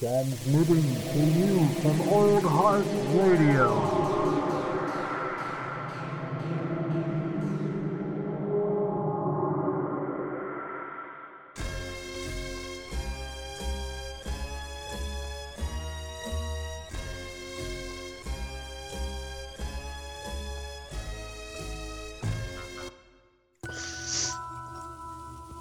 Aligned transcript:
Transmitting 0.00 0.94
to 1.12 1.18
you 1.18 1.68
from 1.82 2.00
Old 2.08 2.42
Heart 2.42 2.86
Radio. 3.12 3.68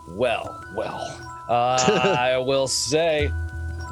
Well, 0.07 0.63
well, 0.77 1.01
uh, 1.49 2.15
I 2.17 2.37
will 2.37 2.69
say, 2.69 3.29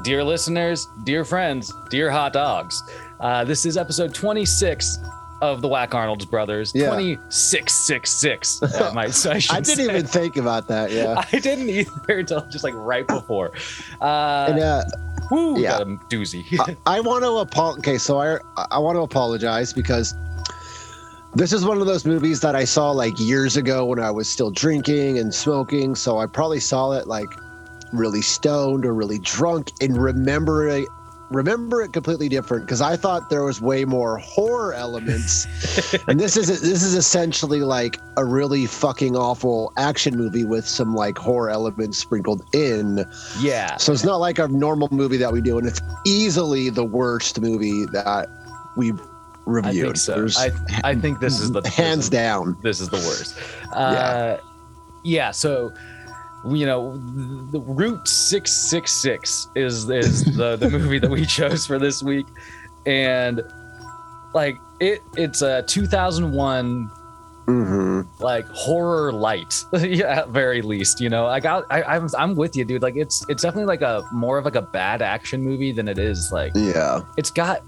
dear 0.08 0.24
listeners, 0.24 0.88
dear 1.04 1.26
friends, 1.26 1.74
dear 1.90 2.10
hot 2.10 2.32
dogs, 2.32 2.82
uh, 3.20 3.44
this 3.44 3.66
is 3.66 3.76
episode 3.76 4.14
26 4.14 5.00
of 5.42 5.62
the 5.62 5.68
Whack 5.68 5.94
Arnold's 5.94 6.26
Brothers. 6.26 6.72
Yeah. 6.74 6.86
2666. 6.92 8.64
Uh, 8.64 8.92
my, 8.96 9.10
so 9.10 9.32
I, 9.32 9.34
I 9.34 9.60
didn't 9.60 9.66
say. 9.66 9.84
even 9.84 10.08
think 10.08 10.38
about 10.38 10.70
that. 10.70 10.92
Yeah. 10.92 11.22
I 11.34 11.40
didn't 11.40 11.70
either 11.70 12.20
until 12.20 12.40
just 12.48 12.64
like 12.64 12.74
right 12.74 13.06
before. 13.06 13.52
Uh, 14.00 14.46
And 14.50 14.60
uh, 14.62 14.84
whoo, 15.30 15.60
yeah. 15.60 15.72
got 15.80 15.82
a 15.82 15.86
doozy. 16.10 16.58
I, 16.58 16.96
I 16.98 17.00
want 17.02 17.26
to 17.26 17.40
apologize. 17.40 17.80
Okay, 17.80 17.98
so 17.98 18.22
I 18.22 18.38
I 18.72 18.80
want 18.80 18.96
to 18.96 19.02
apologize 19.02 19.74
because 19.74 20.16
this 21.36 21.52
is 21.52 21.66
one 21.66 21.82
of 21.82 21.86
those 21.86 22.06
movies 22.06 22.40
that 22.40 22.56
I 22.56 22.64
saw 22.64 22.92
like 22.92 23.20
years 23.20 23.58
ago 23.58 23.84
when 23.84 24.00
I 24.00 24.10
was 24.10 24.30
still 24.30 24.52
drinking 24.52 25.20
and 25.20 25.36
smoking. 25.36 25.96
So 25.96 26.18
I 26.18 26.28
probably 26.28 26.62
saw 26.62 26.94
it 26.94 27.08
like 27.08 27.28
really 27.94 28.22
stoned 28.22 28.86
or 28.86 28.94
really 28.94 29.20
drunk 29.20 29.72
and 29.82 29.98
remember 30.02 30.68
it 30.68 30.88
remember 31.30 31.82
it 31.82 31.92
completely 31.92 32.30
different 32.30 32.66
because 32.66 32.80
I 32.80 32.96
thought 32.96 33.30
there 33.30 33.44
was 33.44 33.60
way 33.60 33.84
more 33.84 34.18
horror 34.18 34.74
elements. 34.74 35.46
and 36.08 36.20
this 36.22 36.38
is 36.38 36.48
this 36.48 36.82
is 36.84 36.94
essentially 36.96 37.60
like 37.62 37.98
a 38.16 38.24
really 38.24 38.66
fucking 38.66 39.18
awful 39.18 39.74
action 39.76 40.16
movie 40.16 40.46
with 40.46 40.66
some 40.66 40.96
like 40.96 41.18
horror 41.18 41.50
elements 41.50 41.98
sprinkled 41.98 42.44
in. 42.54 43.04
yeah. 43.42 43.76
So 43.76 43.92
it's 43.92 44.06
not 44.06 44.18
like 44.22 44.40
a 44.40 44.48
normal 44.48 44.88
movie 44.92 45.18
that 45.18 45.34
we 45.34 45.42
do, 45.42 45.58
and 45.58 45.68
it's 45.68 45.82
easily 46.06 46.70
the 46.70 46.86
worst 46.86 47.42
movie 47.42 47.84
that 47.92 48.28
we've 48.78 49.00
I 49.02 49.06
reviewed. 49.50 49.86
think 49.86 49.98
so. 49.98 50.16
There's 50.16 50.38
I, 50.38 50.52
I 50.86 50.96
think 50.96 51.20
this 51.20 51.42
is 51.42 51.52
the 51.52 51.62
hands 51.70 51.98
this 51.98 52.04
is- 52.06 52.10
down. 52.10 52.58
this 52.62 52.80
is 52.80 52.88
the 52.90 52.98
worst. 52.98 53.38
Uh, 53.74 54.38
yeah. 55.04 55.32
So, 55.32 55.74
you 56.46 56.66
know, 56.66 56.98
the 57.52 57.60
Route 57.60 58.08
Six 58.08 58.52
Six 58.52 58.92
Six 58.92 59.50
is 59.56 59.90
is 59.90 60.24
the 60.36 60.56
the 60.56 60.70
movie 60.72 61.00
that 61.00 61.10
we 61.10 61.26
chose 61.26 61.66
for 61.66 61.80
this 61.80 62.04
week, 62.04 62.28
and 62.86 63.42
like 64.34 64.58
it 64.80 65.02
it's 65.16 65.42
a 65.42 65.64
2001 65.64 66.92
hmm 67.48 68.02
like 68.20 68.46
horror 68.48 69.12
light. 69.12 69.64
Yeah 69.82 70.20
at 70.20 70.30
very 70.30 70.62
least 70.62 71.00
you 71.00 71.10
know? 71.10 71.28
I 71.28 71.40
got 71.40 71.64
I, 71.70 71.82
I'm, 71.84 72.08
I'm 72.18 72.36
with 72.36 72.56
you 72.56 72.66
dude. 72.66 72.82
Like 72.82 72.96
it's 72.98 73.26
it's 73.30 73.42
definitely 73.42 73.68
like 73.68 73.82
a 73.82 74.04
more 74.12 74.38
of 74.38 74.46
like 74.46 74.56
a 74.56 74.62
bad 74.62 75.02
action 75.02 75.42
movie 75.42 75.72
than 75.72 75.88
it 75.88 75.98
is 75.98 76.32
like 76.32 76.52
Yeah, 76.56 77.02
it's 77.18 77.32
got 77.32 77.64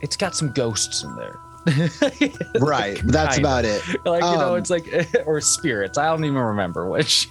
it's 0.00 0.16
got 0.16 0.34
some 0.36 0.52
ghosts 0.52 1.02
in 1.02 1.14
there 1.16 1.40
right. 2.60 3.00
That's 3.04 3.38
about 3.38 3.64
it. 3.64 3.82
like 4.04 4.22
you 4.22 4.36
know 4.36 4.52
Um, 4.52 4.58
it's 4.58 4.70
like 4.70 4.86
or 5.26 5.40
spirits 5.40 5.96
i 5.98 6.06
don't 6.06 6.24
even 6.24 6.36
remember 6.38 6.88
which 6.88 7.28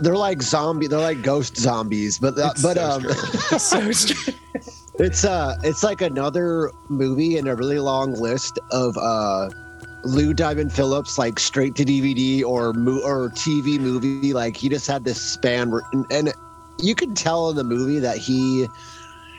They're 0.00 0.16
like 0.16 0.42
zombie. 0.42 0.86
They're 0.86 0.98
like 1.00 1.22
ghost 1.22 1.56
zombies, 1.56 2.18
but 2.18 2.38
uh, 2.38 2.50
It's 2.52 2.62
but 2.62 2.76
so 2.76 2.90
um, 2.90 3.02
strange. 3.02 3.60
so 3.60 3.92
strange. 3.92 4.38
it's 4.98 5.24
uh 5.24 5.56
it's 5.62 5.82
like 5.82 6.00
another 6.02 6.70
movie 6.88 7.36
in 7.38 7.46
a 7.48 7.54
really 7.54 7.78
long 7.78 8.14
list 8.14 8.58
of 8.70 8.96
uh 8.98 9.48
Lou 10.04 10.32
Diamond 10.32 10.72
Phillips 10.72 11.18
like 11.18 11.38
straight 11.38 11.74
to 11.76 11.84
DVD 11.84 12.44
or 12.44 12.72
mo- 12.72 13.00
or 13.04 13.28
TV 13.30 13.78
movie. 13.80 14.32
Like 14.32 14.56
he 14.56 14.68
just 14.68 14.86
had 14.86 15.04
this 15.04 15.20
span 15.20 15.70
where 15.70 15.82
and, 15.92 16.06
and 16.10 16.32
you 16.80 16.94
can 16.94 17.14
tell 17.14 17.50
in 17.50 17.56
the 17.56 17.64
movie 17.64 17.98
that 17.98 18.16
he 18.16 18.66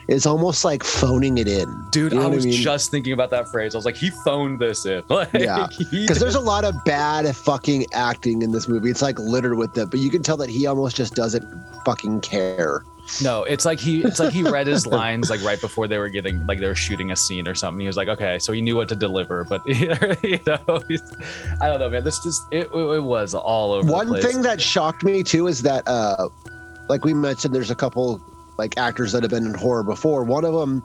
is 0.08 0.26
almost 0.26 0.64
like 0.64 0.82
phoning 0.82 1.38
it 1.38 1.46
in. 1.46 1.86
dude 1.90 2.12
You 2.12 2.18
know 2.18 2.24
i 2.24 2.28
was 2.28 2.46
mean? 2.46 2.54
just 2.54 2.90
thinking 2.90 3.12
about 3.12 3.30
that 3.30 3.48
phrase 3.48 3.74
i 3.74 3.78
was 3.78 3.84
like 3.84 3.96
he 3.96 4.10
phoned 4.10 4.58
this 4.58 4.86
in 4.86 5.02
like, 5.08 5.32
Yeah, 5.34 5.66
because 5.90 6.18
there's 6.18 6.34
a 6.34 6.40
lot 6.40 6.64
of 6.64 6.74
bad 6.84 7.34
fucking 7.36 7.86
acting 7.92 8.42
in 8.42 8.52
this 8.52 8.68
movie. 8.68 8.90
It's 8.90 9.02
like 9.02 9.18
littered 9.18 9.56
with 9.56 9.76
it, 9.78 9.90
but 9.90 10.00
you 10.00 10.10
can 10.10 10.22
tell 10.22 10.36
that 10.38 10.50
he 10.50 10.66
almost 10.66 10.96
just 10.96 11.14
doesn't 11.14 11.44
fucking 11.84 12.20
care. 12.22 12.84
No, 13.22 13.44
it's 13.44 13.64
like 13.64 13.80
he 13.80 14.02
it's 14.02 14.18
like 14.18 14.32
he 14.32 14.42
read 14.42 14.66
his 14.66 14.86
lines 14.98 15.30
like 15.30 15.42
right 15.42 15.60
before 15.60 15.88
they 15.88 15.98
were 15.98 16.08
getting 16.08 16.46
like 16.46 16.58
they 16.58 16.66
were 16.66 16.74
shooting 16.74 17.10
a 17.10 17.16
scene 17.16 17.48
or 17.48 17.54
something. 17.54 17.80
He 17.80 17.86
was 17.86 17.96
like, 17.96 18.08
okay, 18.08 18.38
so 18.38 18.52
he 18.52 18.60
knew 18.60 18.76
what 18.76 18.88
to 18.90 18.96
deliver, 18.96 19.44
but 19.44 19.66
you 19.66 19.88
know, 20.46 20.58
I 21.60 21.68
don't 21.68 21.80
know, 21.80 21.88
man. 21.90 22.04
This 22.04 22.22
just 22.22 22.42
it, 22.50 22.68
it, 22.72 23.02
was 23.02 23.34
all 23.34 23.72
over. 23.72 23.86
the 23.86 23.92
One 23.92 24.20
thing 24.20 24.42
that 24.42 24.60
shocked 24.60 25.04
me 25.04 25.22
too 25.22 25.46
is 25.46 25.62
that, 25.62 25.86
uh, 25.88 26.28
like 26.88 27.04
we 27.04 27.14
mentioned, 27.14 27.54
there's 27.54 27.70
a 27.70 27.74
couple 27.74 28.20
like 28.58 28.76
actors 28.76 29.12
that 29.12 29.22
have 29.22 29.30
been 29.30 29.46
in 29.46 29.54
horror 29.54 29.82
before. 29.84 30.24
One 30.24 30.44
of 30.44 30.52
them 30.52 30.82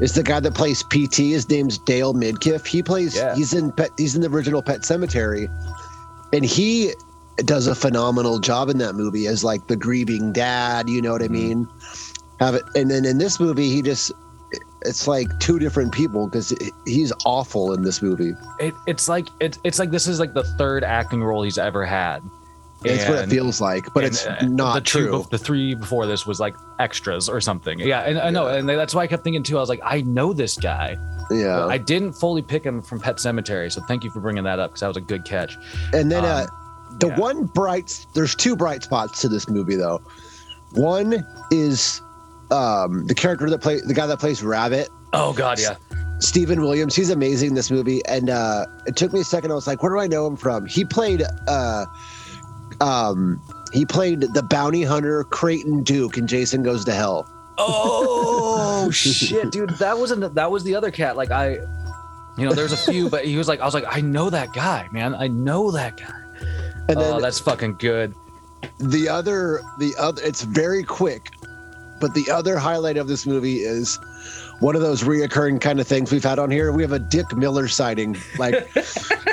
is 0.00 0.14
the 0.14 0.22
guy 0.22 0.40
that 0.40 0.54
plays 0.54 0.82
PT. 0.84 1.16
His 1.16 1.48
name's 1.48 1.78
Dale 1.78 2.14
Midkiff. 2.14 2.66
He 2.66 2.82
plays. 2.82 3.16
Yeah. 3.16 3.34
He's 3.34 3.52
in. 3.52 3.72
Pet, 3.72 3.90
he's 3.98 4.14
in 4.14 4.22
the 4.22 4.28
original 4.28 4.62
Pet 4.62 4.80
Sematary, 4.80 5.48
and 6.32 6.44
he 6.44 6.92
does 7.38 7.66
a 7.66 7.74
phenomenal 7.74 8.38
job 8.38 8.68
in 8.70 8.78
that 8.78 8.94
movie 8.94 9.26
as 9.26 9.44
like 9.44 9.66
the 9.66 9.76
grieving 9.76 10.32
dad. 10.32 10.88
You 10.88 11.02
know 11.02 11.12
what 11.12 11.22
I 11.22 11.26
Mhm. 11.28 11.30
mean? 11.30 11.68
Have 12.40 12.54
it, 12.54 12.62
and 12.74 12.90
then 12.90 13.04
in 13.04 13.18
this 13.18 13.38
movie, 13.40 13.68
he 13.70 13.82
just. 13.82 14.12
It's 14.82 15.08
like 15.08 15.26
two 15.40 15.58
different 15.58 15.90
people 15.90 16.28
because 16.28 16.54
he's 16.84 17.12
awful 17.24 17.72
in 17.72 17.82
this 17.82 18.00
movie. 18.00 18.34
it, 18.60 18.72
it's 18.86 19.08
like 19.08 19.26
it, 19.40 19.58
it's 19.64 19.80
like 19.80 19.90
this 19.90 20.06
is 20.06 20.20
like 20.20 20.32
the 20.32 20.44
third 20.58 20.84
acting 20.84 21.24
role 21.24 21.42
he's 21.42 21.58
ever 21.58 21.84
had. 21.84 22.20
It's 22.94 23.08
what 23.08 23.18
it 23.18 23.28
feels 23.30 23.60
like, 23.60 23.92
but 23.94 24.04
it's 24.04 24.26
uh, 24.26 24.38
not 24.46 24.74
the 24.74 24.80
true. 24.82 25.10
bef- 25.12 25.30
the 25.30 25.38
three 25.38 25.74
before 25.74 26.06
this 26.06 26.26
was 26.26 26.40
like 26.40 26.54
extras 26.78 27.28
or 27.28 27.40
something. 27.40 27.78
Yeah, 27.78 28.00
and 28.00 28.18
I 28.18 28.30
know, 28.30 28.46
and 28.48 28.68
that's 28.68 28.94
why 28.94 29.02
I 29.02 29.06
kept 29.06 29.24
thinking 29.24 29.42
too. 29.42 29.56
I 29.56 29.60
was 29.60 29.68
like, 29.68 29.80
I 29.84 30.00
know 30.02 30.32
this 30.32 30.56
guy. 30.56 30.96
yeah. 31.30 31.66
I 31.66 31.78
didn't 31.78 32.12
fully 32.12 32.42
pick 32.42 32.64
him 32.64 32.82
from 32.82 33.00
Pet 33.00 33.16
Sematary, 33.16 33.70
so 33.72 33.80
thank 33.82 34.04
you 34.04 34.10
for 34.10 34.20
bringing 34.20 34.44
that 34.44 34.58
up 34.58 34.70
because 34.70 34.80
that 34.80 34.88
was 34.88 34.96
a 34.96 35.00
good 35.02 35.24
catch. 35.24 35.56
And 35.92 36.10
then 36.10 36.24
uh, 36.24 36.46
Um, 36.50 36.98
the 37.00 37.08
yeah. 37.08 37.18
one 37.18 37.44
bright, 37.46 38.06
there's 38.14 38.34
two 38.34 38.56
bright 38.56 38.82
spots 38.82 39.20
to 39.22 39.28
this 39.28 39.48
movie 39.48 39.76
though. 39.76 40.00
One 40.72 41.24
is 41.50 42.00
um, 42.50 43.06
the 43.06 43.14
character 43.14 43.48
that 43.50 43.58
play 43.60 43.80
the 43.80 43.94
guy 43.94 44.06
that 44.06 44.18
plays 44.18 44.42
Rabbit, 44.42 44.88
Oh 45.12 45.32
God, 45.32 45.58
yeah. 45.58 45.76
Steven 46.18 46.60
Williams. 46.62 46.94
He's 46.94 47.10
amazing 47.10 47.50
in 47.50 47.54
this 47.54 47.70
movie, 47.70 48.00
and 48.06 48.30
uh, 48.30 48.66
it 48.86 48.96
took 48.96 49.12
me 49.12 49.20
a 49.20 49.24
second. 49.24 49.50
I 49.50 49.54
was 49.54 49.66
like, 49.66 49.82
where 49.82 49.92
do 49.92 49.98
I 49.98 50.06
know 50.06 50.26
him 50.26 50.36
from? 50.36 50.64
He 50.66 50.84
played, 50.84 51.22
uh, 51.46 51.84
um, 52.80 53.40
he 53.72 53.84
played 53.84 54.20
the 54.20 54.42
bounty 54.42 54.82
hunter 54.82 55.24
Creighton 55.24 55.82
Duke 55.82 56.16
in 56.16 56.26
Jason 56.26 56.62
Goes 56.62 56.84
to 56.84 56.94
Hell. 56.94 57.28
Oh 57.58 58.90
shit, 58.92 59.50
dude, 59.50 59.70
that 59.78 59.98
wasn't 59.98 60.34
that 60.34 60.50
was 60.50 60.64
the 60.64 60.74
other 60.74 60.90
cat. 60.90 61.16
Like 61.16 61.30
I, 61.30 61.58
you 62.36 62.44
know, 62.44 62.52
there's 62.52 62.72
a 62.72 62.76
few, 62.76 63.08
but 63.08 63.24
he 63.24 63.36
was 63.36 63.48
like, 63.48 63.60
I 63.60 63.64
was 63.64 63.74
like, 63.74 63.86
I 63.88 64.00
know 64.00 64.30
that 64.30 64.52
guy, 64.52 64.88
man. 64.92 65.14
I 65.14 65.28
know 65.28 65.70
that 65.70 65.96
guy. 65.96 66.22
And 66.88 66.98
oh, 66.98 67.20
that's 67.20 67.40
fucking 67.40 67.76
good. 67.76 68.14
the 68.78 69.08
other 69.08 69.62
the 69.78 69.94
other 69.98 70.22
it's 70.22 70.42
very 70.42 70.82
quick 70.82 71.30
but 72.00 72.14
the 72.14 72.30
other 72.30 72.58
highlight 72.58 72.96
of 72.96 73.08
this 73.08 73.26
movie 73.26 73.60
is 73.60 73.98
one 74.60 74.74
of 74.74 74.80
those 74.82 75.02
reoccurring 75.02 75.60
kind 75.60 75.80
of 75.80 75.86
things 75.86 76.10
we've 76.10 76.24
had 76.24 76.38
on 76.38 76.50
here 76.50 76.72
we 76.72 76.82
have 76.82 76.92
a 76.92 76.98
dick 76.98 77.36
miller 77.36 77.68
sighting 77.68 78.16
like 78.38 78.54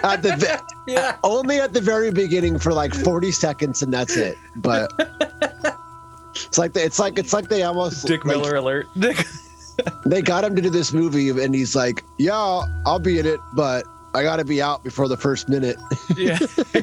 at 0.03 0.21
the 0.21 0.35
ve- 0.37 0.93
Yeah. 0.93 1.17
only 1.23 1.59
at 1.59 1.73
the 1.73 1.81
very 1.81 2.11
beginning 2.11 2.59
for 2.59 2.73
like 2.73 2.93
40 2.93 3.31
seconds 3.31 3.81
and 3.83 3.93
that's 3.93 4.17
it 4.17 4.37
but 4.57 4.91
it's 6.35 6.57
like 6.57 6.73
they, 6.73 6.83
it's 6.83 6.99
like 6.99 7.17
it's 7.17 7.33
like 7.33 7.47
they 7.49 7.63
almost 7.63 8.05
Dick 8.05 8.25
like, 8.25 8.37
Miller 8.37 8.55
alert. 8.55 8.87
Dick. 8.99 9.25
they 10.05 10.21
got 10.21 10.43
him 10.43 10.55
to 10.55 10.61
do 10.61 10.69
this 10.69 10.93
movie 10.93 11.29
and 11.29 11.55
he's 11.55 11.75
like 11.75 12.03
yeah 12.19 12.61
i'll 12.85 12.99
be 12.99 13.17
in 13.19 13.25
it 13.25 13.39
but 13.55 13.85
i 14.13 14.23
gotta 14.23 14.45
be 14.45 14.61
out 14.61 14.83
before 14.83 15.07
the 15.07 15.17
first 15.17 15.49
minute 15.49 15.77
Yeah. 16.17 16.37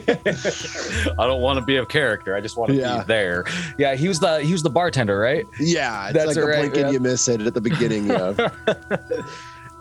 I 1.18 1.26
don't 1.26 1.40
want 1.40 1.58
to 1.58 1.64
be 1.64 1.76
a 1.76 1.86
character. 1.86 2.34
I 2.34 2.40
just 2.40 2.56
want 2.56 2.70
to 2.72 2.76
Yeah. 2.76 2.98
be 2.98 3.04
there. 3.06 3.44
Yeah, 3.78 3.94
he 3.94 4.08
was 4.08 4.18
the 4.18 4.40
he 4.40 4.52
was 4.52 4.62
the 4.62 4.70
bartender, 4.70 5.18
right? 5.18 5.46
yeah 5.58 6.06
it's 6.08 6.14
That's 6.14 6.26
like 6.28 6.36
a 6.36 6.46
right, 6.46 6.70
blink 6.70 6.76
and 6.84 6.92
you 6.92 7.00
miss 7.00 7.28
it 7.28 7.40
at 7.42 7.54
the 7.54 7.60
beginning 7.60 8.06
yeah 8.08 8.50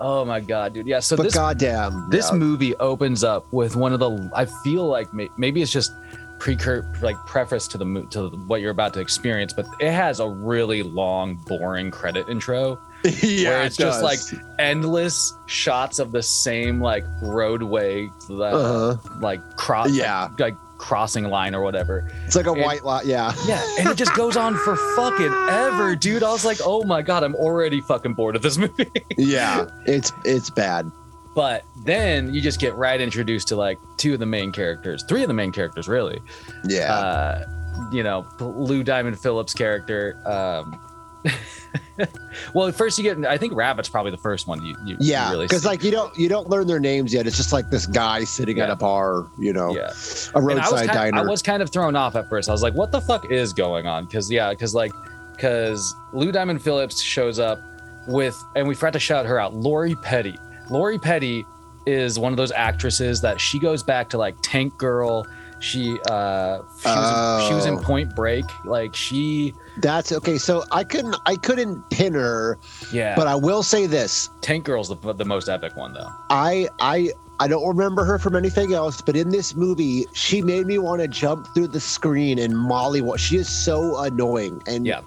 Oh 0.01 0.23
my 0.23 0.39
god, 0.39 0.73
dude. 0.73 0.87
Yeah. 0.87 0.99
So 1.01 1.17
but 1.17 1.23
this 1.23 1.33
goddamn 1.33 2.09
this 2.09 2.29
yeah. 2.31 2.37
movie 2.37 2.75
opens 2.75 3.23
up 3.23 3.51
with 3.51 3.75
one 3.75 3.91
of 3.93 3.99
the 3.99 4.29
i 4.33 4.45
feel 4.45 4.85
like 4.87 5.09
maybe 5.13 5.61
it's 5.61 5.71
just 5.71 5.91
precur 6.37 6.85
like 7.01 7.17
preface 7.25 7.67
to 7.67 7.77
the 7.77 7.85
mo- 7.85 8.05
to 8.05 8.29
what 8.47 8.61
you're 8.61 8.71
about 8.71 8.93
to 8.93 9.01
experience 9.01 9.51
but 9.51 9.67
it 9.81 9.91
has 9.91 10.21
a 10.21 10.27
really 10.29 10.83
long 10.83 11.35
boring 11.47 11.91
credit 11.91 12.29
intro 12.29 12.79
yeah, 13.21 13.49
where 13.49 13.61
it 13.63 13.65
it's 13.67 13.77
just 13.77 14.03
like 14.03 14.19
endless 14.59 15.33
shots 15.45 15.99
of 15.99 16.11
the 16.11 16.21
same 16.23 16.81
like 16.81 17.05
roadway 17.21 18.07
that 18.27 18.53
Uh-huh. 18.53 18.97
like 19.19 19.41
cross 19.57 19.89
Yeah. 19.91 20.23
like, 20.23 20.39
like 20.39 20.55
crossing 20.77 21.25
line 21.25 21.53
or 21.55 21.61
whatever. 21.61 22.09
It's 22.25 22.35
like 22.35 22.47
a 22.47 22.51
And- 22.51 22.61
white 22.61 22.83
lot. 22.85 23.05
Yeah. 23.05 23.33
Yeah, 23.47 23.61
and 23.79 23.89
it 23.89 23.97
just 23.97 24.13
goes 24.15 24.37
on 24.37 24.55
for 24.55 24.75
fucking 24.95 25.33
ever, 25.49 25.95
dude. 25.95 26.23
I 26.23 26.31
was 26.31 26.45
like, 26.45 26.57
oh 26.63 26.83
my 26.83 27.01
god, 27.01 27.23
I'm 27.23 27.35
already 27.35 27.81
fucking 27.81 28.13
bored 28.13 28.35
of 28.35 28.41
this 28.41 28.57
movie. 28.57 28.89
Yeah. 29.17 29.67
It's 29.85 30.11
it's 30.25 30.49
bad. 30.49 30.89
but 31.35 31.63
then 31.85 32.33
you 32.33 32.41
just 32.41 32.59
get 32.59 32.75
right 32.75 32.99
introduced 32.99 33.47
to 33.49 33.55
like 33.55 33.77
two 33.97 34.13
of 34.13 34.19
the 34.19 34.25
main 34.25 34.51
characters, 34.51 35.03
three 35.07 35.21
of 35.21 35.27
the 35.27 35.33
main 35.33 35.51
characters, 35.51 35.87
really. 35.87 36.19
Yeah. 36.67 36.93
Uh, 36.93 37.45
you 37.93 38.03
know, 38.03 38.27
Lou 38.41 38.83
Diamond 38.83 39.17
Phillips' 39.19 39.53
character. 39.53 40.21
Um, 40.25 40.79
well, 42.53 42.67
at 42.67 42.75
first 42.75 42.97
you 42.97 43.03
get, 43.03 43.23
I 43.25 43.37
think 43.37 43.53
Rabbit's 43.53 43.89
probably 43.89 44.11
the 44.11 44.17
first 44.17 44.47
one 44.47 44.63
you, 44.65 44.75
you, 44.85 44.97
yeah. 44.99 45.35
Because 45.35 45.63
see. 45.63 45.67
like 45.67 45.83
you 45.83 45.91
don't 45.91 46.17
you 46.17 46.29
don't 46.29 46.49
learn 46.49 46.67
their 46.67 46.79
names 46.79 47.13
yet. 47.13 47.27
It's 47.27 47.37
just 47.37 47.51
like 47.53 47.69
this 47.69 47.85
guy 47.85 48.23
sitting 48.23 48.59
at 48.59 48.69
a 48.69 48.75
bar, 48.75 49.27
you 49.37 49.53
know, 49.53 49.75
yeah. 49.75 49.91
a 50.33 50.39
And 50.39 50.59
I 50.59 50.69
roadside 50.69 50.89
kind, 50.89 51.15
I 51.15 51.21
was 51.23 51.41
kind 51.41 51.61
of 51.61 51.69
thrown 51.69 51.95
off 51.95 52.15
at 52.15 52.29
first. 52.29 52.49
I 52.49 52.51
was 52.51 52.63
like, 52.63 52.73
what 52.73 52.91
the 52.91 53.01
fuck 53.01 53.31
is 53.31 53.53
going 53.53 53.87
on? 53.87 54.05
Because, 54.05 54.31
yeah, 54.31 54.49
because 54.51 54.73
like, 54.73 54.91
because 55.35 55.95
Lou 56.13 56.31
Diamond 56.31 56.61
Phillips 56.61 57.01
shows 57.01 57.39
up 57.39 57.59
with, 58.07 58.41
and 58.55 58.67
we 58.67 58.75
forgot 58.75 58.93
to 58.93 58.99
shout 58.99 59.25
her 59.25 59.39
out, 59.39 59.53
Lori 59.53 59.95
Petty. 59.95 60.37
Lori 60.69 60.99
Petty 60.99 61.45
is 61.85 62.19
one 62.19 62.31
of 62.33 62.37
those 62.37 62.51
actresses 62.51 63.21
that 63.21 63.39
she 63.39 63.59
goes 63.59 63.83
back 63.83 64.09
to 64.09 64.17
like 64.17 64.35
Tank 64.41 64.77
Girl. 64.77 65.25
She 65.61 65.97
uh 66.09 66.59
she 66.81 66.87
was, 66.89 67.47
she 67.47 67.53
was 67.53 67.65
in 67.65 67.75
Oh. 67.75 67.81
Point 67.81 68.15
Break. 68.15 68.45
Like 68.65 68.95
she 68.95 69.53
That's 69.77 70.11
okay. 70.11 70.37
So 70.37 70.63
I 70.71 70.83
couldn't 70.83 71.15
I 71.25 71.35
couldn't 71.35 71.89
pin 71.89 72.13
her, 72.13 72.57
yeah. 72.93 73.15
but 73.15 73.27
I 73.27 73.35
will 73.35 73.61
say 73.63 73.85
this. 73.85 74.29
Tank 74.41 74.65
Girl's 74.65 74.87
the 74.89 75.13
the 75.13 75.25
most 75.25 75.49
epic 75.49 75.75
one 75.75 75.93
though. 75.93 76.09
I 76.29 76.67
I 76.79 77.09
I 77.41 77.47
don't 77.47 77.65
remember 77.67 78.03
her 78.03 78.19
from 78.19 78.35
anything 78.35 78.73
else, 78.73 79.01
but 79.01 79.15
in 79.15 79.29
this 79.29 79.55
movie, 79.55 80.05
she 80.13 80.41
made 80.41 80.65
me 80.65 80.77
want 80.77 81.01
to 81.01 81.07
jump 81.07 81.47
through 81.53 81.67
the 81.69 81.79
screen 81.79 82.37
and 82.39 82.57
Molly 82.57 83.01
what 83.01 83.19
she 83.19 83.37
is 83.37 83.47
so 83.47 83.97
annoying 83.97 84.61
and 84.67 84.85
Yeah. 84.85 85.01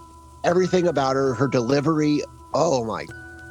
everything 0.45 0.87
about 0.87 1.15
her, 1.15 1.35
her 1.35 1.47
delivery, 1.47 2.23
oh 2.55 2.85
my 2.85 3.07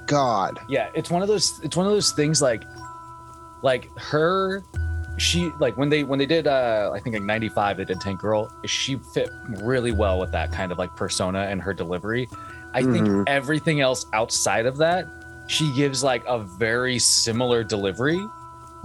god. 0.07 0.59
Yeah, 0.67 0.89
it's 0.95 1.09
one 1.11 1.21
of 1.21 1.27
those 1.27 1.59
it's 1.63 1.75
one 1.75 1.85
of 1.85 1.91
those 1.91 2.11
things 2.11 2.41
like 2.41 2.63
like 3.63 3.89
her 3.97 4.63
she 5.17 5.51
like 5.59 5.77
when 5.77 5.89
they 5.89 6.03
when 6.03 6.17
they 6.19 6.25
did 6.25 6.47
uh 6.47 6.91
I 6.93 6.99
think 6.99 7.15
like 7.15 7.23
95 7.23 7.77
they 7.77 7.85
did 7.85 7.99
Tank 8.01 8.19
Girl, 8.19 8.51
she 8.65 8.95
fit 9.13 9.29
really 9.61 9.91
well 9.91 10.19
with 10.19 10.31
that 10.31 10.51
kind 10.51 10.71
of 10.71 10.77
like 10.77 10.95
persona 10.95 11.39
and 11.41 11.61
her 11.61 11.73
delivery. 11.73 12.27
I 12.73 12.81
Mhm. 12.81 12.93
think 12.93 13.29
everything 13.29 13.81
else 13.81 14.05
outside 14.13 14.65
of 14.65 14.77
that, 14.77 15.07
she 15.47 15.71
gives 15.73 16.03
like 16.03 16.23
a 16.27 16.39
very 16.39 16.97
similar 16.99 17.63
delivery 17.63 18.19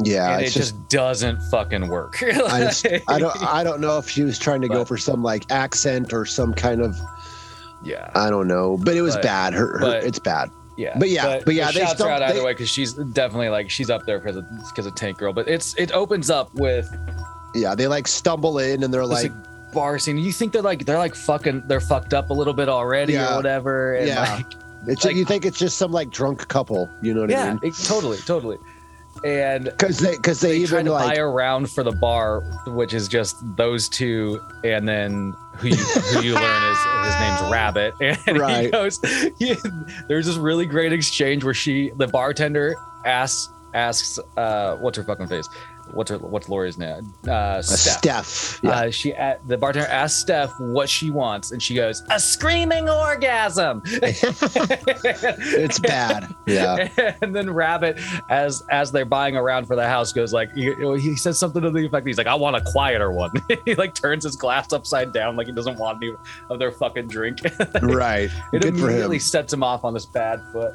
Yeah, 0.02 0.32
and 0.32 0.42
it 0.42 0.46
just, 0.46 0.56
just, 0.56 0.88
doesn't 0.88 1.40
fucking 1.50 1.86
work. 1.88 2.20
I 2.22 2.60
just 2.64 2.86
I 3.08 3.18
don't 3.18 3.42
I 3.42 3.62
don't 3.64 3.80
know 3.80 3.96
if 3.98 4.08
she 4.10 4.22
was 4.24 4.38
trying 4.38 4.60
to 4.62 4.68
go 4.68 4.84
for 4.84 4.96
some 4.98 5.22
like 5.22 5.50
accent 5.50 6.12
or 6.12 6.26
some 6.26 6.52
kind 6.52 6.82
of 6.82 6.96
yeah. 7.84 8.10
I 8.14 8.30
don't 8.30 8.48
know, 8.48 8.76
but 8.78 8.96
it 8.96 9.02
was 9.02 9.14
But- 9.14 9.22
bad. 9.22 9.54
Her, 9.54 9.78
her 9.78 9.78
but- 9.78 10.04
it's 10.04 10.18
bad. 10.18 10.50
Yeah, 10.76 10.96
But 10.98 11.08
yeah, 11.08 11.40
but 11.44 11.54
yeah, 11.54 11.68
the 11.68 11.72
they 11.74 11.80
shouts 11.80 12.00
are 12.00 12.10
out 12.10 12.18
stumped- 12.18 12.22
either 12.30 12.38
they- 12.40 12.44
way 12.44 12.52
because 12.52 12.68
she's 12.68 12.92
definitely 12.92 13.48
like 13.48 13.70
she's 13.70 13.88
up 13.90 14.04
there 14.06 14.18
because 14.18 14.36
of 14.36 14.44
because 14.68 14.86
of 14.86 14.94
Tank 14.94 15.18
Girl. 15.18 15.32
But 15.32 15.48
it's 15.48 15.74
it 15.76 15.92
opens 15.92 16.28
up 16.30 16.52
with 16.54 16.94
Yeah, 17.54 17.74
they 17.74 17.86
like 17.86 18.06
stumble 18.06 18.58
in 18.58 18.82
and 18.82 18.92
they're 18.92 19.06
like, 19.06 19.32
bar 19.72 19.98
scene. 19.98 20.18
You 20.18 20.32
think 20.32 20.52
they're 20.52 20.60
like 20.62 20.84
they're 20.84 20.98
like 20.98 21.14
fucking 21.14 21.62
they're 21.66 21.80
fucked 21.80 22.12
up 22.14 22.28
a 22.30 22.34
little 22.34 22.52
bit 22.54 22.68
already 22.68 23.14
Yeah. 23.14 23.32
or 23.32 23.36
whatever. 23.36 23.94
And 23.94 24.08
Yeah. 24.08 24.34
like 24.34 24.46
it's 24.86 25.04
like- 25.04 25.16
you 25.16 25.24
think 25.24 25.44
it's 25.46 25.58
just 25.58 25.78
some 25.78 25.92
like 25.92 26.10
drunk 26.10 26.46
couple, 26.48 26.88
you 27.02 27.14
know 27.14 27.22
what 27.22 27.34
I 27.34 27.50
mean? 27.52 27.60
it, 27.62 27.74
totally, 27.84 28.18
totally. 28.18 28.58
And 29.24 29.64
Because 29.64 29.98
they 29.98 30.16
because 30.16 30.40
they, 30.40 30.50
they 30.50 30.58
even 30.58 30.84
to 30.84 30.90
buy 30.92 31.04
like 31.04 31.18
a 31.18 31.26
round 31.26 31.70
for 31.70 31.82
the 31.82 31.92
bar, 31.92 32.40
which 32.66 32.94
is 32.94 33.08
just 33.08 33.36
those 33.56 33.88
two, 33.88 34.40
and 34.64 34.88
then 34.88 35.34
who 35.54 35.68
you 35.68 35.76
who 35.76 36.22
you 36.22 36.34
learn 36.34 36.72
is 36.72 36.78
his 37.06 37.20
name's 37.20 37.40
Rabbit, 37.50 37.94
and 38.00 38.64
he 38.64 38.70
goes. 38.70 39.00
He, 39.38 39.56
there's 40.08 40.26
this 40.26 40.36
really 40.36 40.66
great 40.66 40.92
exchange 40.92 41.44
where 41.44 41.54
she, 41.54 41.90
the 41.96 42.06
bartender, 42.06 42.76
asks 43.04 43.48
asks 43.74 44.18
uh, 44.36 44.76
what's 44.76 44.96
her 44.96 45.04
fucking 45.04 45.28
face, 45.28 45.48
what's 45.92 46.10
her 46.10 46.18
what's 46.18 46.48
Lori's 46.48 46.78
name, 46.78 47.12
uh, 47.28 47.62
Steph. 47.62 48.26
Steph. 48.26 48.60
Yeah. 48.62 48.70
Uh, 48.70 48.90
she 48.90 49.12
a 49.12 49.38
the 49.46 49.56
bartender 49.58 49.88
asks 49.88 50.20
Steph 50.20 50.58
what 50.58 50.88
she 50.88 51.10
wants, 51.10 51.52
and 51.52 51.62
she 51.62 51.74
goes, 51.74 52.02
"A 52.10 52.20
screaming 52.20 52.88
orgasm." 52.88 53.82
it's 53.86 55.78
bad. 55.78 56.34
Yeah. 56.46 56.88
and 57.22 57.34
then 57.34 57.50
Rabbit, 57.50 57.98
as 58.30 58.62
as 58.70 58.92
they're 58.92 59.04
buying 59.04 59.36
around 59.36 59.66
for 59.66 59.76
the 59.76 59.86
house, 59.86 60.12
goes 60.12 60.32
like 60.32 60.52
he, 60.54 60.72
he 61.00 61.16
says 61.16 61.38
something 61.38 61.62
to 61.62 61.70
the 61.70 61.86
effect. 61.86 62.06
He's 62.06 62.18
like, 62.18 62.26
"I 62.26 62.34
want 62.34 62.56
a 62.56 62.62
quieter 62.72 63.12
one." 63.12 63.30
he 63.64 63.74
like 63.74 63.94
turns 63.94 64.24
his 64.24 64.36
glass 64.36 64.72
upside 64.72 65.12
down, 65.12 65.36
like 65.36 65.46
he 65.46 65.52
doesn't 65.52 65.78
want 65.78 66.02
any 66.02 66.12
of 66.50 66.58
their 66.58 66.72
fucking 66.72 67.08
drink. 67.08 67.40
right. 67.82 68.30
it 68.52 68.62
Good 68.62 68.74
for 68.74 68.80
him. 68.80 68.84
immediately 68.84 69.18
sets 69.18 69.52
him 69.52 69.62
off 69.62 69.84
on 69.84 69.94
this 69.94 70.06
bad 70.06 70.42
foot. 70.52 70.74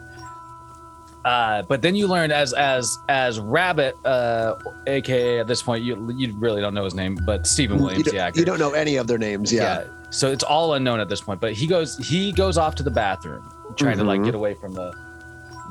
Uh, 1.23 1.61
but 1.63 1.81
then 1.83 1.93
you 1.95 2.07
learn 2.07 2.31
as 2.31 2.51
as 2.53 2.97
as 3.09 3.39
Rabbit, 3.39 3.95
uh, 4.05 4.55
aka 4.87 5.39
at 5.39 5.47
this 5.47 5.61
point 5.61 5.83
you 5.83 6.11
you 6.17 6.33
really 6.37 6.61
don't 6.61 6.73
know 6.73 6.83
his 6.83 6.95
name, 6.95 7.17
but 7.25 7.45
Steven 7.45 7.77
Williams, 7.79 8.05
the 8.05 8.17
actor. 8.17 8.39
you 8.39 8.45
don't 8.45 8.59
know 8.59 8.71
any 8.71 8.95
of 8.95 9.05
their 9.07 9.19
names. 9.19 9.53
Yeah. 9.53 9.83
So 10.09 10.31
it's 10.31 10.43
all 10.43 10.73
unknown 10.73 10.99
at 10.99 11.09
this 11.09 11.21
point. 11.21 11.39
But 11.39 11.53
he 11.53 11.67
goes 11.67 11.97
he 11.97 12.31
goes 12.31 12.57
off 12.57 12.75
to 12.75 12.83
the 12.83 12.91
bathroom, 12.91 13.47
trying 13.77 13.97
to 13.97 14.03
like 14.03 14.21
Mhm. 14.21 14.25
get 14.25 14.35
away 14.35 14.55
from 14.55 14.73
the 14.73 14.91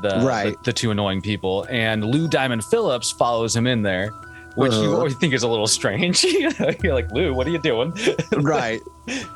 the, 0.03 0.21
Right. 0.25 0.57
the 0.59 0.65
the 0.67 0.73
two 0.73 0.91
annoying 0.93 1.21
people. 1.21 1.67
And 1.69 2.05
Lou 2.05 2.27
Diamond 2.29 2.65
Phillips 2.65 3.11
follows 3.11 3.55
him 3.55 3.67
in 3.67 3.83
there, 3.83 4.11
which 4.55 4.73
you 4.73 4.79
Uh-huh. 4.79 4.97
always 4.99 5.15
think 5.17 5.35
is 5.35 5.43
a 5.43 5.49
little 5.49 5.67
strange. 5.67 6.25
You're 6.83 6.95
like, 6.95 7.11
Lou, 7.13 7.35
what 7.35 7.47
are 7.47 7.51
you 7.51 7.59
doing? 7.61 7.93
right. 8.33 8.81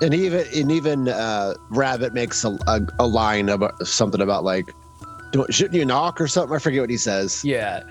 And 0.01 0.15
even 0.15 0.47
and 0.55 0.71
even 0.73 1.09
uh, 1.09 1.55
Rabbit 1.71 2.15
makes 2.15 2.45
a, 2.45 2.57
a, 2.69 2.81
a 3.01 3.07
line 3.07 3.49
about 3.51 3.85
something 3.87 4.21
about 4.23 4.45
like, 4.45 4.67
"Don't- 4.67 4.84
shouldn't 5.51 5.75
you 5.75 5.85
knock 5.85 6.21
or 6.21 6.29
something? 6.29 6.55
I 6.55 6.59
forget 6.59 6.81
what 6.81 6.91
he 6.91 6.97
says. 6.97 7.45
Yeah. 7.45 7.83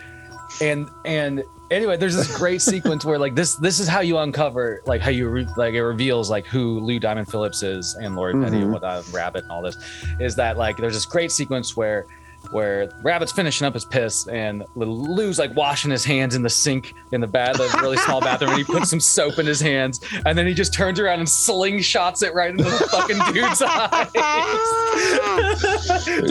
And 0.61 0.89
and 1.05 1.43
anyway, 1.71 1.97
there's 1.97 2.15
this 2.15 2.35
great 2.37 2.61
sequence 2.73 3.05
where 3.05 3.17
like 3.17 3.35
this 3.35 3.55
this 3.55 3.79
is 3.79 3.87
how 3.87 3.99
you 3.99 4.17
uncover 4.17 4.81
like 4.85 5.01
how 5.01 5.09
you 5.09 5.27
re- 5.27 5.47
like 5.57 5.73
it 5.73 5.83
reveals 5.83 6.29
like 6.29 6.45
who 6.45 6.79
Lou 6.79 6.99
Diamond 6.99 7.29
Phillips 7.29 7.63
is 7.63 7.95
and 7.95 8.15
Lori 8.15 8.33
Petty 8.33 8.57
and 8.57 8.71
what 8.71 8.83
uh, 8.83 9.01
Rabbit 9.11 9.43
and 9.43 9.51
all 9.51 9.61
this 9.61 9.77
is 10.19 10.35
that 10.35 10.57
like 10.57 10.77
there's 10.77 10.93
this 10.93 11.05
great 11.05 11.31
sequence 11.31 11.75
where 11.75 12.05
where 12.53 12.89
Rabbit's 13.01 13.31
finishing 13.31 13.65
up 13.67 13.73
his 13.73 13.83
piss 13.85 14.27
and 14.27 14.63
Lou's 14.75 15.39
like 15.39 15.55
washing 15.55 15.91
his 15.91 16.05
hands 16.05 16.35
in 16.35 16.43
the 16.43 16.49
sink 16.49 16.93
in 17.11 17.19
the 17.21 17.27
bath, 17.27 17.57
the 17.57 17.77
really 17.81 17.97
small 17.97 18.21
bathroom, 18.27 18.51
and 18.51 18.59
he 18.59 18.63
puts 18.63 18.89
some 18.89 18.99
soap 18.99 19.39
in 19.39 19.45
his 19.45 19.59
hands, 19.59 19.99
and 20.25 20.37
then 20.37 20.45
he 20.47 20.53
just 20.53 20.73
turns 20.73 20.99
around 20.99 21.19
and 21.19 21.27
slingshots 21.27 22.23
it 22.23 22.33
right 22.33 22.51
into 22.51 22.63
the 22.63 22.71
fucking 22.91 23.19
dude's 23.33 23.61
eyes. 23.65 24.09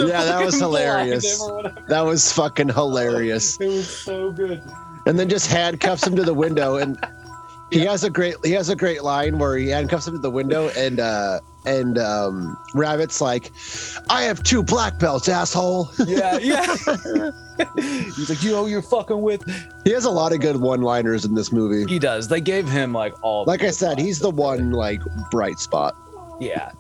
Yeah, 0.03 0.25
that 0.25 0.45
was 0.45 0.59
hilarious. 0.59 1.41
him 1.41 1.50
or 1.50 1.57
whatever. 1.57 1.85
That 1.88 2.02
was 2.05 2.33
fucking 2.33 2.69
hilarious. 2.69 3.61
It 3.61 3.67
was 3.69 3.88
so 3.88 4.31
good. 4.33 4.62
And 5.07 5.19
then 5.19 5.29
just 5.29 5.50
handcuffs 5.50 6.07
him 6.07 6.14
to 6.17 6.23
the 6.23 6.35
window 6.35 6.76
and 6.76 6.99
he 7.71 7.81
has 7.81 8.05
a 8.05 8.11
great 8.11 8.37
he 8.45 8.52
has 8.52 8.69
a 8.69 8.76
great 8.76 9.02
line 9.02 9.38
where 9.38 9.57
he 9.57 9.69
handcuffs 9.69 10.07
him 10.07 10.14
to 10.14 10.21
the 10.21 10.31
window 10.31 10.69
and 10.76 11.00
uh 11.00 11.41
and 11.64 11.99
um 11.99 12.57
Rabbit's 12.75 13.21
like, 13.21 13.52
I 14.11 14.23
have 14.23 14.42
two 14.42 14.62
black 14.62 14.99
belts, 14.99 15.28
asshole. 15.28 15.90
Yeah, 16.07 16.38
yeah. 16.38 16.66
He's 17.76 18.28
like, 18.31 18.42
you 18.42 18.50
know, 18.50 18.66
you're 18.66 18.83
fucking 18.83 19.21
with. 19.21 19.45
He 19.85 19.90
has 19.92 20.04
a 20.04 20.11
lot 20.11 20.33
of 20.33 20.40
good 20.40 20.57
one-liners 20.57 21.25
in 21.25 21.35
this 21.35 21.52
movie. 21.52 21.90
He 21.90 21.99
does. 21.99 22.26
They 22.26 22.40
gave 22.40 22.69
him 22.69 22.92
like 22.92 23.14
all. 23.23 23.45
Like 23.45 23.62
I 23.62 23.71
said, 23.71 23.99
he's 23.99 24.19
the 24.19 24.31
one 24.31 24.73
like 24.73 25.00
bright 25.31 25.59
spot. 25.59 25.95
Yeah. 26.40 26.73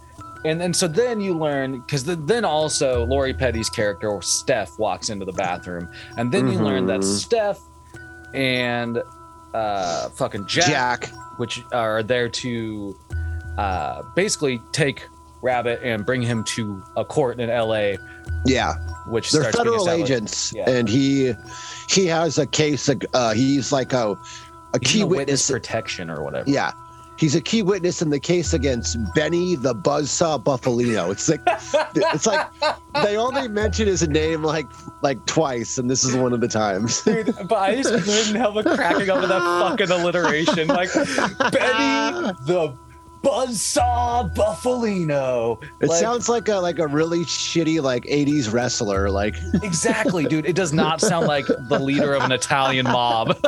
And 0.44 0.60
then 0.60 0.74
so 0.74 0.88
then 0.88 1.20
you 1.20 1.38
learn 1.38 1.80
because 1.80 2.02
the, 2.04 2.16
then 2.16 2.44
also 2.44 3.04
Lori 3.06 3.32
Petty's 3.32 3.70
character 3.70 4.18
Steph 4.22 4.76
walks 4.78 5.08
into 5.08 5.24
the 5.24 5.32
bathroom, 5.32 5.88
and 6.16 6.32
then 6.32 6.48
you 6.50 6.58
learn 6.58 6.86
that 6.86 7.00
Mhm. 7.00 7.04
Steph 7.20 7.60
and 8.34 9.00
uh 9.54 10.08
fucking 10.10 10.46
Jack, 10.48 10.66
Jack. 10.66 11.10
which 11.36 11.62
are 11.72 12.02
there 12.02 12.28
to 12.28 12.96
uh 13.58 14.02
basically 14.14 14.60
take 14.72 15.06
Rabbit 15.42 15.80
and 15.82 16.06
bring 16.06 16.22
him 16.22 16.44
to 16.44 16.82
a 16.96 17.04
court 17.04 17.40
in 17.40 17.50
L.A. 17.50 17.98
Yeah. 18.46 18.74
which 19.08 19.32
They're 19.32 19.50
federal 19.52 19.90
agents 19.90 20.52
Yeah. 20.54 20.70
and 20.70 20.88
he 20.88 21.34
he 21.88 22.06
has 22.06 22.38
a 22.38 22.46
case 22.46 22.88
uh 23.12 23.32
he's 23.34 23.72
like 23.72 23.92
a 23.92 24.12
a 24.74 24.78
He's 24.80 24.92
key 24.92 24.98
the 25.00 25.06
witness 25.06 25.48
witness. 25.48 25.50
protection 25.50 26.08
or 26.10 26.22
whatever. 26.22 26.48
Yeah. 26.48 26.72
He's 27.18 27.34
a 27.36 27.40
key 27.40 27.62
witness 27.62 28.00
in 28.02 28.10
the 28.10 28.18
case 28.18 28.52
against 28.54 28.96
Benny 29.14 29.54
the 29.54 29.74
Buzzsaw 29.74 30.42
Buffalino. 30.42 31.12
It's 31.12 31.28
like 31.28 31.40
it's 32.14 32.26
like 32.26 32.48
they 33.04 33.16
only 33.16 33.46
mention 33.48 33.86
his 33.86 34.06
name 34.08 34.42
like 34.42 34.66
like 35.02 35.24
twice, 35.26 35.76
and 35.78 35.88
this 35.90 36.02
is 36.04 36.16
one 36.16 36.32
of 36.32 36.40
the 36.40 36.48
times. 36.48 37.02
Dude, 37.02 37.32
but 37.48 37.58
I 37.58 37.76
just 37.82 38.04
couldn't 38.04 38.34
help 38.40 38.54
but 38.54 38.64
cracking 38.76 39.10
up 39.10 39.20
with 39.20 39.28
that 39.28 39.40
fucking 39.40 39.90
alliteration. 39.90 40.66
Like 40.68 40.92
Benny 40.94 42.32
the 42.46 42.76
Buzzsaw 43.22 44.34
Buffalino. 44.34 45.62
It 45.80 45.88
Like, 45.88 46.00
sounds 46.00 46.28
like 46.28 46.48
a 46.48 46.56
like 46.56 46.78
a 46.80 46.86
really 46.86 47.20
shitty 47.20 47.80
like 47.82 48.04
'80s 48.04 48.52
wrestler. 48.52 49.08
Like, 49.10 49.36
exactly, 49.62 50.24
dude. 50.24 50.46
It 50.46 50.56
does 50.56 50.72
not 50.72 51.00
sound 51.00 51.26
like 51.28 51.46
the 51.46 51.78
leader 51.78 52.14
of 52.14 52.22
an 52.22 52.32
Italian 52.32 52.84
mob. 52.86 53.36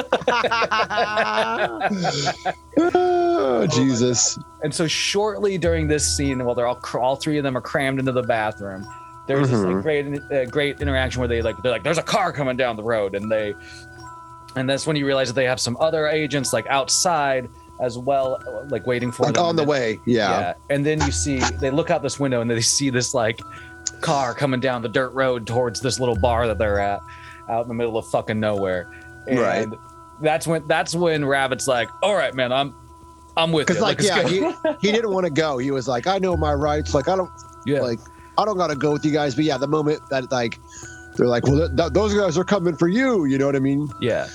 oh, 2.79 3.67
Jesus. 3.71 4.39
And 4.63 4.75
so 4.75 4.87
shortly 4.87 5.59
during 5.59 5.89
this 5.89 6.17
scene, 6.17 6.45
while 6.45 6.55
they're 6.55 6.67
all 6.67 6.81
all 6.95 7.17
three 7.17 7.39
of 7.39 7.45
them 7.45 7.57
are 7.57 7.61
crammed 7.61 7.99
into 7.99 8.13
the 8.13 8.23
bathroom, 8.23 8.87
there's 9.27 9.51
this 9.51 9.61
like 9.61 9.77
Mhm. 9.77 9.83
great 9.83 10.33
uh, 10.33 10.45
great 10.51 10.81
interaction 10.81 11.21
where 11.21 11.29
they 11.29 11.43
like 11.43 11.57
they're 11.63 11.73
like 11.73 11.83
there's 11.83 11.99
a 11.99 12.03
car 12.03 12.33
coming 12.33 12.57
down 12.57 12.77
the 12.77 12.83
road 12.83 13.15
and 13.15 13.31
they 13.31 13.55
and 14.57 14.69
that's 14.71 14.87
when 14.87 14.97
you 14.97 15.07
realize 15.07 15.29
that 15.29 15.35
they 15.35 15.45
have 15.47 15.61
some 15.61 15.77
other 15.81 16.07
agents 16.07 16.53
like 16.53 16.67
outside 16.69 17.49
as 17.81 17.99
well 17.99 18.41
like 18.71 18.87
waiting 18.87 19.11
for 19.11 19.25
Like 19.25 19.35
them 19.35 19.45
on 19.45 19.57
the 19.57 19.65
way. 19.65 19.99
Yeah. 20.07 20.55
And 20.71 20.85
then 20.87 21.01
you 21.03 21.11
see 21.13 21.39
they 21.61 21.71
look 21.71 21.91
out 21.91 22.03
this 22.03 22.21
window 22.21 22.41
and 22.41 22.51
they 22.51 22.61
see 22.61 22.91
this 22.91 23.15
like 23.15 23.41
car 24.01 24.35
coming 24.35 24.61
down 24.61 24.83
the 24.83 24.89
dirt 24.89 25.11
road 25.11 25.47
towards 25.47 25.81
this 25.81 25.99
little 25.99 26.17
bar 26.17 26.47
that 26.47 26.59
they're 26.59 26.79
at 26.81 27.01
out 27.49 27.63
in 27.63 27.69
the 27.69 27.75
middle 27.75 27.97
of 27.99 28.07
fucking 28.09 28.39
nowhere. 28.39 28.91
And 29.27 29.39
Right. 29.39 29.69
that's 30.21 30.47
when 30.47 30.67
that's 30.69 30.95
when 30.95 31.25
Rabbit's 31.25 31.67
like, 31.67 31.89
"All 32.03 32.15
right, 32.15 32.35
man, 32.35 32.53
I'm 32.53 32.75
I'm 33.37 33.51
with 33.53 33.69
you." 33.71 33.81
Like, 33.81 34.01
yeah, 34.01 34.27
he, 34.29 34.41
he 34.81 34.93
didn't 34.93 35.11
want 35.11 35.25
to 35.27 35.31
go. 35.33 35.59
He 35.59 35.71
was 35.71 35.89
like, 35.89 36.07
I 36.07 36.19
know 36.19 36.37
my 36.37 36.55
rights. 36.55 36.95
Like, 36.95 37.09
I 37.09 37.17
don't 37.17 37.31
yeah. 37.67 37.81
like 37.81 37.99
I 38.39 38.45
don't 38.45 38.57
gotta 38.57 38.77
go 38.77 38.93
with 38.93 39.05
you 39.05 39.11
guys. 39.13 39.35
But 39.35 39.45
yeah, 39.45 39.59
the 39.59 39.67
moment 39.67 40.01
that 40.11 40.31
like 40.31 40.59
they're 41.17 41.27
like, 41.27 41.47
well, 41.47 41.57
th- 41.67 41.77
th- 41.77 41.93
those 41.93 42.15
guys 42.15 42.37
are 42.39 42.45
coming 42.45 42.77
for 42.77 42.89
you. 42.89 43.25
You 43.25 43.39
know 43.39 43.47
what 43.47 43.57
I 43.57 43.61
mean? 43.61 43.89
yeah. 44.01 44.29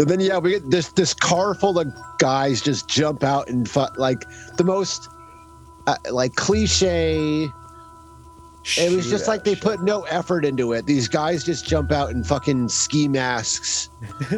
And 0.00 0.08
then 0.08 0.18
yeah, 0.18 0.38
we 0.38 0.52
get 0.52 0.70
this 0.70 0.88
this 0.92 1.12
car 1.12 1.54
full 1.54 1.78
of 1.78 1.92
guys 2.16 2.62
just 2.62 2.88
jump 2.88 3.22
out 3.22 3.48
and 3.50 3.68
fu- 3.68 3.84
like 3.98 4.24
the 4.56 4.64
most 4.64 5.10
uh, 5.86 5.96
like 6.10 6.34
cliche. 6.36 7.46
It 8.78 8.96
was 8.96 9.10
just 9.10 9.28
like 9.28 9.44
they 9.44 9.54
put 9.54 9.82
no 9.82 10.04
effort 10.04 10.46
into 10.46 10.72
it. 10.72 10.86
These 10.86 11.06
guys 11.06 11.44
just 11.44 11.66
jump 11.66 11.92
out 11.92 12.10
in 12.12 12.24
fucking 12.24 12.70
ski 12.70 13.08
masks 13.08 13.90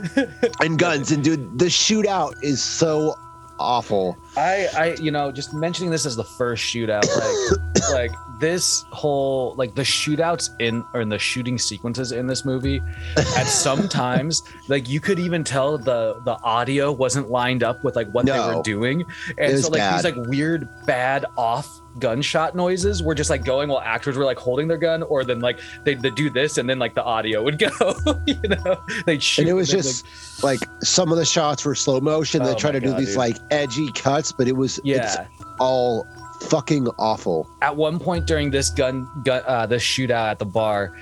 and 0.61 0.81
guns, 0.81 1.13
and 1.13 1.23
dude, 1.23 1.61
the 1.61 1.67
shootout 1.67 2.33
is 2.43 2.61
so 2.61 3.15
awful. 3.61 4.19
I, 4.37 4.69
I, 4.77 4.97
you 5.01 5.11
know, 5.11 5.31
just 5.31 5.53
mentioning 5.53 5.91
this 5.91 6.07
as 6.07 6.17
the 6.17 6.25
first 6.25 6.65
shootout, 6.65 7.07
like, 7.17 7.91
like 7.93 8.41
this 8.41 8.85
whole, 8.91 9.55
like 9.57 9.75
the 9.75 9.83
shootouts 9.83 10.51
in 10.59 10.85
or 10.95 11.01
in 11.01 11.09
the 11.09 11.19
shooting 11.19 11.59
sequences 11.59 12.13
in 12.13 12.27
this 12.27 12.45
movie, 12.45 12.81
at 13.17 13.45
some 13.45 13.89
times, 13.89 14.43
like 14.69 14.89
you 14.89 15.01
could 15.01 15.19
even 15.19 15.45
tell 15.45 15.77
the 15.79 16.21
the 16.25 16.39
audio 16.43 16.93
wasn't 16.93 17.31
lined 17.31 17.63
up 17.63 17.85
with 17.85 17.97
like 17.97 18.11
what 18.13 18.27
they 18.27 18.39
were 18.39 18.63
doing, 18.63 19.05
and 19.39 19.59
so 19.59 19.69
like 19.69 19.79
bad. 19.79 19.97
these 19.97 20.05
like 20.05 20.27
weird 20.29 20.69
bad 20.87 21.27
off 21.37 21.69
gunshot 21.99 22.55
noises 22.55 23.03
were 23.03 23.15
just 23.15 23.29
like 23.29 23.45
going 23.45 23.69
while 23.69 23.81
actors 23.81 24.17
were 24.17 24.25
like 24.25 24.39
holding 24.39 24.69
their 24.69 24.79
gun, 24.79 25.03
or 25.03 25.25
then 25.25 25.41
like 25.41 25.61
they 25.85 25.95
would 25.95 26.15
do 26.15 26.31
this, 26.31 26.59
and 26.59 26.69
then 26.69 26.79
like 26.79 26.95
the 26.95 27.05
audio 27.05 27.43
would 27.43 27.59
go, 27.59 27.69
you 28.27 28.41
know, 28.49 28.81
they'd 29.07 29.23
shoot, 29.23 29.43
and 29.43 29.51
it 29.51 29.55
was 29.55 29.71
then, 29.71 29.83
just 29.83 30.43
like 30.43 30.61
some 30.81 31.13
of 31.13 31.19
the 31.19 31.25
shots 31.25 31.65
were 31.65 31.75
slow 31.75 32.01
motion. 32.01 32.43
They 32.43 32.53
Oh 32.53 32.55
try 32.55 32.71
to 32.71 32.81
do 32.81 32.95
these 32.95 33.09
dude. 33.09 33.17
like 33.17 33.37
edgy 33.51 33.91
cuts, 33.93 34.22
but 34.31 34.47
it 34.47 34.57
was 34.57 34.79
yeah. 34.85 35.03
it's 35.03 35.17
all 35.59 36.07
fucking 36.43 36.87
awful. 36.99 37.49
at 37.63 37.75
one 37.75 37.99
point 37.99 38.27
during 38.27 38.51
this 38.51 38.71
gun, 38.71 39.09
gun 39.25 39.43
uh, 39.47 39.67
this 39.67 39.83
shootout 39.83 40.33
at 40.33 40.39
the 40.39 40.45
bar, 40.45 40.95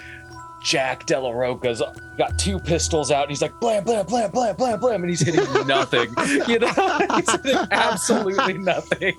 Jack 0.62 1.06
Della 1.06 1.30
Roca's 1.30 1.82
got 2.18 2.38
two 2.38 2.58
pistols 2.58 3.10
out 3.10 3.22
and 3.22 3.30
he's 3.30 3.40
like 3.40 3.58
blam 3.60 3.82
blam 3.82 4.04
blam 4.06 4.30
blam 4.30 4.54
blam 4.56 4.78
blam 4.78 5.02
and 5.02 5.10
he's 5.10 5.20
hitting 5.20 5.66
nothing. 5.66 6.14
You 6.46 6.58
know, 6.58 6.68
he's 7.16 7.30
hitting 7.30 7.66
absolutely 7.70 8.58
nothing. 8.58 9.18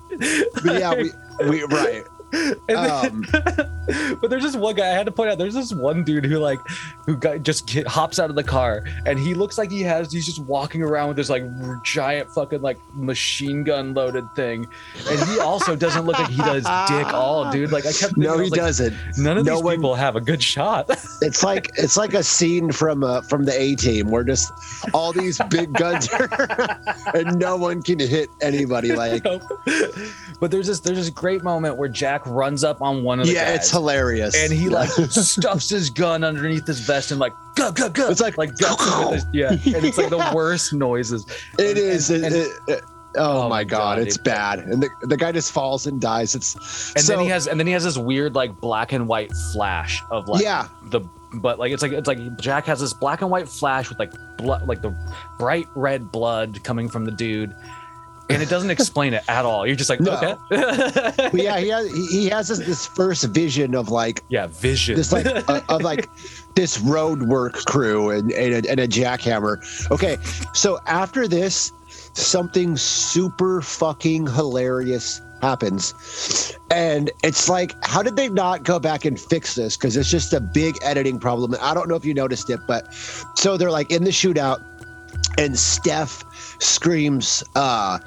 But 0.62 0.80
yeah, 0.80 0.94
we, 0.94 1.10
we 1.48 1.62
right. 1.64 2.04
And 2.32 2.56
then- 2.68 2.90
Um, 2.90 3.26
but 4.20 4.30
there's 4.30 4.42
just 4.42 4.56
one 4.58 4.74
guy 4.74 4.86
I 4.88 4.92
had 4.92 5.06
to 5.06 5.12
point 5.12 5.30
out. 5.30 5.38
There's 5.38 5.54
this 5.54 5.72
one 5.72 6.04
dude 6.04 6.24
who 6.24 6.38
like 6.38 6.58
who 7.06 7.16
got, 7.16 7.42
just 7.42 7.66
get, 7.66 7.86
hops 7.86 8.18
out 8.18 8.30
of 8.30 8.36
the 8.36 8.44
car 8.44 8.84
and 9.06 9.18
he 9.18 9.34
looks 9.34 9.58
like 9.58 9.70
he 9.70 9.82
has. 9.82 10.12
He's 10.12 10.24
just 10.24 10.38
walking 10.40 10.82
around 10.82 11.08
with 11.08 11.16
this 11.16 11.28
like 11.28 11.42
giant 11.82 12.30
fucking 12.30 12.62
like 12.62 12.78
machine 12.94 13.64
gun 13.64 13.92
loaded 13.94 14.24
thing, 14.34 14.66
and 15.08 15.28
he 15.28 15.38
also 15.40 15.74
doesn't 15.76 16.04
look 16.06 16.18
like 16.18 16.30
he 16.30 16.36
does 16.38 16.62
dick 16.88 17.06
all, 17.12 17.50
dude. 17.50 17.72
Like 17.72 17.84
I 17.86 17.92
kept 17.92 18.14
thinking, 18.14 18.22
no, 18.22 18.38
he 18.38 18.50
like, 18.50 18.60
doesn't. 18.60 18.94
None 19.18 19.38
of 19.38 19.44
No 19.44 19.56
these 19.56 19.62
one- 19.64 19.76
people 19.76 19.94
have 19.94 20.16
a 20.16 20.20
good 20.20 20.42
shot. 20.42 20.88
It's 21.22 21.44
like 21.44 21.70
it's 21.76 21.96
like 21.96 22.14
a 22.14 22.22
scene 22.22 22.72
from 22.72 23.04
uh, 23.04 23.20
from 23.22 23.44
the 23.44 23.58
A 23.60 23.76
Team 23.76 24.10
where 24.10 24.24
just 24.24 24.50
all 24.92 25.12
these 25.12 25.38
big 25.50 25.72
guns 25.72 26.08
are, 26.12 26.28
and 27.14 27.38
no 27.38 27.56
one 27.56 27.80
can 27.82 27.98
hit 28.00 28.28
anybody. 28.40 28.92
Like, 28.92 29.22
but 30.40 30.50
there's 30.50 30.66
this 30.66 30.80
there's 30.80 30.98
this 30.98 31.10
great 31.10 31.42
moment 31.44 31.76
where 31.76 31.88
Jack 31.88 32.21
runs 32.26 32.64
up 32.64 32.80
on 32.82 33.02
one 33.04 33.20
of 33.20 33.26
the 33.26 33.32
yeah, 33.34 33.46
guys, 33.50 33.56
it's 33.60 33.70
hilarious. 33.70 34.34
and 34.36 34.52
he 34.52 34.68
like 34.68 34.88
stuffs 34.88 35.68
his 35.68 35.90
gun 35.90 36.24
underneath 36.24 36.66
his 36.66 36.80
vest 36.80 37.10
and 37.10 37.20
like 37.20 37.32
go 37.54 37.70
go 37.72 37.88
go. 37.88 38.08
It's 38.10 38.20
like- 38.20 38.38
like 38.38 38.56
guts 38.58 38.84
with 38.98 39.14
his, 39.14 39.26
yeah, 39.32 39.50
and 39.50 39.84
it's 39.84 39.98
like 39.98 40.10
the 40.10 40.30
worst 40.34 40.72
noises. 40.72 41.26
It 41.58 41.70
And- 41.70 41.78
is. 41.78 42.10
and- 42.10 42.24
and- 42.24 42.34
it- 42.34 42.50
it- 42.68 42.84
oh, 43.16 43.42
Oh 43.42 43.42
my 43.44 43.48
my 43.48 43.64
god, 43.64 43.78
God, 43.96 43.98
it's 44.00 44.16
it- 44.16 44.24
bad. 44.24 44.60
And 44.60 44.82
the, 44.82 44.88
the 45.02 45.16
guy 45.16 45.32
just 45.32 45.52
falls 45.52 45.86
and 45.86 46.00
dies. 46.00 46.34
It's 46.34 46.54
And 46.96 47.04
so, 47.04 47.12
then 47.16 47.24
he 47.24 47.28
has 47.30 47.46
and 47.46 47.58
then 47.60 47.66
he 47.66 47.72
has 47.74 47.84
this 47.84 47.98
weird 47.98 48.34
like 48.34 48.58
black 48.60 48.92
and 48.92 49.06
white 49.06 49.32
flash 49.52 50.02
of 50.10 50.28
like 50.28 50.42
yeah, 50.42 50.68
the 50.84 51.00
but 51.34 51.58
like 51.58 51.72
it's 51.72 51.82
like 51.82 51.92
it's 51.92 52.06
like 52.08 52.18
Jack 52.38 52.66
has 52.66 52.80
this 52.80 52.92
black 52.92 53.20
and 53.22 53.30
white 53.30 53.48
flash 53.48 53.88
with 53.88 53.98
like 53.98 54.12
blood 54.38 54.66
like 54.68 54.82
the 54.82 54.94
bright 55.38 55.66
red 55.74 56.10
blood 56.12 56.62
coming 56.64 56.88
from 56.88 57.04
the 57.04 57.10
dude. 57.10 57.54
And 58.30 58.42
it 58.42 58.48
doesn't 58.48 58.70
explain 58.70 59.12
it 59.14 59.22
at 59.28 59.44
all. 59.44 59.66
You're 59.66 59.76
just 59.76 59.90
like, 59.90 60.00
No. 60.00 60.12
okay. 60.14 61.30
yeah, 61.34 61.58
he 61.58 61.68
has 61.68 61.92
he, 61.92 62.06
he 62.06 62.28
has 62.28 62.48
this, 62.48 62.58
this 62.60 62.86
first 62.86 63.24
vision 63.24 63.74
of 63.74 63.90
like 63.90 64.22
yeah, 64.28 64.46
vision. 64.46 64.96
this 64.96 65.12
like 65.12 65.26
uh, 65.26 65.60
of 65.68 65.82
like 65.82 66.08
this 66.54 66.78
road 66.80 67.24
work 67.24 67.54
crew 67.66 68.10
and 68.10 68.32
and 68.32 68.64
a, 68.66 68.70
and 68.70 68.80
a 68.80 68.88
jackhammer. 68.88 69.58
Okay, 69.90 70.16
so 70.54 70.78
after 70.86 71.26
this, 71.28 71.72
something 72.14 72.76
super 72.76 73.60
fucking 73.60 74.26
hilarious 74.28 75.20
happens, 75.42 76.56
and 76.70 77.10
it's 77.24 77.48
like, 77.48 77.74
how 77.84 78.02
did 78.02 78.16
they 78.16 78.28
not 78.28 78.62
go 78.62 78.78
back 78.78 79.04
and 79.04 79.18
fix 79.20 79.56
this? 79.56 79.76
Because 79.76 79.96
it's 79.96 80.10
just 80.10 80.32
a 80.32 80.40
big 80.40 80.76
editing 80.82 81.18
problem. 81.18 81.54
I 81.60 81.74
don't 81.74 81.88
know 81.88 81.96
if 81.96 82.04
you 82.04 82.14
noticed 82.14 82.48
it, 82.48 82.60
but 82.68 82.94
so 83.34 83.56
they're 83.56 83.70
like 83.70 83.90
in 83.90 84.04
the 84.04 84.10
shootout, 84.10 84.62
and 85.38 85.58
Steph 85.58 86.24
screams. 86.62 87.42
uh 87.54 87.98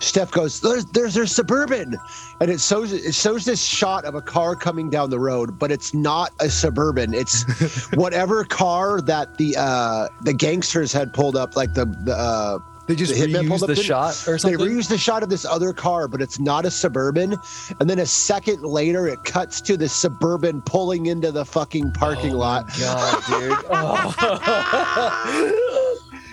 Steph 0.00 0.30
goes, 0.30 0.60
"There's, 0.60 0.84
there's, 0.86 1.14
there's 1.14 1.32
suburban," 1.34 1.96
and 2.40 2.50
it 2.50 2.60
shows 2.60 2.92
it 2.92 3.14
shows 3.14 3.44
this 3.44 3.60
shot 3.62 4.04
of 4.04 4.14
a 4.14 4.22
car 4.22 4.54
coming 4.54 4.90
down 4.90 5.10
the 5.10 5.18
road, 5.18 5.58
but 5.58 5.72
it's 5.72 5.92
not 5.92 6.30
a 6.40 6.48
suburban. 6.48 7.14
It's 7.14 7.44
whatever 7.94 8.44
car 8.44 9.00
that 9.02 9.38
the 9.38 9.56
uh 9.58 10.08
the 10.22 10.32
gangsters 10.32 10.92
had 10.92 11.12
pulled 11.12 11.36
up, 11.36 11.56
like 11.56 11.74
the 11.74 11.86
the. 12.04 12.14
Uh, 12.14 12.58
they 12.86 12.94
just 12.94 13.12
the 13.12 13.26
reused 13.26 13.62
up 13.62 13.66
the 13.66 13.76
shot 13.76 14.26
or 14.26 14.38
something. 14.38 14.58
they 14.58 14.64
reused 14.64 14.88
the 14.88 14.96
shot 14.96 15.22
of 15.22 15.28
this 15.28 15.44
other 15.44 15.74
car, 15.74 16.08
but 16.08 16.22
it's 16.22 16.38
not 16.40 16.64
a 16.64 16.70
suburban. 16.70 17.36
And 17.80 17.90
then 17.90 17.98
a 17.98 18.06
second 18.06 18.62
later, 18.62 19.06
it 19.06 19.24
cuts 19.24 19.60
to 19.62 19.76
the 19.76 19.90
suburban 19.90 20.62
pulling 20.62 21.04
into 21.04 21.30
the 21.30 21.44
fucking 21.44 21.92
parking 21.92 22.32
Oh 22.32 22.38
lot. 22.38 22.66
God, 22.80 23.24
dude. 23.26 23.58
Oh. 23.70 25.64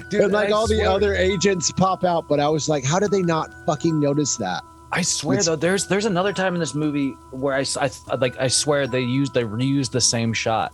dude 0.10 0.22
and 0.22 0.32
like 0.34 0.50
I 0.50 0.52
all 0.52 0.68
the 0.68 0.84
other 0.84 1.14
agents 1.16 1.72
pop 1.72 2.04
out, 2.04 2.28
but 2.28 2.40
I 2.40 2.48
was 2.50 2.70
like, 2.70 2.84
how 2.84 3.00
did 3.00 3.12
they 3.12 3.22
not 3.22 3.54
fucking 3.66 4.00
notice 4.00 4.38
that? 4.38 4.64
I 4.92 5.02
swear 5.02 5.34
It's- 5.36 5.46
though, 5.48 5.56
there's 5.56 5.88
there's 5.88 6.06
another 6.06 6.32
time 6.32 6.54
in 6.54 6.60
this 6.60 6.74
movie 6.76 7.12
where 7.32 7.56
I, 7.56 7.66
I 7.82 7.90
like 8.18 8.38
I 8.40 8.48
swear 8.48 8.88
they 8.88 9.02
used 9.02 9.34
they 9.34 9.44
reused 9.44 9.92
the 9.92 10.00
same 10.02 10.32
shot, 10.32 10.72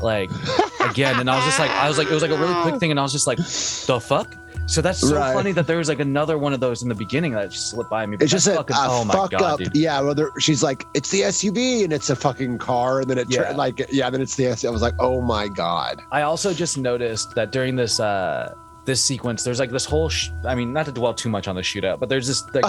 like 0.00 0.30
again, 0.80 1.20
and 1.20 1.28
I 1.28 1.36
was 1.36 1.44
just 1.44 1.58
like 1.58 1.70
I 1.70 1.88
was 1.88 1.98
like 1.98 2.06
it 2.08 2.14
was 2.14 2.22
like 2.22 2.30
a 2.30 2.36
really 2.38 2.54
quick 2.62 2.76
thing, 2.80 2.90
and 2.90 2.98
I 2.98 3.02
was 3.02 3.12
just 3.12 3.26
like, 3.26 3.38
the 3.38 4.00
fuck. 4.02 4.34
So 4.66 4.80
that's 4.80 5.00
so 5.00 5.16
Right. 5.16 5.34
funny 5.34 5.52
that 5.52 5.66
there 5.66 5.76
was 5.78 5.88
like 5.88 6.00
another 6.00 6.38
one 6.38 6.52
of 6.52 6.60
those 6.60 6.82
in 6.82 6.88
the 6.88 6.94
beginning 6.94 7.32
that 7.32 7.50
just 7.50 7.70
slipped 7.70 7.90
by 7.90 8.06
me. 8.06 8.16
but 8.16 8.24
It's 8.24 8.32
just 8.32 8.46
a, 8.46 8.54
fucking, 8.54 8.76
a 8.76 8.86
oh 8.88 9.04
fuck 9.04 9.30
god, 9.32 9.42
up. 9.42 9.58
dude. 9.58 9.74
Yeah, 9.76 10.00
well, 10.00 10.14
she's 10.38 10.62
like, 10.62 10.86
it's 10.94 11.10
the 11.10 11.22
SUV, 11.22 11.84
and 11.84 11.92
it's 11.92 12.08
a 12.10 12.16
fucking 12.16 12.58
car, 12.58 13.00
and 13.00 13.10
then 13.10 13.18
it 13.18 13.26
Yeah. 13.30 13.50
like, 13.52 13.86
yeah, 13.90 14.08
then 14.08 14.20
it's 14.22 14.34
the 14.36 14.44
SUV. 14.44 14.68
I 14.68 14.70
was 14.70 14.82
like, 14.82 14.94
oh 14.98 15.20
my 15.20 15.48
god. 15.48 16.02
I 16.10 16.22
also 16.22 16.54
just 16.54 16.78
noticed 16.78 17.34
that 17.34 17.52
during 17.52 17.76
this 17.76 18.00
uh 18.00 18.54
this 18.84 19.00
sequence, 19.00 19.44
there's 19.44 19.60
like 19.60 19.70
this 19.70 19.84
whole. 19.84 20.08
Sh- 20.08 20.30
I 20.44 20.54
mean, 20.56 20.72
not 20.72 20.86
to 20.86 20.92
dwell 20.92 21.14
too 21.14 21.28
much 21.28 21.46
on 21.46 21.54
the 21.54 21.62
shootout, 21.62 22.00
but 22.00 22.08
there's 22.08 22.26
this 22.26 22.42
like 22.52 22.64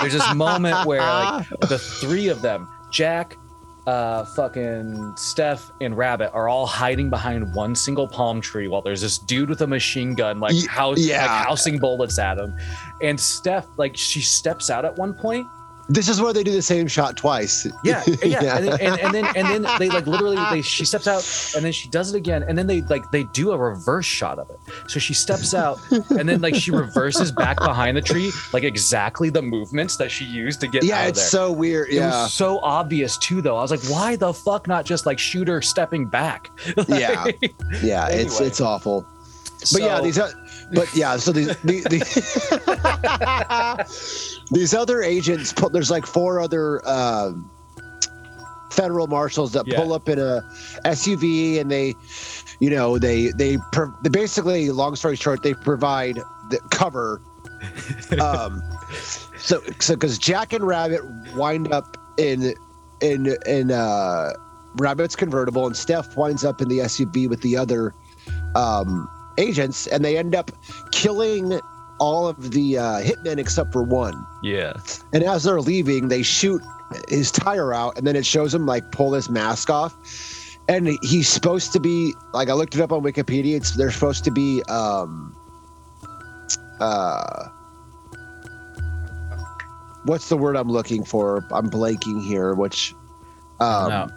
there's 0.00 0.14
this 0.14 0.34
moment 0.34 0.86
where 0.86 1.00
like 1.00 1.46
the 1.60 1.78
three 1.78 2.28
of 2.28 2.40
them, 2.40 2.66
Jack, 2.90 3.36
uh, 3.88 4.22
fucking 4.22 5.16
Steph, 5.16 5.72
and 5.80 5.96
Rabbit, 5.96 6.30
are 6.34 6.46
all 6.46 6.66
hiding 6.66 7.08
behind 7.08 7.54
one 7.54 7.74
single 7.74 8.06
palm 8.06 8.38
tree 8.38 8.68
while 8.68 8.82
there's 8.82 9.00
this 9.00 9.16
dude 9.16 9.48
with 9.48 9.62
a 9.62 9.66
machine 9.66 10.14
gun, 10.14 10.40
like 10.40 10.66
house, 10.66 10.98
yeah. 10.98 11.22
like 11.22 11.46
housing 11.46 11.78
bullets 11.78 12.18
at 12.18 12.36
him. 12.36 12.54
And 13.00 13.18
Steph, 13.18 13.66
like, 13.78 13.96
she 13.96 14.20
steps 14.20 14.68
out 14.68 14.84
at 14.84 14.94
one 14.98 15.14
point, 15.14 15.46
This 15.90 16.08
is 16.10 16.20
where 16.20 16.34
they 16.34 16.44
do 16.44 16.52
the 16.52 16.60
same 16.60 16.86
shot 16.86 17.16
twice. 17.16 17.66
Yeah, 17.82 18.02
yeah, 18.22 18.58
And, 18.58 18.68
then, 18.68 18.80
and, 18.80 19.00
and 19.00 19.14
then 19.14 19.24
and 19.36 19.64
then 19.64 19.78
they 19.78 19.88
like 19.88 20.06
literally 20.06 20.36
they 20.50 20.60
she 20.76 20.84
steps 20.84 21.06
out 21.06 21.24
and 21.56 21.64
then 21.64 21.72
she 21.72 21.88
does 21.88 22.12
it 22.12 22.16
again 22.18 22.42
and 22.46 22.58
then 22.58 22.66
they 22.66 22.82
like 22.82 23.10
they 23.10 23.24
do 23.24 23.52
a 23.52 23.56
reverse 23.56 24.04
shot 24.04 24.38
of 24.38 24.50
it. 24.50 24.58
So 24.86 25.00
she 25.00 25.14
steps 25.14 25.54
out 25.54 25.78
and 26.10 26.28
then 26.28 26.42
like 26.42 26.54
she 26.54 26.70
reverses 26.72 27.32
back 27.32 27.56
behind 27.58 27.96
the 27.96 28.02
tree 28.02 28.30
like 28.52 28.64
exactly 28.64 29.30
the 29.30 29.40
movements 29.40 29.96
that 29.96 30.10
she 30.10 30.26
used 30.26 30.60
to 30.60 30.68
get 30.68 30.84
yeah, 30.84 30.96
out 30.98 31.02
of 31.04 31.08
it's 31.10 31.20
there. 31.20 31.28
so 31.30 31.52
weird. 31.52 31.88
It 31.88 31.94
Yeah, 31.94 32.22
was 32.24 32.34
so 32.34 32.58
obvious 32.58 33.16
too, 33.16 33.40
though. 33.40 33.56
I 33.56 33.62
was 33.62 33.70
like, 33.70 33.84
why 33.88 34.14
the 34.16 34.34
fuck 34.34 34.66
not 34.68 34.84
just 34.84 35.06
like 35.06 35.18
shoot 35.18 35.48
her 35.48 35.62
stepping 35.62 36.04
back? 36.06 36.50
Yeah. 36.88 37.26
yeah, 37.82 38.08
it's 38.08 38.36
Anyway. 38.36 38.46
it's 38.46 38.60
awful. 38.60 39.06
But 39.72 39.82
yeah, 39.82 40.00
these 40.00 40.18
are, 40.18 40.30
but 40.72 40.88
yeah, 40.94 41.16
so 41.16 41.32
these 41.32 41.48
the, 41.62 41.80
the 41.82 41.98
these 44.52 44.74
other 44.74 45.02
agents 45.02 45.52
put 45.52 45.72
there's 45.72 45.90
like 45.90 46.06
four 46.06 46.40
other 46.40 46.86
um 46.88 47.50
federal 48.70 49.06
marshals 49.06 49.52
that 49.52 49.66
Yeah. 49.66 49.76
pull 49.80 49.92
up 49.92 50.08
in 50.08 50.18
a 50.18 50.42
SUV 50.84 51.58
and 51.60 51.70
they, 51.70 51.94
you 52.60 52.70
know, 52.70 52.98
they 52.98 53.28
they, 53.32 53.56
pro- 53.72 53.92
they 54.02 54.10
basically 54.10 54.70
long 54.70 54.94
story 54.94 55.16
short 55.16 55.42
they 55.42 55.54
provide 55.54 56.16
the 56.50 56.58
cover. 56.70 57.20
Um, 58.20 58.62
so 59.40 59.60
so 59.80 59.94
because 59.94 60.16
Jack 60.16 60.52
and 60.52 60.64
Rabbit 60.64 61.00
wind 61.34 61.72
up 61.72 61.96
in 62.16 62.54
in 63.00 63.36
in 63.46 63.72
uh 63.72 64.30
Rabbit's 64.76 65.16
convertible 65.16 65.66
and 65.66 65.76
Steph 65.76 66.16
winds 66.16 66.44
up 66.44 66.60
in 66.60 66.68
the 66.68 66.78
SUV 66.78 67.28
with 67.28 67.40
the 67.42 67.56
other 67.56 67.94
um, 68.54 69.08
agents, 69.38 69.86
and 69.86 70.04
they 70.04 70.18
end 70.18 70.34
up 70.34 70.50
killing 70.92 71.60
all 71.98 72.28
of 72.28 72.52
the 72.52 72.78
uh, 72.78 73.00
hitmen 73.00 73.38
except 73.38 73.72
for 73.72 73.82
one. 73.82 74.26
yeah, 74.42 74.74
And 75.12 75.24
as 75.24 75.44
they're 75.44 75.60
leaving, 75.60 76.08
they 76.08 76.22
shoot 76.22 76.62
his 77.08 77.30
tire 77.30 77.72
out, 77.72 77.96
and 77.98 78.06
then 78.06 78.16
it 78.16 78.26
shows 78.26 78.54
him 78.54 78.66
like 78.66 78.90
pull 78.92 79.12
his 79.12 79.28
mask 79.28 79.70
off. 79.70 79.96
And 80.68 80.98
he's 81.02 81.28
supposed 81.28 81.72
to 81.72 81.80
be 81.80 82.14
like 82.34 82.50
I 82.50 82.52
looked 82.52 82.74
it 82.74 82.80
up 82.82 82.92
on 82.92 83.02
Wikipedia. 83.02 83.56
It's 83.56 83.74
they're 83.74 83.90
supposed 83.90 84.22
to 84.24 84.30
be 84.30 84.62
um 84.68 85.34
uh 86.78 87.48
what's 90.04 90.28
the 90.28 90.36
word 90.36 90.56
I'm 90.56 90.70
looking 90.70 91.04
for? 91.04 91.44
I'm 91.52 91.70
blanking 91.70 92.22
here. 92.22 92.54
Which 92.54 92.94
um, 93.60 93.88
no. 93.88 94.08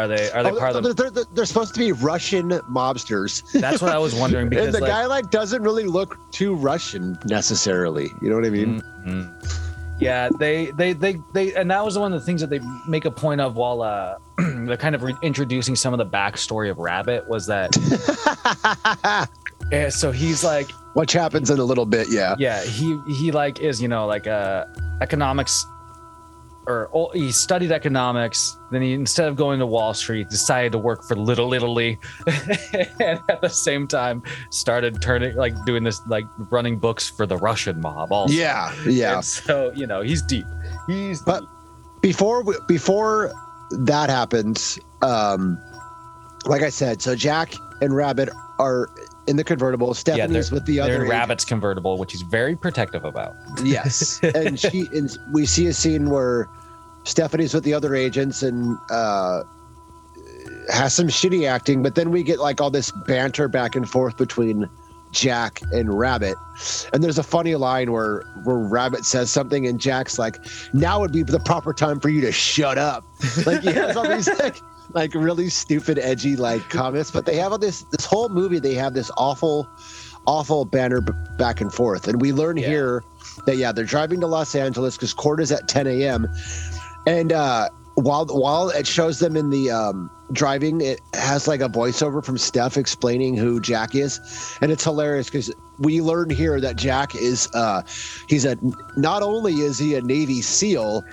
Are 0.00 0.08
they 0.08 0.30
are 0.30 0.42
they 0.42 0.50
oh, 0.50 0.58
part 0.58 0.76
of 0.76 0.82
they're, 0.82 0.92
the? 0.94 1.10
they're, 1.10 1.24
they're 1.34 1.44
supposed 1.44 1.74
to 1.74 1.80
be 1.80 1.92
Russian 1.92 2.50
mobsters. 2.50 3.42
That's 3.52 3.82
what 3.82 3.92
I 3.92 3.98
was 3.98 4.14
wondering 4.14 4.48
because 4.50 4.66
and 4.66 4.74
the 4.74 4.80
like, 4.80 4.88
guy 4.90 5.06
like 5.06 5.30
doesn't 5.30 5.62
really 5.62 5.84
look 5.84 6.18
too 6.30 6.54
Russian 6.54 7.18
necessarily. 7.26 8.10
You 8.20 8.30
know 8.30 8.36
what 8.36 8.46
I 8.46 8.50
mean? 8.50 8.82
Mhm. 9.06 9.60
Yeah, 10.00 10.30
they, 10.38 10.70
they, 10.70 10.94
they, 10.94 11.18
they, 11.34 11.54
and 11.54 11.70
that 11.70 11.84
was 11.84 11.98
one 11.98 12.14
of 12.14 12.18
the 12.18 12.24
things 12.24 12.40
that 12.40 12.48
they 12.48 12.60
make 12.88 13.04
a 13.04 13.10
point 13.10 13.42
of 13.42 13.56
while 13.56 13.82
uh, 13.82 14.16
they're 14.38 14.78
kind 14.78 14.94
of 14.94 15.02
re- 15.02 15.14
introducing 15.22 15.76
some 15.76 15.92
of 15.92 15.98
the 15.98 16.06
backstory 16.06 16.70
of 16.70 16.78
Rabbit 16.78 17.28
was 17.28 17.46
that. 17.48 17.76
yeah, 19.70 19.90
so 19.90 20.10
he's 20.10 20.42
like, 20.42 20.70
Which 20.94 21.12
happens 21.12 21.50
in 21.50 21.58
a 21.58 21.64
little 21.64 21.84
bit, 21.84 22.08
yeah. 22.10 22.34
yeah, 22.38 22.64
he 22.64 22.98
he 23.08 23.30
like 23.30 23.60
is 23.60 23.80
you 23.82 23.88
know 23.88 24.06
like 24.06 24.26
uh 24.26 24.64
economics, 25.02 25.66
or 26.92 27.10
he 27.14 27.32
studied 27.32 27.72
economics. 27.72 28.56
Then 28.70 28.82
he 28.82 28.92
instead 28.92 29.28
of 29.28 29.36
going 29.36 29.58
to 29.60 29.66
Wall 29.66 29.94
Street, 29.94 30.28
decided 30.28 30.72
to 30.72 30.78
work 30.78 31.02
for 31.04 31.16
Little 31.16 31.52
Italy, 31.54 31.98
and 32.26 33.20
at 33.28 33.40
the 33.40 33.48
same 33.48 33.86
time 33.88 34.22
started 34.50 35.00
turning 35.02 35.36
like 35.36 35.54
doing 35.64 35.82
this 35.84 36.00
like 36.06 36.24
running 36.50 36.78
books 36.78 37.08
for 37.08 37.26
the 37.26 37.36
Russian 37.36 37.80
mob. 37.80 38.12
Also, 38.12 38.32
Yeah, 38.34 38.72
yeah. 38.86 39.14
And 39.16 39.24
so 39.24 39.72
you 39.74 39.86
know 39.86 40.00
he's 40.02 40.22
deep. 40.22 40.46
He's 40.86 41.22
But- 41.22 41.40
deep. 41.40 41.48
before 42.02 42.42
we, 42.42 42.54
before 42.68 43.32
that 43.72 44.10
happens, 44.10 44.78
um, 45.02 45.58
like 46.46 46.62
I 46.62 46.70
said, 46.70 47.02
so 47.02 47.14
Jack 47.14 47.54
and 47.80 47.94
Rabbit 47.94 48.28
are 48.58 48.88
in 49.26 49.36
the 49.36 49.44
convertible. 49.44 49.94
Stephanie's 49.94 50.50
with 50.50 50.64
the 50.66 50.76
They're 50.76 50.84
other 50.84 51.04
in. 51.04 51.08
Rabbit's 51.10 51.44
convertible, 51.44 51.98
which 51.98 52.12
he's 52.12 52.22
very 52.22 52.56
protective 52.56 53.04
about. 53.04 53.34
Yes, 53.62 54.18
and 54.34 54.58
she 54.58 54.88
and 54.92 55.10
we 55.32 55.46
see 55.46 55.66
a 55.68 55.72
scene 55.74 56.10
where 56.10 56.48
Stephanie's 57.10 57.52
with 57.52 57.64
the 57.64 57.74
other 57.74 57.94
agents 57.94 58.42
and 58.42 58.78
uh, 58.90 59.42
has 60.72 60.94
some 60.94 61.08
shitty 61.08 61.48
acting, 61.48 61.82
but 61.82 61.94
then 61.94 62.10
we 62.10 62.22
get 62.22 62.38
like 62.38 62.60
all 62.60 62.70
this 62.70 62.92
banter 63.06 63.48
back 63.48 63.74
and 63.76 63.88
forth 63.88 64.16
between 64.16 64.68
Jack 65.12 65.60
and 65.72 65.92
Rabbit, 65.98 66.36
and 66.92 67.02
there's 67.02 67.18
a 67.18 67.22
funny 67.24 67.56
line 67.56 67.90
where 67.90 68.22
where 68.44 68.56
Rabbit 68.58 69.04
says 69.04 69.28
something 69.30 69.66
and 69.66 69.80
Jack's 69.80 70.20
like, 70.20 70.36
"Now 70.72 71.00
would 71.00 71.10
be 71.12 71.24
the 71.24 71.40
proper 71.40 71.72
time 71.74 71.98
for 71.98 72.08
you 72.10 72.20
to 72.20 72.30
shut 72.30 72.78
up." 72.78 73.04
Like 73.44 73.62
he 73.62 73.72
has 73.72 73.96
all 73.96 74.08
these 74.08 74.28
like 74.38 74.56
like 74.94 75.12
really 75.14 75.48
stupid, 75.48 75.98
edgy 75.98 76.36
like 76.36 76.68
comments, 76.70 77.10
but 77.10 77.26
they 77.26 77.36
have 77.36 77.50
all 77.50 77.58
this 77.58 77.82
this 77.90 78.04
whole 78.06 78.28
movie. 78.28 78.60
They 78.60 78.74
have 78.74 78.94
this 78.94 79.10
awful, 79.16 79.68
awful 80.28 80.64
banner 80.64 81.00
b- 81.00 81.12
back 81.38 81.60
and 81.60 81.74
forth, 81.74 82.06
and 82.06 82.20
we 82.20 82.32
learn 82.32 82.56
Yeah. 82.56 82.68
here 82.68 83.04
that 83.46 83.56
yeah 83.56 83.72
they're 83.72 83.84
driving 83.84 84.20
to 84.20 84.28
Los 84.28 84.54
Angeles 84.54 84.94
because 84.96 85.12
court 85.12 85.40
is 85.40 85.50
at 85.50 85.66
10 85.66 85.88
a.m. 85.88 86.28
and 87.06 87.32
uh, 87.32 87.68
while 87.94 88.26
while 88.26 88.70
it 88.70 88.86
shows 88.86 89.18
them 89.18 89.36
in 89.36 89.50
the 89.50 89.70
um, 89.70 90.10
driving, 90.32 90.80
it 90.80 91.00
has 91.14 91.48
like 91.48 91.60
a 91.60 91.68
voiceover 91.68 92.24
from 92.24 92.38
Steph 92.38 92.76
explaining 92.76 93.36
who 93.36 93.60
Jack 93.60 93.94
is, 93.94 94.20
and 94.60 94.72
it's 94.72 94.84
hilarious 94.84 95.26
because 95.26 95.52
we 95.78 96.00
learn 96.00 96.30
here 96.30 96.60
that 96.60 96.76
Jack 96.76 97.14
is 97.14 97.48
uh, 97.54 97.82
he's 98.28 98.44
a 98.44 98.56
not 98.96 99.22
only 99.22 99.54
is 99.54 99.78
he 99.78 99.94
a 99.94 100.02
Navy 100.02 100.42
SEAL, 100.42 101.04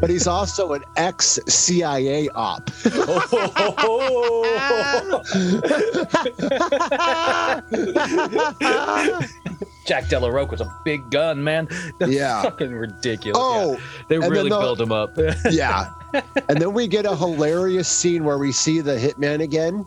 but 0.00 0.10
he's 0.10 0.26
also 0.26 0.72
an 0.72 0.82
ex 0.96 1.38
CIA 1.46 2.28
op. 2.30 2.70
Jack 9.88 10.08
De 10.08 10.20
La 10.20 10.28
Roque 10.28 10.50
was 10.50 10.60
a 10.60 10.80
big 10.84 11.10
gun, 11.10 11.42
man. 11.42 11.66
That's 11.98 12.12
Yeah. 12.12 12.42
fucking 12.42 12.72
ridiculous. 12.72 13.38
oh, 13.40 13.72
Yeah. 13.72 13.78
they 14.08 14.18
really 14.18 14.50
the- 14.50 14.58
built 14.60 14.78
him 14.80 14.92
up. 14.92 15.16
yeah. 15.50 15.90
And 16.48 16.60
then 16.60 16.74
we 16.74 16.86
get 16.86 17.06
a 17.06 17.16
hilarious 17.16 17.88
scene 17.88 18.24
where 18.24 18.36
we 18.38 18.52
see 18.52 18.80
the 18.80 18.96
hitman 18.96 19.42
again. 19.42 19.86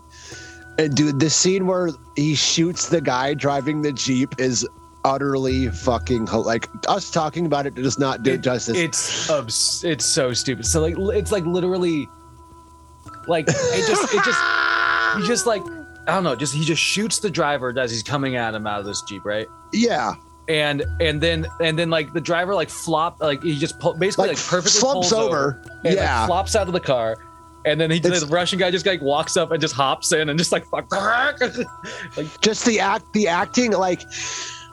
And 0.79 0.95
dude, 0.95 1.19
the 1.19 1.29
scene 1.29 1.67
where 1.67 1.89
he 2.15 2.33
shoots 2.33 2.89
the 2.89 2.99
guy 3.01 3.33
driving 3.35 3.81
the 3.83 3.91
Jeep 3.93 4.33
is 4.39 4.67
utterly 5.03 5.67
fucking 5.69 6.25
like 6.25 6.67
us 6.87 7.09
talking 7.11 7.45
about 7.45 7.65
it 7.65 7.75
does 7.75 7.97
not 7.99 8.23
do 8.23 8.33
It- 8.33 8.41
justice. 8.41 8.77
it's 8.77 9.29
obs- 9.29 9.83
it's 9.83 10.05
so 10.05 10.33
stupid. 10.33 10.65
So 10.65 10.81
like 10.81 10.95
it's 11.15 11.31
like 11.31 11.45
literally 11.45 12.07
like 13.27 13.45
it 13.47 13.87
just 13.87 14.13
it 14.13 14.23
just 14.23 14.39
he 15.17 15.27
just 15.27 15.45
like 15.45 15.61
I 16.07 16.13
don't 16.13 16.23
know, 16.23 16.35
just 16.35 16.53
he 16.55 16.63
just 16.65 16.81
shoots 16.81 17.19
the 17.19 17.29
driver 17.29 17.77
as 17.77 17.91
he's 17.91 18.03
coming 18.03 18.35
at 18.35 18.53
him 18.55 18.65
out 18.67 18.79
of 18.79 18.85
this 18.85 19.01
Jeep, 19.03 19.23
right? 19.25 19.47
yeah. 19.73 20.13
And 20.47 20.83
and 20.99 21.21
then 21.21 21.45
and 21.61 21.77
then 21.77 21.89
like 21.89 22.11
the 22.13 22.19
driver 22.19 22.53
like 22.55 22.69
flop 22.69 23.21
like 23.21 23.41
he 23.43 23.57
just 23.57 23.79
pull, 23.79 23.93
basically 23.93 24.29
Like, 24.29 24.37
like, 24.37 24.45
perfectly 24.45 24.71
slumps 24.79 25.13
over. 25.13 25.61
and 25.85 25.93
Yeah. 25.93 26.21
like 26.21 26.27
flops 26.27 26.55
out 26.55 26.67
of 26.67 26.73
the 26.73 26.79
car. 26.79 27.15
And 27.63 27.79
then 27.79 27.91
he 27.91 27.99
the 27.99 28.27
Russian 28.27 28.57
guy 28.57 28.71
just 28.71 28.85
like 28.85 29.01
walks 29.01 29.37
up 29.37 29.51
and 29.51 29.61
just 29.61 29.75
hops 29.75 30.11
in 30.11 30.29
and 30.29 30.37
just 30.39 30.51
like 30.51 30.65
fuck 30.65 30.89
like 32.17 32.41
Just 32.41 32.65
the 32.65 32.79
act 32.79 33.05
the 33.13 33.27
acting 33.27 33.71
like 33.71 34.01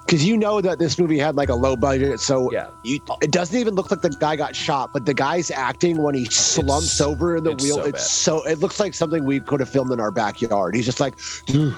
because 0.09 0.25
you 0.25 0.39
know 0.39 0.63
that 0.63 0.79
this 0.79 0.99
movie 0.99 1.19
had 1.19 1.37
like 1.37 1.51
a 1.51 1.55
low 1.55 1.77
budget, 1.77 2.19
so 2.19 2.51
yeah. 2.51 2.69
you, 2.83 2.99
it 3.21 3.31
doesn't 3.31 3.61
even 3.61 3.75
look 3.75 3.91
like 3.91 4.01
the 4.01 4.09
guy 4.09 4.37
got 4.37 4.57
shot, 4.57 4.91
but 4.95 5.05
the 5.05 5.13
guy's 5.13 5.51
acting 5.51 6.03
when 6.03 6.15
he 6.15 6.25
slumps 6.25 6.99
over 7.03 7.37
in 7.37 7.45
the 7.45 7.51
it's 7.51 7.63
wheel, 7.63 7.77
so 7.77 7.85
it's 7.85 8.11
so 8.11 8.43
it 8.47 8.59
looks 8.59 8.81
like 8.81 8.95
something 8.95 9.27
we 9.27 9.39
could 9.39 9.61
have 9.61 9.69
filmed 9.69 9.93
in 9.93 10.01
our 10.01 10.11
backyard. 10.11 10.75
He's 10.75 10.87
just 10.87 10.99
like, 10.99 11.13
dude, 11.45 11.75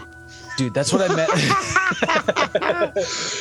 Dude, 0.56 0.74
that's 0.74 0.92
what 0.92 1.10
I 1.10 1.16
meant. 1.16 1.30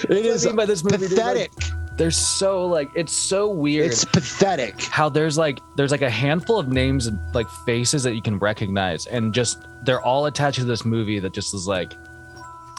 it 0.09 0.25
is 0.25 0.45
mean 0.45 0.55
by 0.55 0.65
this 0.65 0.83
movie, 0.83 1.07
dude, 1.07 1.17
like, 1.17 1.17
pathetic. 1.17 1.51
They're 1.97 2.11
so 2.11 2.65
like 2.65 2.89
it's 2.95 3.11
so 3.11 3.49
weird. 3.49 3.91
It's 3.91 4.05
pathetic. 4.05 4.81
how 4.81 5.09
there's 5.09 5.37
like 5.37 5.59
there's 5.75 5.91
like 5.91 6.01
a 6.01 6.09
handful 6.09 6.57
of 6.57 6.69
names 6.69 7.07
and 7.07 7.19
like 7.35 7.49
faces 7.65 8.03
that 8.03 8.15
you 8.15 8.21
can 8.21 8.39
recognize 8.39 9.05
and 9.07 9.33
just 9.33 9.67
they're 9.83 10.01
all 10.01 10.27
attached 10.27 10.59
to 10.59 10.65
this 10.65 10.85
movie 10.85 11.19
that 11.19 11.33
just 11.33 11.53
is 11.53 11.67
like 11.67 11.93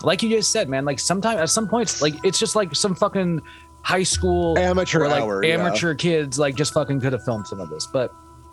like 0.02 0.22
you 0.22 0.28
just 0.30 0.50
said 0.50 0.68
man 0.68 0.84
like 0.84 0.98
sometimes 0.98 1.40
at 1.40 1.50
some 1.50 1.68
points 1.68 2.00
like 2.02 2.14
it's 2.24 2.38
just 2.38 2.56
like 2.56 2.74
some 2.74 2.94
fucking 2.94 3.40
high 3.82 4.02
school 4.02 4.56
Amateur 4.58 5.04
or 5.04 5.08
like 5.08 5.22
hour. 5.22 5.44
yeah. 5.44 5.54
amateur 5.54 5.94
kids 5.94 6.38
like 6.38 6.54
just 6.54 6.72
fucking 6.74 7.00
could 7.00 7.12
have 7.12 7.24
filmed 7.24 7.46
some 7.46 7.60
of 7.60 7.68
this 7.70 7.86
but 7.86 8.12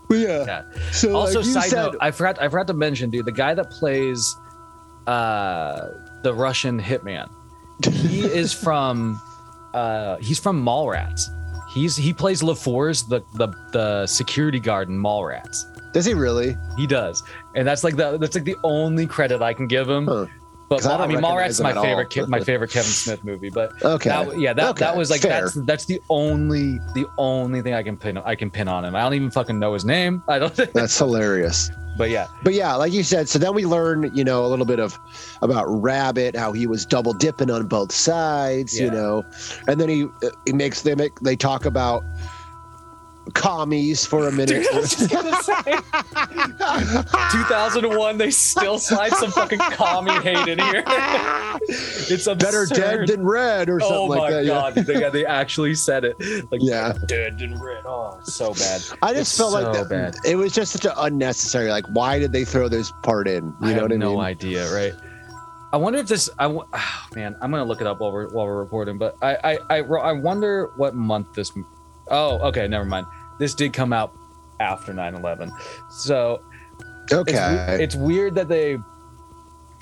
Yeah. 0.10 0.44
yeah 0.46 0.64
So 0.92 1.16
also 1.16 1.40
like 1.40 1.48
side 1.50 1.70
said, 1.70 1.84
note 1.84 1.96
i 2.02 2.12
forgot 2.12 2.42
i 2.42 2.48
forgot 2.48 2.68
to 2.68 2.74
mention 2.74 3.10
dude 3.10 3.26
the 3.26 3.32
guy 3.32 3.54
that 3.54 3.70
plays 3.72 4.36
uh 5.06 5.90
the 6.24 6.34
russian 6.34 6.80
hitman 6.80 7.30
he 7.86 8.22
is 8.42 8.54
from 8.54 9.22
uh 9.74 10.18
he's 10.18 10.40
from 10.40 10.64
mallrats 10.64 11.24
he's 11.74 11.96
he 11.96 12.14
plays 12.14 12.42
LaFours, 12.42 13.08
the 13.08 13.22
the 13.36 13.48
the 13.72 14.08
security 14.08 14.60
guard 14.60 14.90
in 14.90 14.98
mallrats 14.98 15.64
does 15.94 16.06
he 16.06 16.14
really? 16.14 16.56
he 16.78 16.86
does, 16.86 17.24
and 17.56 17.68
that's 17.68 17.84
like 17.84 17.96
the 17.96 18.18
that's 18.20 18.36
like 18.36 18.44
the 18.44 18.56
only 18.64 19.08
credit 19.08 19.42
I 19.42 19.54
can 19.54 19.68
give 19.68 19.90
him. 19.90 20.06
Huh. 20.06 20.28
But 20.70 20.86
I 20.86 20.96
I, 20.96 21.08
mean, 21.08 21.20
Mallrats 21.20 21.60
him 21.60 21.64
my 21.64 21.82
favorite, 21.82 22.10
Ke- 22.10 22.28
my 22.28 22.42
favorite 22.42 22.72
Kevin 22.72 22.92
Smith 22.92 23.24
movie. 23.24 23.50
But 23.50 23.72
Okay. 23.86 24.10
that, 24.10 24.38
yeah, 24.38 24.52
that, 24.54 24.76
that 24.78 24.98
was 24.98 25.10
like 25.10 25.22
fair. 25.22 25.42
that's 25.44 25.54
that's 25.66 25.86
the 25.86 26.02
only 26.10 26.80
the 26.94 27.06
only 27.18 27.62
thing 27.62 27.74
I 27.74 27.84
can 27.84 27.96
pin 27.96 28.18
I 28.18 28.36
can 28.36 28.52
pin 28.52 28.68
on 28.68 28.84
him. 28.84 28.96
I 28.96 29.02
don't 29.02 29.14
even 29.14 29.32
fucking 29.32 29.58
know 29.58 29.74
his 29.74 29.86
name. 29.86 30.22
I 30.28 30.40
don't. 30.40 30.54
That's 30.74 30.98
hilarious. 30.98 31.72
but 31.98 32.10
yeah, 32.10 32.28
But 32.44 32.54
yeah, 32.54 32.76
like 32.76 32.92
you 32.92 33.02
said, 33.04 33.28
so 33.30 33.40
then 33.40 33.54
we 33.56 33.66
learn, 33.66 34.12
you 34.14 34.24
know, 34.24 34.46
a 34.46 34.50
little 34.50 34.66
bit 34.66 34.80
of 34.80 35.00
about 35.42 35.66
Rabbit, 35.68 36.36
how 36.36 36.52
he 36.52 36.68
was 36.68 36.86
double 36.86 37.14
dipping 37.14 37.50
on 37.50 37.66
both 37.68 37.92
sides, 37.92 38.78
you 38.80 38.92
know, 38.92 39.24
and 39.68 39.80
then 39.80 39.88
he 39.90 40.04
uh, 40.04 40.30
he 40.46 40.54
makes 40.54 40.82
they 40.82 40.96
make 40.96 41.18
they 41.22 41.36
talk 41.38 41.66
about 41.66 42.04
commies 43.32 44.06
for 44.06 44.28
a 44.28 44.32
minute. 44.32 44.48
Dude, 44.64 44.68
I 44.74 44.78
was 44.80 44.96
just 44.96 45.10
gonna 45.12 45.42
say, 45.44 45.64
2001. 47.32 48.18
They 48.18 48.32
still 48.32 48.80
slide 48.80 49.14
some 49.14 49.32
fucking 49.32 49.60
commie 49.60 50.12
hate 50.22 50.48
in 50.48 50.60
here. 50.60 50.84
it's 51.68 52.28
absurd. 52.28 52.40
Better 52.40 52.66
dead 52.66 53.08
than 53.08 53.26
red 53.26 53.70
or 53.70 53.80
something 53.80 53.98
Oh 53.98 54.06
like 54.06 54.20
my 54.20 54.32
that. 54.32 54.46
god, 54.46 54.76
they, 54.76 55.00
yeah, 55.02 55.10
they 55.10 55.26
actually 55.26 55.76
said 55.76 56.04
it. 56.06 56.16
Like 56.52 56.62
Yeah. 56.64 56.94
dead 57.08 57.40
than 57.40 57.60
red. 57.62 57.84
Oh, 57.86 58.20
so 58.24 58.54
bad. 58.54 58.82
I 59.02 59.14
just 59.14 59.32
It's 59.32 59.38
felt 59.38 59.52
so 59.52 59.62
like 59.62 59.74
that, 59.74 59.90
bad. 59.90 60.16
it 60.26 60.36
was 60.36 60.54
just 60.54 60.72
such 60.74 60.86
an 60.86 60.92
unnecessary. 60.98 61.70
Like, 61.70 61.86
why 61.94 62.20
did 62.20 62.32
they 62.32 62.46
throw 62.46 62.68
this 62.68 62.92
part 63.04 63.28
in? 63.28 63.46
You 63.46 63.54
I 63.62 63.68
know 63.68 63.74
have 63.74 63.82
what 63.84 63.92
I 63.92 63.94
mean? 63.96 64.00
no 64.00 64.12
mean? 64.12 64.20
idea, 64.22 64.72
right? 64.74 64.94
I 65.74 65.78
wonder 65.78 66.00
if 66.00 66.08
this. 66.08 66.30
I 66.40 66.46
oh, 66.46 66.66
man, 67.16 67.36
I'm 67.42 67.52
gonna 67.52 67.66
look 67.66 67.82
it 67.82 67.88
up 67.88 68.00
while 68.00 68.12
we're 68.12 68.30
while 68.30 68.46
we're 68.46 68.60
recording. 68.64 68.98
But 68.98 69.16
I 69.22 69.36
I 69.44 69.58
I, 69.70 69.78
I 69.84 70.12
wonder 70.14 70.72
what 70.78 70.96
month 70.96 71.34
this. 71.34 71.52
Oh, 72.10 72.38
okay, 72.48 72.68
never 72.70 72.86
mind. 72.86 73.06
This 73.40 73.54
did 73.54 73.74
come 73.74 73.94
out 73.94 74.16
after 74.60 74.94
9/11, 74.94 75.52
so 75.90 76.42
Okay. 77.12 77.78
it's 77.80 77.96
weird 77.96 78.36
that 78.36 78.48
they. 78.50 78.78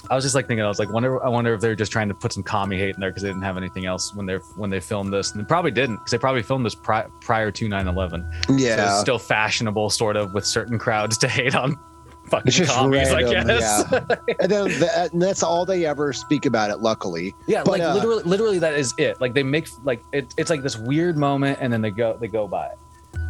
I 0.07 0.13
was 0.13 0.23
just 0.23 0.35
like 0.35 0.45
thinking, 0.47 0.63
I 0.63 0.67
was 0.67 0.77
like, 0.77 0.91
wonder, 0.91 1.23
I 1.25 1.29
wonder 1.29 1.51
if 1.55 1.61
they're 1.61 1.75
just 1.75 1.91
trying 1.91 2.09
to 2.09 2.13
put 2.13 2.31
some 2.31 2.43
commie 2.43 2.77
hate 2.77 2.93
in 2.93 3.01
there 3.01 3.09
because 3.09 3.23
they 3.23 3.29
didn't 3.29 3.41
have 3.41 3.57
anything 3.57 3.87
else 3.87 4.13
when 4.13 4.27
they're 4.27 4.41
when 4.55 4.69
they 4.69 4.79
filmed 4.79 5.11
this, 5.11 5.31
and 5.31 5.41
they 5.41 5.47
probably 5.47 5.71
didn't 5.71 5.95
because 5.95 6.11
they 6.11 6.17
probably 6.19 6.43
filmed 6.43 6.63
this 6.65 6.75
pri- 6.75 7.07
prior 7.21 7.49
to 7.51 7.67
9/11. 7.67 8.23
So 8.47 8.53
yeah. 8.55 8.91
it's 8.91 8.99
still 8.99 9.17
fashionable, 9.17 9.89
sort 9.89 10.15
of, 10.15 10.33
with 10.33 10.45
certain 10.45 10.77
crowds 10.77 11.17
to 11.19 11.27
hate 11.27 11.55
on 11.55 11.75
fucking 12.29 12.47
It's 12.47 12.55
just 12.57 12.71
commies, 12.71 13.09
random, 13.11 13.49
I 13.49 13.57
guess. 13.57 13.85
Yeah. 13.91 13.99
and 14.41 14.51
then 14.51 14.65
the, 14.79 15.09
and 15.11 15.19
that's 15.21 15.41
all 15.41 15.65
they 15.65 15.85
ever 15.87 16.13
speak 16.13 16.45
about 16.45 16.69
it. 16.69 16.81
Luckily, 16.81 17.33
Yeah, 17.47 17.63
But, 17.63 17.71
like 17.71 17.81
uh, 17.81 17.95
literally, 17.95 18.23
literally 18.23 18.59
that 18.59 18.75
is 18.75 18.93
it. 18.99 19.19
Like 19.19 19.33
they 19.33 19.41
make 19.43 19.69
like 19.83 20.03
it, 20.11 20.35
it's 20.37 20.51
like 20.51 20.61
this 20.61 20.77
weird 20.77 21.17
moment, 21.17 21.57
and 21.61 21.73
then 21.73 21.81
they 21.81 21.89
go 21.91 22.15
they 22.21 22.27
go 22.27 22.47
by 22.47 22.67
it. 22.67 22.77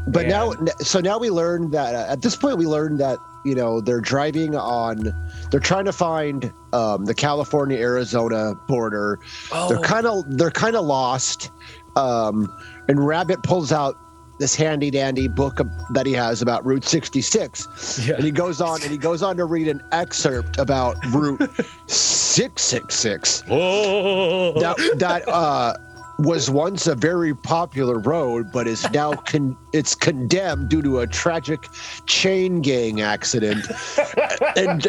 But 0.07 0.27
now, 0.27 0.53
so 0.79 0.99
now 0.99 1.17
we 1.17 1.29
learned 1.29 1.71
that 1.73 1.95
uh, 1.95 2.05
at 2.11 2.21
this 2.21 2.35
point 2.35 2.57
we 2.57 2.67
learned 2.67 2.99
that 2.99 3.17
you 3.43 3.55
know 3.55 3.81
they're 3.81 4.01
driving 4.01 4.55
on, 4.55 5.13
they're 5.51 5.59
trying 5.59 5.85
to 5.85 5.93
find 5.93 6.51
um, 6.73 7.05
the 7.05 7.13
California 7.13 7.77
Arizona 7.77 8.53
border. 8.67 9.19
Oh, 9.51 9.69
They're 9.69 9.79
kind 9.79 10.05
of 10.05 10.23
they're 10.37 10.51
kind 10.51 10.75
of 10.75 10.85
lost, 10.85 11.51
um, 11.95 12.51
and 12.87 13.05
Rabbit 13.05 13.41
pulls 13.43 13.71
out 13.71 13.97
this 14.37 14.53
handy 14.53 14.91
dandy 14.91 15.29
book 15.29 15.61
that 15.91 16.05
he 16.05 16.11
has 16.11 16.41
about 16.41 16.65
Route 16.65 16.83
66, 16.83 18.05
yeah. 18.05 18.15
and 18.15 18.23
he 18.25 18.31
goes 18.31 18.59
on 18.59 18.81
and 18.81 18.91
he 18.91 18.97
goes 18.97 19.23
on 19.23 19.37
to 19.37 19.45
read 19.45 19.69
an 19.69 19.81
excerpt 19.93 20.57
about 20.59 20.97
Route 21.13 21.39
666 21.87 23.43
Oh. 23.49 24.59
that 24.59 24.75
that 24.99 25.27
uh 25.29 25.77
was 26.19 26.49
once 26.49 26.87
a 26.87 26.95
very 26.95 27.35
popular 27.35 27.99
road, 27.99 28.51
but 28.53 28.67
is 28.67 28.89
now 28.91 29.13
con- 29.27 29.57
it's 29.73 29.93
condemned 29.95 30.69
due 30.69 30.81
to 30.81 30.99
a 30.99 31.07
tragic 31.07 31.67
chain 32.05 32.61
gang 32.61 33.01
accident, 33.01 33.65
and 34.55 34.87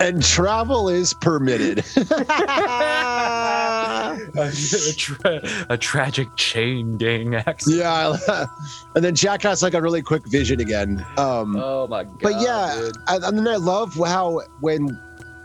and 0.00 0.22
travel 0.22 0.88
is 0.88 1.14
permitted. 1.14 1.84
a, 4.36 4.92
tra- 4.96 5.42
a 5.70 5.76
tragic 5.78 6.28
chain 6.36 6.96
gang 6.96 7.34
accident. 7.34 7.78
yeah, 7.78 8.46
and 8.94 9.04
then 9.04 9.14
Jack 9.14 9.42
has 9.42 9.62
like 9.62 9.74
a 9.74 9.82
really 9.82 10.02
quick 10.02 10.26
vision 10.26 10.60
again. 10.60 11.04
Um, 11.16 11.56
Oh 11.56 11.86
my 11.88 12.04
god. 12.04 12.18
but 12.20 12.40
yeah, 12.40 12.90
and, 13.08 13.24
and 13.24 13.38
then 13.38 13.48
I 13.48 13.56
love 13.56 13.94
how 13.94 14.40
when 14.60 14.88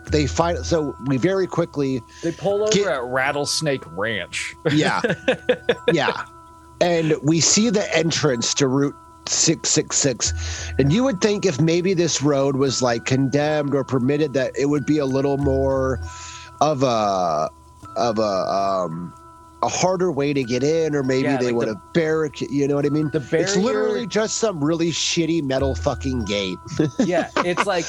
they 0.07 0.27
find 0.27 0.57
so 0.65 0.95
we 1.05 1.17
very 1.17 1.47
quickly 1.47 2.01
they 2.23 2.31
pull 2.31 2.63
over 2.63 2.71
Get- 2.71 2.87
at 2.87 3.03
Rattlesnake 3.03 3.83
Ranch. 3.97 4.55
Yeah. 4.71 5.01
yeah. 5.93 6.25
And 6.79 7.13
we 7.21 7.39
see 7.39 7.69
the 7.69 7.95
entrance 7.95 8.53
to 8.55 8.67
Route 8.67 8.95
666. 9.27 10.73
And 10.79 10.91
you 10.91 11.03
would 11.03 11.21
think 11.21 11.45
if 11.45 11.61
maybe 11.61 11.93
this 11.93 12.21
road 12.21 12.55
was 12.55 12.81
like 12.81 13.05
condemned 13.05 13.75
or 13.75 13.83
permitted 13.83 14.33
that 14.33 14.53
it 14.57 14.65
would 14.65 14.85
be 14.85 14.97
a 14.97 15.05
little 15.05 15.37
more 15.37 15.99
of 16.59 16.83
a 16.83 17.49
of 17.95 18.19
a 18.19 18.21
um 18.21 19.13
a 19.63 19.67
harder 19.67 20.11
way 20.11 20.33
to 20.33 20.43
get 20.43 20.63
in 20.63 20.95
or 20.95 21.03
maybe 21.03 21.23
Yeah, 21.23 21.37
they 21.37 21.45
like 21.47 21.55
would 21.55 21.67
the- 21.67 21.75
have 21.75 21.93
barricaded 21.93 22.51
you 22.53 22.67
know 22.67 22.75
what 22.75 22.85
I 22.85 22.89
mean? 22.89 23.09
The 23.11 23.19
barrier, 23.19 23.45
It's 23.45 23.55
literally 23.55 24.07
just 24.07 24.37
some 24.37 24.63
really 24.63 24.89
shitty 24.89 25.43
metal 25.43 25.75
fucking 25.75 26.25
gate. 26.25 26.57
yeah. 26.99 27.29
It's 27.37 27.65
like 27.67 27.85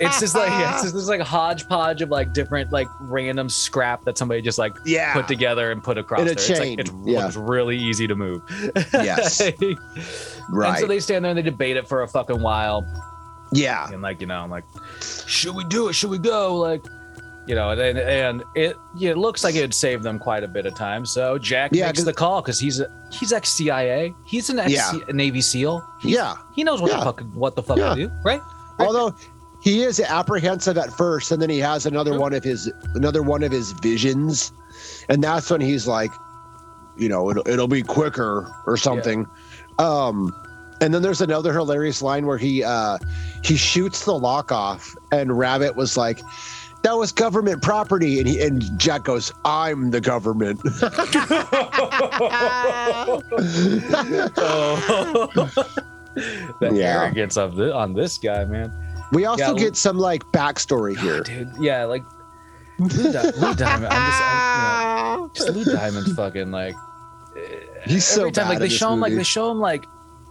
it's 0.00 0.20
just 0.20 0.34
like 0.36 0.50
yeah, 0.50 0.74
it's 0.74 0.82
just 0.82 0.94
this 0.94 1.08
like 1.08 1.20
hodgepodge 1.20 2.02
of 2.02 2.10
like 2.10 2.32
different 2.32 2.70
like 2.72 2.86
random 3.00 3.48
scrap 3.48 4.04
that 4.04 4.16
somebody 4.16 4.40
just 4.42 4.58
like 4.58 4.76
yeah. 4.86 5.12
put 5.12 5.26
together 5.26 5.72
and 5.72 5.82
put 5.82 5.98
across 5.98 6.20
In 6.20 6.28
a 6.28 6.34
there. 6.34 6.50
It's 6.50 6.60
like 6.60 6.78
it 6.78 6.90
yeah. 7.04 7.24
looks 7.24 7.36
really 7.36 7.76
easy 7.76 8.06
to 8.06 8.14
move. 8.14 8.42
Yes. 8.92 9.40
And 9.62 10.58
right. 10.58 10.78
so 10.80 10.86
they 10.86 11.00
stand 11.00 11.24
there 11.24 11.30
and 11.30 11.38
they 11.38 11.42
debate 11.42 11.76
it 11.76 11.88
for 11.88 12.02
a 12.02 12.08
fucking 12.08 12.42
while. 12.42 12.84
yeah. 13.52 13.88
And 13.90 14.02
like, 14.02 14.20
you 14.20 14.26
know, 14.26 14.38
I'm 14.40 14.50
like, 14.50 14.64
should 15.26 15.54
we 15.54 15.64
do 15.64 15.88
it? 15.88 15.94
Should 15.94 16.10
we 16.10 16.18
go? 16.18 16.56
Like, 16.56 16.84
you 17.46 17.54
know, 17.54 17.70
and 17.70 17.98
and 17.98 18.42
it 18.54 18.76
it 19.00 19.16
looks 19.18 19.42
like 19.44 19.54
it'd 19.54 19.74
save 19.74 20.02
them 20.02 20.18
quite 20.18 20.44
a 20.44 20.48
bit 20.48 20.64
of 20.66 20.74
time. 20.74 21.04
So 21.04 21.38
Jack 21.38 21.70
Yeah, 21.74 21.86
makes 21.86 22.04
the 22.04 22.12
call 22.12 22.40
because 22.42 22.58
he's 22.60 22.80
a 22.80 22.86
he's 23.10 23.32
ex 23.32 23.48
CIA. 23.50 24.14
He's 24.26 24.48
an 24.50 24.58
ex 24.60 24.72
Yeah. 24.72 24.92
Navy 25.12 25.40
SEAL. 25.40 25.84
He's- 26.00 26.14
Yeah. 26.14 26.34
He 26.54 26.62
knows 26.64 26.80
what 26.80 26.90
Yeah. 26.92 26.98
the 26.98 27.04
fuck 27.04 27.20
what 27.34 27.56
the 27.56 27.62
fuck 27.62 27.76
to 27.78 27.94
do, 27.94 28.10
right? 28.24 28.40
Although 28.78 29.14
he 29.60 29.82
is 29.82 29.98
apprehensive 30.00 30.76
at 30.78 30.92
first, 30.92 31.30
and 31.32 31.40
then 31.42 31.50
he 31.50 31.58
has 31.58 31.86
another 31.86 32.18
one 32.18 32.32
of 32.32 32.42
his 32.44 32.70
another 32.94 33.22
one 33.22 33.42
of 33.42 33.50
his 33.52 33.72
visions, 33.72 34.52
and 35.08 35.22
that's 35.22 35.50
when 35.50 35.60
he's 35.60 35.86
like, 35.86 36.10
you 36.96 37.08
know, 37.08 37.30
it'll, 37.30 37.46
it'll 37.48 37.68
be 37.68 37.82
quicker 37.82 38.50
or 38.66 38.76
something. 38.76 39.26
Um, 39.78 40.32
and 40.80 40.92
then 40.92 41.02
there's 41.02 41.20
another 41.20 41.52
hilarious 41.52 42.02
line 42.02 42.26
where 42.26 42.38
he 42.38 42.62
uh, 42.64 42.98
he 43.44 43.56
shoots 43.56 44.04
the 44.04 44.14
lock 44.14 44.50
off, 44.52 44.94
and 45.10 45.36
Rabbit 45.36 45.74
was 45.76 45.96
like. 45.96 46.20
That 46.82 46.98
was 46.98 47.12
government 47.12 47.62
property, 47.62 48.18
and 48.18 48.28
he 48.28 48.40
and 48.40 48.64
Jack 48.78 49.04
goes, 49.04 49.32
"I'm 49.44 49.90
the 49.92 50.00
government." 50.00 50.60
Oh. 50.64 53.22
the 56.60 56.70
Yeah. 56.72 57.02
arrogance 57.02 57.36
of 57.36 57.56
the 57.56 57.74
on 57.74 57.94
this 57.94 58.18
guy, 58.18 58.44
man. 58.44 58.72
we 59.12 59.24
also 59.24 59.54
Yeah, 59.54 59.62
get 59.62 59.76
some 59.76 59.98
like 59.98 60.22
backstory 60.32 60.94
ah, 60.98 61.02
here. 61.02 61.20
Dude, 61.22 61.52
yeah, 61.60 61.84
like 61.84 62.02
Lou, 62.78 62.88
Di- 62.88 63.30
Lou 63.36 63.54
Diamond. 63.54 63.92
I'm 63.92 64.10
just, 64.10 64.22
I, 64.22 65.14
you 65.14 65.20
know, 65.20 65.30
just 65.34 65.48
Lou 65.50 65.64
Diamond's 65.64 66.12
fucking 66.14 66.50
like. 66.50 66.74
He's 67.86 68.04
so 68.04 68.22
every 68.22 68.32
time, 68.32 68.44
bad 68.44 68.48
like 68.50 68.58
they 68.58 68.68
show 68.68 68.92
him, 68.92 69.00
like 69.00 69.14
they 69.14 69.22
show 69.22 69.50
him, 69.50 69.58
like 69.60 69.86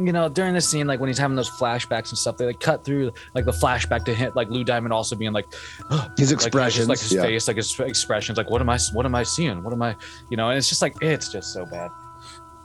you 0.05 0.13
know, 0.13 0.29
during 0.29 0.53
the 0.53 0.61
scene, 0.61 0.87
like 0.87 0.99
when 0.99 1.07
he's 1.07 1.17
having 1.17 1.35
those 1.35 1.49
flashbacks 1.49 2.09
and 2.09 2.17
stuff, 2.17 2.37
they 2.37 2.45
like 2.45 2.59
cut 2.59 2.83
through 2.83 3.11
like 3.35 3.45
the 3.45 3.51
flashback 3.51 4.05
to 4.05 4.13
hit 4.13 4.35
like 4.35 4.49
Lou 4.49 4.63
Diamond 4.63 4.93
also 4.93 5.15
being 5.15 5.33
like 5.33 5.45
His 6.17 6.31
like, 6.31 6.45
expressions, 6.45 6.87
like 6.89 6.99
his 6.99 7.13
yeah. 7.13 7.21
face, 7.21 7.47
like 7.47 7.57
his 7.57 7.79
expressions, 7.79 8.37
like 8.37 8.49
what 8.49 8.61
am 8.61 8.69
I, 8.69 8.77
what 8.93 9.05
am 9.05 9.15
I 9.15 9.23
seeing, 9.23 9.63
what 9.63 9.73
am 9.73 9.81
I, 9.81 9.95
you 10.29 10.37
know, 10.37 10.49
and 10.49 10.57
it's 10.57 10.69
just 10.69 10.81
like 10.81 10.95
it's 11.01 11.31
just 11.31 11.53
so 11.53 11.65
bad. 11.65 11.91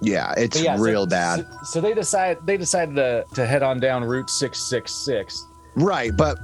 yeah, 0.01 0.33
it's 0.37 0.61
yeah, 0.61 0.77
so- 0.77 0.83
real 0.83 1.07
bad. 1.07 1.41
So, 1.41 1.59
so 1.65 1.81
they 1.81 1.95
decide 1.95 2.39
they 2.47 2.57
decided 2.57 2.95
to 2.97 3.25
to 3.35 3.47
head 3.47 3.63
on 3.63 3.81
down 3.81 4.05
Route 4.05 4.31
six 4.31 4.69
six 4.69 4.93
six. 4.93 5.47
Right, 5.75 6.11
but 6.17 6.39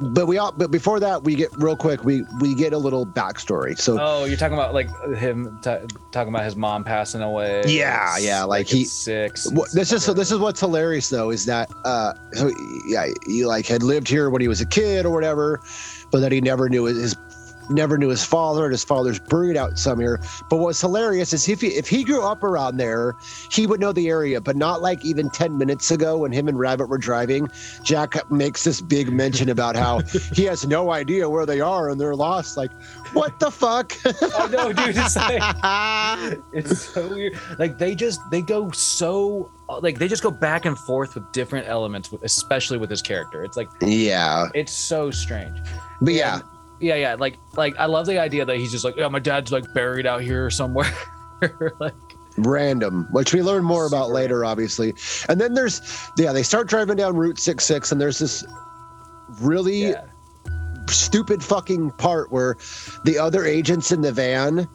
but 0.00 0.26
we 0.26 0.38
all 0.38 0.50
but 0.52 0.70
before 0.70 0.98
that 0.98 1.22
we 1.24 1.34
get 1.34 1.50
real 1.58 1.76
quick 1.76 2.04
we 2.04 2.22
we 2.40 2.54
get 2.54 2.72
a 2.72 2.78
little 2.78 3.04
backstory. 3.06 3.78
So 3.78 3.98
Oh, 4.00 4.24
you're 4.24 4.36
talking 4.36 4.54
about 4.54 4.72
like 4.72 4.88
him 5.16 5.58
t- 5.62 5.76
talking 6.10 6.32
about 6.32 6.44
his 6.44 6.56
mom 6.56 6.84
passing 6.84 7.20
away. 7.20 7.62
Yeah, 7.66 8.16
It's 8.16 8.24
yeah, 8.24 8.44
like 8.44 8.66
at 8.66 8.72
he- 8.72 8.84
six. 8.84 9.46
this 9.74 9.92
is 9.92 10.02
so 10.02 10.12
this 10.14 10.32
is 10.32 10.38
what's 10.38 10.60
hilarious 10.60 11.08
though 11.10 11.30
is 11.30 11.44
that 11.46 11.70
uh 11.84 12.14
so 12.32 12.50
yeah 12.86 13.06
he 13.26 13.44
like 13.44 13.66
had 13.66 13.82
lived 13.82 14.08
here 14.08 14.30
when 14.30 14.40
he 14.40 14.48
was 14.48 14.60
a 14.60 14.66
kid 14.66 15.04
or 15.04 15.10
whatever, 15.10 15.60
but 16.10 16.20
that 16.20 16.32
he 16.32 16.40
never 16.40 16.68
knew 16.68 16.84
his 16.84 17.14
never 17.70 17.96
knew 17.98 18.08
his 18.08 18.24
father 18.24 18.64
and 18.64 18.72
his 18.72 18.84
father's 18.84 19.18
buried 19.18 19.56
out 19.56 19.78
somewhere. 19.78 20.20
But 20.48 20.56
what's 20.56 20.80
hilarious 20.80 21.32
is 21.32 21.48
if 21.48 21.60
he 21.60 21.68
if 21.68 21.88
he 21.88 22.04
grew 22.04 22.22
up 22.22 22.42
around 22.42 22.76
there, 22.76 23.14
he 23.50 23.66
would 23.66 23.80
know 23.80 23.92
the 23.92 24.08
area, 24.08 24.40
but 24.40 24.56
not 24.56 24.82
like 24.82 25.04
even 25.04 25.30
10 25.30 25.58
minutes 25.58 25.90
ago 25.90 26.18
when 26.18 26.32
him 26.32 26.48
and 26.48 26.58
Rabbit 26.58 26.88
were 26.88 26.98
driving, 26.98 27.48
Jack 27.82 28.30
makes 28.30 28.64
this 28.64 28.80
big 28.80 29.12
mention 29.12 29.48
about 29.48 29.76
how 29.76 30.00
he 30.32 30.44
has 30.44 30.66
no 30.66 30.90
idea 30.90 31.28
where 31.28 31.46
they 31.46 31.60
are 31.60 31.88
and 31.88 32.00
they're 32.00 32.16
lost. 32.16 32.56
Like, 32.56 32.70
what 33.12 33.38
the 33.40 33.50
fuck? 33.50 33.94
I 34.04 34.46
know, 34.48 34.72
dude. 34.72 34.96
It's 34.96 35.16
like 35.16 36.38
it's 36.52 36.80
so 36.80 37.08
weird. 37.08 37.38
Like 37.58 37.78
they 37.78 37.94
just 37.94 38.20
they 38.30 38.42
go 38.42 38.70
so 38.70 39.50
like 39.80 39.98
they 39.98 40.08
just 40.08 40.22
go 40.22 40.30
back 40.30 40.64
and 40.64 40.76
forth 40.76 41.14
with 41.14 41.30
different 41.32 41.68
elements, 41.68 42.12
especially 42.22 42.78
with 42.78 42.90
his 42.90 43.02
character. 43.02 43.44
It's 43.44 43.56
like 43.56 43.68
yeah. 43.80 44.48
it's 44.54 44.72
so 44.72 45.10
strange. 45.10 45.58
But 46.00 46.14
yeah, 46.14 46.40
yeah, 46.80 46.96
yeah. 46.96 47.14
Like, 47.14 47.38
like 47.56 47.76
I 47.78 47.86
love 47.86 48.06
the 48.06 48.18
idea 48.18 48.44
that 48.44 48.56
he's 48.56 48.72
just 48.72 48.84
like, 48.84 48.96
yeah, 48.96 49.08
my 49.08 49.18
dad's 49.18 49.52
like 49.52 49.72
buried 49.74 50.06
out 50.06 50.22
here 50.22 50.50
somewhere. 50.50 50.92
like, 51.80 51.94
random, 52.36 53.06
which 53.10 53.34
we 53.34 53.42
learn 53.42 53.64
more 53.64 53.86
about 53.86 54.10
later, 54.10 54.44
obviously. 54.44 54.94
And 55.28 55.40
then 55.40 55.54
there's, 55.54 55.80
yeah, 56.16 56.32
they 56.32 56.42
start 56.42 56.68
driving 56.68 56.96
down 56.96 57.16
Route 57.16 57.38
66, 57.38 57.92
and 57.92 58.00
there's 58.00 58.18
this 58.18 58.44
really 59.40 59.90
yeah, 59.90 60.06
stupid 60.88 61.42
fucking 61.42 61.90
part 61.92 62.32
where 62.32 62.56
the 63.04 63.18
other 63.18 63.44
agents 63.44 63.92
in 63.92 64.00
the 64.00 64.12
van 64.12 64.68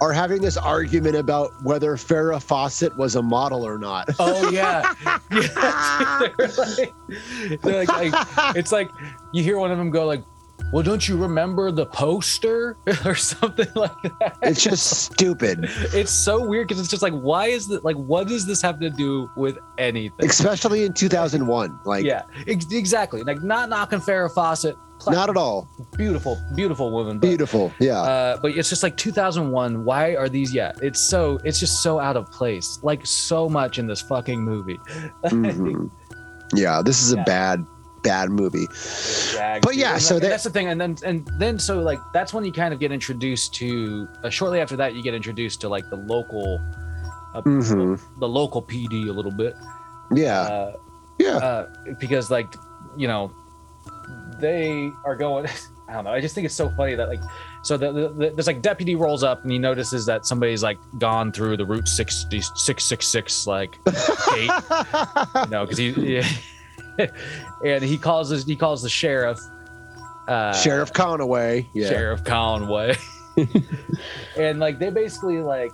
are 0.00 0.12
having 0.12 0.40
this 0.40 0.56
argument 0.56 1.14
about 1.14 1.50
whether 1.62 1.94
Farrah 1.94 2.42
Fawcett 2.42 2.96
was 2.96 3.16
a 3.16 3.22
model 3.22 3.66
or 3.66 3.78
not. 3.78 4.08
oh 4.18 4.50
yeah, 4.50 4.94
yeah. 5.04 5.18
they're 6.38 6.48
like, 6.48 7.62
they're 7.62 7.84
like, 7.84 7.88
like, 7.88 8.56
it's 8.56 8.72
like 8.72 8.90
you 9.32 9.42
hear 9.42 9.58
one 9.58 9.70
of 9.70 9.76
them 9.76 9.90
go 9.90 10.06
like, 10.06 10.24
"Well, 10.72 10.82
don't 10.82 11.06
you 11.08 11.16
remember 11.16 11.70
the 11.72 11.86
poster 11.86 12.76
or 13.04 13.14
something 13.14 13.68
like 13.74 14.02
that?" 14.02 14.36
It's 14.42 14.62
just 14.62 14.86
stupid, 15.12 15.58
it's 15.94 16.12
so 16.12 16.44
weird 16.46 16.68
because 16.68 16.80
it's 16.80 16.90
just 16.90 17.02
like, 17.02 17.12
why 17.14 17.46
is 17.46 17.66
that? 17.68 17.84
Like, 17.84 17.96
what 17.96 18.28
does 18.28 18.46
this 18.46 18.62
have 18.62 18.78
to 18.80 18.90
do 18.90 19.30
with 19.36 19.58
anything? 19.78 20.28
especially 20.28 20.84
in 20.84 20.92
2001. 20.92 21.80
Like, 21.84 22.04
yeah, 22.04 22.22
ex- 22.46 22.72
exactly. 22.72 23.22
Like, 23.22 23.42
not 23.42 23.68
knocking 23.68 24.00
Farrah 24.00 24.32
Fawcett. 24.32 24.76
pla- 24.98 25.12
not 25.12 25.30
at 25.30 25.36
all. 25.36 25.68
beautiful, 25.96 26.38
beautiful 26.54 26.90
woman. 26.90 27.18
But, 27.18 27.26
Beautiful. 27.28 27.72
Yeah. 27.78 28.00
Uh, 28.00 28.36
but 28.40 28.52
it's 28.56 28.68
just 28.68 28.82
like 28.82 28.96
2001. 28.96 29.84
Why 29.84 30.14
are 30.16 30.28
these? 30.28 30.54
Yeah, 30.54 30.72
it's 30.82 31.00
so. 31.00 31.38
It's 31.44 31.58
just 31.58 31.82
so 31.82 31.98
out 31.98 32.16
of 32.16 32.30
place. 32.30 32.78
Like 32.82 33.04
so 33.06 33.48
much 33.48 33.78
in 33.78 33.86
this 33.86 34.00
fucking 34.02 34.40
movie. 34.42 34.78
Mhm. 35.24 35.90
Yeah. 36.54 36.82
This 36.82 37.02
is 37.02 37.12
a 37.12 37.18
bad, 37.24 37.64
bad 38.02 38.30
movie. 38.30 38.66
Jags, 39.32 39.64
But 39.64 39.76
yeah, 39.76 39.94
And, 39.94 40.02
so 40.02 40.14
like, 40.14 40.22
that- 40.22 40.28
that's 40.30 40.44
the 40.44 40.50
thing, 40.50 40.68
and 40.68 40.80
then 40.80 40.96
and 41.04 41.26
then 41.38 41.58
so 41.58 41.80
like 41.80 41.98
that's 42.12 42.32
when 42.34 42.44
you 42.44 42.52
kind 42.52 42.72
of 42.74 42.80
get 42.80 42.92
introduced 42.92 43.54
to. 43.56 44.08
Uh, 44.24 44.30
shortly 44.30 44.60
after 44.60 44.76
that, 44.76 44.94
you 44.94 45.02
get 45.02 45.14
introduced 45.14 45.60
to 45.62 45.68
like 45.68 45.88
the 45.90 45.96
local, 45.96 46.58
uh, 47.34 47.42
Mhm. 47.42 48.00
the 48.18 48.28
local 48.28 48.62
PD 48.62 49.08
a 49.08 49.12
little 49.12 49.32
bit. 49.32 49.54
Yeah. 50.14 50.40
Uh, 50.40 50.72
Yeah. 51.18 51.36
uh, 51.36 51.66
because 52.00 52.30
like 52.30 52.46
you 52.96 53.06
know 53.06 53.30
they 54.40 54.90
are 55.04 55.14
going 55.14 55.46
i 55.88 55.92
don't 55.92 56.04
know 56.04 56.10
i 56.10 56.20
just 56.20 56.34
think 56.34 56.44
it's 56.44 56.54
so 56.54 56.70
funny 56.76 56.94
that 56.94 57.08
like 57.08 57.20
so 57.62 57.76
the, 57.76 57.92
the, 57.92 58.08
the 58.08 58.30
there's 58.30 58.46
like 58.46 58.62
deputy 58.62 58.94
rolls 58.94 59.22
up 59.22 59.42
and 59.42 59.52
he 59.52 59.58
notices 59.58 60.06
that 60.06 60.24
somebody's 60.24 60.62
like 60.62 60.78
gone 60.98 61.30
through 61.30 61.56
the 61.56 61.64
route 61.66 61.86
60 61.86 62.40
666 62.40 63.46
like 63.46 63.78
gate 63.84 64.50
you 65.44 65.50
know 65.50 65.64
because 65.64 65.78
he 65.78 65.90
yeah. 66.16 66.26
and 67.64 67.84
he 67.84 67.96
calls 67.98 68.30
his, 68.30 68.44
he 68.44 68.56
calls 68.56 68.82
the 68.82 68.88
sheriff 68.88 69.38
uh 70.28 70.52
Sheriff 70.52 70.92
Conaway. 70.92 71.66
Yeah. 71.74 71.88
sheriff 71.88 72.24
conway 72.24 72.94
and 74.38 74.58
like 74.60 74.78
they 74.78 74.90
basically 74.90 75.38
like 75.40 75.72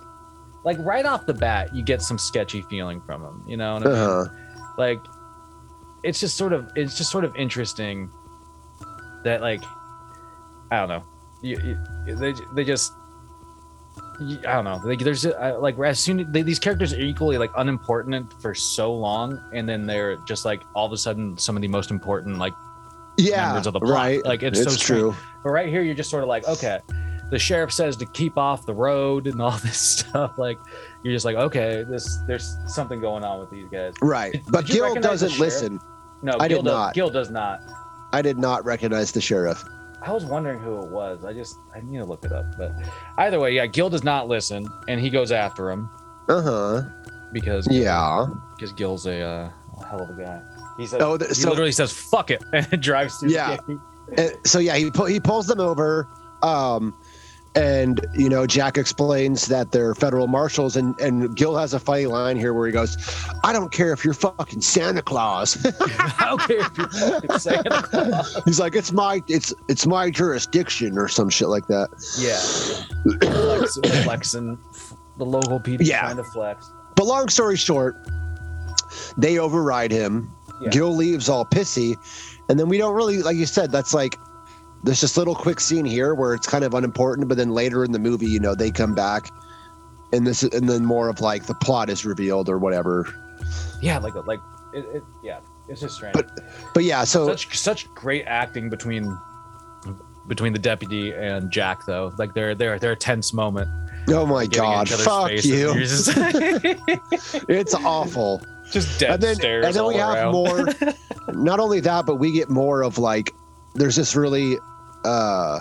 like 0.63 0.77
right 0.79 1.05
off 1.05 1.25
the 1.25 1.33
bat 1.33 1.73
you 1.75 1.83
get 1.83 2.01
some 2.01 2.17
sketchy 2.17 2.61
feeling 2.63 3.01
from 3.01 3.23
him 3.23 3.43
you 3.47 3.57
know 3.57 3.73
what 3.75 3.85
I 3.85 3.89
mean? 3.89 3.95
Uh-huh. 3.97 4.25
like 4.77 4.99
it's 6.03 6.19
just 6.19 6.37
sort 6.37 6.53
of 6.53 6.71
it's 6.75 6.97
just 6.97 7.11
sort 7.11 7.23
of 7.25 7.35
interesting 7.35 8.09
that 9.23 9.41
like 9.41 9.61
i 10.71 10.77
don't 10.77 10.89
know 10.89 11.03
you, 11.41 11.57
you, 12.07 12.15
they, 12.15 12.33
they 12.55 12.63
just 12.63 12.93
i 14.19 14.53
don't 14.53 14.63
know 14.65 14.79
like 14.83 14.99
there's 14.99 15.25
uh, 15.25 15.57
like 15.59 15.77
as 15.79 15.99
soon 15.99 16.31
they, 16.31 16.41
these 16.41 16.59
characters 16.59 16.91
are 16.93 16.99
equally 16.99 17.37
like 17.37 17.51
unimportant 17.57 18.33
for 18.41 18.53
so 18.55 18.93
long 18.93 19.39
and 19.53 19.67
then 19.69 19.85
they're 19.85 20.17
just 20.27 20.43
like 20.45 20.63
all 20.75 20.85
of 20.85 20.91
a 20.91 20.97
sudden 20.97 21.37
some 21.37 21.55
of 21.55 21.61
the 21.61 21.67
most 21.67 21.91
important 21.91 22.37
like 22.37 22.53
Yeah. 23.17 23.47
members 23.47 23.67
of 23.67 23.73
the 23.73 23.79
plot. 23.79 23.91
Right. 23.93 24.25
Like, 24.25 24.43
it's 24.43 24.63
so 24.63 24.69
strange. 24.69 24.85
true. 24.85 25.15
but 25.43 25.49
right 25.51 25.69
here 25.69 25.81
you're 25.83 25.95
just 25.95 26.09
sort 26.09 26.23
of 26.23 26.29
like 26.29 26.47
okay 26.47 26.79
the 27.29 27.37
sheriff 27.37 27.73
says 27.73 27.95
to 27.97 28.05
keep 28.07 28.37
off 28.37 28.65
the 28.65 28.73
road 28.73 29.27
and 29.27 29.41
all 29.41 29.51
this 29.63 29.77
stuff 29.79 30.37
like 30.37 30.57
you're 31.03 31.13
just 31.13 31.25
like 31.25 31.35
okay 31.35 31.83
this 31.87 32.17
there's 32.27 32.57
something 32.67 32.99
going 32.99 33.23
on 33.23 33.39
with 33.39 33.49
these 33.51 33.67
guys 33.69 33.93
Right. 34.01 34.31
Did- 34.33 34.43
but 34.49 34.65
did 34.65 34.73
Gil 34.73 34.95
doesn't 34.95 35.37
listen. 35.39 35.79
no 36.23 36.33
I 36.39 36.47
Gil 36.47 36.59
did 36.59 36.65
does, 36.65 36.73
not. 36.73 36.93
Gil 36.95 37.09
does 37.09 37.29
not 37.29 37.61
I 38.13 38.21
did 38.21 38.37
not 38.37 38.63
recognize 38.65 39.11
the 39.11 39.19
sheriff. 39.21 39.63
I 40.05 40.11
was 40.11 40.25
wondering 40.25 40.59
who 40.59 40.79
it 40.83 40.89
was. 40.89 41.25
I 41.25 41.33
just 41.33 41.55
I 41.75 41.81
need 41.81 41.97
to 41.97 42.05
look 42.05 42.23
it 42.23 42.31
up. 42.31 42.45
But 42.57 42.71
either 43.17 43.39
way, 43.39 43.53
yeah, 43.53 43.65
Gil 43.65 43.89
does 43.89 44.03
not 44.03 44.27
listen, 44.27 44.67
and 44.87 44.99
he 45.01 45.09
goes 45.09 45.31
after 45.31 45.69
him 45.71 45.89
Uh 46.29 46.41
huh. 46.41 46.81
because 47.33 47.67
Yeah. 47.69 48.27
because 48.55 48.73
Gil's 48.73 49.05
a, 49.07 49.21
uh, 49.21 49.49
a 49.81 49.85
hell 49.85 50.01
of 50.01 50.09
a 50.17 50.21
guy. 50.21 50.41
He 50.77 50.85
says 50.85 51.01
Oh, 51.01 51.17
th- 51.17 51.29
he 51.29 51.33
so 51.35 51.49
literally 51.49 51.71
says 51.71 51.91
"fuck 51.91 52.29
it" 52.31 52.43
and 52.53 52.81
drives 52.81 53.17
through. 53.17 53.29
Yeah. 53.31 53.57
the 53.67 53.79
gate. 54.15 54.29
and 54.33 54.47
so 54.47 54.59
yeah, 54.59 54.75
he 54.77 54.91
pu- 54.91 55.05
he 55.05 55.19
pulls 55.19 55.47
them 55.47 55.59
over, 55.59 56.07
um, 56.43 56.95
and 57.57 58.05
you 58.13 58.29
know 58.29 58.45
Jack 58.45 58.77
explains 58.77 59.47
that 59.47 59.71
they're 59.71 59.95
federal 59.95 60.27
marshals, 60.27 60.75
and 60.77 60.97
and 60.99 61.35
Gil 61.35 61.55
has 61.57 61.73
a 61.73 61.79
funny 61.79 62.05
line 62.05 62.37
here 62.37 62.53
where 62.53 62.67
he 62.67 62.71
goes, 62.71 62.95
"I 63.43 63.51
don't 63.51 63.71
care 63.71 63.91
if 63.91 64.05
you're 64.05 64.13
fucking 64.13 64.61
Santa 64.61 65.01
Claus." 65.01 65.57
I 65.89 66.25
don't 66.29 66.41
care 66.41 66.59
if 66.59 66.77
you're 66.77 66.89
fucking 66.89 67.39
Santa 67.39 67.81
Claus. 67.81 68.41
He's 68.45 68.59
like, 68.59 68.75
"It's 68.75 68.91
my 68.91 69.23
it's 69.27 69.53
it's 69.67 69.85
my 69.87 70.09
jurisdiction" 70.11 70.97
or 70.97 71.07
some 71.07 71.29
shit 71.29 71.47
like 71.49 71.65
that. 71.67 71.89
Yeah, 72.17 72.37
Flex, 73.31 74.03
flexing 74.03 74.57
the 75.17 75.25
local 75.25 75.59
people 75.59 75.85
Yeah. 75.85 76.01
trying 76.01 76.17
to 76.17 76.23
flex. 76.25 76.69
But 76.95 77.05
long 77.07 77.27
story 77.29 77.57
short, 77.57 77.95
they 79.17 79.39
override 79.39 79.91
him. 79.91 80.31
Yeah. 80.61 80.69
Gil 80.69 80.95
leaves 80.95 81.29
all 81.29 81.45
pissy, 81.45 81.95
and 82.49 82.59
then 82.59 82.67
we 82.69 82.77
don't 82.77 82.95
really, 82.95 83.21
like 83.21 83.35
you 83.35 83.45
said, 83.45 83.71
that's 83.71 83.93
like 83.93 84.15
there's 84.83 85.01
this 85.01 85.17
little 85.17 85.35
quick 85.35 85.59
scene 85.59 85.85
here 85.85 86.13
where 86.15 86.33
it's 86.33 86.47
kind 86.47 86.63
of 86.63 86.73
unimportant, 86.73 87.27
but 87.27 87.37
then 87.37 87.51
later 87.51 87.83
in 87.83 87.91
the 87.91 87.99
movie, 87.99 88.27
you 88.27 88.39
know, 88.39 88.55
they 88.55 88.71
come 88.71 88.93
back, 88.95 89.29
and 90.13 90.25
this, 90.25 90.43
and 90.43 90.69
then 90.69 90.85
more 90.85 91.09
of 91.09 91.19
like 91.21 91.45
the 91.45 91.55
plot 91.55 91.89
is 91.89 92.05
revealed 92.05 92.49
or 92.49 92.57
whatever. 92.57 93.07
Yeah, 93.81 93.97
like 93.99 94.15
like 94.27 94.39
it, 94.73 94.85
it 94.93 95.03
yeah, 95.23 95.39
it's 95.67 95.81
just 95.81 95.95
strange. 95.95 96.13
But- 96.13 96.39
But 96.73 96.83
yeah, 96.83 97.03
so 97.03 97.27
such 97.27 97.57
such 97.57 97.87
great 97.95 98.25
acting 98.25 98.69
between 98.69 99.17
between 100.27 100.53
the 100.53 100.59
deputy 100.59 101.13
and 101.13 101.49
Jack 101.51 101.85
though. 101.85 102.11
Like 102.17 102.33
they're 102.33 102.53
they're 102.55 102.77
they're 102.79 102.91
a 102.93 102.95
tense 102.95 103.33
moment. 103.33 103.69
oh 104.09 104.25
my 104.25 104.45
god, 104.45 104.87
fuck 104.89 105.31
you! 105.43 105.73
Just, 105.79 106.09
It's 107.49 107.73
awful. 107.73 108.41
just 108.71 108.99
dead 108.99 109.11
and 109.11 109.21
then 109.23 109.35
stares 109.35 109.65
and 109.65 109.75
then 109.75 109.85
we 109.87 109.95
have 109.95 110.31
more 110.31 110.65
not 111.29 111.59
only 111.59 111.79
that 111.79 112.05
but 112.05 112.15
we 112.15 112.31
get 112.33 112.49
more 112.49 112.83
of 112.83 112.97
like 112.97 113.33
there's 113.77 113.95
this 113.95 114.15
really 114.15 114.57
uh 115.05 115.59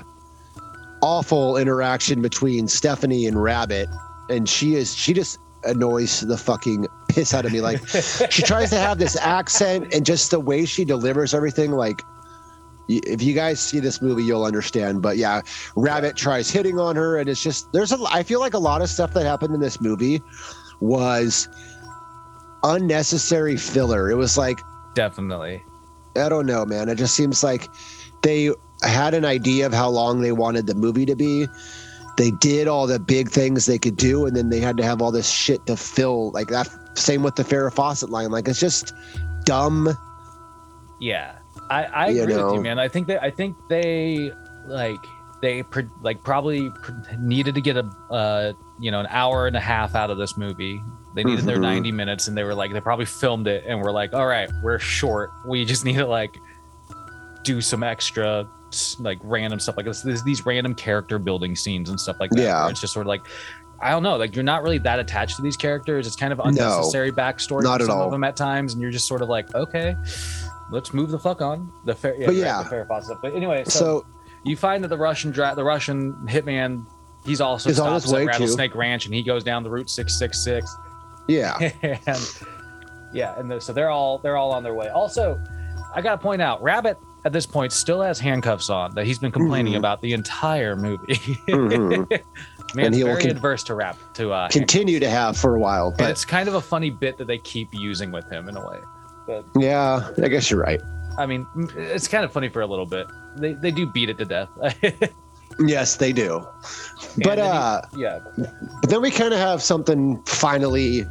awful 1.03 1.57
interaction 1.57 2.23
between 2.23 2.67
stephanie 2.67 3.27
and 3.27 3.41
rabbit 3.41 3.89
and 4.29 4.49
she 4.49 4.75
is 4.75 4.95
she 4.95 5.13
just 5.13 5.39
annoys 5.65 6.21
the 6.21 6.37
fucking 6.37 6.87
piss 7.09 7.35
out 7.35 7.45
of 7.45 7.53
me. 7.53 7.61
Like 7.61 7.87
she 8.31 8.43
tries 8.45 8.71
to 8.71 8.77
have 8.77 8.99
this 8.99 9.17
accent 9.17 9.93
and 9.93 10.07
just 10.07 10.31
the 10.31 10.41
way 10.41 10.65
she 10.65 10.85
delivers 10.85 11.35
everything 11.35 11.73
like 11.73 12.03
if 12.89 13.21
you 13.21 13.35
guys 13.35 13.61
see 13.61 13.81
this 13.81 14.01
movie 14.01 14.23
you'll 14.23 14.45
understand 14.45 15.03
but 15.03 15.17
yeah 15.17 15.41
rabbit 15.75 16.17
tries 16.17 16.49
hitting 16.49 16.79
on 16.79 16.95
her 16.95 17.19
and 17.19 17.29
it's 17.29 17.43
just 17.43 17.73
there's 17.73 17.91
a 17.91 17.99
i 18.13 18.23
feel 18.23 18.39
like 18.39 18.55
a 18.55 18.59
lot 18.59 18.81
of 18.81 18.89
stuff 18.89 19.13
that 19.13 19.27
happened 19.27 19.53
in 19.53 19.61
this 19.61 19.81
movie 19.81 20.23
was 20.81 21.49
unnecessary 22.63 23.57
filler. 23.57 24.09
It 24.09 24.15
was 24.15 24.39
like 24.39 24.61
Definitely. 24.95 25.63
i 26.17 26.29
don't 26.29 26.47
know 26.47 26.65
man. 26.65 26.89
It 26.89 26.95
just 26.95 27.15
seems 27.17 27.43
like 27.43 27.69
they 28.23 28.51
had 28.83 29.15
an 29.15 29.25
idea 29.25 29.67
of 29.67 29.73
how 29.73 29.89
long 29.89 30.21
they 30.21 30.33
wanted 30.33 30.67
the 30.67 30.75
movie 30.75 31.07
to 31.07 31.15
be 31.17 31.47
they 32.19 32.31
did 32.31 32.67
all 32.67 32.87
the 32.87 32.99
big 32.99 33.29
things 33.31 33.67
they 33.67 33.79
could 33.79 33.97
do 33.97 34.27
and 34.27 34.35
then 34.37 34.49
they 34.51 34.59
had 34.61 34.77
to 34.77 34.83
have 34.83 35.01
all 35.03 35.11
this 35.13 35.29
shit 35.31 35.65
to 35.67 35.77
fill 35.77 36.31
like 36.33 36.49
that 36.49 36.69
same 36.99 37.23
with 37.23 37.37
the 37.37 37.43
Farrah 37.43 37.73
Fawcett 37.73 38.11
line 38.11 38.31
like 38.31 38.49
it's 38.49 38.61
just 38.61 38.93
dumb 39.45 39.89
Yeah, 41.01 41.37
I 41.71 41.85
I 41.85 42.07
agree 42.09 42.35
with 42.37 42.55
you, 42.55 42.61
man. 42.61 42.79
I 42.79 42.89
think 42.89 43.07
that 43.09 43.23
I 43.23 43.31
think 43.31 43.57
they 43.69 44.33
like 44.67 44.99
they 45.43 45.63
like 46.03 46.23
probably 46.25 46.71
pr- 46.83 46.93
needed 47.19 47.55
to 47.55 47.61
get 47.61 47.77
a 47.77 47.85
uh 48.11 48.53
you 48.81 48.91
know 48.91 49.01
an 49.01 49.07
hour 49.11 49.47
and 49.47 49.57
a 49.57 49.61
half 49.61 49.95
out 49.95 50.11
of 50.11 50.17
this 50.19 50.37
movie. 50.39 50.81
They 51.15 51.23
needed 51.25 51.45
their 51.45 51.59
Mhm. 51.59 51.63
90 51.85 51.93
minutes, 51.93 52.29
and 52.29 52.37
they 52.37 52.45
were 52.45 52.55
like 52.55 52.73
they 52.73 52.81
probably 52.81 53.05
filmed 53.07 53.47
it 53.47 53.65
and 53.67 53.81
we're 53.83 53.93
like, 53.93 54.15
all 54.15 54.27
right, 54.27 54.51
we're 54.63 54.79
short. 54.79 55.31
We 55.47 55.65
just 55.67 55.85
need 55.85 55.97
to 55.97 56.07
like 56.07 56.39
do 57.47 57.61
some 57.61 57.83
extra 57.83 58.49
like 58.99 59.19
random 59.23 59.59
stuff 59.61 59.77
like 59.77 59.87
this. 59.87 60.03
There's 60.03 60.23
these 60.25 60.45
random 60.45 60.75
character 60.75 61.19
building 61.19 61.57
scenes 61.57 61.89
and 61.89 61.99
stuff 61.99 62.17
like 62.21 62.31
that. 62.33 62.43
Yeah. 62.43 62.69
it's 62.69 62.81
just 62.81 62.93
sort 62.93 63.07
of 63.07 63.09
like. 63.09 63.23
I 63.79 63.91
don't 63.91 64.03
know. 64.03 64.17
Like 64.17 64.35
you're 64.35 64.43
not 64.43 64.63
really 64.63 64.79
that 64.79 64.99
attached 64.99 65.37
to 65.37 65.43
these 65.43 65.57
characters. 65.57 66.07
It's 66.07 66.17
kind 66.17 66.33
of 66.33 66.41
unnecessary 66.41 67.13
backstory 67.13 67.63
not 67.63 67.83
at 67.83 67.89
some 67.89 67.99
all. 67.99 68.07
of 68.07 68.11
them 68.11 68.25
at 68.25 68.35
times, 68.35 68.73
and 68.73 68.81
you're 68.81 68.91
just 68.91 69.07
sort 69.07 69.21
of 69.21 69.29
like, 69.29 69.55
okay, 69.55 69.95
let's 70.71 70.95
move 70.95 71.11
the 71.11 71.19
fuck 71.19 71.43
on. 71.43 71.71
The 71.85 71.95
fair, 71.95 72.17
yeah, 72.19 72.27
But 72.27 72.35
yeah. 72.37 72.63
the 72.63 72.69
fair 72.71 72.87
stuff. 73.03 73.19
But 73.21 73.35
anyway, 73.35 73.65
so, 73.65 73.71
so 73.71 74.07
you 74.47 74.57
find 74.57 74.83
that 74.83 74.89
the 74.89 74.97
Russian 74.97 75.31
dra- 75.31 75.55
the 75.55 75.63
Russian 75.63 76.15
hitman, 76.27 76.87
he's 77.27 77.43
also 77.43 77.69
on 77.69 77.75
stops 77.75 78.05
his 78.05 78.13
way 78.15 78.21
at 78.23 78.25
too. 78.25 78.29
Rattlesnake 78.31 78.75
Ranch, 78.75 79.05
and 79.05 79.15
he 79.15 79.23
goes 79.23 79.45
down 79.45 79.63
the 79.63 79.69
Route 79.71 79.91
six 79.91 80.19
six 80.19 80.43
six. 80.43 80.75
yeah 81.29 81.59
And 82.07 82.31
yeah, 83.13 83.39
and 83.39 83.51
the, 83.51 83.61
so 83.61 83.75
they're 83.75 83.91
all 83.91 84.19
they're 84.19 84.39
all 84.39 84.53
on 84.53 84.63
their 84.63 84.75
way. 84.75 84.89
Also, 84.89 85.39
I 85.95 86.01
gotta 86.01 86.19
point 86.19 86.41
out, 86.41 86.63
Rabbit 86.63 86.97
at 87.27 87.33
this 87.33 87.45
point 87.45 87.73
still 87.73 88.01
has 88.03 88.21
handcuffs 88.21 88.71
on 88.71 88.95
that 88.95 89.05
he's 89.05 89.19
been 89.19 89.33
complaining 89.33 89.73
Mhm. 89.75 89.79
about 89.79 90.01
the 90.01 90.13
entire 90.13 90.77
movie. 90.77 91.15
Mhm. 91.49 92.09
Man, 92.75 92.87
And 92.87 92.95
very 92.95 93.21
con- 93.23 93.31
adverse 93.31 93.63
to 93.65 93.75
rap 93.75 93.97
to 94.15 94.33
uh, 94.33 94.49
Continue 94.49 95.01
to 95.01 95.09
have 95.11 95.37
for 95.37 95.57
a 95.57 95.59
while, 95.59 95.89
And 95.89 95.97
but 95.99 96.11
it's 96.11 96.25
kind 96.25 96.49
of 96.49 96.55
a 96.55 96.61
funny 96.61 96.91
bit 96.91 97.19
that 97.19 97.27
they 97.27 97.39
keep 97.39 97.69
using 97.73 98.13
with 98.13 98.29
him 98.31 98.49
in 98.49 98.57
a 98.57 98.61
way. 98.61 98.79
But 99.27 99.45
yeah, 99.59 100.09
I 100.23 100.29
guess 100.29 100.51
you're 100.51 100.61
right. 100.61 100.81
I 101.19 101.27
mean, 101.27 101.47
it's 101.77 102.07
kind 102.07 102.25
of 102.25 102.33
funny 102.33 102.49
for 102.49 102.61
a 102.61 102.67
little 102.67 102.87
bit. 102.87 103.07
They 103.37 103.55
they 103.55 103.71
do 103.73 103.87
beat 103.87 104.09
it 104.09 104.19
to 104.19 104.25
death. 104.25 104.49
Yes, 105.65 105.97
they 105.97 106.13
do. 106.13 106.47
But 107.25 107.39
And 107.39 107.41
then 107.41 107.45
he- 107.45 107.51
uh, 107.51 107.81
yeah, 107.97 108.19
but 108.83 108.91
then 108.91 109.01
we 109.01 109.11
kind 109.11 109.33
of 109.33 109.41
have 109.41 109.63
something 109.63 110.23
finally 110.27 111.07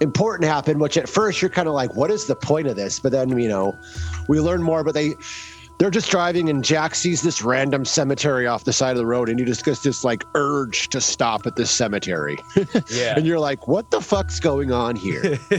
important 0.00 0.48
happened, 0.48 0.80
which 0.80 0.96
at 0.96 1.08
first 1.08 1.40
you're 1.42 1.50
kind 1.50 1.68
of 1.68 1.74
like, 1.74 1.94
what 1.96 2.10
is 2.10 2.26
the 2.26 2.36
point 2.36 2.66
of 2.68 2.76
this? 2.76 3.00
But 3.00 3.12
then 3.12 3.38
you 3.38 3.48
know, 3.48 3.76
we 4.28 4.40
learn 4.40 4.62
more. 4.62 4.84
But 4.84 4.94
they 4.94 5.14
they're 5.78 5.90
just 5.90 6.10
driving, 6.10 6.48
and 6.48 6.64
Jack 6.64 6.96
sees 6.96 7.22
this 7.22 7.40
random 7.40 7.84
cemetery 7.84 8.48
off 8.48 8.64
the 8.64 8.72
side 8.72 8.90
of 8.90 8.96
the 8.96 9.06
road, 9.06 9.28
and 9.28 9.38
he 9.38 9.44
just 9.44 9.64
gets 9.64 9.80
this 9.82 10.02
like 10.02 10.24
urge 10.34 10.88
to 10.88 11.00
stop 11.00 11.46
at 11.46 11.54
this 11.54 11.70
cemetery, 11.70 12.36
yeah, 12.90 13.14
and 13.16 13.24
you're 13.26 13.38
like, 13.38 13.68
what 13.68 13.90
the 13.92 14.00
fuck's 14.00 14.40
going 14.40 14.72
on 14.72 14.96
here? 14.96 15.38
yeah. 15.50 15.58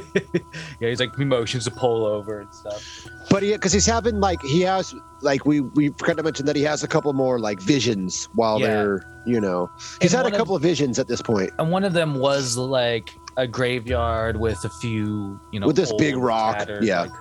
He's 0.89 0.99
like 0.99 1.15
he 1.15 1.23
motions 1.25 1.63
to 1.65 1.71
pull 1.71 2.05
over 2.05 2.41
and 2.41 2.53
stuff. 2.53 3.07
But 3.29 3.43
he, 3.43 3.53
because 3.53 3.71
he's 3.71 3.85
having 3.85 4.19
like 4.19 4.41
he 4.41 4.61
has 4.61 4.93
like 5.21 5.45
we 5.45 5.61
we 5.61 5.89
forgot 5.89 6.17
to 6.17 6.23
mention 6.23 6.45
that 6.47 6.55
he 6.55 6.63
has 6.63 6.83
a 6.83 6.87
couple 6.87 7.13
more 7.13 7.39
like 7.39 7.61
visions 7.61 8.27
while 8.33 8.59
Yeah. 8.59 8.67
they're 8.67 9.21
you 9.25 9.39
know 9.39 9.69
he's 10.01 10.13
And 10.13 10.17
had 10.17 10.21
a 10.21 10.23
one 10.23 10.33
of- 10.33 10.37
couple 10.39 10.55
of 10.55 10.61
visions 10.61 10.97
at 10.97 11.07
this 11.09 11.21
point 11.21 11.51
And 11.59 11.71
one 11.71 11.83
of 11.83 11.91
them 11.93 12.19
was 12.19 12.57
like 12.57 13.13
a 13.39 13.47
graveyard 13.47 14.37
with 14.37 14.63
a 14.65 14.69
few, 14.69 15.39
you 15.51 15.59
know, 15.59 15.67
With 15.67 15.75
this 15.75 15.93
big 15.93 16.17
rock, 16.17 16.57
tattered, 16.59 16.83
yeah. 16.83 17.01
like, 17.01 17.11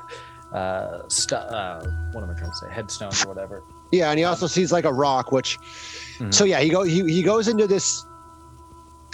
uh, 0.53 1.03
stu- 1.09 1.37
uh, 1.37 1.85
what 2.13 2.25
am 2.25 2.31
I 2.31 2.35
trying 2.35 2.51
to 2.51 2.57
say? 2.57 2.67
Headstones 2.71 3.25
or 3.25 3.29
whatever. 3.29 3.63
yeah 3.93 4.11
and 4.11 4.19
he 4.19 4.25
also 4.25 4.47
sees 4.47 4.71
like 4.73 4.85
a 4.85 4.93
rock 4.93 5.33
which 5.33 5.57
Mhm. 6.19 6.33
so 6.35 6.45
yeah 6.45 6.61
he 6.61 6.69
go 6.69 6.83
he, 6.83 7.03
he 7.11 7.23
goes 7.23 7.49
into 7.49 7.67
this 7.67 8.05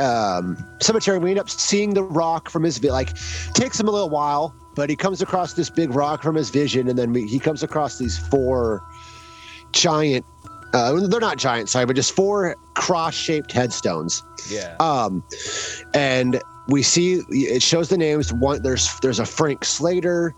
um 0.00 0.56
cemetery 0.80 1.16
and 1.16 1.22
we 1.24 1.30
end 1.30 1.38
up 1.38 1.48
seeing 1.48 1.94
the 1.94 2.02
rock 2.02 2.50
from 2.50 2.64
his 2.64 2.82
like 2.82 3.10
takes 3.52 3.78
him 3.78 3.86
a 3.86 3.90
little 3.92 4.10
while 4.10 4.52
but 4.74 4.90
he 4.90 4.96
comes 4.96 5.22
across 5.22 5.52
this 5.54 5.70
big 5.70 5.90
rock 5.94 6.22
from 6.22 6.34
his 6.34 6.50
vision 6.50 6.88
and 6.88 6.98
then 6.98 7.12
we, 7.12 7.24
he 7.28 7.38
comes 7.38 7.62
across 7.62 7.98
these 7.98 8.18
four 8.18 8.82
giant 9.72 10.24
uh, 10.72 10.92
they're 11.06 11.20
not 11.20 11.38
giant 11.38 11.68
sorry 11.68 11.86
but 11.86 11.94
just 11.94 12.10
four 12.16 12.56
cross-shaped 12.74 13.52
headstones 13.52 14.24
Yeah. 14.50 14.74
um 14.80 15.22
and 15.94 16.42
we 16.68 16.82
see 16.82 17.22
it 17.28 17.62
shows 17.62 17.88
the 17.88 17.98
names 17.98 18.32
one 18.32 18.62
there's 18.62 18.98
there's 19.00 19.18
a 19.18 19.26
frank 19.26 19.64
slater 19.64 20.34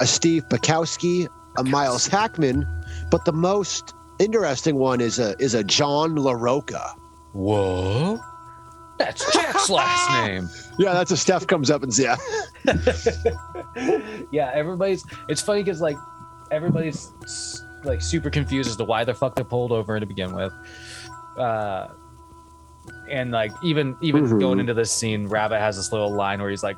a 0.00 0.06
steve 0.06 0.44
bukowski 0.50 1.28
a 1.58 1.64
miles 1.64 2.06
hackman 2.06 2.66
but 3.10 3.24
the 3.24 3.32
most 3.32 3.94
interesting 4.18 4.76
one 4.76 5.00
is 5.00 5.18
a 5.18 5.34
is 5.38 5.54
a 5.54 5.64
john 5.64 6.14
LaRocca 6.16 6.94
Whoa. 7.32 8.18
That's 8.98 9.32
Jack's 9.32 9.70
last 9.70 10.26
name. 10.26 10.48
yeah 10.78 10.92
that's 10.92 11.10
a 11.10 11.16
steph 11.16 11.46
comes 11.46 11.70
up 11.70 11.82
and 11.82 11.94
says 11.94 12.04
yeah 12.04 12.16
yeah, 14.30 14.50
everybody's. 14.54 15.04
It's 15.28 15.40
funny 15.40 15.62
because 15.62 15.80
like 15.80 15.96
everybody's 16.50 17.12
like 17.84 18.02
super 18.02 18.30
confused 18.30 18.68
as 18.70 18.76
to 18.76 18.84
why 18.84 19.04
the 19.04 19.14
fuck 19.14 19.34
they 19.34 19.44
pulled 19.44 19.72
over 19.72 19.98
to 19.98 20.06
begin 20.06 20.32
with. 20.34 20.52
Uh, 21.36 21.88
and 23.10 23.30
like 23.32 23.52
even 23.62 23.96
even 24.00 24.26
Mhm. 24.26 24.40
going 24.40 24.60
into 24.60 24.74
this 24.74 24.90
scene, 24.92 25.26
Rabbit 25.28 25.58
has 25.58 25.76
this 25.76 25.92
little 25.92 26.12
line 26.14 26.40
where 26.40 26.50
he's 26.50 26.62
like 26.62 26.76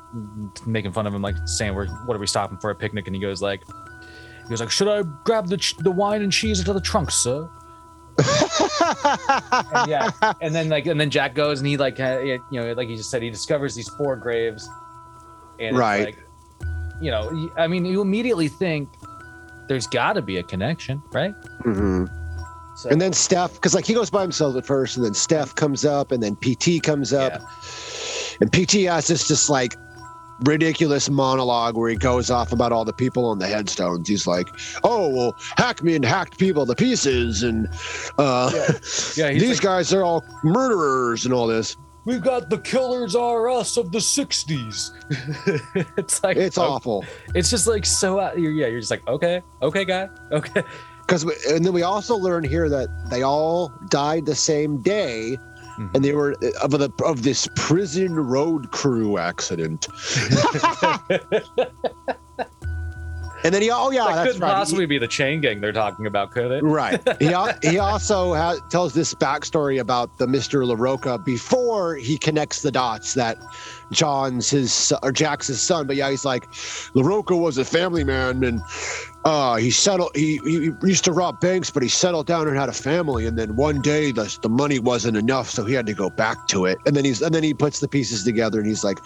making 0.65 0.91
fun 0.91 1.05
of 1.07 1.13
him, 1.13 1.21
like 1.21 1.35
saying, 1.45 1.73
"We're 1.75 1.87
what 2.05 2.15
are 2.15 2.19
we 2.19 2.27
stopping 2.27 2.57
for 2.57 2.69
a 2.69 2.75
picnic?" 2.75 3.07
And 3.07 3.15
he 3.15 3.21
goes 3.21 3.41
like, 3.41 3.61
he 4.43 4.49
goes 4.49 4.59
like, 4.59 4.71
"Should 4.71 4.87
I 4.87 5.03
grab 5.23 5.47
the 5.47 5.57
ch- 5.57 5.77
the 5.77 5.91
wine 5.91 6.21
and 6.21 6.31
cheese 6.31 6.59
into 6.59 6.73
the 6.73 6.81
trunk, 6.81 7.11
sir?" 7.11 7.47
And 9.73 9.89
yeah, 9.89 10.09
and 10.41 10.53
then 10.53 10.69
like 10.69 10.85
and 10.85 10.99
then 10.99 11.09
Jack 11.09 11.33
goes 11.35 11.59
and 11.59 11.67
he 11.67 11.77
like 11.77 11.97
you 11.99 12.39
know 12.51 12.73
like 12.73 12.87
he 12.87 12.95
just 12.95 13.09
said 13.09 13.21
he 13.21 13.29
discovers 13.29 13.75
these 13.75 13.89
four 13.89 14.15
graves, 14.15 14.69
and 15.59 15.77
Right. 15.77 16.05
Like, 16.05 16.17
you 17.01 17.11
know, 17.11 17.49
I 17.57 17.67
mean, 17.67 17.85
you 17.85 18.01
immediately 18.01 18.47
think 18.47 18.87
there's 19.67 19.87
got 19.87 20.13
to 20.13 20.21
be 20.21 20.37
a 20.37 20.43
connection, 20.43 21.01
right? 21.11 21.33
Mhm. 21.63 22.07
So, 22.75 22.89
and 22.89 22.99
then 22.99 23.13
steph 23.13 23.53
because 23.53 23.75
like 23.75 23.85
he 23.85 23.93
goes 23.93 24.09
by 24.09 24.21
himself 24.21 24.55
at 24.55 24.65
first 24.65 24.97
and 24.97 25.05
then 25.05 25.13
steph 25.13 25.53
comes 25.53 25.85
up 25.85 26.11
and 26.11 26.23
then 26.23 26.35
pt 26.35 26.81
comes 26.81 27.13
up 27.13 27.33
yeah, 27.33 27.47
And 28.41 28.51
PT 28.51 28.87
has 28.87 29.07
this 29.07 29.27
just 29.27 29.49
like 29.49 29.75
ridiculous 30.41 31.09
monologue 31.09 31.77
where 31.77 31.89
he 31.89 31.95
goes 31.95 32.29
off 32.29 32.51
about 32.51 32.71
all 32.71 32.85
the 32.85 32.93
people 32.93 33.25
on 33.25 33.39
the 33.39 33.47
headstones. 33.47 34.07
He's 34.07 34.27
like, 34.27 34.47
"Oh 34.83 35.07
well, 35.09 35.35
Hackman 35.57 36.03
hacked 36.03 36.37
people 36.37 36.65
to 36.65 36.75
pieces, 36.75 37.43
and 37.43 37.67
uh, 38.17 38.51
yeah, 39.15 39.31
he's 39.31 39.41
these 39.41 39.49
like, 39.57 39.61
guys 39.61 39.93
are 39.93 40.03
all 40.03 40.23
murderers 40.43 41.25
and 41.25 41.33
all 41.33 41.47
this." 41.47 41.77
We've 42.05 42.21
got 42.21 42.49
the 42.49 42.57
killers 42.57 43.15
are 43.15 43.49
us 43.49 43.77
of 43.77 43.91
the 43.91 43.99
'60s. 43.99 44.91
it's 45.97 46.21
like 46.23 46.35
It's 46.37 46.57
oh, 46.57 46.63
awful. 46.63 47.05
It's 47.33 47.49
just 47.49 47.67
like 47.67 47.85
so. 47.85 48.19
Uh, 48.19 48.33
you're, 48.35 48.51
yeah, 48.51 48.67
you're 48.67 48.81
just 48.81 48.91
like 48.91 49.07
okay, 49.07 49.41
okay, 49.61 49.85
guy, 49.85 50.09
okay. 50.31 50.63
Because 51.13 51.45
and 51.45 51.63
then 51.63 51.73
we 51.73 51.83
also 51.83 52.15
learn 52.15 52.43
here 52.43 52.67
that 52.69 52.89
they 53.11 53.21
all 53.21 53.71
died 53.89 54.25
the 54.25 54.33
same 54.33 54.81
day. 54.81 55.37
Mhm. 55.77 55.93
And 55.93 56.03
they 56.03 56.13
were 56.13 56.35
of 56.63 56.71
the 56.71 56.91
of 57.05 57.21
this 57.21 57.47
prison 57.55 58.15
road 58.15 58.71
crew 58.71 59.19
accident. 59.19 59.87
and 63.43 63.53
then 63.53 63.61
he 63.61 63.69
oh 63.69 63.91
yeah, 63.91 64.05
that 64.05 64.15
that's 64.15 64.25
couldn't 64.25 64.41
right. 64.41 64.49
He- 64.49 64.55
possibly 64.55 64.85
be 64.87 64.97
the 64.97 65.07
chain 65.07 65.39
gang 65.39 65.61
they're 65.61 65.71
talking 65.71 66.07
about, 66.07 66.31
could 66.31 66.51
it? 66.51 66.63
Right. 66.63 66.99
He, 67.19 67.31
he 67.61 67.77
also 67.77 68.33
tells 68.71 68.95
this 68.95 69.13
backstory 69.13 69.79
about 69.79 70.17
the 70.17 70.25
Mr. 70.25 70.65
LaRocca 70.65 71.23
before 71.23 71.95
he 71.95 72.17
connects 72.17 72.63
the 72.63 72.71
dots 72.71 73.13
that 73.13 73.37
John's 73.91 74.49
his 74.49 74.91
or 75.03 75.11
Jack's 75.11 75.45
his 75.45 75.61
son. 75.61 75.85
But 75.85 75.95
yeah, 75.95 76.09
he's 76.09 76.25
like, 76.25 76.45
LaRocca 76.95 77.39
was 77.39 77.59
a 77.59 77.65
family 77.65 78.03
man 78.03 78.43
and 78.43 78.61
uh, 79.25 79.55
he 79.55 79.71
settled. 79.71 80.11
He, 80.15 80.37
he 80.45 80.71
used 80.83 81.05
to 81.05 81.11
rob 81.13 81.39
banks, 81.39 81.69
but 81.71 81.81
he 81.83 81.89
settled 81.89 82.27
down 82.27 82.47
and 82.47 82.57
had 82.57 82.67
a 82.69 82.73
family. 82.73 83.25
And 83.25 83.37
then 83.37 83.55
one 83.55 83.81
day 83.81 84.11
the 84.11 84.35
the 84.41 84.49
money 84.49 84.79
wasn't 84.79 85.15
enough, 85.17 85.49
so 85.49 85.63
he 85.65 85.73
had 85.73 85.85
to 85.85 85.93
go 85.93 86.09
back 86.09 86.47
to 86.49 86.65
it. 86.65 86.77
And 86.85 86.95
then 86.95 87.05
he's 87.05 87.21
and 87.21 87.33
then 87.33 87.43
he 87.43 87.53
puts 87.53 87.79
the 87.79 87.87
pieces 87.87 88.23
together 88.23 88.59
and 88.59 88.67
he's 88.67 88.83
like, 88.83 88.99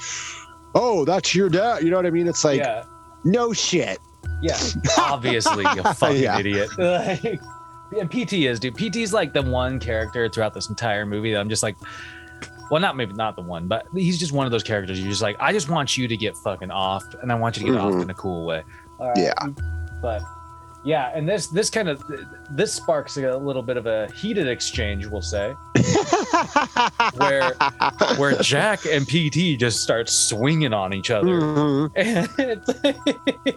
"Oh, 0.75 1.05
that's 1.05 1.35
your 1.35 1.49
dad." 1.49 1.83
You 1.83 1.91
know 1.91 1.97
what 1.97 2.05
I 2.05 2.09
mean? 2.11 2.27
It's 2.27 2.43
like 2.43 2.59
yeah, 2.59 2.83
no 3.25 3.53
shit. 3.53 3.99
yeah. 4.41 4.57
Obviously, 4.97 5.63
you 5.75 5.83
fucking 5.83 6.21
Yeah. 6.23 6.39
idiot. 6.39 6.69
Like, 7.89 8.01
and 8.01 8.11
PT 8.11 8.33
is, 8.33 8.59
dude. 8.59 8.75
PT's 8.75 9.13
like 9.13 9.31
the 9.33 9.41
one 9.41 9.79
character 9.79 10.27
throughout 10.27 10.53
this 10.53 10.67
entire 10.67 11.05
movie 11.05 11.31
that 11.31 11.39
I'm 11.39 11.47
just 11.47 11.63
like, 11.63 11.77
well, 12.69 12.81
not 12.81 12.97
maybe 12.97 13.13
not 13.13 13.37
the 13.37 13.41
one, 13.41 13.69
but 13.69 13.87
he's 13.95 14.17
just 14.19 14.33
one 14.33 14.45
of 14.45 14.51
those 14.51 14.61
characters. 14.63 14.99
You're 14.99 15.07
just 15.09 15.21
like, 15.21 15.37
I 15.39 15.53
just 15.53 15.69
want 15.69 15.95
you 15.95 16.05
to 16.05 16.17
get 16.17 16.35
fucking 16.35 16.69
off, 16.69 17.05
and 17.21 17.31
I 17.31 17.35
want 17.35 17.55
you 17.55 17.65
to 17.67 17.71
get 17.71 17.79
Mhm. 17.79 17.95
off 17.95 18.03
in 18.03 18.09
a 18.09 18.13
cool 18.13 18.45
way. 18.45 18.63
All 18.99 19.07
right. 19.07 19.17
Yeah. 19.17 19.33
But 20.01 20.21
yeah, 20.83 21.11
and 21.13 21.27
this 21.27 21.47
this 21.47 21.69
kind 21.69 21.89
of 21.89 22.01
this 22.51 22.73
sparks 22.73 23.17
a 23.17 23.35
little 23.37 23.63
bit 23.63 23.77
of 23.77 23.85
a 23.87 24.07
heated 24.15 24.47
exchange, 24.47 25.05
we'll 25.07 25.21
say, 25.21 25.53
where 27.15 27.53
where 28.17 28.35
Jack 28.41 28.85
and 28.85 29.07
PT 29.07 29.59
just 29.59 29.81
start 29.81 30.09
swinging 30.09 30.73
on 30.73 30.93
each 30.93 31.09
other. 31.11 31.41
Mhm. 31.41 31.91
And 31.95 32.29
it's- 32.49 33.55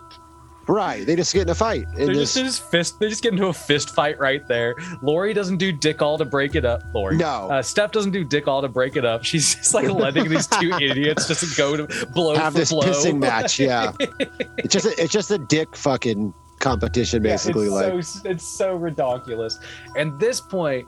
Right. 0.70 1.04
They 1.04 1.16
just 1.16 1.32
get 1.34 1.42
in 1.42 1.48
a 1.50 1.54
fight. 1.54 1.86
this- 1.96 2.08
just, 2.34 2.36
just 2.36 2.70
fist. 2.70 3.00
They 3.00 3.08
just 3.08 3.22
get 3.22 3.32
into 3.32 3.46
a 3.46 3.52
fist 3.52 3.90
fight 3.94 4.18
right 4.18 4.46
there. 4.46 4.76
Lori 5.02 5.34
doesn't 5.34 5.56
do 5.56 5.72
dick 5.72 6.00
all 6.00 6.16
to 6.18 6.24
break 6.24 6.54
it 6.54 6.64
up. 6.64 6.82
Lori. 6.94 7.16
No. 7.16 7.48
Uh, 7.50 7.60
Steph 7.62 7.90
doesn't 7.92 8.12
do 8.12 8.24
dick 8.24 8.46
all 8.46 8.62
to 8.62 8.68
break 8.68 8.96
it 8.96 9.04
up. 9.04 9.24
She's 9.24 9.54
just 9.56 9.74
like 9.74 9.88
letting 9.90 10.28
these 10.28 10.46
two 10.46 10.72
idiots 10.80 11.26
just 11.26 11.56
go 11.58 11.76
to 11.76 12.06
blow 12.12 12.36
have 12.36 12.52
for 12.52 12.58
this 12.60 12.70
blow. 12.70 12.82
pissing 12.82 13.18
match. 13.18 13.58
Yeah, 13.58 13.92
it's 14.58 14.72
just 14.72 14.86
a, 14.86 15.02
it's 15.02 15.12
just 15.12 15.30
a 15.30 15.38
dick 15.38 15.74
fucking 15.76 16.32
competition, 16.60 17.24
Yeah, 17.24 17.32
basically. 17.32 17.66
it's 17.66 17.74
like, 17.74 18.04
so 18.04 18.30
it's 18.30 18.46
so 18.46 18.76
ridiculous. 18.76 19.58
And 19.96 20.18
this 20.20 20.40
point, 20.40 20.86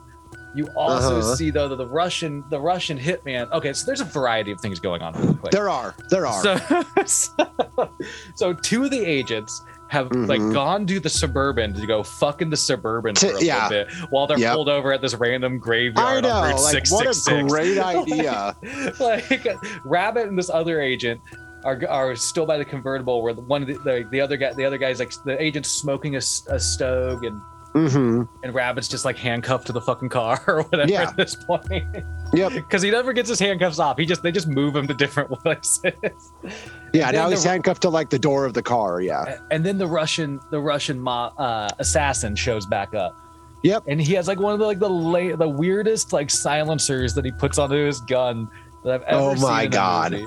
you 0.55 0.67
also 0.75 1.19
Uh-huh. 1.19 1.35
see 1.35 1.49
though 1.49 1.67
that 1.67 1.77
the 1.77 1.87
Russian 1.87 2.43
the 2.49 2.59
Russian 2.59 2.97
hitman. 2.97 3.51
Okay, 3.51 3.73
so 3.73 3.85
there's 3.87 4.01
a 4.01 4.05
variety 4.05 4.51
of 4.51 4.61
things 4.61 4.79
going 4.79 5.01
on. 5.01 5.13
Real 5.13 5.33
quick. 5.33 5.51
there 5.51 5.67
are, 5.69 5.95
there 6.09 6.27
are. 6.27 6.43
So, 6.43 6.83
so, 7.05 7.89
so 8.35 8.53
two 8.53 8.83
of 8.83 8.91
the 8.91 9.03
agents 9.03 9.61
have 9.93 10.11
like 10.11 10.41
Mhm. 10.41 10.53
gone 10.53 10.87
to 10.87 10.99
the 10.99 11.07
suburban 11.09 11.71
to 11.75 11.85
go 11.85 12.01
fuck 12.01 12.41
in 12.41 12.49
the 12.49 12.57
suburban 12.57 13.13
To- 13.15 13.29
for 13.29 13.37
a 13.37 13.41
yeah. 13.43 13.67
little 13.69 13.85
bit 13.85 13.93
while 14.09 14.25
they're 14.27 14.39
Yep. 14.39 14.53
pulled 14.55 14.69
over 14.69 14.91
at 14.91 15.01
this 15.01 15.13
random 15.13 15.59
graveyard 15.59 16.25
I 16.25 16.27
know, 16.27 16.35
on 16.35 16.49
Route 16.49 16.61
like 16.63 16.87
what 16.89 17.05
a 17.31 17.43
great 17.43 17.77
idea. 17.93 18.55
like 18.99 19.47
Rabbit 19.85 20.27
and 20.27 20.37
this 20.37 20.49
other 20.49 20.81
agent 20.81 21.21
are, 21.63 21.79
are 21.87 22.15
still 22.15 22.45
by 22.47 22.57
the 22.57 22.65
convertible 22.65 23.21
where 23.21 23.33
the 23.33 23.41
one 23.41 23.61
of 23.61 23.67
the, 23.67 23.75
the, 23.85 24.07
the 24.11 24.19
other 24.19 24.35
guy 24.35 24.51
the 24.53 24.65
other 24.65 24.77
guy's 24.79 24.99
like 24.99 25.13
the 25.25 25.41
agent's 25.41 25.69
smoking 25.69 26.15
a, 26.15 26.21
a 26.49 26.59
stove 26.59 27.21
and 27.23 27.39
Mm-hmm. 27.73 28.23
and 28.43 28.53
Rabbit's 28.53 28.87
just 28.87 29.03
like 29.03 29.17
handcuffed 29.17 29.65
to 29.67 29.73
the 29.73 29.81
fucking 29.81 30.09
car 30.09 30.39
or 30.47 30.61
whatever 30.63 30.91
Yeah. 30.91 31.03
at 31.09 31.17
this 31.17 31.35
point. 31.35 31.83
Yep. 32.33 32.51
Because 32.53 32.81
he 32.81 32.91
never 32.91 33.13
gets 33.13 33.29
his 33.29 33.39
handcuffs 33.39 33.79
off. 33.79 33.97
He 33.97 34.05
just 34.05 34.21
they 34.23 34.31
just 34.31 34.47
move 34.47 34.75
him 34.75 34.87
to 34.87 34.93
different 34.93 35.29
places. 35.41 35.93
Yeah. 36.93 37.11
Now 37.11 37.25
the- 37.29 37.31
he's 37.35 37.43
handcuffed 37.43 37.81
to 37.83 37.89
like 37.89 38.09
the 38.09 38.19
door 38.19 38.45
of 38.45 38.53
the 38.53 38.61
car. 38.63 39.01
Yeah. 39.01 39.39
and 39.51 39.65
then 39.65 39.77
the 39.77 39.87
Russian 39.87 40.39
the 40.51 40.59
Russian 40.59 40.99
mo- 40.99 41.33
uh, 41.37 41.69
assassin 41.79 42.35
shows 42.35 42.65
back 42.65 42.93
up. 42.93 43.15
Yep. 43.63 43.83
And 43.87 44.01
he 44.01 44.13
has 44.13 44.27
like 44.27 44.39
one 44.39 44.53
of 44.53 44.59
the 44.59 44.65
like 44.65 44.79
the 44.79 44.89
la- 44.89 45.35
the 45.35 45.47
weirdest 45.49 46.13
like 46.13 46.29
silencers 46.29 47.13
that 47.15 47.25
he 47.25 47.31
puts 47.31 47.57
onto 47.57 47.75
his 47.85 48.01
gun 48.01 48.49
that 48.83 48.93
I've 48.93 49.03
ever 49.03 49.19
Oh 49.21 49.35
seen. 49.35 49.43
Oh 49.45 49.47
my 49.47 49.65
God. 49.67 50.21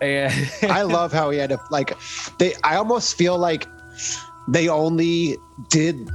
And 0.00 0.50
I 0.62 0.82
love 0.82 1.12
how 1.12 1.30
he 1.30 1.38
had 1.38 1.50
to 1.50 1.58
like 1.70 1.96
they 2.38 2.54
I 2.64 2.76
almost 2.76 3.16
feel 3.16 3.38
like 3.38 3.66
they 4.48 4.68
only 4.68 5.36
did 5.70 6.10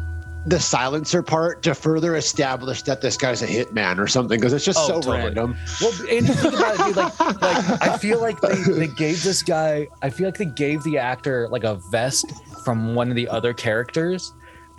the 0.45 0.59
silencer 0.59 1.21
part 1.21 1.61
to 1.63 1.75
further 1.75 2.15
establish 2.15 2.81
that 2.83 3.01
this 3.01 3.17
guy's 3.17 3.41
a 3.41 3.47
hitman 3.47 3.97
or 3.99 4.07
something 4.07 4.39
because 4.39 4.53
it's 4.53 4.63
just 4.65 4.79
Oh, 4.79 4.87
so 4.87 4.93
totally. 4.95 5.17
random. 5.17 5.57
Well, 5.81 5.91
and 6.09 6.27
think 6.27 6.53
about 6.53 6.79
it, 6.79 6.85
dude, 6.87 6.95
like, 6.95 7.19
like 7.41 7.81
I 7.81 7.97
feel 7.97 8.21
like 8.21 8.39
they, 8.41 8.55
they 8.55 8.87
gave 8.87 9.21
this 9.23 9.43
guy, 9.43 9.87
I 10.01 10.09
feel 10.09 10.27
like 10.27 10.37
they 10.37 10.45
gave 10.45 10.81
the 10.83 10.97
actor 10.97 11.47
like 11.49 11.63
a 11.65 11.75
vest 11.91 12.25
from 12.63 12.95
one 12.95 13.09
of 13.09 13.15
the 13.15 13.27
other 13.27 13.53
characters 13.53 14.33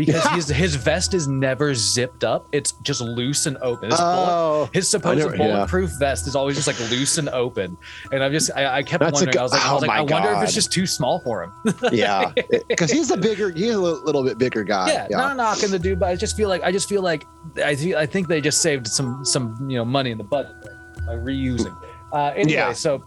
because 0.07 0.24
his 0.34 0.48
his 0.48 0.74
vest 0.74 1.14
is 1.14 1.26
never 1.28 1.74
zipped 1.74 2.24
up; 2.24 2.46
it's 2.53 2.72
just 2.82 3.01
loose 3.01 3.46
and 3.46 3.57
open. 3.62 3.90
His, 3.90 3.98
bullet- 3.98 4.26
Oh, 4.30 4.70
his 4.72 4.88
supposed 4.88 5.18
never- 5.18 5.36
yeah. 5.36 5.55
bulletproof 5.55 5.90
vest 5.98 6.26
is 6.26 6.34
always 6.36 6.57
just 6.57 6.66
like 6.66 6.78
loose 6.90 7.18
and 7.18 7.28
open, 7.30 7.76
and 8.12 8.22
I'm 8.22 8.32
just 8.32 8.51
I, 8.57 8.78
I 8.78 8.82
kept 8.82 9.01
That's 9.01 9.14
wondering. 9.14 9.32
good- 9.32 9.38
I 9.40 9.42
was 9.42 9.53
like, 9.53 9.62
I 9.64 9.70
oh 9.70 9.74
was 9.74 9.82
like, 9.82 9.90
I 9.90 10.01
wonder 10.03 10.32
if 10.32 10.42
it's 10.42 10.55
just 10.55 10.72
too 10.72 10.86
small 10.86 11.20
for 11.20 11.42
him. 11.44 11.53
yeah, 11.92 12.32
because 12.68 12.90
he's 12.90 13.11
a 13.11 13.16
bigger, 13.16 13.51
he's 13.51 13.74
a 13.74 13.78
little, 13.80 14.03
little 14.05 14.24
bit 14.24 14.38
bigger 14.38 14.64
guy. 14.64 14.92
yeah, 14.92 15.07
not 15.11 15.36
knocking 15.36 15.70
the 15.70 15.78
dude, 15.78 15.98
but 16.01 16.09
I 16.09 16.16
just 16.16 16.36
feel 16.36 16.48
like 16.48 16.62
I 16.62 16.72
just 16.72 16.88
feel 16.88 17.03
like 17.03 17.24
I 17.64 17.74
feel, 17.74 17.96
I 17.98 18.07
think 18.07 18.28
they 18.28 18.40
just 18.40 18.61
saved 18.62 18.86
some 18.86 19.24
some 19.24 19.57
you 19.70 19.76
know 19.76 19.84
money 19.84 20.11
in 20.11 20.18
the 20.18 20.24
budget 20.24 20.55
by 21.07 21.14
reusing. 21.14 21.76
Uh, 22.12 22.32
anyway, 22.34 22.53
Yeah. 22.55 22.72
so 22.72 23.03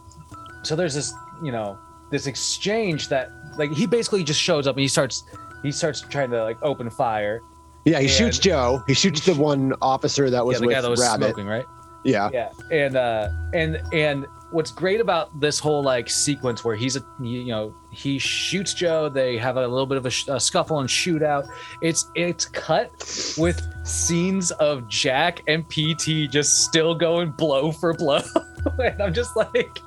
so 0.63 0.75
there's 0.75 0.93
this 0.95 1.13
you 1.43 1.51
know 1.51 1.77
this 2.11 2.27
exchange 2.27 3.09
that 3.09 3.31
like 3.57 3.71
he 3.71 3.85
basically 3.85 4.23
just 4.23 4.39
shows 4.39 4.65
up 4.67 4.75
and 4.75 4.81
he 4.81 4.87
starts 4.87 5.23
he 5.63 5.71
starts 5.71 6.01
trying 6.01 6.29
to 6.31 6.43
like 6.43 6.57
open 6.61 6.89
fire. 6.89 7.41
yeah. 7.85 7.97
He 7.99 8.05
and- 8.05 8.13
shoots 8.13 8.37
Joe. 8.37 8.83
He 8.87 8.93
shoots 8.93 9.25
the 9.25 9.33
one 9.33 9.73
officer 9.81 10.29
that 10.29 10.45
was 10.45 10.55
yeah, 10.55 10.59
the 10.59 10.67
with 10.67 10.75
guy 10.75 10.81
that 10.81 10.89
was 10.91 10.99
Rabbit. 11.01 11.25
smoking, 11.27 11.47
right? 11.47 11.65
Yeah, 12.05 12.29
Yeah, 12.33 12.49
and 12.69 12.97
uh, 12.97 13.29
and 13.53 13.81
and 13.93 14.25
what's 14.51 14.71
great 14.71 14.99
about 14.99 15.39
this 15.39 15.57
whole 15.57 15.81
like 15.81 16.09
sequence 16.09 16.65
where 16.65 16.75
he's 16.75 16.97
a 16.97 17.05
you 17.21 17.45
know 17.45 17.73
he 17.91 18.19
shoots 18.19 18.73
Joe, 18.73 19.07
they 19.07 19.37
have 19.37 19.55
a 19.55 19.65
little 19.65 19.85
bit 19.85 19.97
of 19.97 20.05
a, 20.05 20.09
sh- 20.09 20.27
a 20.27 20.37
scuffle 20.37 20.79
and 20.79 20.89
shootout. 20.89 21.47
It's 21.81 22.11
it's 22.15 22.43
cut 22.45 22.91
with 23.37 23.65
scenes 23.85 24.51
of 24.51 24.85
Jack 24.89 25.43
and 25.47 25.65
PT 25.69 26.29
just 26.29 26.65
still 26.65 26.93
going 26.93 27.31
blow 27.31 27.71
for 27.71 27.93
blow, 27.93 28.19
and 28.83 29.01
I'm 29.01 29.13
just 29.13 29.37
like, 29.37 29.79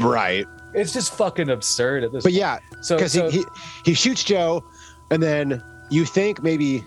right. 0.00 0.46
It's 0.76 0.92
just 0.92 1.14
fucking 1.14 1.50
absurd 1.50 2.04
at 2.04 2.12
this. 2.12 2.22
But 2.22 2.30
point. 2.30 2.36
yeah, 2.36 2.58
so, 2.82 2.96
because 2.96 3.12
so 3.12 3.28
he, 3.30 3.38
he 3.38 3.44
he 3.86 3.94
shoots 3.94 4.22
Joe, 4.22 4.64
and 5.10 5.22
then 5.22 5.62
you 5.90 6.04
think 6.04 6.42
maybe 6.42 6.84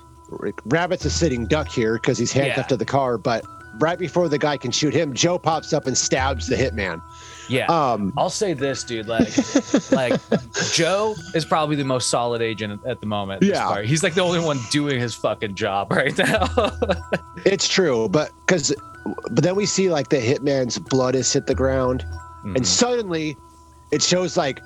Rabbit's 0.65 1.05
a 1.05 1.09
sitting 1.09 1.45
duck 1.47 1.67
here 1.67 1.95
because 1.95 2.17
he's 2.17 2.31
handcuffed 2.31 2.67
Yeah. 2.71 2.75
to 2.75 2.77
the 2.77 2.85
car, 2.85 3.17
but 3.17 3.43
right 3.79 3.97
before 3.99 4.27
the 4.29 4.37
guy 4.37 4.57
can 4.57 4.71
shoot 4.71 4.93
him, 4.93 5.13
Joe 5.13 5.39
pops 5.39 5.73
up 5.73 5.87
and 5.87 5.97
stabs 5.97 6.47
the 6.47 6.55
hitman. 6.55 7.01
yeah. 7.47 7.65
Um, 7.67 8.13
I'll 8.17 8.29
say 8.29 8.53
this, 8.53 8.83
dude. 8.83 9.07
Like, 9.07 9.29
like 9.91 10.19
Joe 10.73 11.15
is 11.33 11.45
probably 11.45 11.75
the 11.77 11.83
most 11.85 12.09
solid 12.09 12.41
agent 12.41 12.81
at 12.85 12.99
the 12.99 13.05
moment. 13.05 13.41
Yeah. 13.43 13.81
he's 13.83 14.03
like 14.03 14.13
the 14.15 14.21
only 14.21 14.39
one 14.39 14.59
doing 14.69 14.99
his 14.99 15.15
fucking 15.15 15.55
job 15.55 15.91
right 15.93 16.15
now. 16.17 16.47
it's 17.45 17.67
true, 17.67 18.09
but 18.09 18.31
because 18.45 18.73
but 19.31 19.43
then 19.43 19.55
we 19.55 19.65
see 19.65 19.89
like 19.89 20.09
the 20.09 20.17
hitman's 20.17 20.77
blood 20.77 21.15
has 21.15 21.31
hit 21.31 21.47
the 21.47 21.55
ground, 21.55 22.05
Mhm. 22.43 22.55
and 22.57 22.67
suddenly 22.67 23.37
it 23.91 24.01
shows 24.01 24.37
like. 24.37 24.61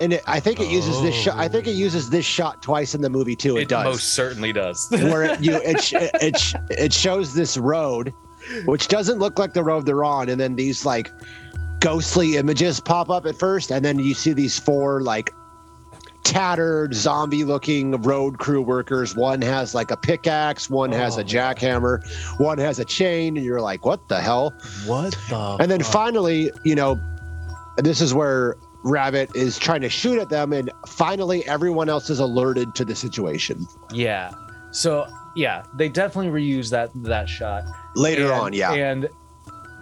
And 0.00 0.12
it, 0.12 0.22
I 0.28 0.38
think 0.38 0.60
it 0.60 0.68
uses 0.70 1.02
this 1.02 1.14
shot. 1.14 1.36
I 1.36 1.48
think 1.48 1.66
it 1.66 1.70
oh. 1.70 1.74
uses 1.74 2.08
this 2.08 2.24
shot 2.24 2.62
twice 2.62 2.94
in 2.94 3.00
the 3.00 3.10
movie 3.10 3.34
too. 3.34 3.56
It, 3.56 3.62
it 3.62 3.68
does. 3.68 3.84
most 3.84 4.12
certainly 4.14 4.52
does. 4.52 4.86
where 4.92 5.24
it, 5.24 5.40
you 5.40 5.56
it, 5.56 5.82
sh- 5.82 5.94
it 5.96 6.40
it 6.70 6.92
shows 6.92 7.34
this 7.34 7.56
road, 7.56 8.14
which 8.66 8.86
doesn't 8.86 9.18
look 9.18 9.40
like 9.40 9.54
the 9.54 9.64
road 9.64 9.86
they're 9.86 10.04
on, 10.04 10.28
and 10.28 10.40
then 10.40 10.54
these 10.54 10.86
like 10.86 11.10
ghostly 11.80 12.36
images 12.36 12.78
pop 12.78 13.10
up 13.10 13.26
at 13.26 13.36
first, 13.36 13.72
and 13.72 13.84
then 13.84 13.98
you 13.98 14.14
see 14.14 14.32
these 14.32 14.56
four 14.56 15.00
like 15.00 15.32
tattered 16.24 16.94
zombie-looking 16.94 18.00
road 18.02 18.38
crew 18.38 18.60
workers. 18.60 19.16
One 19.16 19.40
has 19.42 19.74
like 19.74 19.90
a 19.90 19.96
pickaxe, 19.96 20.68
one 20.68 20.92
has 20.92 21.16
Oh. 21.16 21.22
a 21.22 21.24
jackhammer, 21.24 22.06
one 22.38 22.58
has 22.58 22.78
a 22.78 22.84
chain, 22.84 23.36
and 23.36 23.44
you're 23.44 23.60
like, 23.62 23.84
what 23.86 24.08
the 24.08 24.20
hell? 24.20 24.52
what 24.86 25.16
the? 25.28 25.56
And 25.58 25.70
then 25.70 25.82
fuck? 25.82 25.92
finally, 25.92 26.52
you 26.64 26.74
know, 26.74 27.00
this 27.78 28.00
is 28.00 28.12
where 28.14 28.56
Rabbit 28.84 29.30
is 29.34 29.58
trying 29.58 29.80
to 29.82 29.88
shoot 29.88 30.18
at 30.18 30.28
them, 30.28 30.52
and 30.52 30.70
finally 30.86 31.44
everyone 31.46 31.88
else 31.88 32.10
is 32.10 32.20
alerted 32.20 32.74
to 32.76 32.84
the 32.84 32.94
situation. 32.94 33.66
yeah. 33.92 34.32
So 34.70 35.06
yeah, 35.34 35.62
they 35.76 35.88
definitely 35.88 36.30
reuse 36.30 36.70
that 36.70 36.90
that 37.04 37.28
shot 37.28 37.64
Later 37.96 38.24
And- 38.24 38.32
on, 38.32 38.52
yeah, 38.52 38.72
And 38.72 39.08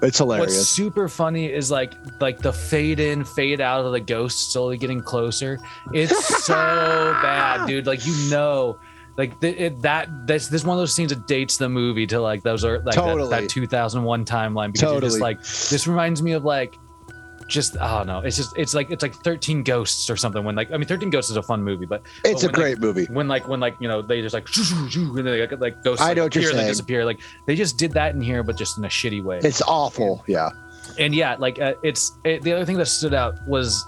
it's 0.03 0.19
hilarious. 0.19 0.47
what's 0.57 0.69
super 0.69 1.09
funny 1.09 1.53
is 1.53 1.71
like 1.73 1.93
like 2.21 2.39
the 2.39 2.53
fade 2.53 3.01
in, 3.01 3.25
fade 3.25 3.61
out 3.61 3.85
of 3.85 3.91
the 3.93 4.01
ghost 4.01 4.53
slowly 4.53 4.77
getting 4.79 5.01
closer. 5.03 5.59
It's 5.93 6.45
so 6.45 6.55
bad, 6.55 7.67
dude. 7.67 7.87
Like 7.87 8.07
you 8.07 8.15
know. 8.31 8.79
Like 9.19 9.41
th- 9.41 9.57
it, 9.57 9.81
that, 9.81 10.09
this 10.27 10.49
this 10.49 10.61
is 10.61 10.67
one 10.67 10.77
of 10.77 10.81
those 10.83 10.93
scenes 10.93 11.09
that 11.09 11.27
dates 11.27 11.57
the 11.57 11.71
movie 11.71 12.07
to 12.09 12.21
like 12.21 12.43
those 12.43 12.67
are 12.67 12.77
like 12.81 12.95
that- 12.95 12.95
Totally. 12.97 13.31
that, 13.31 13.49
2001 13.49 14.27
timeline 14.27 14.73
because 14.75 14.93
you're 14.93 15.01
just 15.01 15.21
like 15.21 15.41
this 15.41 15.87
reminds 15.87 16.23
me 16.23 16.33
of 16.33 16.45
like 16.45 16.77
just 17.49 17.79
I 17.81 17.99
don't 17.99 18.07
know. 18.07 18.19
It's 18.21 18.37
just 18.37 18.57
it's 18.57 18.75
like 18.75 18.91
it's 18.91 19.03
like 19.03 19.15
13 19.15 19.63
Ghosts 19.63 20.11
or 20.11 20.17
something. 20.17 20.43
When 20.45 20.55
like 20.57 20.71
I 20.73 20.77
mean 20.77 20.87
13 20.87 21.11
Ghosts 21.11 21.31
is 21.31 21.37
a 21.37 21.43
fun 21.43 21.63
movie, 21.63 21.87
but 21.87 22.03
It's 22.25 22.43
a 22.43 22.47
when, 22.47 22.53
like, 22.53 22.55
great 22.55 22.79
movie. 22.79 23.05
when 23.07 23.29
like 23.29 23.47
when 23.49 23.61
like 23.61 23.77
you 23.81 23.89
know 23.89 24.03
they 24.03 24.21
just 24.23 24.35
like 24.35 24.47
and 24.57 25.17
they 25.27 25.41
like, 25.47 25.61
like 25.61 25.83
ghosts 25.85 26.03
I 26.03 26.09
like, 26.09 26.17
know 26.17 26.27
appear 26.27 26.51
and 26.51 26.59
they 26.59 26.67
disappear. 26.67 27.05
Like 27.05 27.21
they 27.47 27.55
just 27.55 27.79
did 27.79 27.93
that 27.93 28.15
in 28.15 28.21
here, 28.21 28.43
but 28.43 28.57
just 28.57 28.79
in 28.79 28.85
a 28.85 28.89
shitty 28.89 29.23
way. 29.23 29.41
It's 29.43 29.63
awful. 29.63 30.25
Yeah. 30.27 30.51
and 30.99 31.15
yeah, 31.15 31.37
like 31.39 31.61
uh, 31.61 31.75
it's 31.83 32.13
it, 32.25 32.43
the 32.43 32.53
other 32.53 32.65
thing 32.65 32.77
that 32.79 32.87
stood 32.87 33.15
out 33.15 33.35
was 33.47 33.85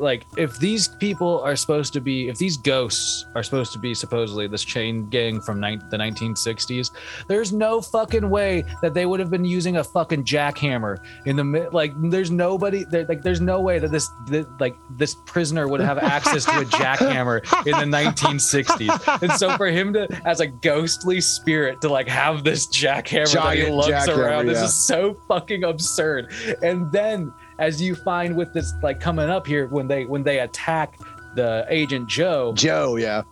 like 0.00 0.26
if 0.36 0.58
these 0.58 0.88
people 0.88 1.40
are 1.40 1.56
supposed 1.56 1.92
to 1.92 2.00
be 2.00 2.28
if 2.28 2.38
these 2.38 2.56
ghosts 2.56 3.26
are 3.34 3.42
supposed 3.42 3.72
to 3.72 3.78
be 3.78 3.94
supposedly 3.94 4.46
this 4.46 4.64
chain 4.64 5.08
gang 5.08 5.40
from 5.40 5.60
nine 5.60 5.82
the 5.90 5.96
1960s 5.96 6.90
there's 7.28 7.52
no 7.52 7.80
fucking 7.80 8.28
way 8.28 8.64
that 8.82 8.94
they 8.94 9.06
would 9.06 9.20
have 9.20 9.30
been 9.30 9.44
using 9.44 9.76
a 9.76 9.84
fucking 9.84 10.24
jackhammer 10.24 10.98
in 11.26 11.36
the 11.36 11.44
mid 11.44 11.72
like 11.72 11.92
there's 12.10 12.30
nobody 12.30 12.84
there 12.84 13.04
like 13.06 13.22
there's 13.22 13.40
no 13.40 13.60
way 13.60 13.78
that 13.78 13.90
this, 13.90 14.08
that 14.26 14.46
like 14.60 14.76
this 14.96 15.16
prisoner 15.26 15.68
would 15.68 15.80
have 15.80 15.98
access 15.98 16.44
to 16.44 16.60
a 16.60 16.64
jackhammer 16.64 17.38
in 17.66 17.90
the 17.90 17.96
1960s 17.96 19.22
and 19.22 19.32
so 19.32 19.56
for 19.56 19.66
him 19.66 19.92
to 19.92 20.08
as 20.24 20.40
a 20.40 20.46
ghostly 20.46 21.20
spirit 21.20 21.80
to 21.80 21.88
like 21.88 22.08
have 22.08 22.44
this 22.44 22.66
jackhammer 22.66 23.32
that 23.32 23.56
he 23.56 23.62
Giant 23.62 23.74
lugs 23.74 24.08
jackhammer, 24.08 24.16
around 24.18 24.46
this 24.46 24.62
is 24.62 24.74
so 24.74 25.14
fucking 25.28 25.64
absurd. 25.64 26.32
And 26.62 26.90
then 26.92 27.32
as 27.60 27.80
you 27.80 27.94
find 27.94 28.34
with 28.36 28.52
this 28.52 28.72
like 28.82 28.98
coming 29.00 29.30
up 29.30 29.46
here 29.46 29.68
when 29.68 29.86
they 29.86 30.04
when 30.06 30.22
they 30.24 30.40
attack 30.40 30.98
the 31.36 31.64
agent 31.68 32.08
joe 32.08 32.52
Joe, 32.56 32.96
yeah. 32.96 33.22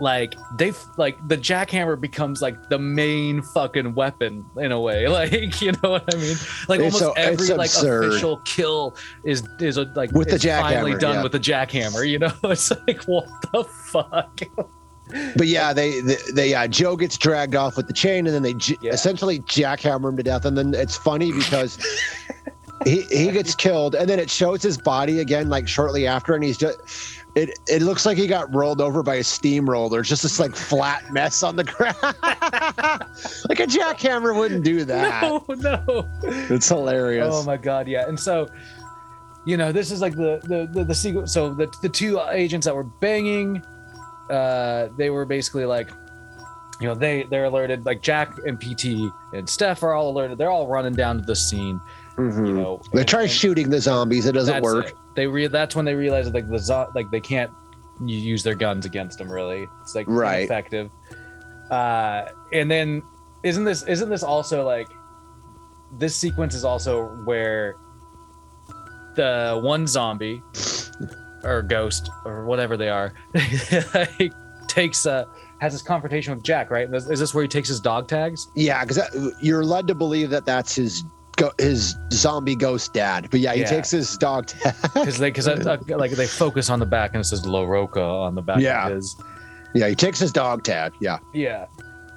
like 0.00 0.34
they 0.58 0.72
like 0.96 1.16
the 1.28 1.36
jackhammer 1.36 2.00
becomes 2.00 2.42
like 2.42 2.68
the 2.70 2.78
main 2.78 3.40
fucking 3.40 3.94
weapon 3.94 4.44
in 4.56 4.72
a 4.72 4.80
way 4.80 5.06
like 5.20 5.60
you 5.62 5.70
know 5.80 5.90
what 5.90 6.12
i 6.12 6.16
mean 6.18 6.36
like 6.68 6.80
It's 6.80 6.96
almost 6.96 6.98
so- 6.98 7.12
every 7.12 7.46
like 7.54 7.66
absurd. 7.70 8.06
official 8.06 8.38
kill 8.38 8.96
is 9.24 9.44
is 9.60 9.76
a, 9.76 9.84
like 9.94 10.10
With 10.10 10.28
the 10.30 10.34
is 10.34 10.44
finally 10.44 10.94
jackhammer, 10.94 10.98
done 11.00 11.14
yeah. 11.16 11.22
with 11.22 11.32
the 11.32 11.38
jackhammer 11.38 12.08
you 12.08 12.18
know 12.18 12.32
it's 12.50 12.72
like 12.88 13.04
what 13.04 13.28
the 13.52 13.62
fuck 13.62 14.40
But 15.36 15.46
yeah, 15.46 15.72
they, 15.72 16.00
they, 16.00 16.16
they 16.34 16.52
uh, 16.54 16.66
Joe 16.66 16.96
gets 16.96 17.16
dragged 17.16 17.54
off 17.54 17.76
with 17.76 17.86
the 17.86 17.92
chain, 17.92 18.26
and 18.26 18.34
then 18.34 18.42
they 18.42 18.54
j- 18.54 18.76
Yeah. 18.82 18.90
essentially 18.92 19.38
jackhammer 19.42 20.08
him 20.08 20.16
to 20.16 20.22
death. 20.24 20.44
And 20.44 20.58
then 20.58 20.74
it's 20.74 20.96
funny 20.96 21.30
because 21.30 21.78
he 22.84 23.02
he 23.02 23.30
gets 23.30 23.54
killed, 23.54 23.94
and 23.94 24.08
then 24.08 24.18
it 24.18 24.30
shows 24.30 24.62
his 24.62 24.76
body 24.78 25.20
again, 25.20 25.48
like 25.48 25.66
shortly 25.68 26.06
after, 26.06 26.34
and 26.34 26.44
he's 26.44 26.58
just. 26.58 26.78
It, 27.34 27.50
it 27.68 27.82
looks 27.82 28.06
like 28.06 28.16
he 28.16 28.26
got 28.26 28.54
rolled 28.54 28.80
over 28.80 29.02
by 29.02 29.16
a 29.16 29.22
steamroller. 29.22 30.00
Just 30.00 30.22
this 30.22 30.40
like 30.40 30.56
flat 30.56 31.12
mess 31.12 31.42
on 31.42 31.54
the 31.54 31.64
ground. 31.64 31.96
like 32.02 33.60
a 33.60 33.66
jackhammer 33.66 34.34
wouldn't 34.34 34.64
do 34.64 34.84
that. 34.86 35.20
no 35.22 35.44
no 35.48 36.08
It's 36.22 36.66
hilarious. 36.68 37.28
Oh 37.30 37.44
my 37.44 37.58
god, 37.58 37.88
yeah. 37.88 38.08
And 38.08 38.18
so, 38.18 38.48
you 39.44 39.58
know, 39.58 39.70
this 39.70 39.90
is 39.90 40.00
like 40.00 40.14
the 40.16 40.40
the 40.44 40.66
the, 40.72 40.84
the 40.84 40.94
sequence. 40.94 41.34
So 41.34 41.52
the 41.52 41.70
the 41.82 41.90
two 41.90 42.18
agents 42.30 42.64
that 42.64 42.74
were 42.74 42.84
banging, 42.84 43.62
uh, 44.30 44.88
they 44.96 45.10
were 45.10 45.26
basically 45.26 45.66
like, 45.66 45.90
you 46.80 46.86
know, 46.86 46.94
they 46.94 47.24
they're 47.24 47.44
alerted. 47.44 47.84
Like 47.84 48.00
Jack 48.00 48.34
and 48.46 48.58
PT 48.58 49.12
and 49.34 49.46
Steph 49.46 49.82
are 49.82 49.92
all 49.92 50.08
alerted. 50.08 50.38
They're 50.38 50.50
all 50.50 50.68
running 50.68 50.94
down 50.94 51.18
to 51.18 51.22
the 51.22 51.36
scene. 51.36 51.78
Mhm. 52.16 52.46
You 52.48 52.52
know, 52.54 52.80
They 52.92 53.00
and- 53.00 53.08
try 53.08 53.22
and 53.22 53.30
shooting 53.30 53.68
the 53.70 53.80
zombies. 53.80 54.26
It 54.26 54.32
doesn't 54.32 54.62
work. 54.62 54.86
it. 54.88 54.94
They 55.14 55.26
re- 55.26 55.46
that's 55.48 55.74
when 55.76 55.84
they 55.84 55.94
realize 55.94 56.24
that 56.26 56.34
like 56.34 56.48
the 56.50 56.58
zo- 56.58 56.90
like 56.94 57.10
they 57.10 57.20
can't 57.20 57.50
use 58.04 58.42
their 58.42 58.54
guns 58.54 58.84
against 58.86 59.18
them. 59.18 59.30
Really, 59.30 59.66
it's 59.82 59.94
like 59.94 60.06
Right. 60.08 60.44
effective. 60.44 60.90
Uh, 61.70 62.26
and 62.52 62.70
then 62.70 63.02
isn't 63.42 63.64
this 63.64 63.82
isn't 63.84 64.08
this 64.10 64.22
also 64.22 64.64
like 64.64 64.88
this 65.98 66.14
sequence 66.16 66.54
is 66.54 66.64
also 66.64 67.06
where 67.24 67.76
the 69.14 69.58
one 69.62 69.86
zombie 69.86 70.42
or 71.44 71.62
ghost 71.62 72.10
or 72.24 72.44
whatever 72.44 72.76
they 72.76 72.88
are 72.88 73.12
takes 74.68 75.06
uh 75.06 75.24
has 75.58 75.72
this 75.72 75.80
confrontation 75.82 76.34
with 76.34 76.44
Jack, 76.44 76.70
right? 76.70 76.92
Is 76.92 77.08
is 77.10 77.18
this 77.20 77.32
where 77.34 77.42
he 77.42 77.48
takes 77.48 77.68
his 77.68 77.80
dog 77.80 78.08
tags? 78.08 78.48
Yeah, 78.54 78.84
because 78.84 79.32
you're 79.40 79.64
led 79.64 79.86
to 79.86 79.94
believe 79.94 80.28
that 80.30 80.44
that's 80.44 80.74
his 80.74 81.02
go- 81.36 81.52
his 81.58 81.96
zombie 82.12 82.56
ghost 82.56 82.92
dad. 82.92 83.28
But 83.30 83.40
yeah, 83.40 83.54
he 83.54 83.60
Yeah. 83.60 83.66
takes 83.66 83.90
his 83.90 84.16
dog 84.16 84.46
tag. 84.48 84.74
Because 84.94 85.18
they, 85.18 85.30
because 85.30 85.46
like 85.88 86.10
they 86.12 86.26
focus 86.26 86.70
on 86.70 86.78
the 86.80 86.86
back 86.86 87.10
and 87.14 87.20
it 87.20 87.24
says 87.24 87.42
LaRocca 87.42 87.96
on 88.22 88.34
the 88.34 88.42
back 88.42 88.60
Yeah. 88.60 88.88
his. 88.90 89.16
yeah, 89.74 89.88
he 89.88 89.94
takes 89.94 90.18
his 90.18 90.32
dog 90.32 90.64
tag. 90.64 90.92
Yeah. 91.00 91.18
Yeah, 91.32 91.66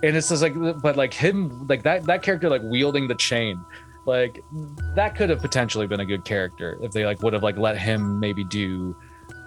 and 0.03 0.15
it's 0.15 0.29
just 0.29 0.41
like, 0.41 0.53
but 0.81 0.95
like 0.97 1.13
him, 1.13 1.67
like 1.67 1.83
that 1.83 2.03
that 2.05 2.23
character 2.23 2.49
like 2.49 2.61
wielding 2.63 3.07
the 3.07 3.15
chain, 3.15 3.59
like 4.05 4.43
that 4.95 5.15
could 5.15 5.29
have 5.29 5.39
potentially 5.41 5.85
been 5.87 5.99
a 5.99 6.05
good 6.05 6.23
character 6.25 6.77
if 6.81 6.91
they 6.91 7.05
like 7.05 7.21
would 7.21 7.33
have 7.33 7.43
like 7.43 7.57
let 7.57 7.77
him 7.77 8.19
maybe 8.19 8.43
do 8.43 8.95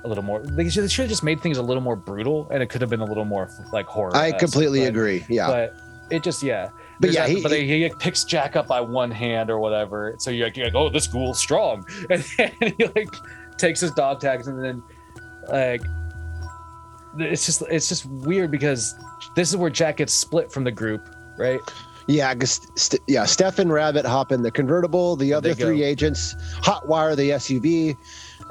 a 0.05 0.09
little 0.09 0.25
more. 0.25 0.43
They 0.45 0.69
should, 0.69 0.85
they 0.85 0.89
should 0.89 1.03
have 1.05 1.11
just 1.11 1.23
made 1.23 1.41
things 1.41 1.59
a 1.59 1.63
little 1.63 1.83
more 1.83 1.97
brutal, 1.97 2.49
and 2.51 2.63
it 2.63 2.67
could 2.69 2.81
have 2.81 2.91
been 2.91 3.01
a 3.01 3.05
little 3.05 3.25
more 3.25 3.49
like 3.73 3.87
horror. 3.87 4.15
I 4.15 4.33
completely 4.33 4.85
agree. 4.85 5.25
Yeah. 5.29 5.47
But 5.47 5.75
it 6.11 6.23
just 6.23 6.43
yeah. 6.43 6.69
But 7.03 7.11
There's 7.11 7.15
yeah, 7.17 7.27
that- 7.27 7.33
he- 7.37 7.43
but 7.43 7.53
he, 7.53 7.83
he 7.85 7.91
picks 7.99 8.23
Jack 8.25 8.55
up 8.55 8.69
by 8.69 8.81
one 8.81 9.11
hand 9.11 9.51
or 9.51 9.59
whatever. 9.59 10.15
So 10.19 10.31
you're 10.31 10.47
like, 10.47 10.57
you're 10.57 10.67
like 10.67 10.75
oh, 10.77 10.89
this 10.89 11.07
ghoul's 11.09 11.39
strong, 11.41 11.85
and 12.11 12.25
then 12.39 12.53
he 12.79 12.87
like 12.95 13.09
takes 13.59 13.81
his 13.81 13.91
dog 13.91 14.21
tags, 14.21 14.47
and 14.47 14.63
then 14.65 14.83
like 15.49 15.83
it's 17.19 17.45
just 17.45 17.63
it's 17.71 17.89
just 17.89 18.07
weird 18.07 18.51
because 18.51 18.95
this 19.37 19.51
is 19.51 19.57
where 19.57 19.69
Jack 19.71 19.99
gets 19.99 20.15
split 20.15 20.51
from 20.53 20.65
the 20.65 20.71
group, 20.71 21.07
right? 21.37 21.61
Yeah, 22.09 22.35
st- 22.43 23.01
yeah, 23.07 23.25
Steph 23.25 23.59
and 23.59 23.73
Rabbit 23.73 24.05
hop 24.05 24.33
in 24.33 24.43
the 24.43 24.51
convertible. 24.51 25.15
The 25.17 25.33
other 25.33 25.55
They 25.55 25.59
go. 25.61 25.67
three 25.67 25.83
agents 25.83 26.35
hotwire 26.63 27.15
the 27.17 27.31
SUV, 27.31 27.97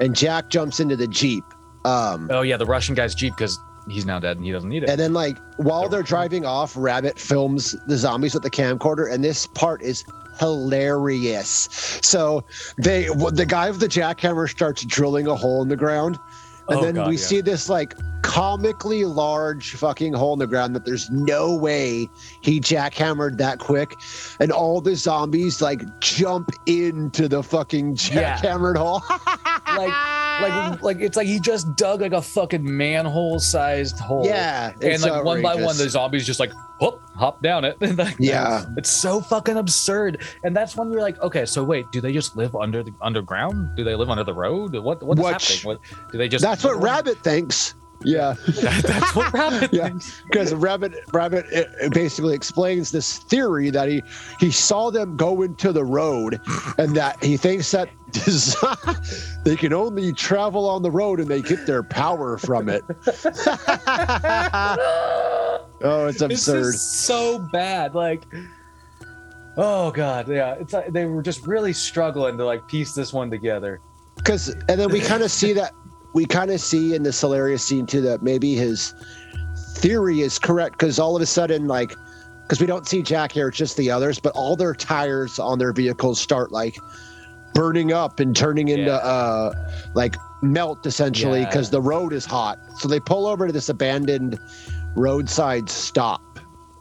and 0.00 0.14
Jack 0.14 0.48
jumps 0.50 0.78
into 0.80 0.96
the 0.96 1.06
Jeep. 1.08 1.44
Um, 1.84 2.28
Oh 2.30 2.42
yeah, 2.42 2.56
the 2.56 2.64
Russian 2.66 2.94
guy's 2.94 3.14
jeep 3.14 3.34
because 3.36 3.58
he's 3.88 4.06
now 4.06 4.18
dead 4.18 4.36
and 4.36 4.46
he 4.46 4.52
doesn't 4.52 4.68
need 4.68 4.82
it. 4.82 4.90
and 4.90 4.98
then, 4.98 5.12
like, 5.12 5.38
while 5.56 5.88
they're 5.88 6.02
driving 6.02 6.44
off, 6.44 6.76
Rabbit 6.76 7.18
films 7.18 7.76
the 7.86 7.96
zombies 7.96 8.34
with 8.34 8.42
the 8.42 8.50
camcorder, 8.50 9.12
and 9.12 9.22
this 9.22 9.46
part 9.46 9.82
is 9.82 10.04
hilarious. 10.38 11.68
So 12.02 12.44
they, 12.78 13.04
the 13.04 13.46
guy 13.46 13.70
with 13.70 13.80
the 13.80 13.88
jackhammer 13.88 14.48
starts 14.48 14.84
drilling 14.84 15.26
a 15.26 15.34
hole 15.34 15.62
in 15.62 15.68
the 15.68 15.76
ground, 15.76 16.18
and 16.68 16.78
Oh, 16.78 16.82
then 16.84 16.94
God, 16.94 17.08
we 17.08 17.16
yeah. 17.16 17.20
see 17.20 17.40
this 17.40 17.68
like 17.68 17.94
comically 18.22 19.04
large 19.04 19.72
fucking 19.74 20.12
hole 20.12 20.32
in 20.32 20.38
the 20.38 20.46
ground 20.46 20.74
that 20.76 20.84
there's 20.84 21.10
no 21.10 21.54
way 21.56 22.08
he 22.40 22.60
jackhammered 22.60 23.36
that 23.38 23.58
quick, 23.58 23.94
and 24.40 24.52
all 24.52 24.80
the 24.80 24.94
zombies 24.94 25.60
like 25.60 25.82
jump 26.00 26.50
into 26.66 27.26
the 27.28 27.42
fucking 27.42 27.96
Yeah. 28.12 28.38
jackhammered 28.38 28.76
hole. 28.76 29.02
like 29.76 29.92
like 30.42 30.82
like 30.82 30.96
it's 31.00 31.16
like 31.16 31.26
he 31.26 31.40
just 31.40 31.74
dug 31.76 32.00
like 32.00 32.12
a 32.12 32.22
fucking 32.22 32.64
manhole 32.64 33.38
sized 33.40 33.98
hole. 33.98 34.24
yeah, 34.24 34.72
and 34.80 35.02
like 35.02 35.24
one 35.24 35.42
by 35.42 35.54
one, 35.54 35.76
the 35.76 35.88
zombies 35.88 36.24
just 36.26 36.40
like 36.40 36.52
whoop, 36.82 37.00
hop 37.16 37.42
down 37.42 37.64
it. 37.64 37.76
Like, 37.96 38.16
Yeah. 38.18 38.64
it's 38.76 38.90
so 38.90 39.20
fucking 39.20 39.56
absurd. 39.56 40.22
And 40.44 40.56
that's 40.56 40.76
when 40.76 40.90
you're 40.92 41.02
like, 41.02 41.20
okay, 41.22 41.44
so 41.46 41.62
wait, 41.62 41.90
do 41.92 42.00
they 42.00 42.12
just 42.12 42.36
live 42.36 42.54
under 42.56 42.82
the 42.82 42.92
underground? 43.00 43.76
Do 43.76 43.84
they 43.84 43.94
live 43.94 44.10
under 44.10 44.24
the 44.24 44.34
road? 44.34 44.74
What 44.76 45.02
what 45.02 45.18
is 45.18 45.24
Which- 45.24 45.58
happening? 45.60 45.78
What 45.80 46.10
do 46.10 46.18
they 46.18 46.28
just? 46.28 46.42
That's 46.42 46.64
what 46.64 46.80
Rabbit 46.82 47.18
thinks. 47.22 47.74
Yeah. 48.04 48.34
that's 48.48 49.14
what 49.14 49.32
Rabbit 49.40 49.72
Yeah. 49.72 49.88
thinks. 49.90 50.22
because 50.24 50.52
rabbit 50.54 50.92
rabbit 51.12 51.46
uh, 51.54 51.86
uh, 51.86 51.88
basically 51.90 52.34
explains 52.34 52.90
this 52.90 53.18
theory 53.18 53.70
that 53.70 53.88
he 53.88 54.02
he 54.40 54.50
saw 54.50 54.90
them 54.90 55.16
go 55.16 55.42
into 55.42 55.72
the 55.72 55.84
road 55.84 56.40
and 56.78 56.96
that 56.96 57.22
he 57.22 57.36
thinks 57.36 57.70
that 57.70 57.88
they 59.44 59.54
can 59.54 59.72
only 59.72 60.12
travel 60.12 60.68
on 60.68 60.82
the 60.82 60.90
road 60.90 61.20
and 61.20 61.28
they 61.28 61.40
get 61.42 61.64
their 61.64 61.84
power 61.84 62.36
from 62.38 62.68
it 62.68 62.82
oh 65.82 66.06
it's 66.06 66.22
It's 66.22 66.46
absurd 66.48 66.72
just 66.72 67.00
so 67.04 67.38
bad. 67.52 67.94
Like, 67.94 68.22
oh 69.56 69.90
god, 69.90 70.28
yeah. 70.28 70.54
It's 70.54 70.72
like 70.72 70.92
they 70.92 71.04
were 71.06 71.22
just 71.22 71.46
really 71.46 71.72
struggling 71.72 72.36
to 72.38 72.44
like 72.44 72.66
piece 72.68 72.94
this 72.94 73.12
one 73.12 73.30
together. 73.30 73.80
because 74.16 74.48
and 74.68 74.80
then 74.80 74.90
we 74.90 75.00
kind 75.12 75.22
of 75.22 75.30
see 75.30 75.52
that 75.54 75.72
we 76.14 76.24
kind 76.26 76.50
of 76.50 76.60
see 76.60 76.94
in 76.94 77.02
this 77.02 77.20
hilarious 77.20 77.64
scene 77.64 77.86
too 77.86 78.00
that 78.02 78.22
maybe 78.22 78.54
his 78.54 78.94
theory 79.76 80.20
is 80.20 80.38
correct 80.38 80.78
because 80.78 80.98
all 80.98 81.16
of 81.16 81.22
a 81.22 81.26
sudden 81.26 81.66
like 81.66 81.94
because 82.42 82.60
we 82.60 82.66
don't 82.66 82.86
see 82.86 83.02
jack 83.02 83.32
here 83.32 83.48
it's 83.48 83.56
just 83.56 83.76
the 83.78 83.90
others 83.90 84.20
but 84.20 84.30
all 84.34 84.54
their 84.54 84.74
tires 84.74 85.38
on 85.38 85.58
their 85.58 85.72
vehicles 85.72 86.20
start 86.20 86.52
like 86.52 86.76
burning 87.54 87.92
up 87.92 88.20
and 88.20 88.36
turning 88.36 88.68
into 88.68 88.84
Yeah. 88.84 88.96
uh 88.96 89.52
like 89.94 90.14
melt 90.42 90.84
essentially 90.86 91.40
Yeah. 91.40 91.46
because 91.46 91.70
the 91.70 91.80
road 91.80 92.12
is 92.12 92.26
hot 92.26 92.58
so 92.78 92.86
they 92.88 93.00
pull 93.00 93.26
over 93.26 93.46
to 93.46 93.52
this 93.52 93.70
abandoned 93.70 94.38
roadside 94.96 95.68
stop 95.70 96.20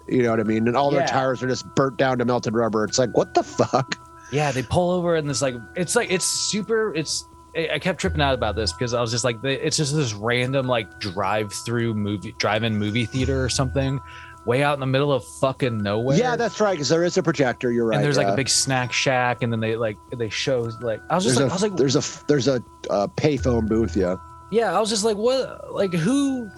you 0.08 0.22
know 0.24 0.32
what 0.32 0.40
i 0.40 0.44
mean 0.44 0.68
and 0.68 0.76
all 0.76 0.92
their 0.92 1.02
Yeah. 1.02 1.06
tires 1.08 1.42
are 1.44 1.48
just 1.48 1.66
burnt 1.76 1.98
down 1.98 2.18
to 2.20 2.26
melted 2.26 2.54
rubber 2.54 2.84
it's 2.84 3.00
like 3.00 3.16
what 3.16 3.34
the 3.34 3.44
fuck 3.44 3.98
Yeah, 4.32 4.52
they 4.54 4.64
pull 4.64 4.92
over 4.92 5.16
and 5.16 5.30
this 5.30 5.42
like 5.42 5.56
it's 5.76 5.94
like 5.94 6.10
it's 6.10 6.24
super. 6.26 6.94
It's 6.96 7.28
I 7.54 7.80
kept 7.80 8.00
tripping 8.00 8.22
out 8.22 8.34
about 8.34 8.56
this 8.56 8.72
because 8.72 8.94
I 8.94 9.02
was 9.02 9.12
just 9.12 9.26
like 9.26 9.44
it's 9.44 9.76
just 9.76 9.94
this 9.94 10.14
random 10.14 10.68
like 10.68 11.02
drive-through 11.02 11.96
movie 11.96 12.34
drive-in 12.40 12.78
movie 12.78 13.04
theater 13.06 13.44
or 13.44 13.50
something, 13.50 14.00
way 14.46 14.64
out 14.64 14.74
in 14.76 14.80
the 14.80 14.86
middle 14.86 15.12
of 15.12 15.26
fucking 15.42 15.80
nowhere. 15.80 16.18
yeah 16.18 16.38
that's 16.38 16.62
right 16.62 16.72
because 16.72 16.88
there 16.88 17.04
is 17.04 17.18
a 17.18 17.24
projector 17.24 17.74
you're 17.74 17.88
right 17.88 17.98
and 17.98 18.06
there's 18.06 18.16
like 18.16 18.28
a 18.28 18.36
big 18.38 18.48
snack 18.48 18.94
shack, 18.94 19.44
and 19.44 19.52
then 19.52 19.60
they 19.60 19.76
like 19.76 19.98
they 20.18 20.30
show 20.30 20.62
like 20.82 21.02
I 21.10 21.16
was 21.16 21.26
just 21.26 21.36
like 21.36 21.48
a 21.48 21.50
I 21.50 21.54
was 21.54 21.62
like 21.64 21.76
there's 21.76 21.98
a 21.98 22.26
there's 22.28 22.48
a 22.48 22.64
uh, 22.90 23.08
payphone 23.08 23.68
booth 23.68 23.98
yeah 23.98 24.16
yeah 24.50 24.74
I 24.74 24.80
was 24.80 24.90
just 24.90 25.04
like 25.04 25.18
what 25.18 25.74
like 25.74 25.92
who 25.94 26.50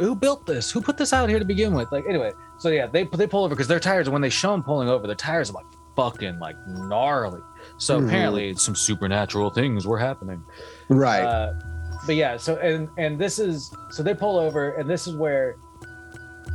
who 0.00 0.14
built 0.14 0.46
this? 0.46 0.70
Who 0.70 0.80
put 0.80 0.96
this 0.96 1.12
out 1.12 1.28
here 1.28 1.38
to 1.38 1.44
begin 1.44 1.74
with? 1.74 1.90
Like 1.92 2.04
anyway 2.08 2.32
so 2.58 2.68
yeah 2.68 2.86
they 2.86 3.04
they 3.04 3.26
pull 3.26 3.44
over 3.44 3.54
because 3.54 3.68
their 3.68 3.80
tires 3.80 4.08
when 4.10 4.20
they 4.22 4.28
show 4.30 4.50
them 4.52 4.62
pulling 4.62 4.88
over 4.88 5.06
their 5.06 5.16
tires 5.16 5.50
are 5.50 5.54
like 5.54 5.66
fucking 5.96 6.38
like 6.38 6.56
gnarly. 6.68 7.40
So 7.78 8.00
Mhm. 8.00 8.06
apparently 8.08 8.54
some 8.56 8.74
supernatural 8.74 9.50
things 9.50 9.86
were 9.86 9.98
happening. 9.98 10.42
Right. 10.88 11.22
Uh, 11.22 11.52
but 12.06 12.16
yeah 12.16 12.36
so 12.38 12.56
and 12.56 12.88
and 12.98 13.18
this 13.18 13.38
is 13.38 13.70
so 13.90 14.02
they 14.02 14.14
pull 14.14 14.38
over 14.38 14.70
and 14.72 14.88
this 14.88 15.06
is 15.06 15.14
where 15.14 15.56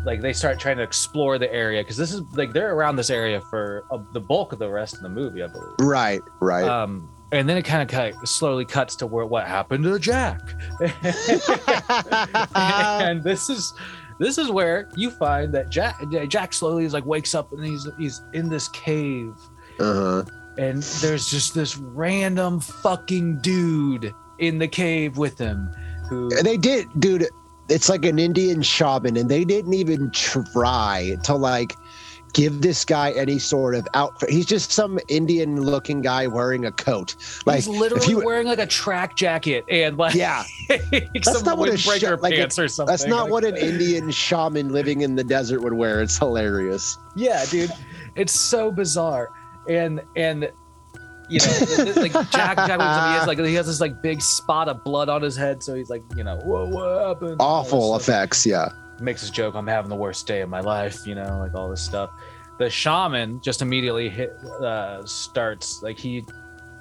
like 0.06 0.22
they 0.22 0.34
start 0.34 0.60
trying 0.60 0.78
to 0.78 0.84
explore 0.84 1.38
the 1.38 1.52
area 1.54 1.82
because 1.82 1.98
this 1.98 2.12
is 2.14 2.22
like 2.34 2.54
they're 2.54 2.74
around 2.76 2.96
this 2.96 3.10
area 3.10 3.42
for 3.50 3.84
uh, 3.92 3.98
the 4.14 4.20
bulk 4.20 4.54
of 4.54 4.60
the 4.60 4.70
rest 4.70 4.96
of 4.96 5.02
the 5.02 5.10
movie 5.10 5.42
i 5.44 5.48
believe. 5.48 5.76
Right 5.82 6.22
right. 6.40 6.68
Um 6.68 7.10
and 7.32 7.50
then 7.50 7.58
it 7.58 7.64
kind 7.64 7.92
of 7.92 8.28
slowly 8.28 8.66
cuts 8.66 8.96
to 8.98 9.08
where 9.08 9.26
what 9.26 9.48
happened 9.48 9.84
to 9.84 10.00
jack. 10.00 10.40
And 12.56 13.24
this 13.24 13.50
is 13.50 13.74
this 14.20 14.38
is 14.38 14.50
where 14.50 14.90
you 14.96 15.12
find 15.12 15.54
that 15.54 15.70
jack 15.70 16.02
jack 16.28 16.54
slowly 16.54 16.86
is 16.86 16.94
like 16.94 17.06
wakes 17.06 17.36
up 17.36 17.52
and 17.52 17.66
he's 17.66 17.88
he's 17.98 18.24
in 18.34 18.50
this 18.50 18.68
cave. 18.70 19.34
Uh-huh. 19.80 20.24
And 20.58 20.82
there's 20.84 21.30
just 21.30 21.54
this 21.54 21.78
random 21.78 22.62
fucking 22.62 23.40
dude 23.42 24.14
in 24.40 24.58
the 24.58 24.68
cave 24.68 25.18
with 25.18 25.38
him 25.38 25.70
who 26.10 26.30
they 26.44 26.58
did 26.58 26.88
dude 27.00 27.26
it's 27.70 27.90
like 27.90 28.06
an 28.06 28.20
indian 28.20 28.62
shaman 28.62 29.18
and 29.18 29.30
they 29.30 29.44
didn't 29.44 29.74
even 29.74 30.12
try 30.12 31.16
to 31.24 31.36
like 31.36 31.76
give 32.36 32.62
this 32.62 32.84
guy 32.84 33.12
any 33.12 33.40
sort 33.40 33.74
of 33.76 33.88
outfit. 33.94 34.30
He's 34.30 34.46
just 34.46 34.72
some 34.72 35.00
indian 35.08 35.62
looking 35.62 36.02
guy 36.02 36.28
wearing 36.28 36.66
a 36.66 36.72
coat. 36.72 37.16
Like 37.46 37.56
he's 37.56 37.68
literally 37.68 38.08
you 38.08 38.24
wearing 38.24 38.46
like 38.46 38.60
a 38.60 38.68
track 38.68 39.16
jacket 39.16 39.64
and 39.70 39.98
like 39.98 40.14
yeah. 40.14 40.44
some 41.24 41.44
not 41.44 41.58
what 41.58 41.70
a 41.70 41.78
sh- 41.78 42.04
like, 42.20 42.36
pants 42.36 42.60
or 42.60 42.68
something. 42.68 42.92
that's 42.92 43.08
not 43.08 43.24
Like, 43.24 43.32
what 43.32 43.46
an 43.46 43.56
indian 43.56 44.12
shaman 44.12 44.72
living 44.72 45.02
in 45.02 45.16
the 45.16 45.24
desert 45.24 45.62
would 45.62 45.74
wear. 45.74 46.02
It's 46.02 46.18
hilarious. 46.18 46.98
Yeah 47.16 47.46
dude. 47.46 47.72
It's 48.16 48.34
so 48.34 48.70
bizarre. 48.70 49.30
And 49.70 50.02
and 50.18 50.52
you 51.30 51.40
know 51.40 51.94
like 51.96 52.12
jack 52.30 52.58
jack 52.58 52.80
he 52.80 53.18
has 53.18 53.28
like 53.28 53.40
he 53.40 53.56
has 53.56 53.66
this 53.66 53.82
like 53.82 54.02
big 54.04 54.22
spot 54.22 54.68
of 54.68 54.84
blood 54.84 55.10
on 55.10 55.24
his 55.24 55.36
head 55.36 55.64
so 55.64 55.74
he's 55.74 55.90
like 55.90 56.04
you 56.16 56.24
know 56.24 56.36
what, 56.44 56.68
what 56.68 57.08
happened? 57.08 57.38
Awful 57.40 57.96
effects 57.96 58.46
yeah 58.46 58.70
makes 59.00 59.22
his 59.22 59.30
joke 59.30 59.56
i'm 59.56 59.68
having 59.68 59.90
the 59.90 59.96
worst 59.96 60.26
day 60.28 60.42
of 60.42 60.50
my 60.50 60.60
life 60.62 61.06
you 61.06 61.16
know 61.16 61.40
like 61.40 61.54
all 61.56 61.70
this 61.70 61.82
stuff. 61.82 62.10
The 62.58 62.70
shaman 62.70 63.42
just 63.42 63.62
immediately 63.62 64.08
hit 64.10 64.32
uh 64.64 65.06
starts 65.06 65.82
like 65.84 65.98
he 65.98 66.24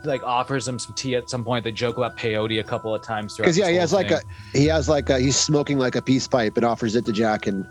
like 0.04 0.22
offers 0.22 0.68
him 0.68 0.78
some 0.78 0.94
tea 0.94 1.16
at 1.16 1.28
some 1.28 1.42
point. 1.42 1.64
They 1.64 1.72
joke 1.72 1.96
about 1.96 2.16
peyote 2.16 2.60
a 2.60 2.62
couple 2.62 2.94
of 2.94 3.02
times 3.02 3.34
throughout 3.34 3.46
because 3.46 3.58
yeah 3.58 3.64
this 3.64 3.72
he 3.72 3.78
has 3.78 3.92
like 3.92 4.10
a 4.12 4.20
he 4.52 4.66
has 4.66 4.88
like 4.88 5.10
a 5.10 5.18
he's 5.18 5.34
smoking 5.36 5.78
like 5.78 5.96
a 5.96 6.02
peace 6.02 6.28
pipe 6.28 6.56
and 6.56 6.64
offers 6.64 6.94
it 6.94 7.04
to 7.06 7.12
jack 7.12 7.48
and 7.48 7.66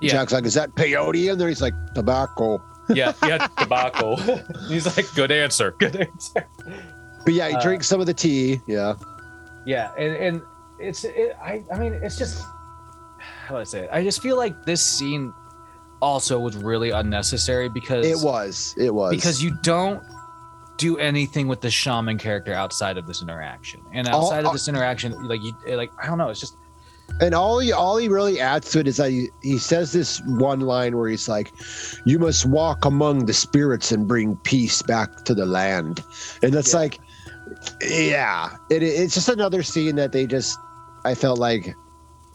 Yeah. 0.00 0.12
jack's 0.12 0.32
like 0.32 0.44
is 0.46 0.54
that 0.54 0.70
peyote? 0.76 1.30
In 1.30 1.36
there 1.38 1.48
he's 1.48 1.60
like 1.60 1.74
tobacco. 1.94 2.62
Yeah 2.88 3.12
yeah 3.22 3.46
tobacco. 3.58 4.16
He's 4.68 4.86
like 4.96 5.06
good 5.14 5.30
answer 5.30 5.72
good 5.78 5.96
answer. 5.96 6.46
But 7.24 7.34
yeah 7.34 7.48
he 7.50 7.54
Uh, 7.56 7.60
drinks 7.62 7.86
some 7.86 8.00
of 8.00 8.06
the 8.06 8.14
tea 8.14 8.60
yeah. 8.66 8.94
yeah 9.66 9.90
and 9.98 10.16
and 10.16 10.42
it's 10.78 11.04
it, 11.04 11.36
I 11.42 11.62
I 11.70 11.78
mean 11.78 11.92
it's 11.92 12.16
just 12.16 12.42
how 13.46 13.54
do 13.56 13.60
I 13.60 13.64
say 13.64 13.80
it? 13.84 13.90
I 13.92 14.02
just 14.02 14.22
feel 14.22 14.36
like 14.36 14.64
this 14.64 14.80
scene 14.80 15.32
also 16.00 16.38
was 16.40 16.56
really 16.56 16.90
unnecessary 16.90 17.68
because 17.68 18.06
It 18.06 18.18
was. 18.24 18.74
It 18.78 18.92
was 18.94 19.14
because 19.14 19.42
you 19.42 19.56
don't 19.62 20.02
do 20.78 20.96
anything 20.98 21.46
with 21.48 21.60
the 21.60 21.70
shaman 21.70 22.18
character 22.18 22.52
outside 22.54 22.96
of 22.98 23.06
this 23.06 23.22
interaction 23.22 23.80
and 23.92 24.08
All- 24.08 24.24
outside 24.26 24.44
of 24.44 24.52
this 24.52 24.66
interaction 24.68 25.12
like 25.28 25.40
you 25.42 25.52
like 25.76 25.92
i 26.02 26.06
don't 26.06 26.18
know 26.18 26.28
it's 26.30 26.40
just 26.40 26.56
And 27.20 27.34
all 27.34 27.58
he 27.60 27.70
all 27.72 27.98
he 27.98 28.08
really 28.08 28.40
adds 28.40 28.70
to 28.70 28.80
it 28.80 28.88
is 28.88 28.96
that 28.96 29.10
he, 29.10 29.28
he 29.42 29.58
says 29.58 29.92
this 29.92 30.20
one 30.26 30.60
line 30.60 30.96
where 30.96 31.08
he's 31.10 31.28
like, 31.28 31.52
"You 32.06 32.18
must 32.18 32.46
walk 32.46 32.84
among 32.86 33.26
the 33.26 33.34
spirits 33.34 33.92
and 33.92 34.08
bring 34.08 34.36
peace 34.44 34.80
back 34.82 35.24
to 35.26 35.34
the 35.34 35.44
land," 35.44 36.00
and 36.42 36.54
it's 36.54 36.72
Yeah. 36.72 36.78
like, 36.80 36.98
yeah, 37.82 38.50
it, 38.70 38.82
it's 38.82 39.14
just 39.14 39.28
another 39.28 39.62
scene 39.62 39.96
that 39.96 40.12
they 40.12 40.26
just 40.26 40.58
I 41.04 41.14
felt 41.14 41.38
like 41.38 41.74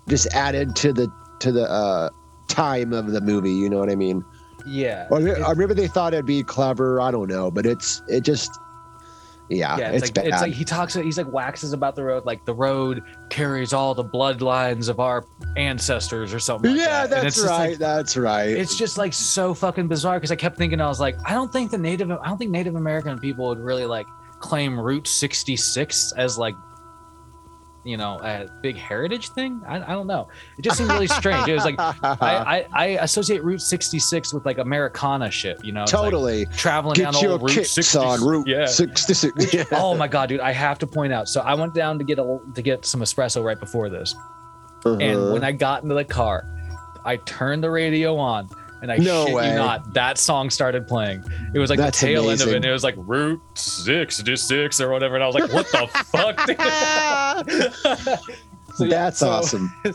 just 0.08 0.28
added 0.34 0.76
to 0.78 0.94
the 0.94 1.12
to 1.40 1.52
the 1.52 1.70
uh, 1.70 2.10
time 2.48 2.94
of 2.94 3.12
the 3.12 3.22
movie. 3.22 3.54
You 3.54 3.70
know 3.70 3.80
what 3.80 3.90
I 3.90 3.96
mean? 3.96 4.24
yeah 4.68 5.08
Or, 5.10 5.20
or 5.46 5.56
maybe 5.56 5.74
they 5.74 5.88
thought 5.88 6.14
it'd 6.14 6.26
be 6.26 6.44
clever. 6.44 7.00
I 7.02 7.12
don't 7.12 7.30
know, 7.30 7.50
but 7.50 7.66
it's 7.66 8.02
it 8.08 8.22
just 8.22 8.60
yeah, 9.50 9.78
yeah 9.78 9.92
it's, 9.92 10.10
it's, 10.10 10.18
like 10.18 10.26
bad. 10.26 10.34
it's 10.34 10.42
like 10.42 10.54
he 10.54 10.66
talks 10.66 10.94
he's 10.94 11.18
like 11.18 11.32
waxes 11.32 11.72
about 11.72 11.96
the 11.96 12.04
road 12.04 12.26
like 12.26 12.44
the 12.44 12.54
road 12.54 13.02
carries 13.30 13.72
all 13.72 13.96
the 13.96 14.04
bloodlines 14.04 14.90
of 14.90 15.00
our 15.00 15.26
ancestors 15.56 16.34
or 16.34 16.40
something 16.40 16.72
like 16.72 16.80
yeah, 16.82 17.08
that. 17.08 17.24
That's 17.24 17.42
right. 17.42 17.70
like, 17.70 17.78
that's 17.78 18.18
right. 18.18 18.50
it's 18.50 18.78
just 18.78 18.98
like 18.98 19.14
so 19.14 19.54
fucking 19.54 19.88
bizarre 19.88 20.18
because 20.18 20.32
I 20.32 20.36
kept 20.36 20.58
thinking 20.58 20.82
I 20.82 20.88
was 20.88 21.00
like, 21.00 21.16
I 21.26 21.34
don't 21.34 21.52
think 21.52 21.72
the 21.72 21.78
Native 21.78 22.12
I 22.12 22.28
don't 22.28 22.38
think 22.38 22.52
Native 22.52 22.76
American 22.76 23.18
people 23.20 23.48
would 23.48 23.60
really 23.60 23.86
like 23.86 24.06
claim 24.40 24.78
Route 24.78 25.08
66 25.08 26.14
as 26.18 26.38
like 26.38 26.56
you 27.88 27.98
know 27.98 28.20
a 28.22 28.48
big 28.62 28.76
heritage 28.76 29.30
thing. 29.30 29.62
I, 29.68 29.78
I 29.78 29.94
don't 29.94 30.08
know. 30.08 30.28
It 30.58 30.62
just 30.64 30.78
seemed 30.78 30.90
really 30.92 31.08
strange. 31.08 31.48
It 31.48 31.54
was 31.54 31.66
like 31.66 31.76
I, 31.80 31.96
I 32.22 32.68
I 32.74 32.86
associate 33.02 33.44
Route 33.44 33.62
66 33.62 34.34
with 34.34 34.46
like 34.46 34.58
Americana 34.58 35.32
shit. 35.32 35.64
You 35.64 35.72
know, 35.72 35.84
It's 35.84 35.94
like 35.94 36.02
totally. 36.04 36.46
traveling 36.48 36.96
Get 36.96 37.14
down 37.14 37.22
your 37.22 37.32
old 37.34 37.44
Route 37.44 37.52
kicks 37.52 37.72
60. 37.72 37.98
on 38.00 38.22
Route 38.24 38.48
Yeah. 38.48 38.66
66. 38.66 39.54
Yeah. 39.54 39.64
Oh 39.72 39.96
my 39.96 40.08
god, 40.08 40.30
dude! 40.30 40.42
I 40.42 40.52
have 40.52 40.78
to 40.80 40.88
point 40.88 41.14
out. 41.14 41.28
So 41.30 41.42
I 41.42 41.54
went 41.56 41.74
down 41.74 41.98
to 42.00 42.04
get 42.04 42.20
a 42.20 42.40
to 42.54 42.62
get 42.62 42.86
some 42.86 43.02
espresso 43.02 43.44
right 43.44 43.60
before 43.60 43.90
this, 43.90 44.16
and 44.86 45.02
Uh-huh. 45.02 45.34
when 45.34 45.44
I 45.44 45.52
got 45.52 45.84
into 45.84 45.96
the 45.96 46.04
car, 46.06 46.44
I 47.06 47.18
turned 47.18 47.64
the 47.64 47.70
radio 47.72 48.18
on, 48.18 48.50
and 48.82 48.92
I 48.92 48.98
No 48.98 49.26
shit 49.26 49.36
way. 49.36 49.50
you 49.50 49.56
not, 49.56 49.94
that 49.94 50.18
song 50.18 50.50
started 50.50 50.88
playing. 50.88 51.24
It 51.54 51.60
was 51.60 51.70
like 51.70 51.80
That's 51.80 52.00
the 52.00 52.08
tail 52.08 52.30
end 52.30 52.42
of 52.42 52.48
it, 52.50 52.56
and 52.56 52.66
it 52.66 52.72
was 52.72 52.84
like 52.84 52.96
Route 52.98 53.42
Six 53.56 54.22
to 54.22 54.38
Six 54.38 54.80
or 54.82 54.90
whatever, 54.92 55.16
and 55.16 55.24
I 55.24 55.28
was 55.28 55.36
like, 55.36 55.52
"What 55.52 55.68
the 55.72 55.88
fuck?" 58.08 58.20
So, 58.76 58.86
That's 58.86 59.18
so 59.20 59.30
awesome. 59.30 59.74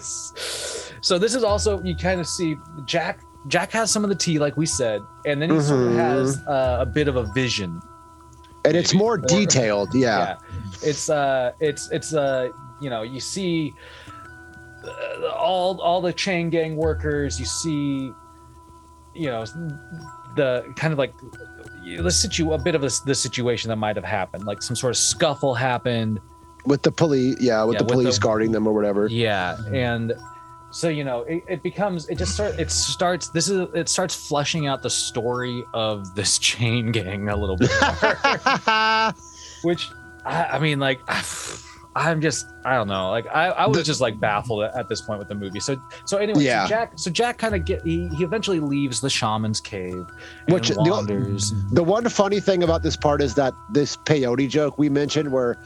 so 1.02 1.16
this 1.16 1.36
is 1.36 1.44
also 1.44 1.80
you 1.84 1.94
kind 1.94 2.20
of 2.20 2.26
see 2.26 2.56
Jack. 2.84 3.20
Jack 3.48 3.70
has 3.72 3.90
some 3.92 4.02
of 4.02 4.08
the 4.10 4.16
tea, 4.16 4.38
like 4.40 4.56
we 4.56 4.66
said, 4.66 5.02
and 5.24 5.40
then 5.40 5.50
he 5.50 5.60
sort 5.60 5.80
of 5.82 5.88
Mhm. 5.92 5.96
has 5.96 6.38
uh, 6.48 6.78
a 6.80 6.86
bit 6.86 7.06
of 7.08 7.16
a 7.16 7.24
vision 7.32 7.80
And 8.64 8.76
it's 8.76 8.92
more 8.94 9.14
Or- 9.14 9.18
detailed. 9.18 9.94
Yeah. 9.94 10.36
it's 10.82 11.08
uh 11.10 11.52
it's 11.60 11.90
it's 11.90 12.12
uh 12.14 12.48
you 12.80 12.90
know 12.90 13.02
you 13.02 13.20
see 13.20 13.72
uh, 14.84 15.28
all 15.28 15.80
all 15.80 16.00
the 16.00 16.12
chain 16.12 16.50
gang 16.50 16.74
workers 16.76 17.38
you 17.38 17.46
see 17.46 18.12
you 19.14 19.26
know 19.26 19.44
the 20.36 20.64
kind 20.76 20.92
of 20.92 20.98
like 20.98 21.12
the 21.84 22.10
situ 22.10 22.52
a 22.52 22.58
bit 22.58 22.74
of 22.74 22.82
a, 22.84 22.90
the 23.06 23.14
situation 23.14 23.68
that 23.68 23.76
might 23.76 23.96
have 23.96 24.04
happened 24.04 24.44
like 24.44 24.62
some 24.62 24.76
sort 24.76 24.90
of 24.90 24.96
scuffle 24.96 25.54
happened 25.54 26.20
With 26.64 26.82
the 26.82 26.92
police. 26.92 27.36
Yeah. 27.40 27.64
With 27.64 27.74
Yeah, 27.74 27.78
the 27.78 27.84
with 27.84 27.92
police 27.92 28.14
the- 28.16 28.20
guarding 28.22 28.52
them 28.52 28.66
or 28.66 28.72
whatever. 28.72 29.06
yeah 29.08 29.56
and 29.72 30.12
so 30.70 30.88
you 30.88 31.04
know 31.04 31.20
it, 31.22 31.42
it 31.48 31.62
becomes 31.62 32.08
it 32.08 32.16
just 32.16 32.32
start 32.34 32.58
it 32.58 32.70
starts 32.70 33.28
this 33.28 33.48
is 33.50 33.68
it 33.74 33.88
starts 33.90 34.14
flushing 34.14 34.66
out 34.68 34.80
the 34.82 34.88
story 34.88 35.62
of 35.74 36.14
this 36.14 36.38
chain 36.48 36.90
gang 36.92 37.28
a 37.28 37.36
little 37.36 37.56
bit 37.56 37.70
more. 37.80 39.12
which 39.64 39.88
I, 40.24 40.44
I 40.52 40.58
mean 40.60 40.78
like 40.78 41.00
i'm 41.94 42.20
just 42.20 42.46
i 42.64 42.74
don't 42.74 42.88
know 42.88 43.10
like 43.10 43.26
i, 43.28 43.46
I 43.48 43.66
was 43.66 43.76
The- 43.78 43.84
just 43.84 44.00
like 44.00 44.18
baffled 44.18 44.64
at, 44.64 44.74
at 44.74 44.88
this 44.88 45.00
point 45.02 45.18
with 45.18 45.28
the 45.28 45.34
movie 45.34 45.60
so 45.60 45.76
so 46.06 46.16
anyway 46.18 46.42
Yeah. 46.44 46.64
so 46.64 46.68
jack 46.68 46.92
so 46.96 47.10
jack 47.10 47.38
kind 47.38 47.54
of 47.54 47.64
get 47.64 47.82
he, 47.82 48.08
he 48.08 48.24
eventually 48.24 48.60
leaves 48.60 49.00
the 49.00 49.10
shaman's 49.10 49.60
cave 49.60 50.06
Which- 50.48 50.68
the- 50.70 51.64
the 51.72 51.82
one 51.84 52.08
funny 52.08 52.40
thing 52.40 52.62
about 52.62 52.82
this 52.82 52.96
part 52.96 53.20
is 53.22 53.34
that 53.34 53.52
this 53.72 53.96
peyote 53.96 54.48
joke 54.48 54.78
we 54.78 54.88
mentioned 54.88 55.32
where 55.32 55.58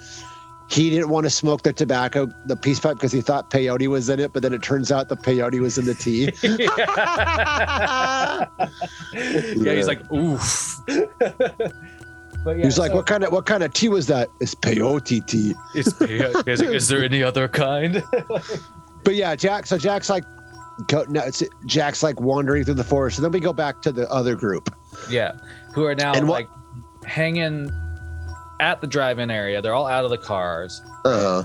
he 0.68 0.90
didn't 0.90 1.10
want 1.10 1.22
to 1.22 1.30
smoke 1.30 1.62
the 1.62 1.72
tobacco, 1.72 2.26
the 2.46 2.56
peace 2.56 2.80
pipe, 2.80 2.94
because 2.96 3.12
he 3.12 3.20
thought 3.20 3.50
peyote 3.50 3.86
was 3.86 4.08
in 4.08 4.18
it, 4.18 4.32
but 4.32 4.42
then 4.42 4.52
it 4.52 4.62
turns 4.62 4.90
out 4.90 5.08
the 5.08 5.16
peyote 5.16 5.60
was 5.60 5.78
in 5.78 5.84
the 5.84 5.94
tea. 5.94 6.32
yeah. 6.42 8.46
yeah 9.62 9.74
he's 9.74 9.86
like 9.86 10.00
oof 10.12 10.80
but 12.46 12.56
yeah 12.56 12.64
He's 12.64 12.78
like, 12.78 12.92
so 12.92 12.96
"What 12.96 13.06
kind 13.06 13.24
of 13.24 13.32
what 13.32 13.44
kind 13.44 13.62
of 13.62 13.72
tea 13.74 13.88
was 13.90 14.06
that?" 14.06 14.30
It's 14.40 14.54
peyote 14.54 15.26
tea. 15.26 15.54
is, 15.74 15.92
is, 16.46 16.62
is 16.62 16.88
there 16.88 17.04
any 17.04 17.22
other 17.22 17.48
kind 17.48 18.02
But 19.04 19.14
yeah, 19.16 19.36
Jack. 19.36 19.66
So 19.66 19.76
Jack's 19.78 20.08
like, 20.08 20.24
go, 20.88 21.04
no, 21.08 21.20
it's, 21.22 21.42
Jack's 21.66 22.02
like 22.02 22.20
wandering 22.20 22.64
through 22.64 22.74
the 22.74 22.84
forest, 22.84 23.18
and 23.18 23.24
then 23.24 23.30
we 23.32 23.40
go 23.40 23.52
back 23.52 23.82
to 23.82 23.92
the 23.92 24.10
other 24.10 24.34
group. 24.34 24.74
Yeah, 25.10 25.32
who 25.74 25.84
are 25.84 25.94
now 25.94 26.14
And 26.14 26.26
what- 26.28 26.48
like 26.48 27.04
hanging 27.04 27.70
at 28.60 28.80
the 28.80 28.86
drive-in 28.86 29.30
area. 29.30 29.60
They're 29.60 29.74
all 29.74 29.86
out 29.86 30.04
of 30.04 30.10
the 30.10 30.18
cars, 30.18 30.80
Uh-huh. 31.04 31.44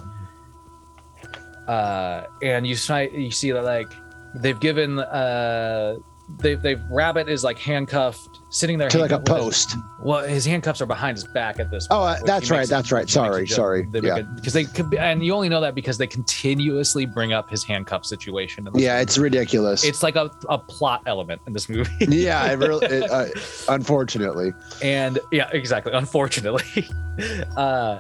uh, 1.68 2.26
and 2.41 2.66
you 2.66 2.76
see 2.76 3.10
you 3.14 3.32
see 3.32 3.52
that 3.52 3.64
like 3.64 3.91
they've 4.36 4.60
given 4.60 4.99
uh 4.99 5.95
they've 6.39 6.62
they've 6.62 6.82
Rabbit 6.89 7.30
is 7.30 7.43
like 7.43 7.60
handcuffed, 7.60 8.30
sitting 8.52 8.78
there 8.78 8.89
to 8.89 8.99
like 8.99 9.12
a 9.12 9.18
with 9.18 9.28
his- 9.28 9.38
post. 9.38 9.76
well, 10.04 10.24
his 10.28 10.45
handcuffs 10.45 10.82
are 10.82 10.86
behind 10.86 11.18
his 11.18 11.24
back 11.26 11.60
at 11.60 11.72
this. 11.72 11.88
Oh, 11.89 11.99
point, 11.99 12.20
uh, 12.22 12.26
that's 12.26 12.52
right, 12.52 12.68
that's 12.68 12.91
right. 12.91 12.99
he 13.10 13.20
makes 13.20 13.32
a 13.32 13.32
Sorry, 13.34 13.47
sorry. 13.47 13.88
They 13.91 14.02
Yeah. 14.02 14.22
because 14.36 14.54
they 14.54 14.66
could 14.66 14.89
be, 14.89 14.97
and 14.99 15.26
you 15.26 15.34
only 15.34 15.49
know 15.49 15.62
that 15.62 15.74
because 15.74 15.97
they 15.97 16.06
continuously 16.08 17.06
bring 17.06 17.34
up 17.34 17.49
his 17.49 17.64
handcuff 17.64 18.06
situation. 18.06 18.68
in 18.68 18.74
Yeah, 18.78 18.93
movie. 18.93 19.04
it's 19.04 19.18
ridiculous. 19.18 19.84
it's 19.84 20.04
like 20.04 20.16
a, 20.16 20.30
a 20.49 20.58
plot 20.60 21.02
element 21.08 21.41
in 21.47 21.54
this 21.54 21.70
movie. 21.70 21.89
yeah, 21.99 22.45
it 22.52 22.56
really. 22.60 22.86
It, 22.86 23.10
uh, 23.10 23.28
unfortunately, 23.70 24.54
and 24.82 25.18
yeah 25.32 25.49
exactly 25.54 25.93
unfortunately 25.93 26.88
uh 27.58 27.99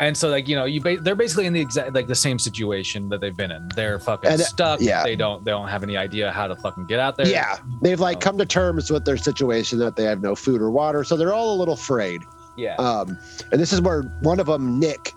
and 0.00 0.16
so 0.16 0.28
like 0.28 0.48
you 0.48 0.56
know 0.56 0.64
you 0.64 0.80
ba- 0.80 0.96
they're 0.96 1.14
basically 1.14 1.46
in 1.46 1.52
the 1.52 1.60
exact 1.60 1.94
like 1.94 2.08
the 2.08 2.14
same 2.14 2.38
situation 2.38 3.08
that 3.08 3.20
they've 3.20 3.36
been 3.36 3.52
in 3.52 3.68
they're 3.76 4.00
fucking 4.00 4.30
And, 4.30 4.40
uh, 4.40 4.44
stuck 4.44 4.80
yeah. 4.80 5.04
they 5.04 5.14
don't 5.14 5.44
they 5.44 5.52
don't 5.52 5.68
have 5.68 5.82
any 5.84 5.96
idea 5.96 6.32
how 6.32 6.48
to 6.48 6.56
fucking 6.56 6.86
get 6.86 6.98
out 6.98 7.16
there 7.16 7.28
yeah, 7.28 7.58
they've 7.82 8.00
like 8.00 8.20
come 8.20 8.38
to 8.38 8.46
terms 8.46 8.90
with 8.90 9.04
their 9.04 9.18
situation 9.18 9.78
that 9.78 9.94
they 9.96 10.04
have 10.04 10.20
no 10.20 10.34
food 10.34 10.60
or 10.60 10.70
water, 10.70 11.04
so 11.04 11.16
they're 11.16 11.32
all 11.32 11.54
a 11.54 11.58
little 11.58 11.74
afraid. 11.74 12.20
yeah 12.56 12.74
Um, 12.76 13.16
and 13.52 13.60
this 13.60 13.72
is 13.72 13.80
where 13.80 14.02
one 14.22 14.40
of 14.40 14.46
them, 14.46 14.80
Nick, 14.80 15.12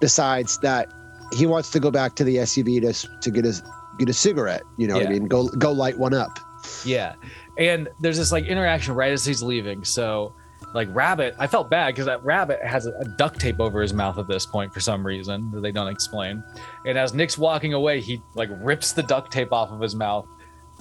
decides 0.00 0.58
that 0.58 0.90
he 1.32 1.46
wants 1.46 1.70
to 1.70 1.80
go 1.80 1.90
back 1.90 2.14
to 2.16 2.24
the 2.24 2.36
SUV 2.36 2.80
to 2.82 3.20
to 3.20 3.30
get 3.30 3.44
his 3.44 3.62
get 3.98 4.08
a 4.08 4.12
cigarette. 4.14 4.62
You 4.78 4.86
know 4.86 4.94
what 4.94 5.06
I 5.06 5.10
mean? 5.10 5.26
Go 5.26 5.48
go 5.48 5.72
light 5.72 5.98
one 5.98 6.14
up. 6.14 6.38
yeah 6.84 7.14
and 7.58 7.88
there's 8.00 8.18
this 8.18 8.30
like 8.32 8.44
interaction 8.44 8.94
right 8.94 9.12
as 9.12 9.24
he's 9.24 9.42
leaving 9.42 9.82
so 9.82 10.34
like 10.74 10.88
rabbit 10.92 11.34
i 11.38 11.46
felt 11.46 11.68
bad 11.68 11.88
because 11.88 12.06
that 12.06 12.24
rabbit 12.24 12.62
has 12.64 12.86
a, 12.86 12.92
a 12.92 13.04
duct 13.16 13.40
tape 13.40 13.58
over 13.60 13.82
his 13.82 13.92
mouth 13.92 14.18
at 14.18 14.28
this 14.28 14.46
point 14.46 14.72
for 14.72 14.80
some 14.80 15.04
reason 15.04 15.50
that 15.50 15.60
they 15.62 15.72
don't 15.72 15.88
explain. 15.88 16.42
And 16.86 16.96
as 16.96 17.12
nick's 17.14 17.36
walking 17.36 17.72
away 17.74 18.00
he 18.00 18.22
like 18.34 18.48
rips 18.60 18.92
the 18.92 19.02
duct 19.02 19.32
tape 19.32 19.52
off 19.52 19.70
of 19.70 19.80
his 19.80 19.94
mouth. 19.94 20.26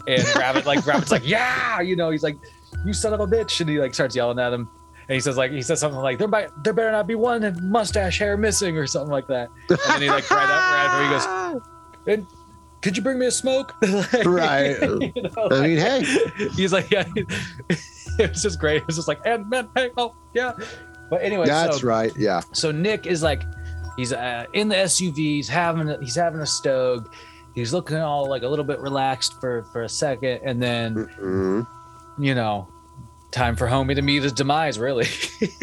And 0.08 0.24
rabbit 0.36 0.66
like 0.66 0.86
rabbit's 0.86 1.12
like 1.12 1.28
yeah! 1.28 1.82
You 1.82 1.96
know 1.96 2.10
he's 2.10 2.24
like 2.24 2.38
you 2.86 2.94
son 2.94 3.14
of 3.14 3.20
a 3.20 3.28
bitch. 3.28 3.60
And 3.60 3.70
he 3.70 3.80
like 3.80 3.94
starts 3.94 4.16
yelling 4.16 4.40
at 4.40 4.54
him. 4.54 4.70
And 5.08 5.16
he 5.16 5.20
says 5.20 5.38
like 5.38 5.52
he 5.52 5.62
says 5.62 5.80
something 5.80 6.00
like 6.00 6.20
there 6.20 6.28
might 6.28 6.50
there 6.64 6.74
better 6.74 6.92
not 6.92 7.08
be 7.08 7.16
one 7.16 7.58
mustache 7.70 8.20
hair 8.20 8.38
missing 8.38 8.78
or 8.78 8.86
something 8.88 9.12
like 9.12 9.28
that. 9.28 9.50
And 9.70 9.80
then 9.88 10.02
he 10.02 10.10
like 10.10 10.30
right 10.30 10.44
up 10.44 10.50
right 10.50 10.86
after 10.86 11.04
he 11.04 11.60
goes 12.06 12.18
and 12.18 12.28
could 12.82 12.96
you 12.96 13.04
bring 13.04 13.20
me 13.20 13.26
a 13.26 13.32
smoke? 13.32 13.76
Like, 13.82 14.26
Right. 14.26 14.80
you 14.82 15.22
know, 15.22 15.50
I 15.52 15.62
mean, 15.68 15.78
hey, 15.78 16.04
he's 16.56 16.72
like 16.72 16.90
yeah 16.92 17.04
it 18.24 18.30
was 18.32 18.42
just 18.44 18.60
great 18.60 18.78
it 18.82 18.88
was 18.88 18.96
just 18.96 19.08
like 19.08 19.20
and 19.26 19.50
man 19.50 19.68
hey 19.76 19.90
oh 19.98 20.16
yeah 20.34 20.54
but 21.10 21.22
anyway 21.22 21.46
that's 21.46 21.80
so, 21.82 21.88
right. 21.88 22.12
Yeah. 22.18 22.42
so 22.54 22.72
nick 22.72 23.06
is 23.08 23.24
like 23.24 23.42
he's 23.98 24.14
uh, 24.14 24.46
in 24.54 24.68
the 24.70 24.76
suv 24.76 25.16
he's 25.16 25.48
having 25.50 25.90
a, 25.90 25.98
he's 26.00 26.16
having 26.16 26.42
a 26.42 26.46
stogue 26.46 27.12
he's 27.56 27.74
looking 27.74 27.98
all 27.98 28.28
like 28.30 28.44
a 28.44 28.48
little 28.48 28.66
bit 28.66 28.80
relaxed 28.80 29.40
for 29.40 29.64
for 29.72 29.84
a 29.84 29.90
second 29.90 30.40
and 30.44 30.62
then 30.62 30.96
Mhm. 31.20 31.68
you 32.20 32.36
know 32.36 32.68
time 33.32 33.56
for 33.56 33.68
homie 33.68 33.96
to 33.96 34.02
meet 34.02 34.24
his 34.24 34.34
demise 34.34 34.78
really 34.80 35.08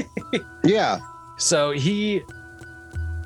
Yeah. 0.65 0.99
so 1.37 1.71
he 1.73 2.23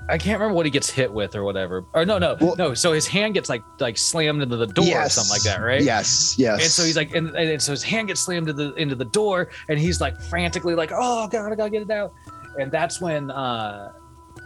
I 0.08 0.18
can't 0.18 0.40
remember 0.40 0.54
what 0.56 0.66
he 0.66 0.70
gets 0.70 0.90
hit 0.90 1.12
with 1.12 1.36
or 1.36 1.44
whatever. 1.44 1.84
Or 1.94 2.04
no, 2.04 2.18
no, 2.18 2.36
Well- 2.40 2.56
no. 2.56 2.74
So 2.74 2.92
his 2.92 3.06
hand 3.06 3.34
gets 3.34 3.48
like 3.48 3.62
like 3.78 3.96
slammed 3.96 4.42
into 4.42 4.56
the 4.56 4.66
door 4.66 5.02
or 5.02 5.08
something 5.08 5.30
like 5.30 5.42
that, 5.42 5.62
right? 5.62 5.82
Yes. 5.82 6.34
Yes. 6.36 6.62
And 6.62 6.70
so 6.70 6.82
he's 6.84 6.96
like, 6.96 7.14
and, 7.14 7.28
and 7.36 7.62
so 7.62 7.72
his 7.72 7.82
hand 7.82 8.08
gets 8.08 8.20
slammed 8.20 8.48
into 8.48 8.70
the 8.70 8.74
into 8.74 8.94
the 8.96 9.04
door, 9.04 9.50
and 9.68 9.78
he's 9.78 10.00
like 10.00 10.20
frantically 10.20 10.74
like, 10.74 10.90
oh 10.92 11.28
god, 11.28 11.52
I 11.52 11.54
gotta 11.54 11.70
get 11.70 11.82
it 11.82 11.90
out. 11.90 12.12
And 12.58 12.72
that's 12.72 13.00
when 13.00 13.30
uh 13.30 13.92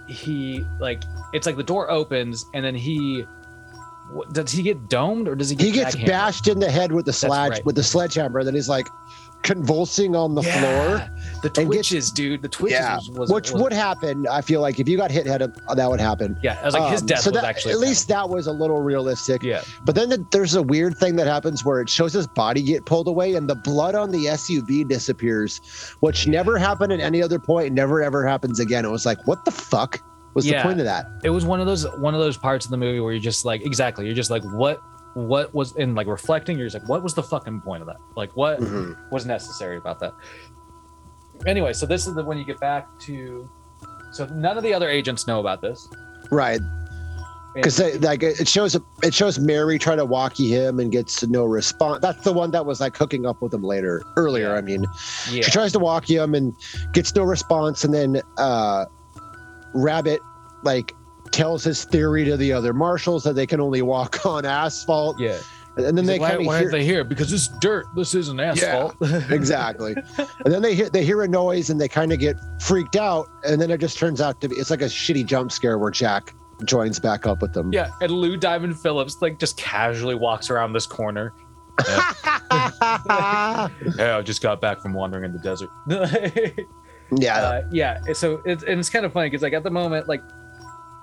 he 0.09 0.63
like 0.81 1.03
it's 1.33 1.47
like 1.47 1.57
the 1.57 1.63
door 1.63 1.91
opens 1.91 2.45
and 2.53 2.63
then 2.65 2.75
he 2.75 3.25
what- 4.13 4.33
does 4.35 4.53
he 4.53 4.63
get 4.63 4.89
domed 4.91 5.29
or 5.29 5.35
does 5.35 5.49
he 5.49 5.57
get 5.57 5.65
he 5.67 5.73
gets 5.73 5.95
backhanded? 5.95 6.13
bashed 6.13 6.49
in 6.49 6.61
the 6.61 6.71
head 6.71 6.93
with 6.93 7.07
the 7.07 7.13
sledge 7.13 7.51
right. 7.53 7.65
with 7.65 7.75
the 7.77 7.83
sledgehammer. 7.83 8.41
And 8.41 8.47
then 8.47 8.55
he's 8.55 8.69
like 8.69 8.87
convulsing 9.45 10.17
on 10.17 10.35
the 10.35 10.43
Yeah, 10.43 10.59
floor. 10.61 11.11
the 11.43 11.51
twitches 11.51 12.11
dude 12.11 12.43
the 12.43 12.49
twitches 12.49 12.79
Yeah, 12.81 12.97
was, 12.97 13.11
was, 13.11 13.31
which 13.31 13.53
was- 13.53 13.63
would 13.63 13.73
happen. 13.73 14.27
I 14.27 14.41
feel 14.41 14.61
like 14.61 14.81
if 14.81 14.89
you 14.89 14.97
got 14.97 15.11
hit 15.13 15.27
head, 15.27 15.41
that 15.77 15.91
would 15.91 16.01
happen. 16.01 16.37
yeah 16.43 16.59
i 16.63 16.65
was 16.65 16.75
like 16.75 16.91
his 16.91 17.03
Um, 17.03 17.07
death 17.07 17.21
so 17.21 17.31
was 17.31 17.41
that, 17.41 17.47
actually 17.49 17.73
at 17.75 17.79
least 17.79 18.09
that 18.09 18.29
was 18.29 18.47
a 18.49 18.53
little 18.53 18.81
realistic. 18.81 19.43
yeah 19.45 19.63
But 19.85 19.95
then 19.95 20.09
the, 20.09 20.27
there's 20.33 20.55
a 20.57 20.63
weird 20.63 20.97
thing 20.97 21.15
that 21.17 21.27
happens 21.29 21.65
where 21.65 21.81
it 21.81 21.89
shows 21.89 22.13
his 22.15 22.27
body 22.27 22.63
get 22.63 22.85
pulled 22.87 23.07
away 23.07 23.35
and 23.35 23.49
the 23.49 23.55
blood 23.55 23.95
on 23.95 24.11
the 24.11 24.25
SUV 24.27 24.89
disappears, 24.89 25.61
which 26.01 26.27
never 26.27 26.59
happened 26.59 26.93
at 26.93 27.01
any 27.01 27.23
other 27.23 27.39
point. 27.39 27.73
Never 27.75 28.03
ever 28.03 28.27
happens 28.27 28.59
again. 28.61 28.85
It 28.85 28.91
was 28.91 29.05
like, 29.07 29.25
what 29.27 29.45
the 29.45 29.51
fuck 29.51 30.01
was 30.35 30.47
Yeah. 30.47 30.63
the 30.63 30.69
point 30.69 30.81
of 30.81 30.87
that? 30.87 31.07
it 31.23 31.31
was 31.31 31.45
one 31.45 31.61
of 31.61 31.67
those 31.67 31.85
one 31.99 32.15
of 32.15 32.21
those 32.21 32.37
parts 32.37 32.65
of 32.65 32.71
the 32.71 32.77
movie 32.77 32.99
where 33.01 33.13
you're 33.13 33.21
just 33.21 33.45
like 33.45 33.65
exactly 33.65 34.05
you're 34.07 34.15
just 34.15 34.31
like 34.31 34.43
what 34.45 34.81
what 35.15 35.55
was 35.55 35.75
in 35.77 35.95
like 35.95 36.07
reflecting 36.07 36.59
you're 36.59 36.67
just 36.69 36.81
like 36.83 36.89
what 36.89 37.03
was 37.03 37.15
the 37.15 37.23
fucking 37.23 37.61
point 37.61 37.81
of 37.81 37.87
that 37.87 37.97
like 38.17 38.31
what 38.37 38.59
Mhm. 38.61 38.97
was 39.13 39.25
necessary 39.27 39.77
about 39.77 39.99
that 40.01 40.13
anyway 41.47 41.73
so 41.73 41.87
this 41.87 42.07
is 42.07 42.15
the 42.15 42.25
when 42.25 42.37
you 42.39 42.45
get 42.45 42.59
back 42.61 42.87
to 43.01 43.49
so 44.13 44.27
none 44.27 44.57
of 44.57 44.63
the 44.65 44.75
other 44.75 44.89
agents 44.89 45.27
know 45.27 45.41
about 45.41 45.61
this 45.61 45.89
Right. 46.31 46.61
Because 47.55 47.79
like 48.03 48.23
it 48.25 48.49
shows 48.49 48.77
it 49.05 49.15
shows 49.15 49.39
Mary 49.39 49.79
try 49.79 49.95
to 49.95 50.05
walkie 50.05 50.49
him 50.49 50.81
and 50.81 50.91
gets 50.91 51.23
no 51.25 51.45
response. 51.45 52.01
That's 52.03 52.25
the 52.25 52.33
one 52.33 52.51
that 52.51 52.67
was 52.67 52.81
like 52.81 52.97
hooking 52.97 53.27
up 53.27 53.41
with 53.43 53.55
him 53.55 53.63
later 53.63 54.03
earlier. 54.17 54.49
Yeah. 54.49 54.55
I 54.59 54.61
mean, 54.63 54.85
yeah 55.31 55.43
she 55.43 55.51
tries 55.53 55.71
to 55.73 55.79
walkie 55.79 56.17
him 56.17 56.35
and 56.35 56.53
gets 56.93 57.15
no 57.15 57.23
response, 57.23 57.85
and 57.85 57.95
then 57.95 58.23
uh, 58.39 58.87
Rabbit 59.75 60.21
like 60.65 60.93
tells 61.35 61.65
his 61.65 61.85
theory 61.85 62.25
to 62.25 62.37
the 62.37 62.53
other 62.53 62.73
marshals 62.73 63.25
that 63.25 63.35
they 63.35 63.47
can 63.47 63.61
only 63.61 63.83
walk 63.83 64.25
on 64.35 64.45
asphalt, 64.45 65.19
yeah. 65.21 65.39
And 65.77 65.99
then 65.99 66.05
He's 66.05 66.07
they 66.07 66.19
like, 66.21 66.31
kind 66.35 66.39
why, 66.39 66.41
of 66.43 66.47
why 66.47 66.59
hear 66.61 66.69
are 66.69 66.71
they 66.71 66.85
here? 66.85 67.03
Because 67.03 67.33
it's 67.33 67.49
dirt. 67.59 67.87
This 67.97 68.15
isn't 68.15 68.39
asphalt. 68.39 68.95
Yeah, 69.01 69.23
exactly, 69.31 69.97
and 70.19 70.53
then 70.55 70.63
they 70.63 70.75
hear 70.77 70.89
they 70.89 71.05
hear 71.05 71.23
a 71.23 71.29
noise 71.29 71.69
and 71.69 71.81
they 71.81 71.89
kind 71.89 72.13
of 72.13 72.21
get 72.21 72.37
freaked 72.61 72.95
out, 72.95 73.27
and 73.45 73.61
then 73.61 73.71
it 73.73 73.81
just 73.81 73.99
turns 73.99 74.21
out 74.21 74.41
to 74.43 74.49
be 74.49 74.55
it's 74.55 74.71
like 74.71 74.83
a 74.83 74.87
shitty 74.87 75.27
jump 75.27 75.51
scare 75.51 75.77
where 75.79 75.91
Jack 75.91 76.33
joins 76.65 77.01
back 77.01 77.27
up 77.27 77.43
with 77.43 77.53
them. 77.53 77.73
yeah. 77.73 77.91
And 78.01 78.13
lou 78.13 78.37
diamond 78.37 78.79
phillips 78.79 79.17
like 79.21 79.41
just 79.41 79.57
casually 79.57 80.15
walks 80.15 80.49
around 80.49 80.73
this 80.73 80.87
corner. 80.87 81.33
Yeah. 82.57 83.69
I 83.99 84.23
just 84.23 84.43
got 84.43 84.61
back 84.61 84.81
from 84.81 84.95
wandering 84.95 85.25
in 85.25 85.33
the 85.33 85.39
desert. 85.41 85.71
Yeah. 87.11 87.37
uh, 87.37 87.63
yeah. 87.73 87.99
So 88.13 88.41
it's 88.45 88.63
and 88.63 88.79
it's 88.79 88.89
kind 88.91 89.05
of 89.05 89.13
funny 89.13 89.29
because 89.29 89.43
like 89.43 89.53
at 89.53 89.63
the 89.63 89.71
moment 89.71 90.09
like 90.09 90.23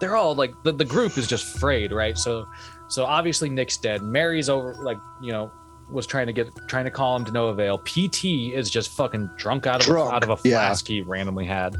they're 0.01 0.17
all 0.17 0.35
like 0.35 0.51
the, 0.63 0.73
the 0.73 0.83
group 0.83 1.17
is 1.17 1.27
just 1.27 1.59
frayed 1.59 1.93
right 1.93 2.17
so 2.17 2.45
so 2.89 3.05
obviously 3.05 3.49
nick's 3.49 3.77
dead 3.77 4.01
mary's 4.01 4.49
over 4.49 4.75
like 4.83 4.97
you 5.21 5.31
know 5.31 5.49
was 5.89 6.07
trying 6.07 6.27
to 6.27 6.33
get 6.33 6.47
trying 6.67 6.85
to 6.85 6.91
call 6.91 7.15
him 7.15 7.23
to 7.23 7.31
no 7.31 7.47
avail 7.47 7.77
pt 7.77 8.25
is 8.25 8.69
just 8.69 8.91
fucking 8.91 9.29
drunk 9.37 9.67
out 9.67 9.81
of 9.81 9.85
Drunk, 9.85 10.11
a, 10.11 10.15
out 10.15 10.23
of 10.23 10.29
a 10.29 10.47
yeah. 10.47 10.57
flask 10.57 10.87
he 10.87 11.01
randomly 11.01 11.45
had 11.45 11.75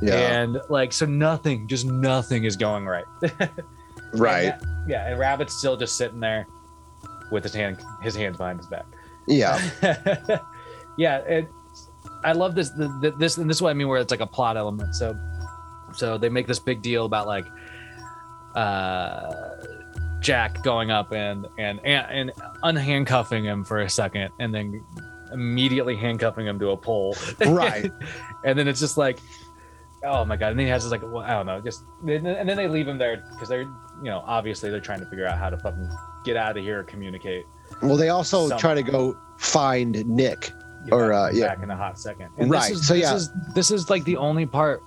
yeah. 0.00 0.40
and 0.40 0.60
like 0.68 0.92
so 0.92 1.04
nothing 1.04 1.66
just 1.66 1.84
nothing 1.84 2.44
is 2.44 2.56
going 2.56 2.86
right 2.86 3.04
right. 4.14 4.52
And 4.52 4.62
yeah 4.88 5.08
and 5.08 5.18
rabbit's 5.18 5.54
still 5.54 5.76
just 5.76 5.96
sitting 5.96 6.20
there 6.20 6.46
with 7.32 7.42
his 7.42 7.54
hand 7.54 7.78
his 8.02 8.14
hands 8.14 8.36
behind 8.36 8.58
his 8.58 8.66
back 8.66 8.86
Yeah. 9.26 9.58
yeah 10.98 11.18
it 11.18 11.48
i 12.22 12.32
love 12.32 12.54
this 12.54 12.70
the, 12.70 12.88
the, 13.00 13.10
this 13.18 13.38
and 13.38 13.48
this 13.50 13.56
is 13.56 13.62
what 13.62 13.70
i 13.70 13.74
mean 13.74 13.88
where 13.88 14.00
it's 14.00 14.10
like 14.10 14.20
a 14.20 14.26
plot 14.26 14.56
element 14.56 14.94
so 14.94 15.18
so 15.94 16.18
they 16.18 16.28
make 16.28 16.46
this 16.46 16.58
big 16.58 16.82
deal 16.82 17.06
about 17.06 17.26
like 17.26 17.46
uh 18.54 19.56
jack 20.20 20.62
going 20.62 20.90
up 20.90 21.12
and 21.12 21.46
and 21.58 21.80
and, 21.84 22.30
and 22.30 22.32
unhandcuffing 22.62 23.42
him 23.44 23.64
for 23.64 23.80
a 23.80 23.90
second 23.90 24.30
and 24.38 24.54
then 24.54 24.82
immediately 25.32 25.96
handcuffing 25.96 26.46
him 26.46 26.58
to 26.58 26.70
a 26.70 26.76
pole 26.76 27.16
Right. 27.46 27.90
and 28.44 28.58
then 28.58 28.68
it's 28.68 28.80
just 28.80 28.96
like 28.96 29.18
oh 30.04 30.24
my 30.24 30.36
god 30.36 30.50
and 30.50 30.58
then 30.58 30.66
he 30.66 30.70
has 30.70 30.82
this 30.84 30.92
like 30.92 31.02
well, 31.02 31.18
i 31.18 31.30
don't 31.30 31.46
know 31.46 31.60
just 31.60 31.84
and 32.06 32.24
then 32.24 32.56
they 32.56 32.68
leave 32.68 32.86
him 32.88 32.96
there 32.98 33.22
because 33.32 33.48
they're 33.48 33.62
you 33.62 34.04
know 34.04 34.22
obviously 34.26 34.70
they're 34.70 34.80
trying 34.80 35.00
to 35.00 35.06
figure 35.06 35.26
out 35.26 35.38
how 35.38 35.50
to 35.50 35.58
fucking 35.58 35.90
get 36.24 36.36
out 36.36 36.56
of 36.56 36.62
here 36.62 36.80
or 36.80 36.84
communicate 36.84 37.44
Well, 37.82 37.96
they 37.96 38.08
also 38.08 38.48
Some- 38.48 38.58
try 38.58 38.74
to 38.74 38.82
go 38.82 39.16
find 39.38 40.06
Nick. 40.06 40.52
Get 40.86 40.92
Or, 40.92 41.12
uh, 41.12 41.30
yeah. 41.30 41.48
back 41.48 41.62
in 41.62 41.70
a 41.70 41.76
hot 41.76 41.98
second. 41.98 42.28
And 42.38 42.50
Right, 42.50 42.70
is, 42.72 42.86
so 42.86 42.94
this 42.94 43.02
yeah. 43.02 43.14
is 43.14 43.30
this 43.54 43.70
is 43.70 43.90
like 43.90 44.04
the 44.04 44.16
only 44.18 44.46
part, 44.46 44.82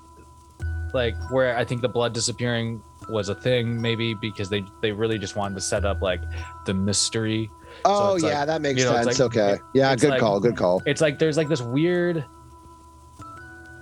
like 0.93 1.15
where 1.31 1.55
I 1.57 1.63
think 1.65 1.81
the 1.81 1.89
blood 1.89 2.13
disappearing 2.13 2.81
was 3.09 3.29
a 3.29 3.35
thing, 3.35 3.81
maybe 3.81 4.13
because 4.13 4.49
they 4.49 4.63
they 4.81 4.91
really 4.91 5.17
just 5.17 5.35
wanted 5.35 5.55
to 5.55 5.61
set 5.61 5.85
up 5.85 6.01
like 6.01 6.21
the 6.65 6.73
mystery. 6.73 7.49
Oh 7.85 8.15
it's 8.15 8.23
yeah, 8.23 8.39
like- 8.39 8.47
that 8.47 8.61
makes 8.61 8.79
you 8.79 8.85
know, 8.85 8.93
sense. 8.93 9.05
like- 9.05 9.19
okay. 9.19 9.57
Yeah, 9.73 9.95
good 9.95 10.09
like- 10.11 10.19
call. 10.19 10.39
Good 10.39 10.57
call. 10.57 10.81
It's 10.85 11.01
like 11.01 11.19
there's 11.19 11.37
like 11.37 11.47
this 11.49 11.61
weird. 11.61 12.23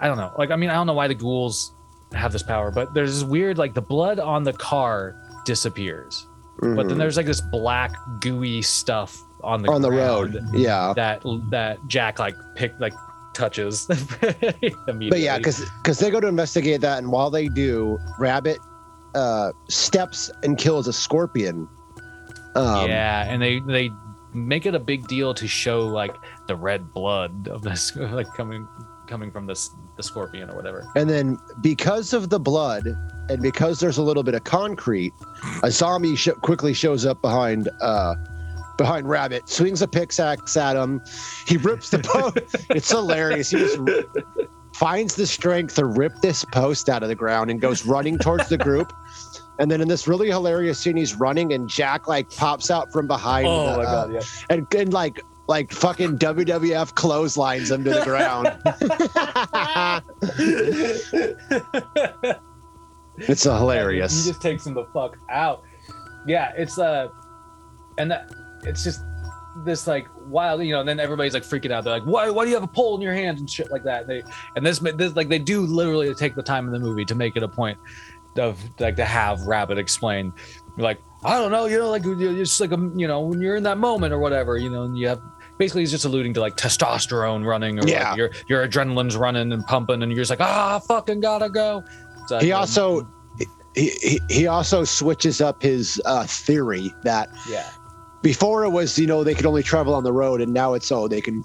I 0.01 0.07
don't 0.07 0.17
know. 0.17 0.33
Like 0.37 0.51
I 0.51 0.55
mean, 0.55 0.69
I 0.69 0.73
don't 0.73 0.87
know 0.87 0.93
why 0.93 1.07
the 1.07 1.15
ghouls 1.15 1.73
have 2.13 2.31
this 2.31 2.43
power, 2.43 2.71
but 2.71 2.93
there's 2.93 3.13
this 3.13 3.23
weird 3.27 3.57
like 3.57 3.73
the 3.73 3.81
blood 3.81 4.19
on 4.19 4.43
the 4.43 4.53
car 4.53 5.15
disappears, 5.45 6.27
but 6.59 6.75
then 6.87 6.89
Mhm. 6.89 6.97
there's 6.97 7.17
like 7.17 7.25
this 7.25 7.41
black 7.41 7.95
gooey 8.19 8.61
stuff 8.61 9.17
on 9.43 9.61
the 9.61 9.71
on 9.71 9.81
the 9.81 9.91
road. 9.91 10.39
Yeah. 10.53 10.93
that 10.95 11.21
that 11.49 11.79
Jack 11.87 12.19
like 12.19 12.35
pick 12.55 12.73
like 12.79 12.93
touches 13.33 13.87
immediately. 14.87 15.09
But 15.09 15.19
yeah, 15.19 15.37
because 15.37 15.63
because 15.81 15.99
they 15.99 16.09
go 16.11 16.19
to 16.19 16.27
investigate 16.27 16.81
that, 16.81 16.97
and 16.99 17.11
while 17.11 17.29
they 17.29 17.47
do, 17.47 17.97
Rabbit 18.19 18.59
uh, 19.15 19.51
steps 19.69 20.29
and 20.43 20.57
kills 20.57 20.87
a 20.87 20.93
scorpion. 20.93 21.67
Um, 22.55 22.87
yeah, 22.89 23.23
and 23.31 23.41
they 23.41 23.59
they 23.59 23.89
make 24.33 24.65
it 24.65 24.75
a 24.75 24.79
big 24.79 25.07
deal 25.07 25.33
to 25.33 25.47
show 25.47 25.79
like 25.81 26.15
the 26.47 26.55
red 26.55 26.93
blood 26.93 27.47
of 27.47 27.61
this 27.63 27.95
like 27.95 28.27
coming 28.33 28.67
coming 29.07 29.31
from 29.31 29.45
this 29.45 29.69
the 29.97 30.03
scorpion 30.03 30.49
or 30.49 30.55
whatever. 30.55 30.85
And 30.95 31.09
then 31.09 31.37
because 31.61 32.13
of 32.13 32.29
the 32.29 32.39
blood, 32.39 32.85
and 33.29 33.41
because 33.41 33.79
there's 33.79 33.97
a 33.97 34.03
little 34.03 34.23
bit 34.23 34.33
of 34.35 34.43
concrete, 34.43 35.13
a 35.63 35.71
zombie 35.71 36.15
sh- 36.15 36.29
quickly 36.41 36.73
shows 36.73 37.05
up 37.05 37.21
behind. 37.21 37.69
Uh, 37.81 38.15
Behind 38.77 39.07
Rabbit, 39.07 39.47
swings 39.47 39.81
a 39.81 39.87
pickaxe 39.87 40.57
at 40.57 40.75
him. 40.75 41.01
He 41.47 41.55
rips 41.55 41.91
the 41.91 41.99
post. 42.03 42.67
it's 42.69 42.91
hilarious. 42.91 43.51
He 43.51 43.59
just 43.59 43.77
finds 44.77 45.15
the 45.15 45.25
strength 45.25 45.75
to 45.75 45.85
rip 45.85 46.13
this 46.21 46.43
post 46.45 46.89
out 46.89 47.01
of 47.01 47.09
the 47.09 47.15
ground 47.15 47.49
and 47.49 47.61
goes 47.61 47.85
running 47.85 48.17
towards 48.17 48.49
the 48.49 48.57
group. 48.57 48.91
And 49.57 49.71
then 49.71 49.79
in 49.79 49.87
this 49.87 50.05
really 50.05 50.27
hilarious 50.27 50.79
scene, 50.79 50.97
he's 50.97 51.15
running 51.15 51.53
and 51.53 51.69
Jack 51.69 52.09
like 52.09 52.29
pops 52.29 52.69
out 52.69 52.91
from 52.91 53.07
behind. 53.07 53.47
Oh 53.47 53.71
the, 53.71 53.77
my 53.77 53.83
uh, 53.85 54.07
yeah. 54.09 54.19
and, 54.49 54.67
and 54.75 54.91
like 54.91 55.21
like 55.47 55.71
fucking 55.71 56.17
WWF 56.17 56.93
clotheslines 56.95 57.71
him 57.71 57.85
to 57.85 57.91
the 57.91 58.03
ground. 58.03 58.47
it's 63.17 63.45
a 63.45 63.57
hilarious. 63.57 64.25
He 64.25 64.29
just 64.29 64.41
takes 64.41 64.67
him 64.67 64.73
the 64.73 64.83
fuck 64.93 65.15
out. 65.29 65.63
Yeah, 66.27 66.51
it's 66.57 66.77
uh 66.77 67.07
and 67.97 68.11
that 68.11 68.29
it's 68.63 68.83
just 68.83 68.99
this 69.63 69.87
like 69.87 70.07
wild, 70.25 70.63
you 70.63 70.71
know, 70.73 70.79
and 70.81 70.89
then 70.89 70.99
everybody's 70.99 71.33
like 71.33 71.43
freaking 71.43 71.71
out. 71.71 71.83
They're 71.83 71.93
like, 71.93 72.03
"Why? 72.03 72.29
Why 72.29 72.43
do 72.43 72.49
you 72.49 72.55
have 72.55 72.63
a 72.63 72.67
pole 72.67 72.95
in 72.95 73.01
your 73.01 73.13
hands 73.13 73.39
and 73.39 73.49
shit 73.49 73.71
like 73.71 73.83
that?" 73.83 74.07
They 74.07 74.23
and 74.55 74.65
this, 74.65 74.79
this 74.79 75.15
like 75.15 75.29
they 75.29 75.39
do 75.39 75.61
literally 75.61 76.13
take 76.15 76.35
the 76.35 76.43
time 76.43 76.65
in 76.67 76.73
the 76.73 76.79
movie 76.79 77.05
to 77.05 77.15
make 77.15 77.35
it 77.35 77.43
a 77.43 77.47
point 77.47 77.77
of 78.37 78.59
like 78.79 78.95
to 78.97 79.05
have 79.05 79.41
Rabbit 79.43 79.77
explain, 79.77 80.33
like, 80.77 80.99
I 81.23 81.39
don't 81.39 81.51
know, 81.51 81.65
you 81.65 81.77
know, 81.79 81.89
like 81.89 82.03
you're 82.03 82.33
just 82.33 82.59
like 82.59 82.71
a, 82.73 82.91
you 82.95 83.07
know, 83.07 83.21
when 83.21 83.39
you're 83.39 83.55
in 83.55 83.63
that 83.63 83.77
moment 83.77 84.13
or 84.13 84.19
whatever, 84.19 84.57
you 84.57 84.69
know, 84.69 84.83
and 84.83 84.97
you 84.97 85.07
have 85.07 85.21
basically 85.57 85.83
he's 85.83 85.91
just 85.91 86.03
alluding 86.03 86.33
to 86.33 86.41
like 86.41 86.57
testosterone 86.57 87.45
running 87.45 87.79
or 87.79 87.87
Yeah. 87.87 88.09
like 88.09 88.17
your 88.17 88.31
your 88.49 88.67
adrenaline's 88.67 89.15
running 89.15 89.53
and 89.53 89.65
pumping, 89.65 90.03
and 90.03 90.11
you're 90.11 90.19
just 90.21 90.29
like, 90.29 90.41
ah, 90.41 90.79
fucking 90.79 91.21
gotta 91.21 91.49
go. 91.49 91.81
So, 92.27 92.39
He 92.39 92.49
know, 92.49 92.57
also 92.57 93.07
he, 93.73 93.89
he, 94.01 94.19
he 94.29 94.47
also 94.47 94.83
switches 94.83 95.39
up 95.41 95.61
his 95.61 96.01
uh, 96.05 96.25
theory 96.25 96.93
that 97.03 97.29
yeah. 97.49 97.69
Before 98.25 98.63
it 98.65 98.69
was 98.71 98.97
you 98.97 99.05
know 99.05 99.23
they 99.23 99.35
could 99.35 99.45
only 99.45 99.61
travel 99.61 99.93
on 99.93 100.03
the 100.03 100.11
road 100.11 100.41
and 100.41 100.51
now 100.51 100.73
it's 100.73 100.91
oh 100.91 101.07
they 101.07 101.21
can 101.21 101.43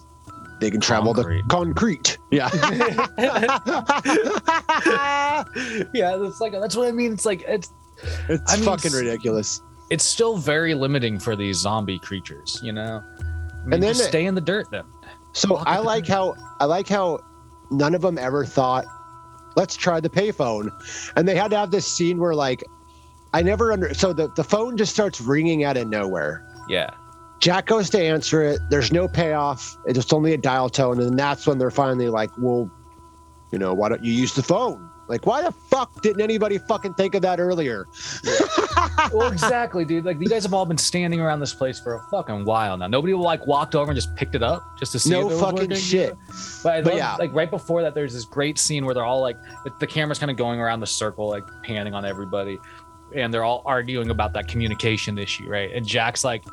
they 0.60 0.70
can 0.70 0.80
travel 0.80 1.12
Concrete. 1.14 1.42
the 1.42 1.48
concrete. 1.48 2.18
Yeah. 2.30 2.48
yeah, 5.94 6.16
that's 6.16 6.40
like 6.40 6.52
that's 6.52 6.76
what 6.76 6.88
I 6.88 6.92
mean. 6.92 7.12
It's 7.12 7.26
like 7.26 7.42
it's 7.46 7.72
it's 8.28 8.52
I 8.52 8.56
mean, 8.56 8.64
fucking 8.64 8.90
s- 8.90 8.94
ridiculous. 8.94 9.60
it's 9.90 10.04
still 10.04 10.36
very 10.38 10.74
limiting 10.74 11.18
for 11.18 11.36
these 11.36 11.56
zombie 11.58 11.98
creatures, 11.98 12.58
you 12.62 12.72
know. 12.72 13.02
I 13.20 13.24
mean, 13.64 13.74
And 13.74 13.82
then 13.82 13.94
just 13.94 14.08
stay 14.08 14.26
in 14.26 14.34
the 14.34 14.40
dirt 14.40 14.70
then. 14.70 14.84
So 15.32 15.54
Walk 15.54 15.66
I 15.66 15.78
like 15.78 16.06
the- 16.06 16.12
how 16.12 16.34
I 16.60 16.64
like 16.64 16.88
how 16.88 17.20
none 17.70 17.94
of 17.94 18.02
them 18.02 18.18
ever 18.18 18.44
thought, 18.44 18.84
let's 19.56 19.76
try 19.76 20.00
the 20.00 20.10
payphone, 20.10 20.70
and 21.16 21.26
they 21.28 21.36
had 21.36 21.50
to 21.52 21.56
have 21.56 21.70
this 21.70 21.86
scene 21.86 22.18
where 22.18 22.34
like, 22.34 22.64
I 23.34 23.42
never 23.42 23.72
under 23.72 23.94
so 23.94 24.12
the 24.12 24.28
the 24.36 24.44
phone 24.44 24.76
just 24.76 24.92
starts 24.92 25.20
ringing 25.20 25.64
out 25.64 25.76
of 25.76 25.88
nowhere. 25.88 26.46
Yeah, 26.70 26.90
Jack 27.40 27.66
goes 27.66 27.90
to 27.90 27.98
answer 28.00 28.42
it. 28.42 28.60
There's 28.70 28.92
no 28.92 29.08
payoff. 29.08 29.76
It's 29.86 29.96
just 29.98 30.12
only 30.12 30.32
a 30.34 30.38
dial 30.38 30.68
tone, 30.70 31.00
and 31.00 31.18
that's 31.18 31.46
when 31.46 31.58
they're 31.58 31.70
finally 31.70 32.08
like, 32.08 32.30
well, 32.38 32.70
you 33.52 33.58
know, 33.58 33.74
why 33.74 33.88
don't 33.88 34.04
you 34.04 34.12
use 34.12 34.34
the 34.34 34.42
phone? 34.42 34.88
Like, 35.08 35.26
why 35.26 35.42
the 35.42 35.50
fuck 35.50 36.02
didn't 36.02 36.20
anybody 36.20 36.58
fucking 36.58 36.94
think 36.94 37.16
of 37.16 37.22
that 37.22 37.40
earlier? 37.40 37.88
well, 39.12 39.32
exactly, 39.32 39.84
dude. 39.84 40.04
Like 40.04 40.20
you 40.20 40.28
guys 40.28 40.44
have 40.44 40.54
all 40.54 40.64
been 40.66 40.78
standing 40.78 41.20
around 41.20 41.40
this 41.40 41.52
place 41.52 41.80
for 41.80 41.96
a 41.96 42.02
fucking 42.12 42.44
while 42.44 42.76
now. 42.76 42.86
Nobody 42.86 43.14
like 43.14 43.44
walked 43.46 43.74
over 43.74 43.90
and 43.90 43.96
just 43.96 44.14
picked 44.14 44.36
it 44.36 44.42
up 44.44 44.62
just 44.78 44.92
to 44.92 45.00
see. 45.00 45.10
No 45.10 45.26
if 45.28 45.32
it 45.36 45.40
fucking 45.40 45.56
working. 45.62 45.76
shit. 45.76 46.16
But, 46.62 46.74
I 46.74 46.82
But 46.82 46.90
love, 46.90 46.96
yeah. 46.98 47.16
like 47.16 47.34
right 47.34 47.50
before 47.50 47.82
that, 47.82 47.92
there's 47.92 48.14
this 48.14 48.24
great 48.24 48.56
scene 48.56 48.84
where 48.84 48.94
they're 48.94 49.04
all 49.04 49.20
like, 49.20 49.36
the- 49.64 49.72
the 49.80 49.86
camera's 49.86 50.20
kind 50.20 50.30
of 50.30 50.36
going 50.36 50.60
around 50.60 50.78
the 50.78 50.86
circle, 50.86 51.28
like 51.28 51.42
panning 51.64 51.92
on 51.92 52.04
everybody, 52.04 52.60
and 53.12 53.34
they're 53.34 53.42
all 53.44 53.62
arguing 53.66 54.10
about 54.10 54.32
that 54.34 54.46
communication 54.46 55.18
issue, 55.18 55.48
right? 55.48 55.72
And 55.74 55.84
Jack's 55.84 56.22
like, 56.22 56.44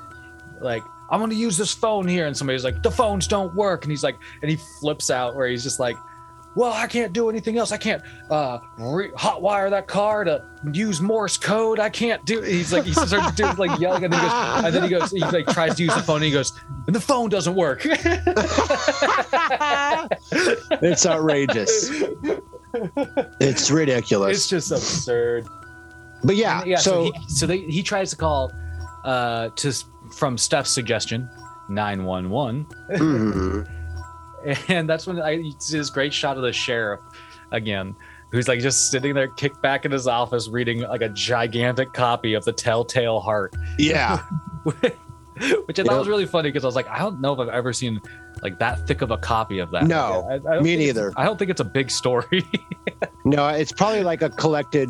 like. 0.62 0.84
I'm 1.10 1.22
gonna 1.22 1.36
use 1.36 1.56
this 1.56 1.74
phone 1.74 2.06
here, 2.06 2.28
and 2.28 2.36
somebody's 2.36 2.66
like, 2.66 2.84
"The 2.84 2.92
phones 2.92 3.28
don't 3.28 3.56
work," 3.56 3.86
and 3.86 3.92
he's 3.92 4.04
like, 4.04 4.18
and 4.42 4.52
he 4.52 4.58
flips 4.82 5.10
out 5.10 5.36
where 5.38 5.48
he's 5.48 5.64
just 5.64 5.80
like, 5.80 5.96
"Well, 6.54 6.74
I 6.74 6.86
can't 6.86 7.14
do 7.14 7.30
anything 7.30 7.58
else. 7.58 7.72
I 7.72 7.78
can't 7.78 8.04
uh, 8.30 8.60
re- 8.78 9.12
hotwire 9.12 9.70
that 9.70 9.88
car 9.88 10.26
to 10.26 10.44
use 10.74 11.00
Morse 11.00 11.38
code. 11.38 11.80
I 11.80 11.90
can't 11.90 12.26
do." 12.26 12.42
He's 12.42 12.74
like, 12.74 12.84
he 12.84 12.92
starts 13.06 13.32
doing 13.38 13.56
like 13.56 13.80
yelling, 13.80 14.04
and 14.04 14.12
then 14.12 14.20
he 14.22 14.28
goes, 14.28 14.66
and 14.66 14.76
then 14.76 14.84
he 14.84 14.90
goes, 14.90 15.12
he 15.12 15.20
like 15.22 15.48
tries 15.48 15.76
to 15.76 15.84
use 15.84 15.96
the 15.96 16.02
phone, 16.02 16.18
and 16.18 16.26
he 16.26 16.32
goes, 16.32 16.52
and 16.88 16.94
the 16.94 17.00
phone 17.00 17.30
doesn't 17.30 17.56
work. 17.56 17.88
It's 20.82 21.06
outrageous. 21.06 21.90
it's 23.40 23.72
ridiculous. 23.72 24.38
it's 24.38 24.50
just 24.50 24.72
absurd. 24.72 25.48
but 26.24 26.36
yeah, 26.36 26.60
And, 26.62 26.70
yeah. 26.70 26.78
So, 26.78 27.06
so, 27.06 27.12
he, 27.12 27.30
so 27.30 27.46
they, 27.48 27.60
he 27.60 27.82
tries 27.84 28.10
to 28.12 28.16
call 28.16 28.52
uh, 29.08 29.50
to 29.56 29.74
from 30.12 30.38
Steph's 30.38 30.70
suggestion, 30.70 31.30
nine 31.70 32.04
one 32.04 32.30
one, 32.30 32.66
Mhm. 32.92 33.68
and 34.70 34.88
that's 34.90 35.08
when 35.08 35.20
I 35.22 35.42
see 35.60 35.78
this 35.78 35.90
great 35.90 36.14
shot 36.14 36.38
of 36.38 36.44
the 36.44 36.54
sheriff 36.54 37.00
again. 37.52 37.96
Who's 38.32 38.50
like 38.50 38.60
just 38.60 38.92
sitting 38.92 39.14
there, 39.14 39.30
kicked 39.30 39.62
back 39.62 39.86
in 39.86 39.92
his 39.92 40.06
office, 40.06 40.50
reading 40.50 40.82
like 40.82 41.02
a 41.02 41.08
gigantic 41.10 41.94
copy 41.94 42.34
of 42.34 42.44
the 42.44 42.52
Telltale 42.52 43.22
Heart, 43.22 43.56
yeah, 43.80 44.18
which 44.64 45.80
I 45.80 45.84
thought 45.84 46.00
was 46.00 46.10
really 46.10 46.26
funny 46.26 46.50
because 46.50 46.66
I 46.66 46.68
was 46.68 46.76
like, 46.76 46.90
I 46.90 47.00
don't 47.00 47.22
know 47.22 47.32
if 47.34 47.40
I've 47.40 47.48
ever 47.48 47.72
seen 47.72 48.02
like 48.44 48.60
that 48.60 48.86
thick 48.88 49.02
of 49.02 49.12
a 49.12 49.18
copy 49.18 49.60
of 49.60 49.72
that. 49.72 49.86
No, 49.86 50.28
I, 50.30 50.58
I 50.58 50.60
me 50.62 50.76
neither. 50.76 51.12
I 51.18 51.24
don't 51.26 51.38
think 51.38 51.50
it's 51.52 51.62
a 51.62 51.66
big 51.66 51.90
story. 51.92 52.44
no, 53.26 53.48
it's 53.48 53.72
probably 53.72 54.04
like 54.04 54.22
a 54.22 54.30
collected 54.30 54.90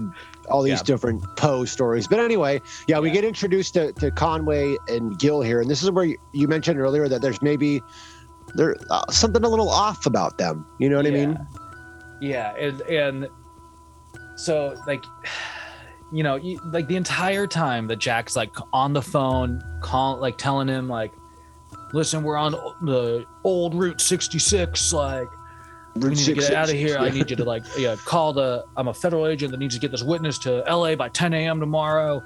all 0.49 0.61
these 0.61 0.79
Yeah. 0.79 0.83
different 0.83 1.23
Poe 1.35 1.65
stories. 1.65 2.07
But 2.07 2.19
anyway, 2.19 2.61
yeah, 2.87 2.99
we 2.99 3.09
get 3.11 3.23
introduced 3.25 3.73
to, 3.73 3.91
to 3.93 4.11
Conway 4.11 4.77
and 4.87 5.17
Gil 5.19 5.41
here, 5.41 5.59
and 5.61 5.69
this 5.69 5.83
is 5.83 5.91
where 5.91 6.05
you, 6.05 6.17
you 6.33 6.47
mentioned 6.47 6.79
earlier 6.79 7.07
that 7.09 7.21
there's 7.21 7.41
maybe 7.41 7.81
there 8.55 8.77
uh, 8.89 9.09
something 9.11 9.43
a 9.43 9.49
little 9.49 9.69
off 9.69 10.05
about 10.05 10.37
them. 10.37 10.65
You 10.79 10.89
know 10.89 10.95
what 10.97 11.05
I 11.07 11.11
mean? 11.11 11.37
Yeah, 12.21 12.53
and 12.55 12.81
and 12.81 13.27
so 14.37 14.75
like, 14.87 15.03
you 16.13 16.23
know, 16.23 16.35
you, 16.35 16.59
like 16.71 16.87
the 16.87 16.95
entire 16.95 17.47
time 17.47 17.87
that 17.87 17.97
Jack's 17.97 18.35
like 18.35 18.53
on 18.71 18.93
the 18.93 19.01
phone, 19.01 19.61
call 19.81 20.17
like 20.17 20.37
telling 20.37 20.67
him 20.69 20.87
like, 20.87 21.11
listen, 21.97 22.23
we're 22.23 22.37
on 22.37 22.51
the 22.81 23.25
old 23.43 23.73
Route 23.75 23.99
66, 23.99 24.93
like. 24.93 25.27
We 25.95 26.09
need 26.09 26.17
to 26.17 26.33
get 26.35 26.53
out 26.53 26.69
of 26.69 26.75
here. 26.75 26.99
I 26.99 27.09
need 27.09 27.27
you 27.31 27.35
to 27.37 27.43
like, 27.43 27.63
yeah, 27.75 27.95
call 28.05 28.31
the. 28.31 28.65
I'm 28.77 28.87
a 28.87 28.93
federal 28.93 29.25
agent 29.25 29.49
that 29.51 29.57
needs 29.57 29.73
to 29.73 29.81
get 29.81 29.89
this 29.89 30.03
witness 30.03 30.37
to 30.39 30.63
L.A. 30.67 30.93
by 30.93 31.09
10 31.09 31.33
a.m. 31.33 31.59
tomorrow. 31.59 32.23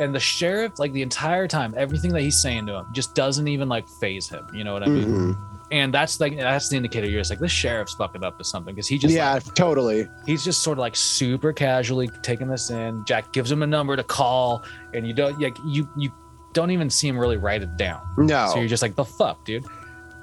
And 0.00 0.12
the 0.12 0.18
sheriff, 0.18 0.80
like 0.80 0.92
the 0.92 1.02
entire 1.02 1.46
time, 1.46 1.72
everything 1.76 2.12
that 2.14 2.22
he's 2.22 2.42
saying 2.42 2.66
to 2.66 2.78
him 2.78 2.86
just 2.92 3.14
doesn't 3.14 3.46
even 3.46 3.68
like 3.68 3.86
phase 4.00 4.28
him. 4.28 4.44
You 4.52 4.64
know 4.64 4.72
what 4.72 4.82
I 4.82 4.86
mean? 4.86 5.06
Mhm. 5.06 5.38
And 5.70 5.94
that's 5.94 6.18
like 6.18 6.36
that's 6.36 6.68
the 6.68 6.76
indicator. 6.76 7.06
You're 7.08 7.20
just 7.20 7.30
like 7.30 7.38
this 7.38 7.52
sheriff's 7.52 7.94
fucking 7.94 8.24
up 8.24 8.38
to 8.38 8.44
something 8.44 8.74
because 8.74 8.88
he 8.88 8.98
just 8.98 9.14
Yeah, 9.14 9.34
like, 9.34 9.54
totally. 9.54 10.08
he's 10.26 10.44
just 10.44 10.62
sort 10.62 10.78
of 10.78 10.80
like 10.80 10.96
super 10.96 11.52
casually 11.52 12.08
taking 12.22 12.48
this 12.48 12.70
in. 12.70 13.04
Jack 13.04 13.32
gives 13.32 13.52
him 13.52 13.62
a 13.62 13.66
number 13.66 13.94
to 13.96 14.02
call, 14.02 14.64
and 14.94 15.06
you 15.06 15.14
don't 15.14 15.38
like 15.40 15.56
you 15.64 15.88
you 15.96 16.10
don't 16.52 16.70
even 16.70 16.90
see 16.90 17.08
him 17.08 17.18
really 17.18 17.36
write 17.36 17.62
it 17.62 17.76
down. 17.76 18.02
No. 18.16 18.48
So 18.52 18.58
you're 18.58 18.68
just 18.68 18.82
like 18.82 18.94
the 18.94 19.04
fuck, 19.04 19.44
dude. 19.44 19.64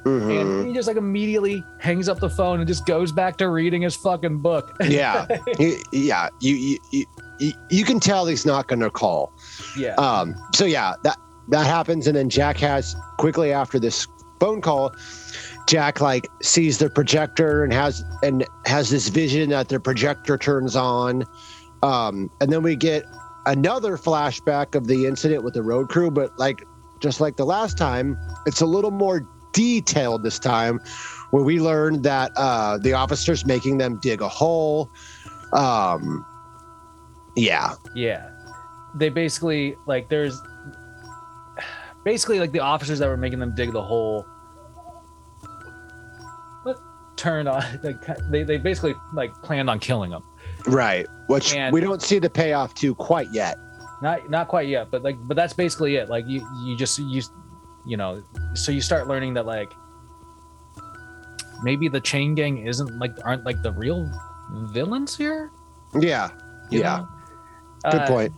Mhm. 0.05 0.41
And 0.41 0.67
he 0.67 0.73
just 0.73 0.87
like 0.87 0.97
immediately 0.97 1.63
hangs 1.79 2.07
up 2.07 2.19
the 2.19 2.29
phone 2.29 2.59
and 2.59 2.67
just 2.67 2.85
goes 2.85 3.11
back 3.11 3.37
to 3.37 3.49
reading 3.49 3.81
his 3.81 3.95
fucking 3.95 4.37
book. 4.39 4.75
yeah, 4.87 5.27
yeah. 5.91 6.29
You, 6.39 6.55
you 6.55 6.77
you 6.91 7.05
you 7.39 7.53
you 7.69 7.83
can 7.83 7.99
tell 7.99 8.25
he's 8.25 8.45
not 8.45 8.67
going 8.67 8.79
to 8.79 8.89
call. 8.89 9.33
yeah. 9.77 9.95
Um, 9.95 10.35
so 10.55 10.65
yeah, 10.65 10.93
that 11.03 11.17
that 11.49 11.65
happens, 11.65 12.07
and 12.07 12.15
then 12.15 12.29
Jack 12.29 12.57
has 12.57 12.95
quickly 13.17 13.51
after 13.51 13.77
this 13.79 14.07
phone 14.39 14.61
call, 14.61 14.95
Jack 15.67 15.99
like 15.99 16.27
sees 16.41 16.77
the 16.77 16.89
projector 16.89 17.63
and 17.63 17.73
has 17.73 18.03
and 18.23 18.45
has 18.65 18.89
this 18.89 19.09
vision 19.09 19.49
that 19.49 19.67
the 19.67 19.79
projector 19.81 20.37
turns 20.37 20.77
on, 20.77 21.25
um, 21.83 22.29
and 22.39 22.51
then 22.53 22.63
we 22.63 22.77
get 22.77 23.03
another 23.45 23.97
flashback 23.97 24.75
of 24.75 24.87
the 24.87 25.05
incident 25.05 25.43
with 25.43 25.53
the 25.53 25.63
road 25.63 25.89
crew, 25.89 26.11
but 26.11 26.37
like 26.37 26.63
just 26.99 27.21
like 27.21 27.37
the 27.37 27.45
last 27.45 27.77
time, 27.77 28.17
it's 28.45 28.61
a 28.61 28.65
little 28.65 28.91
more 28.91 29.27
detailed 29.53 30.23
this 30.23 30.39
time, 30.39 30.79
where 31.31 31.43
we 31.43 31.59
learned 31.59 32.03
that 32.03 32.31
uh, 32.35 32.77
the 32.77 32.93
officers 32.93 33.45
making 33.45 33.77
them 33.77 33.99
dig 34.01 34.21
a 34.21 34.29
hole. 34.29 34.89
Um, 35.53 36.25
yeah, 37.35 37.73
Yeah. 37.95 38.29
They 38.95 39.09
basically 39.09 39.75
like 39.85 40.09
there's 40.09 40.41
basically 42.03 42.39
like 42.39 42.51
the 42.51 42.59
officers 42.59 42.99
that 42.99 43.07
were 43.07 43.17
making 43.17 43.39
them 43.39 43.53
dig 43.55 43.71
the 43.71 43.81
hole 43.81 44.25
what 46.63 46.79
turned 47.15 47.47
on 47.47 47.63
like 47.83 47.97
they, 48.31 48.43
they 48.43 48.57
basically 48.57 48.95
like 49.13 49.31
planned 49.43 49.69
on 49.69 49.79
killing 49.79 50.11
them. 50.11 50.23
Right. 50.67 51.07
Which 51.27 51.53
And- 51.55 51.73
we 51.73 51.81
don't 51.81 52.01
see 52.01 52.19
the 52.19 52.29
payoff 52.29 52.73
to 52.75 52.93
quite 52.95 53.27
yet. 53.33 53.57
Not 54.01 54.29
not 54.29 54.47
quite 54.47 54.67
yet, 54.67 54.89
but 54.91 55.03
like 55.03 55.17
but 55.27 55.35
that's 55.35 55.53
basically 55.53 55.95
it. 55.97 56.09
Like 56.09 56.25
you 56.27 56.47
you 56.63 56.75
just 56.77 56.99
you 56.99 57.21
you 57.85 57.97
know, 57.97 58.23
so 58.53 58.71
you 58.71 58.81
start 58.81 59.07
learning 59.07 59.33
that 59.35 59.45
like 59.45 59.71
maybe 61.63 61.87
the 61.89 61.99
chain 61.99 62.35
gang 62.35 62.65
isn't 62.65 62.97
like 62.99 63.11
aren't 63.25 63.45
like 63.45 63.61
the 63.61 63.71
real 63.73 64.09
villains 64.71 65.15
here. 65.17 65.51
Yeah. 65.99 66.29
you 66.69 66.79
yeah. 66.81 66.97
know? 67.83 67.91
Good 67.91 68.01
Uh, 68.01 68.07
point. 68.07 68.33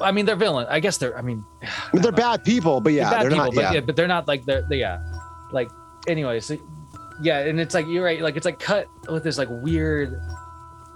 I 0.00 0.10
mean, 0.10 0.26
they're 0.26 0.36
villain. 0.36 0.66
I 0.70 0.80
guess 0.80 0.96
they're. 0.98 1.16
I 1.16 1.22
mean, 1.22 1.44
But 1.92 2.02
they're 2.02 2.12
bad 2.12 2.44
people, 2.44 2.80
but 2.80 2.92
yeah, 2.92 3.10
they're 3.10 3.10
bad 3.10 3.22
they're 3.22 3.30
people, 3.30 3.44
not. 3.46 3.54
but 3.54 3.60
Yeah. 3.62 3.72
yeah, 3.74 3.80
but 3.80 3.96
they're 3.96 4.08
not 4.08 4.26
like 4.26 4.44
they're 4.44 4.62
they, 4.68 4.78
yeah, 4.78 4.98
like 5.52 5.68
anyways, 6.08 6.46
So 6.46 6.56
yeah, 7.22 7.40
and 7.40 7.60
it's 7.60 7.74
like 7.74 7.86
you're 7.86 8.04
right. 8.04 8.20
Like 8.20 8.36
it's 8.36 8.46
like 8.46 8.58
cut 8.58 8.86
with 9.08 9.22
this 9.22 9.38
like 9.38 9.48
weird, 9.50 10.18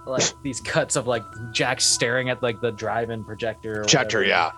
like 0.07 0.33
these 0.43 0.61
cuts 0.61 0.95
of 0.95 1.07
like 1.07 1.23
Jack 1.51 1.81
staring 1.81 2.29
at 2.29 2.41
like 2.41 2.61
the 2.61 2.71
drive-in 2.71 3.23
projector. 3.23 3.79
Or 3.79 3.81
Projector, 3.81 4.23
yeah. 4.23 4.51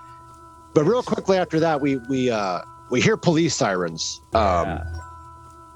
But 0.74 0.86
real 0.86 1.04
quickly 1.04 1.38
after 1.38 1.60
that, 1.60 1.82
we 1.82 1.98
we 2.10 2.30
uh 2.30 2.62
we 2.90 3.02
hear 3.02 3.18
police 3.18 3.56
sirens. 3.56 4.22
Um 4.34 4.68
Yeah. 4.68 4.84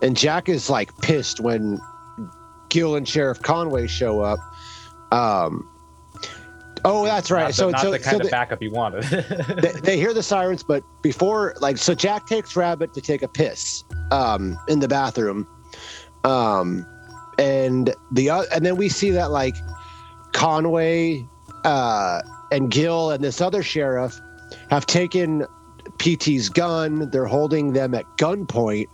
and 0.02 0.18
Jack 0.18 0.50
is 0.50 0.70
like 0.70 0.96
pissed 1.00 1.40
when 1.40 1.80
Gil 2.70 2.96
and 2.96 3.08
Sheriff 3.08 3.42
Conway 3.42 3.88
show 3.88 4.22
up. 4.22 4.40
Um 5.12 5.70
Oh, 6.86 7.06
that's 7.06 7.32
right. 7.32 7.44
Not 7.44 7.48
the, 7.48 7.54
so 7.54 7.70
not 7.70 7.82
so, 7.82 7.92
the 7.92 8.00
so 8.00 8.10
kind 8.10 8.22
they, 8.22 8.26
of 8.26 8.32
backup 8.32 8.62
you 8.62 8.70
wanted. 8.70 9.04
they, 9.62 9.72
they 9.72 9.98
hear 9.98 10.14
the 10.14 10.24
sirens, 10.24 10.64
but 10.64 10.84
before 11.02 11.56
like 11.62 11.78
so 11.78 11.96
Jack 11.96 12.28
takes 12.28 12.56
Rabbit 12.56 12.94
to 12.94 13.02
take 13.02 13.22
a 13.22 13.28
piss 13.28 13.84
um 14.12 14.58
in 14.68 14.80
the 14.80 14.88
bathroom. 14.88 15.48
Um 16.24 16.86
and 17.38 17.96
the 18.12 18.30
uh, 18.30 18.44
and 18.54 18.66
then 18.66 18.76
we 18.76 18.90
see 18.90 19.12
that 19.12 19.32
like 19.32 19.56
Conway 20.34 21.28
uh 21.64 22.22
and 22.52 22.72
Gil 22.72 23.12
and 23.12 23.24
this 23.24 23.42
other 23.42 23.64
sheriff 23.64 24.20
have 24.70 24.86
taken 24.86 25.46
PT's 25.98 26.50
gun. 26.50 27.10
They're 27.12 27.26
holding 27.26 27.74
them 27.74 27.94
at 27.94 28.06
gunpoint. 28.18 28.88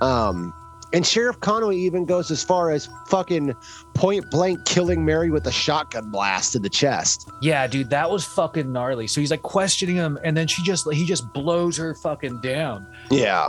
Um 0.00 0.52
and 0.92 1.06
Sheriff 1.06 1.38
Conway 1.40 1.76
even 1.76 2.06
goes 2.06 2.30
as 2.30 2.42
far 2.42 2.70
as 2.70 2.88
fucking 3.08 3.54
point 3.94 4.30
blank 4.30 4.64
killing 4.64 5.04
Mary 5.04 5.30
with 5.30 5.46
a 5.46 5.52
shotgun 5.52 6.10
blast 6.10 6.56
in 6.56 6.62
the 6.62 6.70
chest. 6.70 7.28
yeah, 7.42 7.66
dude, 7.66 7.90
that 7.90 8.10
was 8.10 8.24
fucking 8.24 8.72
gnarly. 8.72 9.06
So 9.06 9.20
he's 9.20 9.30
like 9.30 9.42
questioning 9.42 9.96
him, 9.96 10.18
and 10.24 10.34
then 10.34 10.46
she 10.46 10.62
just 10.62 10.90
he 10.90 11.04
just 11.04 11.30
blows 11.34 11.76
her 11.76 11.94
fucking 11.94 12.40
down. 12.40 12.86
Yeah. 13.10 13.48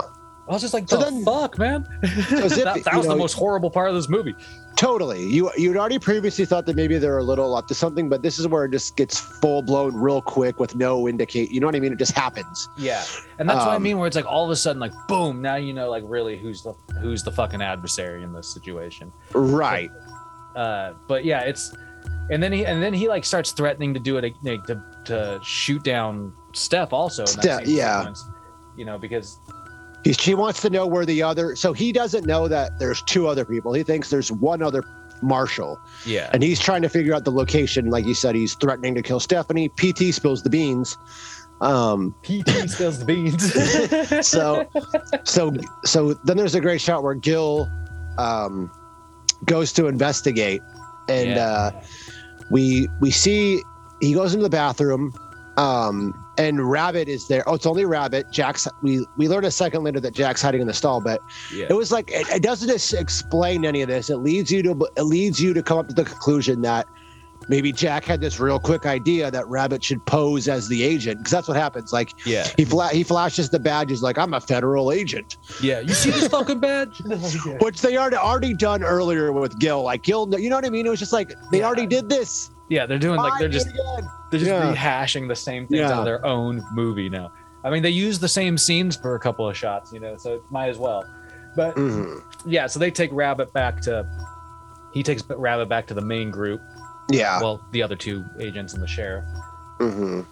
I 0.50 0.52
was 0.52 0.62
just 0.62 0.74
like, 0.74 0.88
So 0.88 0.96
the 0.98 1.04
then- 1.04 1.24
fuck, 1.24 1.58
man. 1.58 1.86
if, 2.02 2.28
that 2.64 2.82
that 2.84 2.96
was 2.96 3.06
the 3.06 3.14
most 3.14 3.34
horrible 3.34 3.70
part 3.70 3.88
of 3.88 3.94
this 3.94 4.08
movie. 4.08 4.34
Totally. 4.76 5.24
You 5.26 5.50
you'd 5.56 5.76
already 5.76 5.98
previously 5.98 6.44
thought 6.44 6.66
that 6.66 6.74
maybe 6.74 6.98
they're 6.98 7.18
a 7.18 7.22
little 7.22 7.54
up 7.54 7.68
to 7.68 7.74
something, 7.74 8.08
but 8.08 8.22
this 8.22 8.38
is 8.38 8.48
where 8.48 8.64
it 8.64 8.72
just 8.72 8.96
gets 8.96 9.18
full 9.18 9.62
blown 9.62 9.94
real 9.94 10.20
quick 10.20 10.58
with 10.58 10.74
no 10.74 11.06
indicate. 11.08 11.52
You 11.52 11.60
know 11.60 11.66
what 11.66 11.76
I 11.76 11.80
mean? 11.80 11.92
It 11.92 11.98
just 11.98 12.12
happens. 12.12 12.68
Yeah, 12.76 13.04
and 13.38 13.48
that's 13.48 13.58
what 13.60 13.68
I 13.68 13.76
Um, 13.76 13.82
mean. 13.82 13.98
Where 13.98 14.06
it's 14.08 14.16
like 14.16 14.26
all 14.26 14.44
of 14.44 14.50
a 14.50 14.56
sudden, 14.56 14.80
like 14.80 14.92
boom, 15.06 15.40
now 15.40 15.54
you 15.56 15.72
know, 15.72 15.88
like 15.88 16.02
really 16.06 16.36
who's 16.36 16.62
the 16.62 16.72
who's 17.00 17.22
the 17.22 17.30
fucking 17.30 17.62
adversary 17.62 18.22
in 18.24 18.32
this 18.32 18.52
situation. 18.52 19.12
Right. 19.32 19.90
Uh, 20.56 20.94
but 21.06 21.24
yeah, 21.24 21.42
it's 21.42 21.76
and 22.30 22.42
then 22.42 22.52
he 22.52 22.66
and 22.66 22.82
then 22.82 22.92
he 22.94 23.06
like 23.08 23.24
starts 23.24 23.52
threatening 23.52 23.94
to 23.94 24.00
do 24.00 24.16
it 24.16 24.34
like, 24.42 24.64
to 24.64 24.82
to 25.04 25.40
shoot 25.44 25.84
down 25.84 26.32
Steph 26.54 26.92
also. 26.92 27.24
Steph, 27.24 27.66
yeah. 27.66 27.98
sequence, 28.00 28.24
you 28.76 28.84
know 28.84 28.98
because 28.98 29.38
she 30.12 30.34
wants 30.34 30.60
to 30.62 30.70
know 30.70 30.86
where 30.86 31.04
the 31.06 31.22
other. 31.22 31.54
So 31.56 31.72
he 31.72 31.92
doesn't 31.92 32.26
know 32.26 32.48
that 32.48 32.78
there's 32.78 33.02
two 33.02 33.26
other 33.28 33.44
people. 33.44 33.72
He 33.72 33.82
thinks 33.82 34.10
there's 34.10 34.32
one 34.32 34.62
other 34.62 34.82
marshal, 35.22 35.78
Yeah. 36.06 36.30
and 36.32 36.42
he's 36.42 36.58
trying 36.58 36.80
to 36.82 36.88
figure 36.88 37.14
out 37.14 37.24
the 37.24 37.30
location. 37.32 37.90
Like 37.90 38.06
you 38.06 38.14
said, 38.14 38.34
he's 38.34 38.54
threatening 38.54 38.94
to 38.94 39.02
kill 39.02 39.20
Stephanie. 39.20 39.68
PT 39.76 40.14
spills 40.14 40.42
the 40.42 40.48
beans. 40.50 40.96
Um, 41.60 42.14
PT 42.22 42.70
spills 42.70 42.98
the 43.00 43.04
beans. 43.04 44.26
so 44.26 44.66
so 45.24 45.52
so 45.84 46.14
then 46.24 46.38
there's 46.38 46.54
a 46.54 46.60
great 46.60 46.80
shot 46.80 47.02
where 47.02 47.12
Gil 47.14 47.68
um, 48.16 48.70
goes 49.44 49.70
to 49.74 49.86
investigate, 49.86 50.62
and 51.10 51.30
Yeah. 51.30 51.44
uh, 51.46 51.70
we 52.50 52.88
we 53.02 53.10
see 53.10 53.62
he 54.00 54.14
goes 54.14 54.32
into 54.32 54.44
the 54.44 54.48
bathroom, 54.48 55.12
um, 55.56 56.14
and 56.38 56.70
Rabbit 56.70 57.08
is 57.08 57.28
there. 57.28 57.46
Oh, 57.48 57.54
it's 57.54 57.66
only 57.66 57.84
Rabbit. 57.84 58.30
Jack's. 58.30 58.66
We 58.82 59.06
we 59.16 59.28
learn 59.28 59.44
a 59.44 59.50
second 59.50 59.84
later 59.84 60.00
that 60.00 60.14
Jack's 60.14 60.40
hiding 60.42 60.60
in 60.60 60.66
the 60.66 60.74
stall, 60.74 61.00
but 61.00 61.20
yeah. 61.54 61.66
it 61.68 61.74
was 61.74 61.92
like 61.92 62.10
it, 62.12 62.28
it 62.28 62.42
doesn't 62.42 62.68
just 62.68 62.92
explain 62.94 63.64
any 63.64 63.82
of 63.82 63.88
this. 63.88 64.10
It 64.10 64.18
leads 64.18 64.50
you 64.50 64.62
to 64.62 64.88
it 64.96 65.02
leads 65.02 65.40
you 65.40 65.52
to 65.54 65.62
come 65.62 65.78
up 65.78 65.88
to 65.88 65.94
the 65.94 66.04
conclusion 66.04 66.62
that. 66.62 66.86
Maybe 67.48 67.72
Jack 67.72 68.04
had 68.04 68.20
this 68.20 68.38
real 68.38 68.60
quick 68.60 68.84
idea 68.84 69.30
that 69.30 69.48
Rabbit 69.48 69.82
should 69.82 70.04
pose 70.04 70.46
as 70.46 70.68
the 70.68 70.84
agent 70.84 71.18
because 71.18 71.32
that's 71.32 71.48
what 71.48 71.56
happens. 71.56 71.90
Like 71.92 72.10
Yeah. 72.26 72.46
he 72.56 72.66
fla- 72.66 72.90
he 72.90 73.02
flashes 73.02 73.48
the 73.48 73.58
badge. 73.58 73.88
He's 73.88 74.02
like, 74.02 74.18
"I'm 74.18 74.34
a 74.34 74.40
federal 74.42 74.92
agent," 74.92 75.38
Yeah. 75.60 75.80
You 75.80 75.94
see 75.94 76.10
this 76.10 76.28
fucking 76.28 76.60
badge? 76.60 77.00
which 77.60 77.80
they 77.80 77.96
already 77.96 78.16
already 78.16 78.52
done 78.54 78.84
earlier 78.84 79.32
with 79.32 79.58
Gil. 79.58 79.82
Like 79.82 80.02
Gil, 80.02 80.28
you 80.38 80.50
know 80.50 80.56
what 80.56 80.66
I 80.66 80.70
mean? 80.70 80.86
It 80.86 80.90
was 80.90 80.98
just 81.00 81.14
like 81.14 81.32
they 81.50 81.60
Yeah. 81.60 81.64
already 81.66 81.86
did 81.86 82.10
this. 82.10 82.50
Yeah, 82.70 82.86
they're 82.86 82.98
doing 82.98 83.18
like 83.18 83.38
they're 83.38 83.48
just 83.48 83.68
they're 84.30 84.40
just 84.40 84.50
Yeah. 84.50 84.72
rehashing 84.74 85.28
the 85.28 85.34
same 85.36 85.66
things 85.66 85.82
out 85.90 85.98
of 85.98 86.04
their 86.06 86.24
own 86.24 86.64
movie 86.72 87.08
now. 87.10 87.32
I 87.64 87.68
mean, 87.70 87.82
they 87.82 87.90
use 87.90 88.18
the 88.18 88.28
same 88.28 88.56
scenes 88.56 88.96
for 88.96 89.16
a 89.16 89.20
couple 89.20 89.46
of 89.46 89.54
shots, 89.56 89.92
you 89.92 90.00
know, 90.00 90.16
so 90.16 90.34
it 90.34 90.42
might 90.50 90.68
as 90.68 90.78
well. 90.78 91.04
But 91.56 91.74
Mhm. 91.76 92.22
yeah, 92.46 92.66
so 92.68 92.78
they 92.78 92.90
take 92.90 93.10
Rabbit 93.12 93.52
back 93.52 93.80
to 93.82 94.06
he 94.92 95.02
takes 95.02 95.22
Rabbit 95.28 95.68
back 95.68 95.86
to 95.88 95.94
the 95.94 96.00
main 96.00 96.30
group. 96.30 96.60
Yeah. 97.10 97.40
Well, 97.40 97.60
the 97.72 97.82
other 97.82 97.96
two 97.96 98.24
agents 98.38 98.72
and 98.74 98.82
the 98.82 98.86
sheriff. 98.86 99.24
Mhm. 99.80 100.24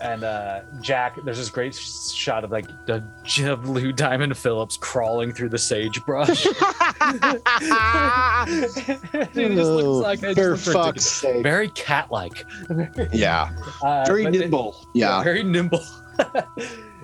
And 0.00 0.22
uh, 0.22 0.60
Jack, 0.80 1.16
there's 1.24 1.38
this 1.38 1.50
great 1.50 1.74
shot 1.74 2.44
of 2.44 2.52
like 2.52 2.66
the 2.86 3.02
of 3.50 3.68
Lou 3.68 3.90
Diamond 3.92 4.36
Phillips 4.36 4.76
crawling 4.76 5.32
through 5.32 5.48
the 5.48 5.58
sagebrush. 5.58 6.46
it 8.46 9.32
just 9.54 9.70
looks 9.70 10.04
like 10.04 10.22
it 10.22 10.36
just 10.36 10.64
For 10.64 10.72
fuck's 10.72 11.04
sake. 11.04 11.42
very 11.42 11.68
cat-like. 11.70 12.44
Yeah. 13.12 13.50
Uh, 13.82 14.04
Very 14.06 14.24
but 14.24 14.34
it- 14.36 14.38
nimble. 14.40 14.86
Yeah. 14.94 15.22
very 15.24 15.42
nimble. 15.42 15.80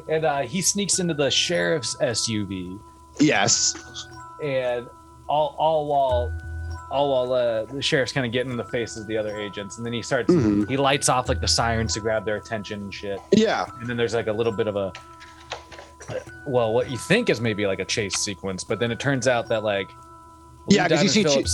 and 0.09 0.25
uh, 0.25 0.41
he 0.43 0.61
sneaks 0.63 0.99
into 0.99 1.15
the 1.15 1.31
sheriff's 1.31 1.97
SUV, 1.97 2.79
Yes. 3.21 3.75
and 4.43 4.87
all 5.29 5.57
all 5.59 5.87
while 5.87 6.33
all 6.95 7.11
while 7.27 7.33
uh, 7.33 7.65
the 7.65 7.83
sheriff's 7.83 8.13
kind 8.13 8.25
of 8.25 8.33
getting 8.33 8.53
in 8.53 8.57
the 8.57 8.65
faces 8.65 9.03
of 9.03 9.07
the 9.09 9.17
other 9.17 9.37
agents, 9.37 9.77
and 9.79 9.85
then 9.85 9.93
he 9.93 10.01
starts 10.01 10.33
Mhm. 10.33 10.69
he 10.69 10.77
lights 10.77 11.09
off 11.09 11.29
like 11.29 11.41
the 11.41 11.49
sirens 11.49 11.93
to 11.95 12.01
grab 12.01 12.25
their 12.25 12.37
attention 12.37 12.83
and 12.83 12.95
shit, 12.95 13.19
Yeah. 13.33 13.67
and 13.81 13.89
then 13.89 13.97
there's 13.97 14.15
like 14.15 14.29
a 14.29 14.33
little 14.33 14.53
bit 14.53 14.69
of 14.69 14.77
a 14.77 14.93
well, 16.47 16.73
what 16.75 16.91
you 16.91 16.99
think 16.99 17.31
is 17.31 17.41
maybe 17.41 17.67
like 17.67 17.79
a 17.81 17.85
chase 17.85 18.15
sequence, 18.17 18.63
but 18.63 18.79
then 18.79 18.91
it 18.91 19.01
turns 19.01 19.27
out 19.27 19.49
that 19.49 19.65
like 19.65 19.89
Yeah, 20.69 20.85
because 20.89 21.03
you 21.03 21.09
see 21.09 21.25
two- 21.25 21.45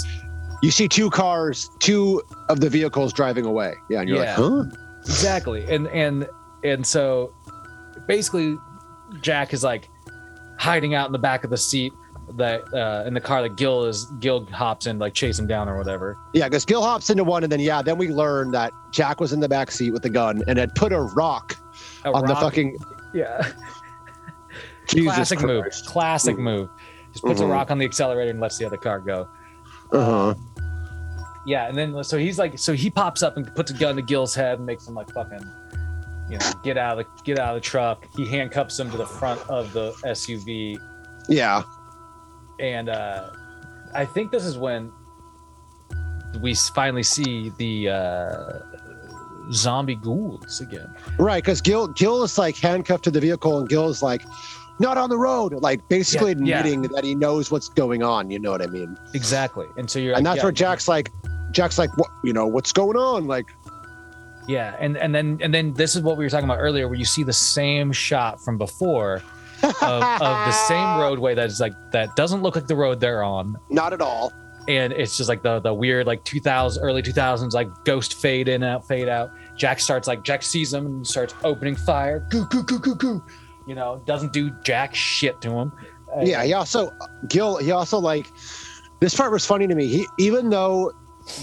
You 0.63 0.71
see 0.71 0.87
two 0.89 1.09
cars, 1.09 1.71
two 1.79 2.21
of 2.51 2.61
the 2.61 2.69
vehicles 2.69 3.15
driving 3.15 3.47
away. 3.47 3.73
Yeah, 3.89 4.01
and 4.01 4.09
you're 4.11 4.23
Yeah. 4.23 4.39
like, 4.39 4.53
huh? 4.69 4.77
exactly 5.07 5.65
and 5.71 5.87
and 5.89 6.29
and 6.63 6.87
so 6.87 7.33
basically 8.07 8.59
jack 9.23 9.55
is 9.55 9.65
like 9.65 9.89
hiding 10.59 10.95
out 10.95 11.07
in 11.07 11.13
the 11.13 11.19
back 11.19 11.43
of 11.45 11.49
the 11.51 11.57
seat 11.57 11.91
that 12.37 12.63
uh 12.75 13.05
in 13.07 13.15
the 13.15 13.21
car 13.21 13.43
that 13.43 13.57
gil 13.57 13.85
is 13.85 14.07
gil 14.21 14.45
hops 14.47 14.87
in 14.87 14.99
like 14.99 15.15
chase 15.15 15.39
him 15.39 15.47
down 15.47 15.69
or 15.69 15.77
whatever 15.79 16.17
Yeah, 16.33 16.49
because 16.49 16.65
Gil 16.65 16.83
hops 16.83 17.11
into 17.11 17.25
one, 17.25 17.43
and 17.43 17.51
then 17.53 17.61
yeah, 17.61 17.83
then 17.83 17.99
we 17.99 18.09
learn 18.09 18.51
that 18.53 18.73
Jack 18.93 19.21
was 19.21 19.33
in 19.33 19.41
the 19.41 19.49
back 19.49 19.71
seat 19.71 19.91
with 19.93 20.03
the 20.03 20.11
gun 20.11 20.43
and 20.49 20.59
had 20.59 20.75
put 20.75 20.93
a 20.93 21.01
rock 21.01 21.57
A 22.05 22.13
on 22.13 22.27
the 22.27 22.35
fucking 22.37 22.77
yeah 23.15 23.53
Jesus 24.87 25.15
classic 25.15 25.41
move 25.43 25.63
Christ. 25.63 25.87
classic 25.87 26.37
Mhm. 26.37 26.41
move 26.43 26.69
just 27.13 27.25
puts 27.25 27.41
Mhm. 27.41 27.45
a 27.45 27.49
rock 27.49 27.71
on 27.71 27.79
the 27.79 27.85
accelerator 27.85 28.31
and 28.31 28.41
lets 28.41 28.59
the 28.59 28.65
other 28.67 28.77
car 28.77 28.99
go 29.01 29.29
Uh-huh. 29.93 30.35
yeah 31.47 31.67
and 31.69 31.77
then 31.77 32.03
so 32.05 32.19
he's 32.19 32.39
like 32.39 32.59
so 32.59 32.73
he 32.73 32.91
pops 32.91 33.23
up 33.23 33.37
and 33.37 33.53
puts 33.55 33.71
a 33.71 33.75
gun 33.75 33.97
to 33.97 34.03
gil's 34.03 34.35
head 34.35 34.59
and 34.59 34.67
makes 34.67 34.87
him 34.87 34.95
like 34.95 35.13
fucking 35.13 35.41
you 36.29 36.39
know 36.39 36.51
get 36.63 36.77
out 36.79 36.99
of 36.99 37.05
the 37.07 37.23
get 37.25 37.39
out 37.39 37.57
of 37.57 37.63
the 37.63 37.67
truck 37.69 38.07
he 38.17 38.25
handcuffs 38.27 38.79
him 38.79 38.91
to 38.91 38.97
the 38.97 39.07
front 39.07 39.41
of 39.49 39.73
the 39.73 39.93
suv 40.07 40.79
Yeah. 41.29 41.63
And 42.61 42.89
uh, 42.89 43.31
I 43.95 44.05
think 44.05 44.31
this 44.31 44.45
is 44.45 44.59
when 44.59 44.93
we 46.41 46.55
finally 46.55 47.03
see 47.03 47.51
the 47.59 47.89
uh, 47.89 48.59
zombie 49.53 49.97
ghouls 49.97 50.61
again. 50.61 50.95
Right, 51.19 51.43
because 51.43 51.61
Gil 51.61 51.89
Gil 51.89 52.23
is 52.23 52.39
like 52.39 52.57
handcuffed 52.57 53.05
to 53.05 53.11
the 53.11 53.21
vehicle, 53.21 53.59
and 53.59 53.69
Gil 53.69 53.89
is 53.89 54.03
like, 54.03 54.23
not 54.79 54.97
on 54.97 55.11
the 55.11 55.19
road, 55.19 55.55
like 55.55 55.87
basically 55.89 56.33
Yeah, 56.33 56.45
yeah. 56.45 56.59
admitting 56.59 56.83
that 56.83 57.05
he 57.05 57.15
knows 57.15 57.51
what's 57.51 57.69
going 57.69 58.03
on. 58.03 58.31
You 58.31 58.39
know 58.39 58.51
what 58.51 58.63
I 58.63 58.67
mean? 58.67 58.97
Exactly, 59.15 59.67
and 59.77 59.91
so 59.91 59.99
you're 59.99 60.15
and 60.15 60.25
like, 60.25 60.33
that's 60.33 60.43
yeah, 60.43 60.45
where 60.45 60.53
Jack's 60.53 60.89
like, 60.89 61.11
Jack's 61.51 61.79
like, 61.79 61.97
what? 61.97 62.11
You 62.23 62.33
know 62.33 62.47
what's 62.47 62.73
going 62.73 62.97
on? 62.97 63.27
Like, 63.27 63.47
yeah, 64.47 64.77
and 64.79 64.97
and 64.97 65.15
then 65.15 65.39
and 65.43 65.53
then 65.53 65.75
this 65.75 65.97
is 65.97 66.03
what 66.03 66.17
we 66.17 66.25
were 66.25 66.31
talking 66.31 66.45
about 66.45 66.59
earlier, 66.59 66.87
where 66.87 66.99
you 66.99 67.05
see 67.05 67.23
the 67.23 67.33
same 67.33 67.91
shot 67.93 68.41
from 68.41 68.57
before 68.59 69.23
of, 69.65 69.73
of 69.83 70.21
the 70.47 70.53
same 70.53 70.99
roadway 71.01 71.35
that 71.35 71.47
is 71.49 71.61
like 71.61 71.75
that 71.93 72.15
doesn't 72.17 72.43
look 72.43 72.55
like 72.57 72.67
the 72.67 72.77
road 72.77 73.01
they're 73.01 73.23
on. 73.23 73.57
Not 73.69 73.93
at 73.93 74.01
all. 74.01 74.33
and 74.69 74.93
it's 74.93 75.17
just 75.17 75.29
like 75.29 75.43
the 75.43 75.59
the 75.61 75.73
weird 75.73 76.07
like 76.07 76.23
2000 76.25 76.83
early 76.83 77.03
2000s 77.03 77.53
like 77.53 77.69
ghost 77.85 78.15
fade 78.21 78.47
in 78.49 78.63
out 78.63 78.87
fade 78.87 79.09
out 79.09 79.31
jack 79.57 79.81
starts 79.81 80.07
like 80.07 80.23
jack 80.23 80.43
sees 80.43 80.73
him 80.73 80.85
and 80.87 81.07
starts 81.07 81.35
opening 81.45 81.75
fire 81.75 82.27
goo 82.31 82.45
goo 82.51 82.63
goo 82.65 82.79
goo 82.79 82.95
goo 82.95 83.23
you 83.67 83.75
know 83.75 84.03
doesn't 84.07 84.33
do 84.35 84.51
jack 84.63 84.95
shit 84.95 85.41
to 85.41 85.51
him 85.51 85.73
Uh, 86.15 86.21
Yeah, 86.23 86.45
he 86.45 86.53
also 86.53 86.91
Gil. 87.29 87.57
He 87.57 87.71
also 87.71 87.99
like 87.99 88.27
this 89.01 89.15
part 89.15 89.33
was 89.33 89.47
funny 89.47 89.67
to 89.67 89.75
me. 89.75 89.87
He 89.87 90.07
even 90.19 90.51
though 90.51 90.93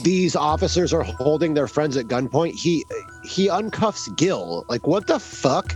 these 0.03 0.36
officers 0.36 0.93
are 0.93 1.03
holding 1.03 1.53
their 1.55 1.68
friends 1.68 1.97
at 1.97 2.05
gunpoint, 2.07 2.53
he 2.53 2.86
he 3.24 3.47
uncuffs 3.47 4.15
Gil. 4.18 4.63
Like, 4.70 4.86
what 4.86 5.07
the 5.07 5.20
fuck? 5.20 5.76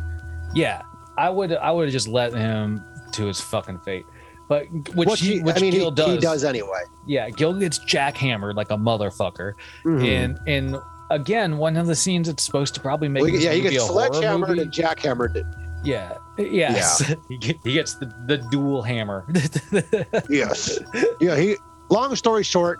yeah 0.54 0.82
i 1.18 1.30
would 1.30 1.54
i 1.54 1.72
would 1.72 1.86
have 1.86 1.94
just 1.94 2.08
let 2.08 2.34
him 2.34 2.84
to 3.12 3.26
his 3.26 3.40
fucking 3.42 3.80
fate 3.80 4.06
but 4.50 4.66
which, 4.96 5.08
What 5.08 5.20
he, 5.20 5.40
which 5.42 5.56
I 5.58 5.60
mean, 5.62 5.72
Gil 5.72 5.90
he, 5.92 5.96
does, 5.96 6.12
he 6.12 6.18
does 6.20 6.44
anyway. 6.44 6.82
yeah 7.08 7.30
Gil 7.30 7.54
gets 7.58 7.80
jackhammered 7.80 8.56
like 8.56 8.70
a 8.72 8.78
motherfucker 8.78 9.54
Mhm. 9.86 10.08
and 10.08 10.40
and 10.48 10.78
again 11.10 11.58
one 11.58 11.78
of 11.78 11.88
the 11.88 11.96
scenes 11.96 12.28
it's 12.30 12.44
supposed 12.44 12.74
to 12.76 12.80
probably 12.82 13.08
make 13.08 13.24
Well, 13.24 13.32
yeah, 13.32 13.52
he 13.54 13.62
gets 13.62 13.86
sledgehammered 13.88 14.60
and 14.60 14.72
jackhammered. 14.72 15.42
yeah 15.86 16.18
yes 16.38 17.14
he, 17.30 17.38
get, 17.38 17.58
he 17.64 17.74
gets 17.74 17.96
the, 17.96 18.06
the 18.28 18.38
dual 18.52 18.82
hammer 18.82 19.26
Yes. 20.30 20.80
Yeah. 21.20 21.36
He. 21.38 21.56
Long 21.90 22.16
story 22.16 22.44
short, 22.44 22.80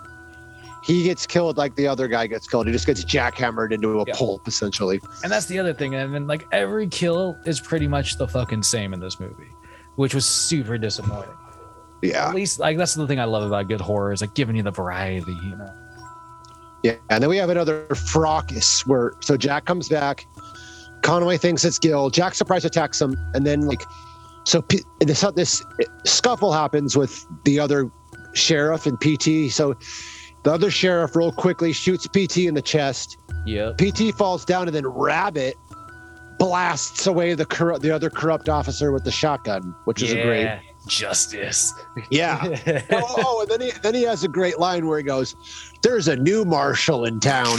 he 0.82 1.04
gets 1.04 1.26
killed 1.26 1.56
like 1.56 1.74
the 1.76 1.86
other 1.86 2.08
guy 2.08 2.26
gets 2.26 2.48
killed. 2.48 2.66
He 2.66 2.72
just 2.72 2.86
gets 2.86 3.04
jackhammered 3.04 3.72
into 3.72 4.00
a 4.00 4.04
Yeah. 4.06 4.14
pulp, 4.16 4.48
essentially. 4.48 5.00
And 5.22 5.30
that's 5.30 5.46
the 5.46 5.58
other 5.58 5.72
thing. 5.72 5.94
And 5.94 6.12
then 6.14 6.26
like 6.26 6.46
every 6.52 6.88
kill 6.88 7.36
is 7.46 7.60
pretty 7.60 7.86
much 7.86 8.18
the 8.18 8.26
fucking 8.26 8.62
same 8.64 8.92
in 8.92 9.00
this 9.00 9.20
movie, 9.20 9.50
which 9.96 10.14
was 10.14 10.24
super 10.26 10.76
disappointing. 10.78 11.34
Yeah. 12.02 12.28
At 12.28 12.34
least 12.34 12.58
like 12.58 12.76
that's 12.78 12.94
the 12.94 13.06
thing 13.06 13.20
I 13.20 13.24
love 13.24 13.44
about 13.44 13.68
good 13.68 13.80
horror 13.80 14.12
is 14.12 14.20
like 14.20 14.34
giving 14.34 14.56
you 14.56 14.62
the 14.64 14.72
variety, 14.72 15.30
you 15.30 15.56
know. 15.56 15.70
Yeah, 16.82 16.94
and 17.10 17.22
then 17.22 17.30
we 17.30 17.36
have 17.36 17.48
another 17.48 17.86
fracas 17.94 18.84
where 18.86 19.12
so 19.20 19.36
Jack 19.36 19.66
comes 19.66 19.88
back. 19.88 20.26
Conway 21.02 21.36
thinks 21.36 21.64
it's 21.64 21.78
Gil. 21.78 22.10
Jack 22.10 22.34
surprise 22.34 22.64
attacks 22.64 23.00
him, 23.00 23.16
and 23.34 23.46
then 23.46 23.60
like 23.62 23.82
so 24.44 24.62
P- 24.62 24.82
this 24.98 25.20
this 25.36 25.62
scuffle 26.04 26.52
happens 26.52 26.96
with 26.96 27.24
the 27.44 27.60
other 27.60 27.88
sheriff 28.34 28.86
and 28.86 28.98
PT. 29.00 29.52
So 29.52 29.76
the 30.42 30.52
other 30.52 30.70
sheriff 30.70 31.14
real 31.14 31.32
quickly 31.32 31.72
shoots 31.72 32.06
PT 32.06 32.38
in 32.38 32.54
the 32.54 32.62
chest. 32.62 33.16
Yeah. 33.46 33.72
PT 33.78 34.14
falls 34.16 34.44
down, 34.44 34.66
and 34.68 34.74
then 34.74 34.86
Rabbit 34.86 35.54
blasts 36.38 37.06
away 37.06 37.34
the 37.34 37.46
corrupt 37.46 37.82
the 37.82 37.90
other 37.90 38.10
corrupt 38.10 38.48
officer 38.48 38.90
with 38.90 39.04
the 39.04 39.12
shotgun, 39.12 39.74
which 39.84 40.02
is 40.02 40.12
a 40.12 40.22
great. 40.22 40.60
justice. 40.88 41.72
Yeah. 42.10 42.40
oh, 42.90 43.14
oh, 43.18 43.40
and 43.42 43.50
then 43.50 43.60
he 43.60 43.70
then 43.82 43.94
he 43.94 44.02
has 44.02 44.24
a 44.24 44.28
great 44.28 44.58
line 44.58 44.86
where 44.86 44.98
he 44.98 45.04
goes, 45.04 45.36
"There's 45.82 46.08
a 46.08 46.16
new 46.16 46.44
marshal 46.44 47.04
in 47.04 47.20
town." 47.20 47.46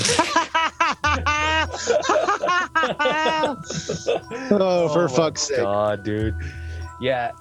oh, 4.51 4.89
for 4.91 5.07
my 5.07 5.15
fuck's 5.15 5.43
sake! 5.43 5.57
God, 5.57 6.03
dude. 6.03 6.36
Yeah. 6.99 7.31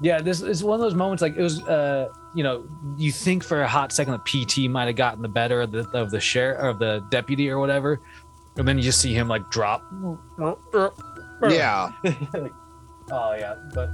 Yeah, 0.00 0.20
this 0.20 0.42
is 0.42 0.64
one 0.64 0.74
of 0.74 0.80
those 0.80 0.94
moments 0.94 1.22
like 1.22 1.36
it 1.36 1.42
was 1.42 1.62
uh 1.62 2.08
you 2.34 2.42
know, 2.42 2.64
you 2.96 3.12
think 3.12 3.44
for 3.44 3.62
a 3.62 3.68
hot 3.68 3.92
second 3.92 4.12
that 4.12 4.24
PT 4.24 4.70
might 4.70 4.86
have 4.86 4.96
gotten 4.96 5.22
the 5.22 5.28
better 5.28 5.60
of 5.60 5.70
the 5.70 5.88
of 5.90 6.10
the 6.10 6.20
sheriff 6.20 6.60
of 6.60 6.78
the 6.78 7.04
deputy 7.10 7.50
or 7.50 7.58
whatever. 7.58 8.00
And 8.56 8.66
then 8.68 8.76
you 8.76 8.84
just 8.84 9.00
see 9.00 9.14
him 9.14 9.28
like 9.28 9.50
drop. 9.50 9.82
Yeah, 11.42 11.92
Like, 12.04 12.52
oh 13.10 13.34
yeah, 13.34 13.56
but 13.74 13.90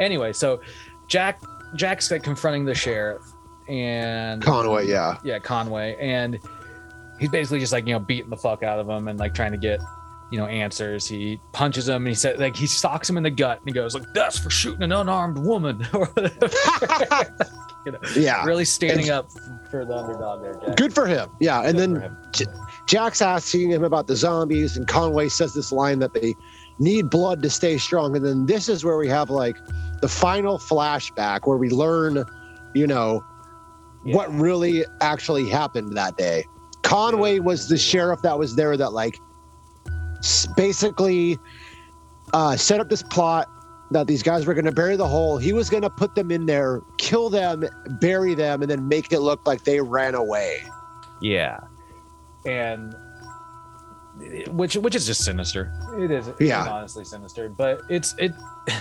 anyway, 0.00 0.32
so 0.32 0.60
Jack 1.08 1.42
Jack's 1.74 2.10
like 2.10 2.22
confronting 2.22 2.64
the 2.64 2.74
sheriff, 2.74 3.22
and 3.68 4.42
Conway, 4.42 4.86
yeah. 4.86 5.18
yeah, 5.24 5.38
Conway, 5.38 5.96
and 6.00 6.38
he's 7.18 7.30
basically 7.30 7.60
just 7.60 7.72
like 7.72 7.86
you 7.86 7.92
know 7.92 7.98
beating 7.98 8.30
the 8.30 8.36
fuck 8.36 8.62
out 8.62 8.78
of 8.78 8.88
him 8.88 9.08
and 9.08 9.18
like 9.18 9.34
trying 9.34 9.52
to 9.52 9.58
get 9.58 9.80
you 10.30 10.38
know 10.38 10.46
answers. 10.46 11.06
He 11.08 11.40
punches 11.52 11.88
him 11.88 11.96
and 12.02 12.08
he 12.08 12.14
said 12.14 12.38
like 12.38 12.56
he 12.56 12.66
socks 12.66 13.08
him 13.10 13.16
in 13.16 13.22
the 13.22 13.30
gut 13.30 13.58
and 13.58 13.68
he 13.68 13.72
goes 13.72 13.94
like 13.94 14.04
that's 14.14 14.38
for 14.38 14.50
shooting 14.50 14.82
an 14.82 14.92
unarmed 14.92 15.38
woman 15.38 15.86
you 17.86 17.92
know, 17.92 17.98
Yeah. 18.14 18.44
really 18.44 18.64
standing 18.64 19.10
up 19.10 19.30
for 19.70 19.84
the 19.84 19.94
underdog 19.96 20.42
there. 20.42 20.54
Jack. 20.54 20.76
Good 20.76 20.94
for 20.94 21.06
him. 21.06 21.30
Yeah. 21.40 21.62
And 21.62 21.76
Good 21.78 21.94
then 21.94 22.00
him. 22.02 22.16
Jack's 22.86 23.22
asking 23.22 23.70
him 23.70 23.84
about 23.84 24.06
the 24.06 24.16
zombies, 24.16 24.76
and 24.76 24.86
Conway 24.86 25.28
says 25.28 25.54
this 25.54 25.72
line 25.72 25.98
that 26.00 26.12
they 26.14 26.34
need 26.78 27.10
blood 27.10 27.42
to 27.42 27.50
stay 27.50 27.78
strong. 27.78 28.16
And 28.16 28.24
then 28.24 28.46
this 28.46 28.68
is 28.68 28.84
where 28.84 28.96
we 28.96 29.08
have 29.08 29.30
like 29.30 29.56
the 30.00 30.08
final 30.08 30.58
flashback 30.58 31.40
where 31.46 31.56
we 31.58 31.70
learn, 31.70 32.24
you 32.74 32.86
know, 32.86 33.24
Yeah. 34.04 34.16
what 34.16 34.34
really 34.34 34.84
actually 35.00 35.48
happened 35.48 35.96
that 35.96 36.16
day. 36.16 36.44
Conway 36.82 37.38
was 37.38 37.68
the 37.68 37.76
sheriff 37.78 38.22
that 38.22 38.38
was 38.38 38.56
there 38.56 38.76
that 38.76 38.92
like 38.92 39.18
basically 40.56 41.38
uh, 42.32 42.56
set 42.56 42.80
up 42.80 42.88
this 42.88 43.02
plot 43.02 43.48
that 43.90 44.06
these 44.06 44.22
guys 44.22 44.46
were 44.46 44.54
going 44.54 44.64
to 44.64 44.72
bury 44.72 44.96
the 44.96 45.06
hole. 45.06 45.36
He 45.38 45.52
was 45.52 45.68
going 45.68 45.82
to 45.82 45.90
put 45.90 46.14
them 46.14 46.30
in 46.30 46.46
there, 46.46 46.80
kill 46.98 47.28
them, 47.28 47.64
bury 48.00 48.34
them, 48.34 48.62
and 48.62 48.70
then 48.70 48.86
make 48.86 49.12
it 49.12 49.20
look 49.20 49.46
like 49.46 49.64
they 49.64 49.80
ran 49.80 50.14
away. 50.14 50.58
Yeah, 51.20 51.58
and 52.46 52.94
which 54.50 54.76
which 54.76 54.94
is 54.94 55.06
just 55.06 55.24
sinister. 55.24 55.72
It 55.98 56.10
is. 56.10 56.28
It's 56.28 56.40
Yeah. 56.40 56.68
honestly 56.68 57.04
sinister, 57.04 57.48
but 57.48 57.80
it's 57.88 58.14
it. 58.18 58.32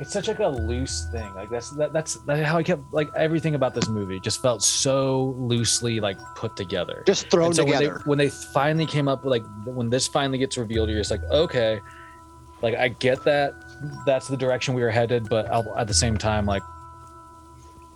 It's 0.00 0.12
such 0.12 0.28
like 0.28 0.38
a 0.38 0.48
loose 0.48 1.08
thing. 1.12 1.32
Like 1.34 1.50
that's 1.50 1.70
that, 1.70 1.92
that's 1.92 2.14
that's 2.14 2.48
how 2.48 2.56
I 2.56 2.62
kept 2.62 2.90
like 2.90 3.10
everything 3.14 3.54
about 3.54 3.74
this 3.74 3.86
movie 3.88 4.18
just 4.18 4.40
felt 4.40 4.62
so 4.62 5.34
loosely 5.38 6.00
like 6.00 6.18
put 6.36 6.56
together. 6.56 7.02
Just 7.06 7.30
thrown 7.30 7.52
so 7.52 7.64
together. 7.66 7.88
When 7.88 7.98
they, 7.98 8.04
when 8.08 8.18
they 8.18 8.30
finally 8.30 8.86
came 8.86 9.08
up 9.08 9.24
with 9.24 9.30
like 9.30 9.44
when 9.66 9.90
this 9.90 10.08
finally 10.08 10.38
gets 10.38 10.56
revealed, 10.56 10.88
you're 10.88 10.98
just 10.98 11.10
like, 11.10 11.22
okay, 11.24 11.80
like 12.62 12.74
I 12.76 12.88
get 12.88 13.22
that 13.24 13.52
that's 14.06 14.26
the 14.26 14.38
direction 14.38 14.72
we 14.72 14.80
were 14.80 14.90
headed, 14.90 15.28
but 15.28 15.50
I'll, 15.52 15.76
at 15.76 15.86
the 15.86 15.94
same 15.94 16.16
time, 16.16 16.46
like 16.46 16.62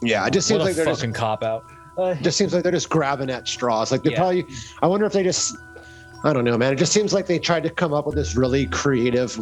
yeah, 0.02 0.26
it 0.26 0.32
just 0.34 0.46
seems 0.46 0.62
like 0.62 0.74
they're 0.74 0.84
just 0.84 1.00
fucking 1.00 1.14
cop 1.14 1.42
out. 1.42 1.64
Uh, 1.96 2.12
just 2.14 2.36
seems 2.36 2.52
like 2.52 2.64
they're 2.64 2.72
just 2.72 2.90
grabbing 2.90 3.30
at 3.30 3.46
straws. 3.46 3.92
Like 3.92 4.02
they 4.02 4.10
Yeah. 4.10 4.16
probably. 4.18 4.44
I 4.82 4.88
wonder 4.88 5.06
if 5.06 5.12
they 5.12 5.22
just. 5.22 5.56
I 6.24 6.32
don't 6.32 6.42
know, 6.42 6.58
man. 6.58 6.72
It 6.72 6.76
just 6.76 6.92
seems 6.92 7.14
like 7.14 7.26
they 7.26 7.38
tried 7.38 7.62
to 7.62 7.70
come 7.70 7.92
up 7.92 8.04
with 8.04 8.16
this 8.16 8.34
really 8.34 8.66
creative 8.66 9.38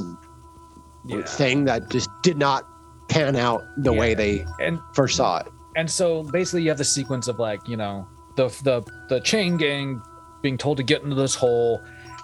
yeah. 1.04 1.22
thing 1.22 1.64
that 1.64 1.90
just 1.90 2.10
did 2.22 2.38
not 2.38 2.66
pan 3.08 3.36
out 3.36 3.62
the 3.78 3.92
way 3.92 4.14
they 4.14 4.44
and 4.60 4.78
first 4.94 5.16
saw 5.16 5.38
it. 5.38 5.46
and 5.76 5.90
so 5.90 6.22
basically 6.24 6.62
you 6.62 6.68
have 6.68 6.78
the 6.78 6.84
sequence 6.84 7.28
of 7.28 7.38
like 7.38 7.66
you 7.68 7.76
know 7.76 8.06
the 8.36 8.48
the 8.62 8.82
the 9.08 9.20
chain 9.20 9.56
gang 9.56 10.00
being 10.40 10.56
told 10.56 10.76
to 10.76 10.82
get 10.82 11.02
into 11.02 11.14
this 11.14 11.34
hole 11.34 11.80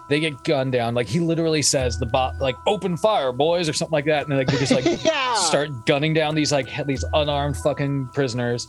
they 0.08 0.18
get 0.20 0.42
gunned 0.44 0.72
down 0.72 0.94
like 0.94 1.06
he 1.06 1.20
literally 1.20 1.60
says 1.60 1.98
the 1.98 2.06
bot 2.06 2.34
like 2.40 2.56
open 2.66 2.96
fire 2.96 3.32
boys 3.32 3.68
or 3.68 3.72
something 3.72 3.92
like 3.92 4.06
that 4.06 4.26
and 4.26 4.36
like 4.36 4.46
they 4.46 4.56
just 4.56 4.72
like 4.72 4.84
yeah. 5.04 5.34
start 5.34 5.68
gunning 5.84 6.14
down 6.14 6.34
these 6.34 6.50
like 6.50 6.68
these 6.86 7.04
unarmed 7.12 7.56
fucking 7.58 8.08
prisoners 8.14 8.68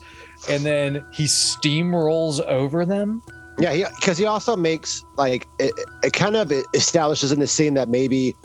and 0.50 0.66
then 0.66 1.06
he 1.12 1.24
steamrolls 1.24 2.42
over 2.46 2.86
them 2.86 3.22
Yeah, 3.58 3.90
because 3.96 4.18
he, 4.18 4.26
also 4.26 4.56
makes 4.56 5.04
like 5.18 5.48
it, 5.60 5.74
it 6.04 6.14
kind 6.14 6.36
of 6.36 6.52
establishes 6.74 7.32
in 7.32 7.40
the 7.40 7.48
scene 7.48 7.74
that 7.74 7.90
maybe 7.90 8.36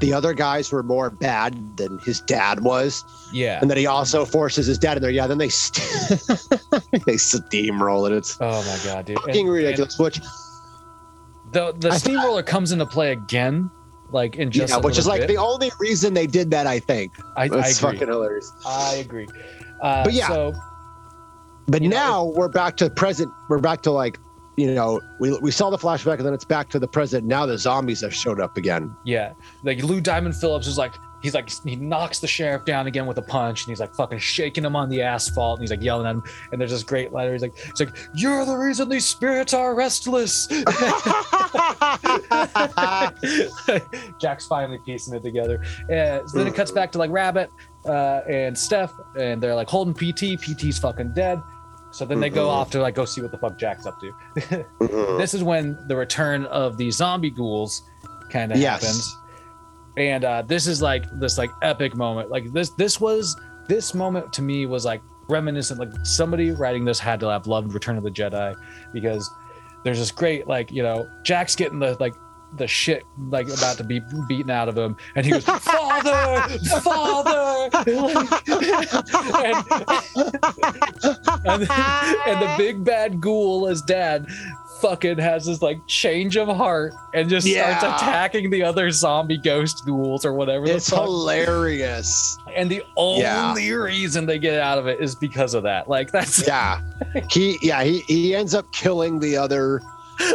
the 0.00 0.12
other 0.12 0.32
guys 0.32 0.70
were 0.72 0.82
more 0.82 1.10
bad 1.10 1.76
than 1.76 1.98
his 2.00 2.20
dad 2.22 2.60
was, 2.60 3.04
yeah 3.32 3.58
and 3.60 3.70
then 3.70 3.76
he 3.78 3.86
also 3.86 4.24
forces 4.24 4.66
his 4.66 4.78
dad 4.78 4.96
in 4.96 5.02
there. 5.02 5.10
Yeah, 5.10 5.26
then 5.26 5.38
they 5.38 5.48
st- 5.48 6.08
they 7.06 7.14
steamroll 7.16 8.08
it. 8.10 8.14
It's 8.16 8.36
oh 8.40 8.62
my 8.62 8.78
god 8.84 9.06
dude 9.06 9.18
fucking 9.20 9.46
And- 9.46 9.54
ridiculous. 9.54 9.98
Which 9.98 10.20
the 11.52 11.72
the 11.78 11.90
I- 11.90 11.96
steamroller 11.98 12.42
comes 12.42 12.72
into 12.72 12.86
play 12.86 13.12
again 13.12 13.70
like 14.10 14.36
in 14.36 14.50
just 14.50 14.72
yeah, 14.72 14.78
which 14.80 14.96
is 14.98 15.06
like 15.06 15.22
bit. 15.22 15.28
the 15.28 15.36
only 15.36 15.70
reason 15.80 16.14
they 16.14 16.26
did 16.26 16.50
that. 16.50 16.66
I 16.66 16.78
think 16.78 17.12
I, 17.36 17.42
I 17.42 17.44
agree 17.46 17.72
fucking 17.74 18.08
hilarious. 18.08 18.50
I 18.66 18.94
agree 18.94 19.26
uh, 19.82 20.04
But 20.04 20.12
yeah. 20.14 20.28
so 20.28 20.52
But 21.66 21.82
You 21.82 21.88
know, 21.90 21.96
now 21.96 22.24
we're 22.24 22.48
back 22.48 22.76
to 22.78 22.88
present. 22.88 23.30
We're 23.50 23.58
back 23.58 23.82
to 23.82 23.90
like, 23.90 24.18
you 24.58 24.74
know, 24.74 25.00
we, 25.20 25.38
we 25.38 25.52
saw 25.52 25.70
the 25.70 25.78
flashback 25.78 26.16
and 26.16 26.26
then 26.26 26.34
it's 26.34 26.44
back 26.44 26.68
to 26.70 26.80
the 26.80 26.88
present. 26.88 27.24
Now 27.24 27.46
the 27.46 27.56
zombies 27.56 28.00
have 28.00 28.12
showed 28.12 28.40
up 28.40 28.56
again. 28.56 28.94
Yeah, 29.04 29.34
like 29.62 29.84
Lou 29.84 30.00
Diamond 30.00 30.34
Phillips 30.34 30.66
is 30.66 30.76
like 30.76 30.94
he's 31.22 31.34
like 31.34 31.48
he 31.64 31.76
knocks 31.76 32.18
the 32.18 32.26
sheriff 32.26 32.64
down 32.64 32.88
again 32.88 33.06
with 33.06 33.18
a 33.18 33.22
punch, 33.22 33.64
and 33.64 33.70
he's 33.70 33.78
like 33.78 33.94
fucking 33.94 34.18
shaking 34.18 34.64
him 34.64 34.74
on 34.74 34.88
the 34.88 35.00
asphalt, 35.00 35.58
and 35.58 35.62
he's 35.62 35.70
like 35.70 35.82
yelling 35.82 36.08
at 36.08 36.16
him, 36.16 36.24
and 36.50 36.60
there's 36.60 36.72
this 36.72 36.82
great 36.82 37.12
letter. 37.12 37.32
He's 37.32 37.42
like, 37.42 37.56
he's 37.56 37.78
like, 37.78 37.96
"You're 38.14 38.44
the 38.44 38.56
reason 38.56 38.88
these 38.88 39.06
spirits 39.06 39.54
are 39.54 39.76
restless." 39.76 40.48
Jack's 44.18 44.46
finally 44.46 44.78
piecing 44.84 45.14
it 45.14 45.22
together. 45.22 45.62
And 45.88 46.28
so 46.28 46.38
then 46.38 46.48
it 46.48 46.54
cuts 46.54 46.72
back 46.72 46.90
to 46.92 46.98
like 46.98 47.12
Rabbit 47.12 47.50
uh, 47.84 48.22
and 48.28 48.58
Steph, 48.58 48.92
and 49.16 49.40
they're 49.40 49.54
like 49.54 49.68
holding 49.68 49.94
PT. 49.94 50.40
PT's 50.40 50.80
fucking 50.80 51.12
dead. 51.14 51.40
So 51.90 52.04
then 52.04 52.20
they 52.20 52.30
go 52.30 52.46
Mhm. 52.46 52.50
off 52.52 52.70
to 52.72 52.80
like 52.80 52.94
go 52.94 53.04
see 53.04 53.22
what 53.22 53.30
the 53.32 53.38
fuck 53.38 53.58
Jack's 53.58 53.86
up 53.86 53.98
to. 54.00 54.12
Mhm. 54.80 55.18
this 55.18 55.34
is 55.34 55.42
when 55.42 55.78
the 55.88 55.96
return 55.96 56.44
of 56.46 56.76
the 56.76 56.90
zombie 56.90 57.30
ghouls 57.30 57.82
kind 58.30 58.52
of 58.52 58.58
Yes. 58.58 58.82
happens 58.82 59.16
and 59.96 60.24
uh 60.24 60.42
this 60.42 60.66
is 60.66 60.80
like 60.82 61.04
this 61.18 61.38
like 61.38 61.50
epic 61.62 61.96
moment 61.96 62.30
like 62.30 62.52
this 62.52 62.70
this 62.76 63.00
was 63.00 63.34
this 63.68 63.94
moment 63.94 64.32
to 64.34 64.42
me 64.42 64.66
was 64.66 64.84
like 64.84 65.00
reminiscent 65.28 65.80
like 65.80 65.90
somebody 66.04 66.50
writing 66.52 66.84
this 66.84 66.98
had 66.98 67.18
to 67.20 67.26
have 67.26 67.46
loved 67.46 67.72
return 67.74 67.96
of 67.96 68.04
the 68.04 68.10
jedi 68.10 68.54
because 68.92 69.28
there's 69.84 69.98
this 69.98 70.10
great 70.10 70.46
like 70.46 70.70
you 70.70 70.82
know 70.82 71.08
jack's 71.24 71.56
getting 71.56 71.78
the 71.78 71.96
like 72.00 72.14
the 72.56 72.66
shit 72.66 73.02
like 73.28 73.46
about 73.46 73.76
to 73.76 73.84
be 73.84 74.00
beaten 74.26 74.50
out 74.50 74.68
of 74.68 74.76
him 74.76 74.96
and 75.14 75.26
he 75.26 75.32
goes 75.32 75.44
father 75.44 76.48
father! 76.80 77.68
And, 79.44 79.64
and, 81.44 81.70
and 82.26 82.42
the 82.42 82.54
big 82.56 82.84
bad 82.84 83.20
ghoul 83.20 83.68
as 83.68 83.82
dad 83.82 84.26
fucking 84.80 85.18
has 85.18 85.44
this 85.46 85.60
like 85.60 85.78
change 85.88 86.36
of 86.36 86.48
heart 86.48 86.94
and 87.12 87.28
just 87.28 87.46
starts 87.48 87.82
attacking 87.82 88.48
the 88.50 88.62
other 88.62 88.90
zombie 88.90 89.36
ghost 89.38 89.82
ghouls 89.84 90.24
or 90.24 90.32
whatever 90.32 90.66
the 90.66 90.76
it's 90.76 90.88
hilarious. 90.88 92.38
and 92.54 92.70
the 92.70 92.82
only 92.96 93.22
Yeah. 93.22 93.54
reason 93.74 94.24
they 94.26 94.38
get 94.38 94.60
out 94.60 94.78
of 94.78 94.86
it 94.86 95.00
is 95.00 95.14
because 95.16 95.54
of 95.54 95.64
that. 95.64 95.88
Like 95.88 96.12
that's 96.12 96.46
Yeah, 96.46 96.80
he 97.30 97.58
yeah 97.60 97.82
he 97.82 98.00
he 98.06 98.34
ends 98.34 98.54
up 98.54 98.70
killing 98.72 99.18
the 99.18 99.36
other 99.36 99.80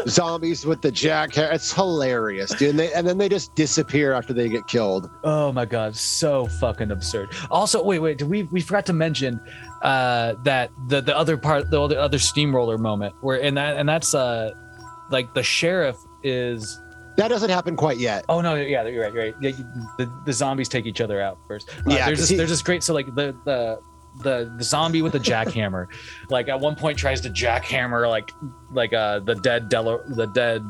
zombies 0.08 0.66
with 0.66 0.82
the 0.82 0.92
jack. 0.92 1.38
It's 1.38 1.72
hilarious, 1.72 2.52
dude. 2.56 2.72
And, 2.72 2.80
they, 2.80 2.94
and 2.94 3.08
then 3.08 3.18
they 3.18 3.30
just 3.30 3.54
disappear 3.56 4.14
after 4.14 4.34
they 4.34 4.50
get 4.50 4.68
killed. 4.68 5.10
Oh 5.24 5.52
my 5.52 5.66
god, 5.66 5.96
so 5.96 6.48
fucking 6.48 6.92
absurd. 6.92 7.30
Also, 7.52 7.84
wait, 7.84 8.00
wait, 8.00 8.18
did 8.18 8.30
we 8.30 8.44
we 8.44 8.62
forgot 8.62 8.86
to 8.88 8.94
mention 8.94 9.40
uh 9.82 10.36
that 10.44 10.72
the 10.88 11.02
the 11.02 11.16
other 11.18 11.36
part 11.38 11.70
the 11.70 11.82
other 11.82 12.00
other 12.00 12.20
steamroller 12.20 12.78
moment 12.78 13.14
where 13.22 13.42
and 13.42 13.58
that 13.58 13.78
and 13.78 13.88
that's 13.90 14.14
uh 14.16 14.52
like 15.12 15.34
the 15.34 15.44
sheriff 15.44 15.98
is 16.24 16.80
That 17.18 17.28
doesn't 17.28 17.50
happen 17.50 17.76
quite 17.76 17.98
yet. 17.98 18.24
oh 18.30 18.40
no 18.40 18.56
yeah 18.56 18.88
you're 18.88 19.04
right 19.04 19.14
you're 19.14 19.24
right 19.26 19.36
yeah, 19.42 19.50
you- 19.50 19.66
the, 19.98 20.10
the 20.26 20.32
zombies 20.34 20.70
take 20.70 20.86
each 20.86 21.02
other 21.02 21.20
out 21.22 21.38
first 21.48 21.70
Uh, 21.86 21.92
Yeah, 21.92 22.06
there's 22.06 22.20
this 22.20 22.30
he- 22.30 22.38
there's 22.38 22.50
this 22.50 22.62
great 22.62 22.82
so 22.84 22.94
like 22.94 23.14
the 23.14 23.36
the 23.46 23.80
the, 24.18 24.54
the 24.58 24.64
zombie 24.64 25.02
with 25.02 25.14
the 25.14 25.20
jackhammer. 25.20 25.88
Like 26.30 26.48
at 26.50 26.60
one 26.60 26.76
point 26.76 26.98
tries 26.98 27.22
to 27.22 27.30
jackhammer 27.30 28.08
like 28.10 28.32
like 28.72 28.94
uh 28.94 29.20
the 29.20 29.36
dead 29.36 29.70
Del- 29.70 30.04
the 30.10 30.28
dead 30.28 30.64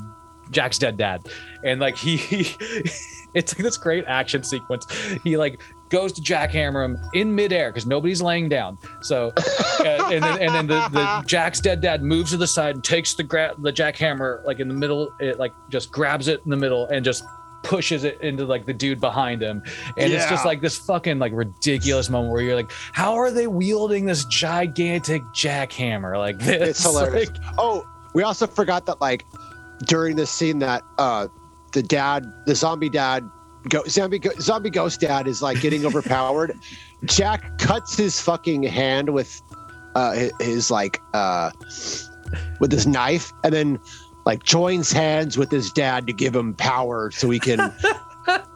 Jack's 0.52 0.78
dead 0.78 0.98
dad. 0.98 1.28
And 1.64 1.80
like 1.80 1.98
he, 1.98 2.18
he 2.18 2.56
it's 3.34 3.54
like 3.54 3.64
this 3.64 3.78
great 3.78 4.06
action 4.08 4.44
sequence. 4.44 4.86
He 5.24 5.38
like 5.38 5.62
goes 5.90 6.12
to 6.14 6.22
jackhammer 6.22 6.86
him 6.86 6.98
in 7.14 7.34
midair 7.34 7.70
because 7.70 7.86
nobody's 7.86 8.22
laying 8.22 8.50
down. 8.50 8.78
So 9.02 9.32
uh, 9.80 10.10
and 10.12 10.24
then, 10.24 10.42
and 10.42 10.50
then 10.50 10.68
the, 10.68 10.88
the 10.90 11.24
Jack's 11.26 11.60
dead 11.60 11.82
dad 11.82 12.04
moves 12.04 12.32
to 12.32 12.38
the 12.38 12.48
side 12.48 12.76
and 12.76 12.84
takes 12.84 13.14
the 13.14 13.24
gra- 13.24 13.56
the 13.60 13.72
jackhammer 13.72 14.44
like 14.46 14.60
in 14.60 14.68
the 14.68 14.74
middle 14.74 15.14
it 15.20 15.40
like 15.40 15.54
just 15.70 15.92
grabs 15.92 16.28
it 16.28 16.42
in 16.46 16.52
the 16.52 16.58
middle 16.58 16.88
and 16.88 17.04
just 17.04 17.24
pushes 17.64 18.04
it 18.04 18.20
into 18.22 18.46
like 18.46 18.66
the 18.66 18.74
dude 18.74 19.00
behind 19.00 19.42
him 19.42 19.64
and 19.98 20.12
it's 20.14 20.30
just 20.30 20.46
like 20.46 20.62
this 20.62 20.78
fucking 20.78 21.18
like 21.18 21.32
ridiculous 21.34 22.10
moment 22.10 22.32
where 22.34 22.42
you're 22.42 22.56
like 22.56 22.72
how 22.92 23.16
are 23.16 23.32
they 23.32 23.48
wielding 23.48 24.06
this 24.06 24.26
gigantic 24.26 25.22
jackhammer 25.34 26.18
like 26.18 26.38
this 26.40 26.70
It's 26.72 26.84
hilarious. 26.84 27.30
Like, 27.30 27.38
Oh, 27.58 27.88
we 28.14 28.24
also 28.24 28.46
forgot 28.48 28.86
that 28.88 29.00
like 29.02 29.26
during 29.86 30.16
this 30.16 30.30
scene 30.30 30.60
that 30.60 30.84
uh 30.98 31.28
the 31.72 31.82
dad, 31.82 32.32
the 32.46 32.54
zombie 32.54 32.90
dad, 32.90 33.28
go, 33.70 33.82
zombie 33.88 34.20
go, 34.20 34.30
zombie 34.40 34.70
ghost 34.70 35.00
dad 35.00 35.28
is 35.28 35.42
like 35.42 35.60
getting 35.60 35.86
overpowered. 35.86 36.54
Jack 37.06 37.58
cuts 37.58 37.98
his 37.98 38.20
fucking 38.22 38.62
hand 38.64 39.10
with 39.10 39.42
uh 39.96 40.12
his, 40.14 40.32
his 40.40 40.72
like 40.72 41.00
uh 41.14 41.50
with 42.60 42.72
his 42.72 42.86
knife 42.86 43.32
and 43.44 43.54
then 43.54 43.80
like 44.26 44.44
joins 44.44 44.92
hands 44.92 45.38
with 45.38 45.52
his 45.52 45.72
dad 45.72 46.08
to 46.08 46.14
give 46.14 46.36
him 46.36 46.54
power 46.54 47.12
so 47.12 47.30
he 47.30 47.40
can 47.40 47.74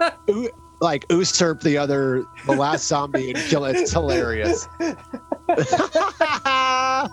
like 0.79 1.05
usurp 1.09 1.61
the 1.61 1.77
other 1.77 2.25
the 2.45 2.53
last 2.53 2.87
zombie 2.87 3.31
and 3.31 3.39
kill 3.45 3.65
it. 3.65 3.75
It's 3.75 3.91
hilarious. 3.91 4.67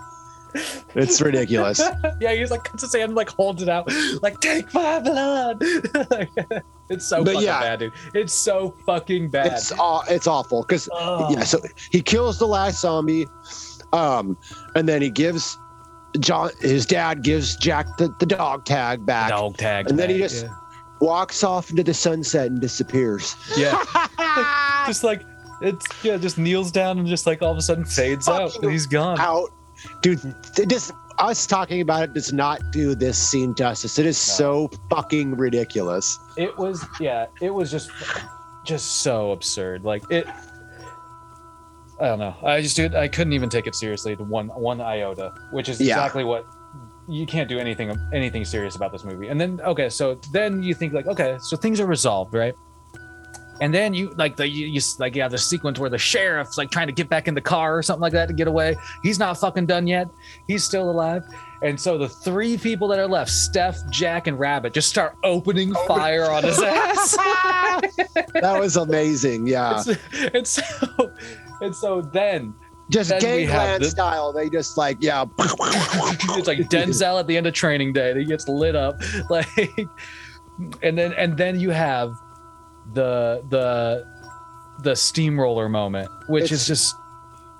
It's 0.95 1.19
ridiculous. 1.19 1.81
yeah, 2.21 2.33
he's 2.33 2.49
like 2.49 2.63
cuts 2.63 2.83
his 2.83 2.93
hand, 2.93 3.09
and, 3.09 3.15
like 3.15 3.29
holds 3.29 3.61
it 3.61 3.67
out, 3.67 3.91
like 4.21 4.39
take 4.39 4.73
my 4.73 4.99
blood. 5.01 5.57
it's 6.89 7.05
so 7.05 7.23
But 7.23 7.33
fucking 7.33 7.41
yeah. 7.41 7.59
bad, 7.59 7.79
dude. 7.79 7.93
It's 8.13 8.33
so 8.33 8.73
fucking 8.85 9.29
bad. 9.29 9.47
It's 9.47 9.73
aw- 9.73 10.05
it's 10.07 10.27
awful 10.27 10.61
because 10.61 10.87
yeah, 11.29 11.43
so 11.43 11.59
he 11.91 12.01
kills 12.01 12.39
the 12.39 12.47
last 12.47 12.79
zombie, 12.79 13.27
um, 13.91 14.37
and 14.75 14.87
then 14.87 15.01
he 15.01 15.09
gives 15.09 15.57
John 16.19 16.51
his 16.61 16.85
dad 16.85 17.23
gives 17.23 17.55
Jack 17.57 17.97
the, 17.97 18.13
the 18.19 18.25
dog 18.25 18.65
tag 18.65 19.05
back, 19.05 19.29
dog 19.29 19.57
tag. 19.57 19.89
And 19.89 19.99
then 19.99 20.09
he 20.09 20.19
back, 20.19 20.29
just- 20.29 20.45
walks 21.01 21.43
off 21.43 21.69
into 21.69 21.83
the 21.83 21.93
sunset 21.93 22.47
and 22.47 22.61
disappears. 22.61 23.35
yeah, 23.57 23.83
yeah. 24.19 24.83
just 24.87 25.03
like 25.03 25.21
it's 25.61 25.85
yeah, 26.03 26.17
just 26.17 26.37
kneels 26.37 26.71
down 26.71 26.99
and 26.99 27.07
just 27.07 27.25
like 27.25 27.41
all 27.41 27.51
of 27.51 27.57
a 27.57 27.61
sudden 27.61 27.85
fades 27.85 28.27
out, 28.27 28.55
and 28.61 28.71
he's 28.71 28.85
gone. 28.85 29.19
Out, 29.19 29.49
dude. 30.01 30.19
It 30.57 30.69
just 30.69 30.91
us 31.17 31.47
talking 31.47 31.81
about 31.81 32.03
it 32.03 32.13
does 32.13 32.33
not 32.33 32.59
do 32.71 32.93
this 32.95 33.17
scene 33.17 33.55
justice. 33.55 33.97
It 33.97 34.05
is 34.05 34.17
so 34.17 34.69
fucking 34.89 35.35
ridiculous. 35.37 36.19
It 36.37 36.57
was 36.57 36.85
yeah, 36.99 37.27
it 37.41 37.51
was 37.51 37.71
just 37.71 37.89
just 38.65 39.01
so 39.01 39.31
absurd. 39.31 39.83
Like 39.83 40.03
it. 40.11 40.27
I 41.99 42.07
don't 42.07 42.19
know. 42.19 42.35
I 42.43 42.61
just 42.61 42.75
dude, 42.75 42.93
I 42.95 43.07
couldn't 43.07 43.33
even 43.33 43.49
take 43.49 43.67
it 43.67 43.75
seriously 43.75 44.15
to 44.15 44.23
one 44.23 44.47
one 44.49 44.81
iota, 44.81 45.33
which 45.51 45.69
is 45.69 45.79
Yeah. 45.79 45.95
exactly 45.95 46.23
what 46.23 46.45
you 47.07 47.25
can't 47.25 47.47
do 47.47 47.59
anything 47.59 47.95
anything 48.13 48.43
serious 48.43 48.75
about 48.75 48.91
this 48.91 49.03
movie. 49.03 49.27
And 49.27 49.39
then 49.39 49.61
okay, 49.61 49.89
so 49.89 50.15
then 50.33 50.61
you 50.63 50.73
think 50.73 50.93
like 50.93 51.07
okay, 51.07 51.37
so 51.39 51.55
things 51.55 51.79
are 51.79 51.85
resolved, 51.85 52.33
right? 52.33 52.53
And 53.61 53.73
then 53.73 53.93
you 53.93 54.09
like 54.17 54.35
the 54.35 54.45
you, 54.47 54.67
you 54.67 54.81
like 54.99 55.15
yeah 55.15 55.29
the 55.29 55.37
sequence 55.37 55.79
where 55.79 55.89
the 55.89 55.97
sheriff's 55.97 56.57
like 56.57 56.69
trying 56.71 56.87
to 56.87 56.93
get 56.93 57.07
back 57.07 57.29
in 57.29 57.33
the 57.33 57.41
car 57.41 57.77
or 57.77 57.81
something 57.81 58.01
like 58.01 58.11
that 58.11 58.27
to 58.27 58.33
get 58.33 58.47
away. 58.49 58.75
He's 59.01 59.17
not 59.17 59.37
fucking 59.39 59.65
done 59.65 59.87
yet. 59.87 60.09
He's 60.47 60.65
still 60.65 60.89
alive. 60.89 61.23
And 61.65 61.79
so 61.79 61.97
the 61.97 62.07
three 62.07 62.57
people 62.57 62.87
that 62.89 62.99
are 62.99 63.07
left, 63.07 63.31
Steph, 63.31 63.77
Jack, 63.89 64.27
and 64.27 64.37
Rabbit, 64.39 64.71
just 64.73 64.87
start 64.87 65.17
opening 65.23 65.73
oh 65.75 65.87
fire 65.87 66.29
on 66.29 66.43
his 66.43 66.61
ass. 66.61 67.17
That 68.41 68.57
was 68.59 68.77
amazing. 68.77 69.47
Yeah, 69.47 69.81
and, 70.33 70.45
so, 70.47 70.61
and 71.61 71.75
so 71.75 72.01
then 72.01 72.53
just 72.89 73.09
then 73.09 73.19
gangland 73.19 73.83
the- 73.83 73.89
style. 73.89 74.31
They 74.31 74.49
just 74.49 74.77
like 74.77 74.97
yeah. 75.01 75.25
it's 75.39 76.47
like 76.47 76.59
Denzel 76.69 77.19
at 77.19 77.27
the 77.27 77.35
end 77.35 77.47
of 77.47 77.53
Training 77.53 77.93
Day. 77.93 78.17
He 78.17 78.25
gets 78.25 78.47
lit 78.47 78.75
up, 78.75 78.95
like, 79.29 79.47
and 80.83 80.97
then 80.97 81.13
and 81.13 81.35
then 81.37 81.59
you 81.59 81.71
have 81.71 82.13
the 82.93 83.43
the 83.49 84.05
the 84.83 84.95
steamroller 84.95 85.67
moment, 85.67 86.09
which 86.27 86.45
It's- 86.45 86.61
is 86.61 86.67
just 86.67 86.95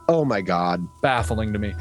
Oh 0.07 0.23
my 0.23 0.41
god. 0.41 0.87
baffling 1.01 1.51
to 1.53 1.59
me. 1.59 1.73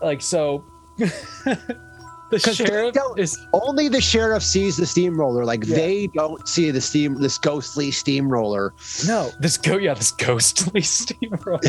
Like 0.00 0.22
so, 0.22 0.64
the 2.30 2.38
sheriff 2.38 2.94
is 3.16 3.38
Only 3.54 3.88
the 3.88 4.00
sheriff 4.02 4.42
sees 4.42 4.76
the 4.76 4.84
steamroller. 4.84 5.44
Like 5.46 5.64
Yeah. 5.64 5.76
they 5.76 6.06
don't 6.08 6.46
see 6.46 6.70
the 6.70 6.80
steam, 6.80 7.14
this 7.14 7.38
ghostly 7.38 7.90
steamroller. 7.90 8.74
no 9.06 9.30
this 9.40 9.56
go 9.56 9.76
yeah 9.78 9.94
this 9.94 10.10
ghostly 10.10 10.80
steamroller. 10.82 11.60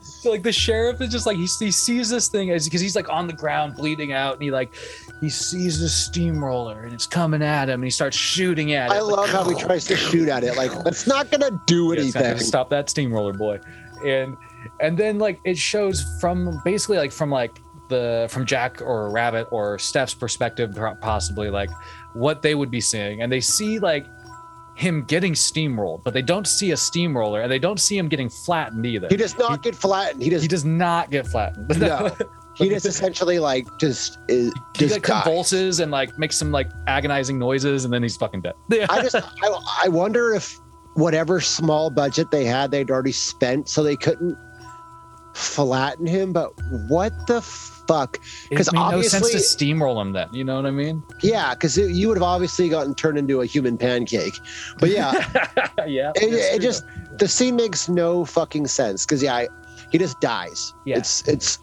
So 0.00 0.30
like 0.30 0.42
the 0.44 0.52
sheriff 0.52 1.00
is 1.00 1.10
just 1.10 1.26
like 1.26 1.36
he, 1.36 1.42
he 1.58 1.70
sees 1.72 2.08
this 2.10 2.28
thing 2.28 2.50
as 2.50 2.64
because 2.66 2.80
he's 2.80 2.94
like 2.94 3.08
on 3.08 3.26
the 3.26 3.32
ground 3.32 3.74
bleeding 3.76 4.12
out 4.12 4.34
and 4.34 4.42
he 4.42 4.50
like 4.52 4.72
he 5.20 5.28
sees 5.28 5.80
this 5.80 5.92
steamroller 6.06 6.82
and 6.82 6.92
it's 6.92 7.06
coming 7.06 7.42
at 7.42 7.68
him 7.68 7.74
and 7.80 7.84
he 7.84 7.90
starts 7.90 8.16
shooting 8.16 8.72
at 8.74 8.90
it. 8.90 8.94
I 8.94 9.00
like, 9.00 9.16
love 9.16 9.28
how 9.30 9.44
he 9.48 9.54
tries 9.60 9.84
to 9.86 9.96
shoot 9.96 10.28
at 10.28 10.44
it. 10.44 10.56
Like 10.56 10.70
it's 10.86 11.06
not 11.08 11.30
gonna 11.30 11.50
do 11.66 11.92
Yeah, 11.94 12.04
not 12.04 12.12
gonna 12.14 12.26
anything. 12.28 12.46
stop 12.46 12.70
that 12.70 12.88
steamroller 12.88 13.32
boy 13.32 13.58
and 14.06 14.36
and 14.80 14.96
then 14.96 15.18
like 15.18 15.40
it 15.44 15.58
shows 15.58 16.02
from 16.20 16.60
basically 16.64 16.96
like 16.98 17.12
from 17.12 17.30
like 17.30 17.60
the 17.88 18.26
from 18.30 18.46
jack 18.46 18.80
or 18.82 19.10
rabbit 19.10 19.46
or 19.50 19.78
steph's 19.78 20.14
perspective 20.14 20.78
possibly 21.00 21.50
like 21.50 21.70
what 22.14 22.40
they 22.42 22.54
would 22.54 22.70
be 22.70 22.80
seeing 22.80 23.22
and 23.22 23.32
they 23.32 23.40
see 23.40 23.78
like 23.78 24.06
him 24.76 25.02
getting 25.04 25.32
steamrolled 25.34 26.02
but 26.04 26.14
they 26.14 26.22
don't 26.22 26.46
see 26.46 26.70
a 26.70 26.76
steamroller 26.76 27.42
and 27.42 27.50
they 27.52 27.58
don't 27.58 27.80
see 27.80 27.98
him 27.98 28.08
getting 28.08 28.28
flattened 28.30 28.86
either 28.86 29.08
He 29.10 29.16
does 29.16 29.36
not 29.36 29.62
get 29.62 29.74
flattened. 29.74 30.22
He 30.22 30.30
does. 30.30 30.40
he 30.42 30.48
does 30.48 30.64
not 30.64 31.10
get 31.10 31.26
flattened 31.26 31.78
No. 31.80 32.16
he 32.54 32.68
just 32.68 32.86
essentially 32.86 33.38
like 33.38 33.66
just 33.78 34.18
is 34.28 34.52
he 34.74 34.86
just 34.86 34.94
like 34.94 35.02
dies. 35.02 35.22
convulses 35.24 35.80
and 35.80 35.90
like 35.90 36.16
makes 36.18 36.36
some 36.36 36.50
like 36.52 36.68
agonizing 36.86 37.38
noises 37.38 37.84
and 37.84 37.92
then 37.92 38.02
he's 38.02 38.16
fucking 38.16 38.40
dead 38.40 38.54
I 38.88 39.02
just 39.02 39.16
I, 39.16 39.60
I 39.84 39.88
wonder 39.88 40.32
if 40.34 40.58
whatever 40.94 41.40
small 41.40 41.90
budget 41.90 42.30
they 42.30 42.44
had 42.44 42.70
they'd 42.70 42.90
already 42.90 43.12
spent 43.12 43.68
so 43.68 43.82
they 43.82 43.96
couldn't 43.96 44.36
flatten 45.40 46.06
him. 46.06 46.32
But 46.32 46.52
what 46.88 47.26
the 47.26 47.40
fuck? 47.40 48.18
it 48.50 48.54
'cause 48.56 48.72
made 48.72 48.78
no 48.78 49.02
sense 49.02 49.10
to 49.10 49.16
obviously- 49.36 49.66
steamroll 49.72 50.00
him 50.00 50.12
then 50.12 50.28
you 50.32 50.44
know 50.44 50.54
what 50.54 50.64
i 50.64 50.70
mean 50.70 51.02
Yeah, 51.22 51.54
because 51.54 51.76
you 51.76 52.06
would 52.06 52.16
have 52.18 52.22
obviously 52.22 52.68
gotten 52.68 52.94
turned 52.94 53.18
into 53.18 53.40
a 53.40 53.46
human 53.46 53.76
pancake. 53.76 54.38
But 54.78 54.90
yeah, 54.90 55.10
yeah 55.88 56.12
it, 56.14 56.32
it 56.32 56.62
just 56.62 56.84
the 57.18 57.26
scene 57.26 57.56
makes 57.56 57.88
no 57.88 58.24
fucking 58.24 58.68
sense 58.68 59.04
because 59.04 59.24
yeah, 59.24 59.34
I, 59.34 59.48
he 59.90 59.98
just 59.98 60.20
dies. 60.20 60.72
Yeah. 60.84 60.98
It's 60.98 61.26
it's 61.26 61.58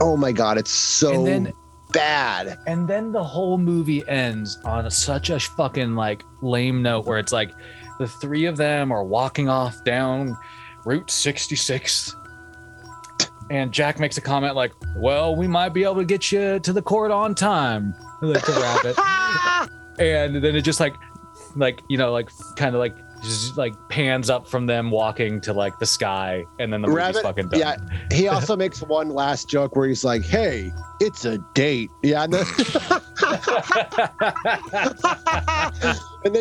oh 0.00 0.16
my 0.16 0.32
god, 0.32 0.58
it's 0.58 0.72
so 0.72 1.12
And 1.14 1.26
then- 1.46 1.52
bad. 1.92 2.58
And 2.66 2.88
then 2.88 3.12
the 3.12 3.22
whole 3.22 3.56
movie 3.56 4.02
ends 4.08 4.58
on 4.64 4.90
such 4.90 5.30
a 5.30 5.38
fucking 5.38 5.94
like 5.94 6.24
lame 6.42 6.82
note 6.82 7.06
where 7.06 7.18
it's 7.20 7.32
like 7.32 7.52
the 8.00 8.08
three 8.08 8.46
of 8.46 8.56
them 8.56 8.90
are 8.90 9.04
walking 9.04 9.48
off 9.48 9.84
down 9.84 10.36
Route 10.84 11.08
66. 11.10 12.16
And 13.50 13.72
Jack 13.72 14.00
makes 14.00 14.18
a 14.18 14.20
comment 14.20 14.56
like, 14.56 14.72
Well, 14.96 15.36
we 15.36 15.46
might 15.46 15.70
be 15.70 15.84
able 15.84 15.96
to 15.96 16.04
get 16.04 16.32
you 16.32 16.58
to 16.60 16.72
the 16.72 16.82
court 16.82 17.10
on 17.10 17.34
time. 17.34 17.94
Like 18.20 18.44
to 18.44 18.52
Rabbit. 18.52 18.98
and 19.98 20.42
then 20.42 20.56
it 20.56 20.62
just 20.62 20.80
like 20.80 20.94
like, 21.54 21.80
you 21.88 21.96
know, 21.96 22.12
like 22.12 22.30
kind 22.56 22.74
of 22.74 22.80
like 22.80 22.96
just 23.22 23.56
like 23.56 23.74
pans 23.88 24.28
up 24.30 24.46
from 24.46 24.66
them 24.66 24.90
walking 24.90 25.40
to 25.40 25.52
like 25.52 25.78
the 25.78 25.86
sky 25.86 26.44
and 26.58 26.72
then 26.72 26.82
the 26.82 26.88
movie's 26.88 26.96
Rabbit- 26.98 27.22
fucking 27.22 27.48
done. 27.48 27.60
yeah. 27.60 27.76
He 28.10 28.28
also 28.28 28.56
makes 28.56 28.82
one 28.82 29.10
last 29.10 29.48
joke 29.48 29.76
where 29.76 29.88
he's 29.88 30.04
like, 30.04 30.22
"Hey, 30.22 30.72
it's 31.00 31.24
a 31.24 31.38
date." 31.54 31.90
Yeah, 32.02 32.24
and 32.24 32.32
then 32.32 32.44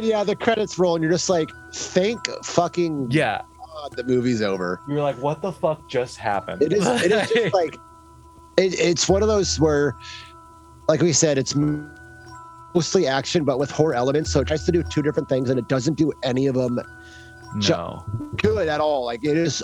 yeah, 0.03 0.23
the 0.23 0.35
credits 0.39 0.77
roll, 0.77 0.95
and 0.95 1.03
you're 1.03 1.13
just 1.13 1.29
like, 1.29 1.49
"Thank 1.73 2.27
fucking 2.43 3.07
yeah. 3.11 3.41
God, 3.75 3.93
the 3.95 4.03
movie's 4.03 4.41
over." 4.41 4.79
You're 4.87 5.01
like, 5.01 5.17
what 5.17 5.41
the 5.41 5.51
fuck 5.51 5.87
just 5.89 6.17
happened? 6.17 6.61
It 6.61 6.73
is. 6.73 6.85
It 6.87 7.11
is 7.11 7.29
just 7.29 7.53
like, 7.61 7.75
it, 8.57 8.79
it's 8.79 9.07
one 9.09 9.21
of 9.21 9.27
those 9.27 9.59
where, 9.59 9.95
like 10.87 11.01
we 11.01 11.13
said, 11.13 11.37
it's 11.37 11.55
mostly 12.73 13.07
action, 13.07 13.43
but 13.43 13.59
with 13.59 13.71
horror 13.71 13.93
elements. 13.93 14.31
So 14.31 14.39
it 14.41 14.47
tries 14.47 14.65
to 14.65 14.71
do 14.71 14.83
two 14.83 15.01
different 15.01 15.29
things, 15.29 15.49
and 15.49 15.59
it 15.59 15.67
doesn't 15.67 15.95
do 15.95 16.11
any 16.23 16.47
of 16.47 16.55
them 16.55 16.79
no. 17.55 18.03
good 18.37 18.67
at 18.67 18.79
all. 18.81 19.05
Like 19.05 19.23
it 19.23 19.37
is. 19.37 19.63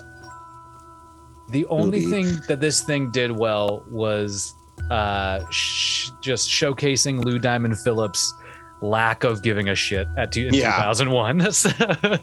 The 1.50 1.66
only 1.66 2.06
movie. 2.06 2.24
thing 2.32 2.42
that 2.48 2.62
this 2.62 2.82
thing 2.82 3.12
did 3.12 3.32
well 3.32 3.84
was 3.90 4.54
uh, 4.90 5.42
sh- 5.50 6.12
just 6.22 6.50
showcasing 6.50 7.24
Lou 7.26 7.40
Diamond 7.40 7.78
Phillips' 7.80 8.34
lack 8.82 9.26
of 9.26 9.44
giving 9.44 9.68
a 9.68 9.76
shit 9.76 10.08
at 10.18 10.32
two- 10.32 10.48
in 10.48 10.54
Yeah. 10.54 10.72
2001. 10.78 11.40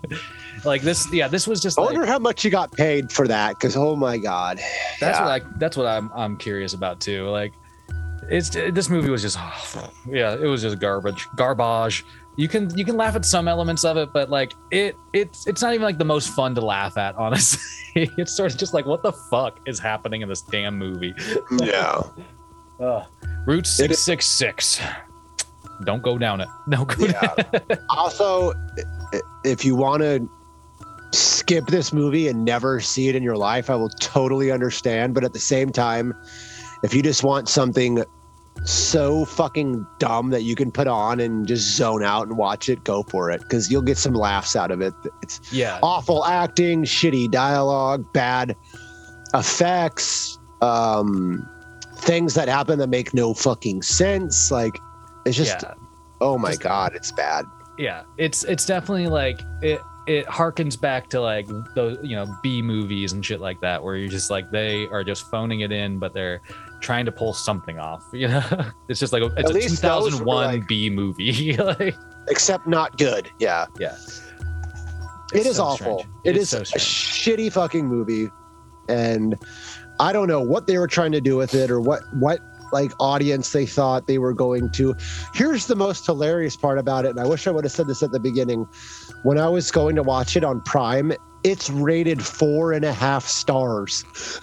like 0.65 0.83
this, 0.83 1.13
yeah, 1.13 1.29
this 1.29 1.47
was 1.47 1.61
just 1.61 1.79
I 1.79 1.83
like 1.83 1.93
wonder 1.95 2.07
how 2.07 2.19
much 2.19 2.45
you 2.45 2.51
got 2.51 2.73
paid 2.73 3.11
for 3.13 3.27
that, 3.29 3.51
because 3.55 3.77
oh 3.77 3.95
my 3.97 4.19
god, 4.19 4.59
that's 5.01 5.19
Yeah. 5.19 5.25
what 5.25 5.43
I 5.43 5.47
that's 5.59 5.77
what 5.77 5.87
I'm 5.87 6.11
I'm 6.15 6.37
curious 6.37 6.75
about 6.75 7.01
too. 7.01 7.29
Like 7.29 7.53
it's 8.31 8.51
this 8.51 8.89
movie 8.91 9.11
was 9.11 9.23
just 9.23 9.39
awful. 9.39 9.91
yeah, 10.09 10.35
it 10.35 10.47
was 10.47 10.63
just 10.63 10.79
garbage, 10.79 11.27
garbage. 11.37 12.05
You 12.37 12.47
can 12.47 12.77
you 12.79 12.85
can 12.85 12.97
laugh 12.97 13.17
at 13.17 13.25
some 13.25 13.49
elements 13.49 13.85
of 13.85 13.97
it, 13.97 14.11
but 14.13 14.31
like 14.31 14.53
it 14.71 14.95
it's 15.13 15.47
it's 15.47 15.61
not 15.63 15.75
even 15.75 15.83
like 15.85 15.99
the 15.99 16.05
most 16.05 16.29
fun 16.31 16.55
to 16.55 16.61
laugh 16.61 16.97
at. 16.97 17.15
Honestly, 17.19 18.11
it's 18.17 18.37
sort 18.37 18.53
of 18.53 18.59
just 18.59 18.75
like 18.75 18.87
what 18.87 19.03
the 19.03 19.13
fuck 19.13 19.59
is 19.67 19.79
happening 19.81 20.21
in 20.23 20.29
this 20.29 20.43
damn 20.43 20.79
movie. 20.79 21.15
yeah. 21.53 22.01
Uh, 22.81 23.05
Route 23.45 23.67
It 23.67 23.67
six 23.67 23.95
is- 23.95 24.05
six 24.05 24.25
six. 24.27 24.81
Don't 25.85 26.01
go 26.01 26.17
down 26.17 26.41
it. 26.41 26.49
Don't 26.69 26.87
go. 26.89 27.07
Yeah. 27.07 27.35
Down. 27.35 27.79
also, 27.91 28.53
if 29.45 29.65
you 29.65 29.75
want 29.75 30.03
to 30.05 30.29
skip 31.13 31.67
this 31.67 31.93
movie 31.93 32.29
and 32.29 32.45
never 32.45 32.81
see 32.81 33.09
it 33.09 33.17
in 33.17 33.23
your 33.23 33.37
life, 33.37 33.71
I 33.71 33.75
will 33.77 33.89
totally 33.89 34.51
understand. 34.51 35.15
But 35.15 35.25
at 35.25 35.33
the 35.33 35.39
same 35.41 35.71
time, 35.71 36.13
if 36.83 36.95
you 36.95 37.03
just 37.03 37.25
want 37.25 37.49
something 37.49 38.05
so 38.65 39.25
fucking 39.25 39.87
dumb 40.01 40.31
that 40.31 40.43
you 40.43 40.55
can 40.57 40.73
put 40.73 40.87
on 40.89 41.21
and 41.21 41.47
just 41.47 41.77
zone 41.77 42.03
out 42.03 42.27
and 42.27 42.37
watch 42.37 42.69
it, 42.69 42.83
go 42.85 43.05
for 43.05 43.31
it 43.31 43.41
because 43.43 43.71
you'll 43.71 43.83
get 43.83 43.97
some 43.97 44.15
laughs 44.15 44.57
out 44.57 44.71
of 44.71 44.81
it. 44.81 44.93
It's 45.23 45.41
Yeah. 45.53 45.79
awful 45.83 46.25
acting, 46.27 46.83
shitty 46.85 47.31
dialogue, 47.31 48.13
bad 48.13 48.57
effects, 49.35 50.39
um, 50.61 51.49
things 51.99 52.35
that 52.35 52.49
happen 52.49 52.79
that 52.81 52.89
make 52.89 53.15
no 53.15 53.35
fucking 53.35 53.83
sense. 53.83 54.51
Like, 54.51 54.79
it's 55.25 55.37
just, 55.37 55.63
yeah. 55.63 55.75
oh 56.21 56.39
my 56.39 56.51
Just- 56.51 56.63
God, 56.63 56.93
it's 56.95 57.13
bad. 57.13 57.45
yeah 57.79 58.03
it's 58.17 58.43
it's 58.43 58.67
definitely 58.67 59.07
like 59.07 59.41
it 59.63 59.81
it 60.09 60.27
harkens 60.27 60.81
back 60.81 61.09
to 61.11 61.21
like 61.21 61.47
those 61.75 61.99
you 62.03 62.17
know 62.17 62.27
B 62.43 62.63
movies 62.63 63.13
and 63.13 63.25
shit 63.25 63.41
like 63.41 63.61
that, 63.61 63.83
where 63.83 63.97
you're 63.97 64.09
just 64.09 64.31
like 64.31 64.51
they 64.51 64.87
are 64.87 65.05
just 65.05 65.31
phoning 65.31 65.61
it 65.61 65.71
in, 65.71 65.99
but 65.99 66.15
they're 66.15 66.41
trying 66.81 67.05
to 67.05 67.13
pull 67.13 67.33
something 67.35 67.79
off. 67.79 68.05
You 68.13 68.29
know, 68.29 68.43
it's 68.89 68.99
just 69.01 69.13
like 69.13 69.23
a, 69.23 69.27
it's 69.27 69.39
At 69.39 69.51
a 69.51 69.53
least 69.55 69.83
those 69.83 70.05
were, 70.15 70.19
2001 70.21 70.47
like- 70.61 70.69
B 70.69 70.91
movie. 70.91 71.57
like, 71.57 71.95
Except 72.29 72.67
not 72.67 72.99
good. 72.99 73.31
Yeah. 73.39 73.67
yeah, 73.79 73.97
It 75.33 75.47
It's 75.47 75.57
so 75.57 75.65
awful. 75.65 76.07
It 76.25 76.37
It's 76.37 76.45
is 76.45 76.51
so 76.51 76.59
a 76.59 76.79
shitty 76.79 77.53
fucking 77.53 77.87
movie, 77.87 78.29
and 78.89 79.35
I 80.01 80.13
don't 80.13 80.29
know 80.29 80.41
what 80.41 80.67
they 80.67 80.79
were 80.79 80.87
trying 80.89 81.13
to 81.13 81.21
do 81.21 81.37
with 81.37 81.55
it 81.55 81.71
or 81.71 81.81
what 81.81 82.03
what 82.15 82.41
like 82.71 82.93
audience 83.01 83.51
they 83.53 83.65
thought 83.65 84.07
they 84.07 84.19
were 84.19 84.35
going 84.35 84.71
to. 84.73 84.95
Here's 85.33 85.67
the 85.67 85.75
most 85.75 86.05
hilarious 86.05 86.55
part 86.55 86.79
about 86.79 87.07
it, 87.07 87.11
and 87.13 87.21
I 87.21 87.27
wish 87.27 87.47
I 87.47 87.51
would 87.51 87.65
have 87.65 87.73
said 87.73 87.87
this 87.87 88.03
at 88.03 88.13
the 88.13 88.21
beginning. 88.21 88.67
When 89.25 89.39
I 89.39 89.49
was 89.49 89.71
going 89.71 89.97
to 89.97 90.03
watch 90.03 90.37
it 90.37 90.45
on 90.45 90.61
Prime, 90.63 91.13
it's 91.45 91.71
rated 91.71 92.25
four 92.25 92.73
and 92.73 92.85
a 92.85 92.93
half 92.93 93.27
stars. 93.27 94.05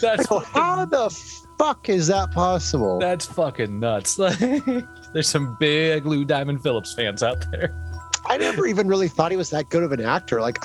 that's 0.00 0.28
So 0.28 0.38
how 0.40 0.84
the 0.84 1.10
fuck 1.58 1.88
is 1.88 2.06
that 2.08 2.30
possible? 2.32 2.98
that's 2.98 3.26
fucking 3.26 3.78
nuts. 3.80 4.18
Like, 4.18 4.38
there's 5.12 5.28
some 5.28 5.56
big 5.58 6.06
Lou 6.06 6.24
Diamond 6.24 6.62
Phillips 6.62 6.92
fans 6.94 7.22
out 7.22 7.44
there. 7.50 7.74
I 8.26 8.36
never 8.36 8.66
even 8.66 8.88
really 8.88 9.08
thought 9.08 9.30
he 9.30 9.36
was 9.36 9.50
that 9.50 9.68
good 9.68 9.82
of 9.82 9.92
an 9.92 10.00
actor. 10.00 10.40
Like 10.40 10.58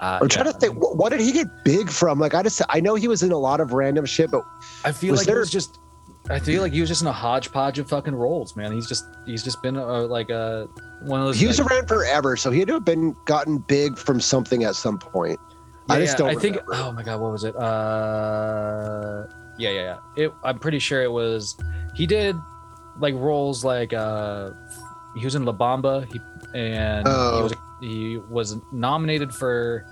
Uh, 0.00 0.18
I'm 0.22 0.28
trying 0.28 0.46
yeah. 0.46 0.52
to 0.52 0.58
think, 0.58 0.76
what, 0.80 0.96
what 0.96 1.10
did 1.10 1.20
he 1.20 1.32
get 1.32 1.46
big 1.64 1.90
from? 1.90 2.18
Like 2.18 2.34
I 2.34 2.42
just, 2.42 2.60
I 2.68 2.80
know 2.80 2.94
he 2.94 3.08
was 3.08 3.22
in 3.22 3.32
a 3.32 3.38
lot 3.38 3.60
of 3.60 3.72
random 3.72 4.04
shit, 4.06 4.30
but 4.30 4.42
I 4.84 4.92
feel 4.92 5.14
like 5.14 5.26
there- 5.26 5.36
it 5.36 5.40
was 5.40 5.50
just. 5.50 5.78
I 6.30 6.38
feel 6.38 6.60
like 6.62 6.72
he 6.72 6.80
was 6.80 6.88
just 6.90 7.00
in 7.02 7.08
a 7.08 7.12
hodgepodge 7.12 7.78
of 7.78 7.88
fucking 7.88 8.14
roles, 8.14 8.54
man. 8.56 8.72
He's 8.72 8.86
just 8.86 9.06
he's 9.24 9.42
just 9.42 9.62
been 9.62 9.76
a, 9.76 10.00
like 10.02 10.28
a 10.30 10.68
one 11.00 11.20
of 11.20 11.26
those. 11.26 11.38
he 11.40 11.46
was 11.46 11.58
like, 11.58 11.70
around 11.70 11.88
forever, 11.88 12.36
so 12.36 12.50
he 12.50 12.58
had 12.58 12.68
to 12.68 12.74
have 12.74 12.84
been 12.84 13.16
gotten 13.24 13.58
big 13.58 13.96
from 13.96 14.20
something 14.20 14.64
at 14.64 14.74
some 14.76 14.98
point. 14.98 15.40
I 15.88 16.00
just 16.00 16.14
yeah, 16.18 16.26
don't 16.26 16.36
I 16.36 16.40
think. 16.40 16.58
Oh 16.68 16.92
my 16.92 17.02
god, 17.02 17.20
what 17.20 17.32
was 17.32 17.44
it? 17.44 17.56
Uh, 17.56 19.26
yeah, 19.58 19.70
yeah, 19.70 19.98
yeah. 20.16 20.24
It. 20.24 20.32
I'm 20.44 20.58
pretty 20.58 20.78
sure 20.78 21.02
it 21.02 21.10
was. 21.10 21.56
He 21.94 22.06
did 22.06 22.36
like 22.98 23.14
roles 23.14 23.64
like 23.64 23.92
uh, 23.92 24.50
he 25.16 25.24
was 25.24 25.34
in 25.34 25.44
La 25.44 25.52
Bamba. 25.52 26.10
He 26.12 26.20
and 26.54 27.06
Oh. 27.08 27.36
he 27.36 27.42
was 27.42 27.54
he 27.80 28.16
was 28.30 28.56
nominated 28.72 29.32
for. 29.32 29.86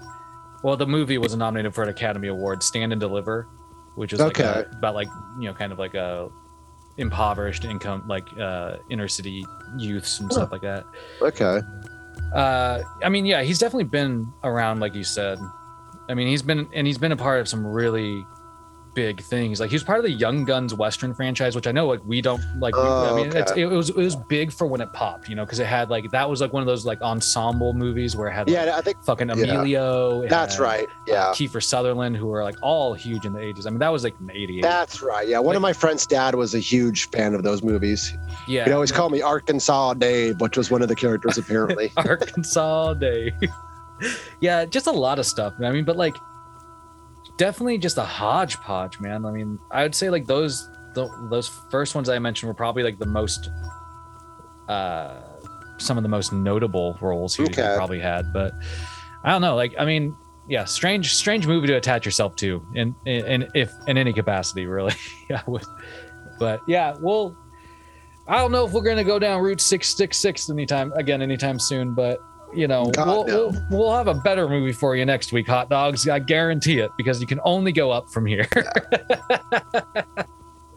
Well, 0.63 0.77
the 0.77 0.87
movie 0.87 1.19
was 1.19 1.35
nominated 1.37 1.75
for 1.75 1.83
an 1.83 1.89
Academy 1.91 2.29
Award, 2.29 2.63
Stand 2.63 2.91
and 2.93 3.01
Deliver, 3.01 3.47
which 3.97 4.13
is 4.13 4.21
like 4.21 4.39
Okay. 4.39 4.65
a, 4.73 4.77
about 4.79 4.95
like 4.95 5.09
you 5.41 5.49
know 5.49 5.55
kind 5.55 5.73
of 5.73 5.79
like 5.79 5.95
a 5.95 6.29
impoverished 6.99 7.65
income 7.67 8.03
like 8.09 8.25
uh 8.39 8.77
inner 8.89 9.07
city 9.09 9.45
youths 9.77 10.21
and 10.21 10.33
stuff 10.33 10.51
like 10.53 10.63
that. 10.63 10.85
Okay, 11.21 11.61
Uh, 12.35 12.83
I 13.03 13.09
mean, 13.09 13.27
yeah, 13.27 13.43
he's 13.43 13.59
definitely 13.59 13.85
been 13.85 14.33
around, 14.45 14.81
like 14.81 14.95
you 14.95 15.05
said. 15.05 15.39
I 16.09 16.15
mean, 16.15 16.27
he's 16.29 16.43
been 16.43 16.69
and 16.73 16.87
he's 16.87 16.99
been 16.99 17.13
a 17.13 17.17
part 17.17 17.41
of 17.41 17.49
some 17.49 17.67
really 17.67 18.25
big 18.97 19.21
things. 19.23 19.61
Like 19.61 19.71
he 19.71 19.77
was 19.77 19.85
part 19.85 19.99
of 19.99 20.05
the 20.05 20.11
Young 20.11 20.45
Guns 20.45 20.75
Western 20.75 21.15
franchise, 21.15 21.55
which 21.55 21.69
I 21.69 21.73
know 21.73 21.87
like 21.87 22.01
we 22.05 22.21
don't 22.21 22.43
like. 22.59 22.75
we- 22.75 22.83
I 22.83 23.11
Oh, 23.11 23.15
mean, 23.17 23.27
it's, 23.37 23.53
okay. 23.53 23.61
it 23.61 23.67
was 23.67 23.91
it 23.91 23.97
was 23.97 24.17
big 24.17 24.51
for 24.51 24.67
when 24.67 24.81
it 24.81 24.93
popped, 24.93 25.29
you 25.29 25.37
know, 25.37 25.45
because 25.45 25.61
it 25.61 25.67
had 25.67 25.91
like 25.91 26.11
that 26.11 26.29
was 26.29 26.41
like 26.41 26.53
one 26.53 26.63
of 26.63 26.67
those 26.67 26.85
like 26.85 27.01
ensemble 27.03 27.73
movies 27.75 28.17
where 28.17 28.27
it 28.29 28.33
had 28.33 28.49
like, 28.49 28.57
yeah, 28.67 28.77
I 28.77 28.81
think 28.81 29.01
fucking 29.05 29.29
yeah. 29.29 29.35
Emilio. 29.35 30.23
it 30.23 30.31
that's 30.31 30.55
had, 30.57 30.63
right. 30.63 30.89
uh, 30.89 31.03
Yeah, 31.07 31.25
Kiefer 31.35 31.63
Sutherland, 31.63 32.17
who 32.17 32.27
were 32.27 32.43
like 32.43 32.57
all 32.63 32.95
huge 32.95 33.25
in 33.27 33.33
the 33.35 33.39
80s. 33.41 33.67
I 33.67 33.71
mean, 33.71 33.79
that 33.79 33.93
was 33.93 34.03
like 34.03 34.15
88. 34.29 34.63
that's 34.63 35.03
right. 35.03 35.29
Yeah, 35.29 35.39
one 35.39 35.55
of 35.55 35.63
my 35.63 35.73
friend's 35.75 36.07
dad 36.07 36.35
was 36.35 36.55
a 36.55 36.59
huge 36.59 37.09
fan 37.11 37.35
of 37.35 37.43
those 37.43 37.63
movies. 37.63 38.17
yeah. 38.49 38.65
He'd 38.65 38.73
always 38.73 38.91
call 38.91 39.11
me 39.11 39.21
Arkansas 39.21 39.95
Dave, 39.95 40.41
which 40.41 40.57
was 40.57 40.71
one 40.71 40.81
of 40.83 40.89
the 40.89 40.97
characters 40.97 41.37
apparently. 41.39 41.93
Arkansas 41.99 42.95
Dave. 42.95 43.33
yeah, 44.41 44.65
just 44.65 44.87
a 44.87 44.91
lot 44.93 45.19
of 45.19 45.27
stuff. 45.27 45.53
I 45.63 45.71
mean, 45.71 45.85
but 45.85 45.97
like 45.97 46.17
definitely 47.39 47.79
just 47.79 47.99
a 47.99 48.03
hodgepodge, 48.05 49.01
man. 49.01 49.25
I 49.27 49.31
mean, 49.31 49.59
I 49.71 49.83
would 49.83 49.95
say 49.95 50.11
like 50.11 50.27
those 50.27 50.69
the, 50.95 51.09
those 51.31 51.49
first 51.71 51.95
ones 51.95 52.09
I 52.09 52.19
mentioned 52.19 52.49
were 52.49 52.55
probably 52.55 52.83
like 52.83 52.99
the 52.99 53.07
most 53.07 53.51
uh 54.69 55.21
some 55.79 55.99
of 55.99 56.03
the 56.03 56.09
most 56.09 56.33
notable 56.33 56.97
roles 57.03 57.37
he, 57.37 57.45
Okay. 57.45 57.75
probably 57.77 58.01
had, 58.01 58.33
but 58.33 58.53
I 59.25 59.31
don't 59.31 59.43
know, 59.43 59.55
like 59.57 59.75
I 59.79 59.85
mean, 59.85 60.17
yeah, 60.49 60.65
strange 60.65 61.15
strange 61.15 61.47
movie 61.47 61.67
to 61.67 61.75
attach 61.75 62.05
yourself 62.07 62.37
to 62.37 62.65
in 62.75 62.95
in, 63.05 63.27
in 63.27 63.49
if 63.55 63.73
in 63.87 63.99
any 63.99 64.13
capacity, 64.13 64.67
really. 64.67 64.95
yeah, 65.31 65.43
would. 65.47 65.65
But 66.39 66.61
yeah, 66.67 66.95
well 67.01 67.37
I 68.29 68.39
don't 68.39 68.51
know 68.53 68.67
if 68.67 68.73
we're 68.73 68.83
gonna 68.83 69.05
go 69.05 69.19
down 69.19 69.43
Route 69.43 69.61
six 69.61 69.95
six 69.97 70.17
six 70.19 70.49
anytime 70.51 70.93
again 70.93 71.21
anytime 71.23 71.59
soon, 71.59 71.95
but 71.95 72.19
you 72.57 72.67
know 72.67 72.91
God, 72.91 73.07
we'll, 73.07 73.27
no. 73.27 73.47
we'll 73.49 73.67
we'll 73.71 73.95
have 73.95 74.09
a 74.09 74.15
better 74.15 74.49
movie 74.49 74.73
for 74.73 74.97
you 74.97 75.05
next 75.05 75.33
week, 75.33 75.47
hot 75.47 75.69
dogs. 75.69 76.09
I 76.09 76.19
guarantee 76.19 76.79
it 76.79 76.91
because 76.97 77.21
you 77.21 77.27
can 77.27 77.41
only 77.45 77.73
go 77.73 77.91
up 77.91 78.09
from 78.11 78.27
here. 78.27 78.49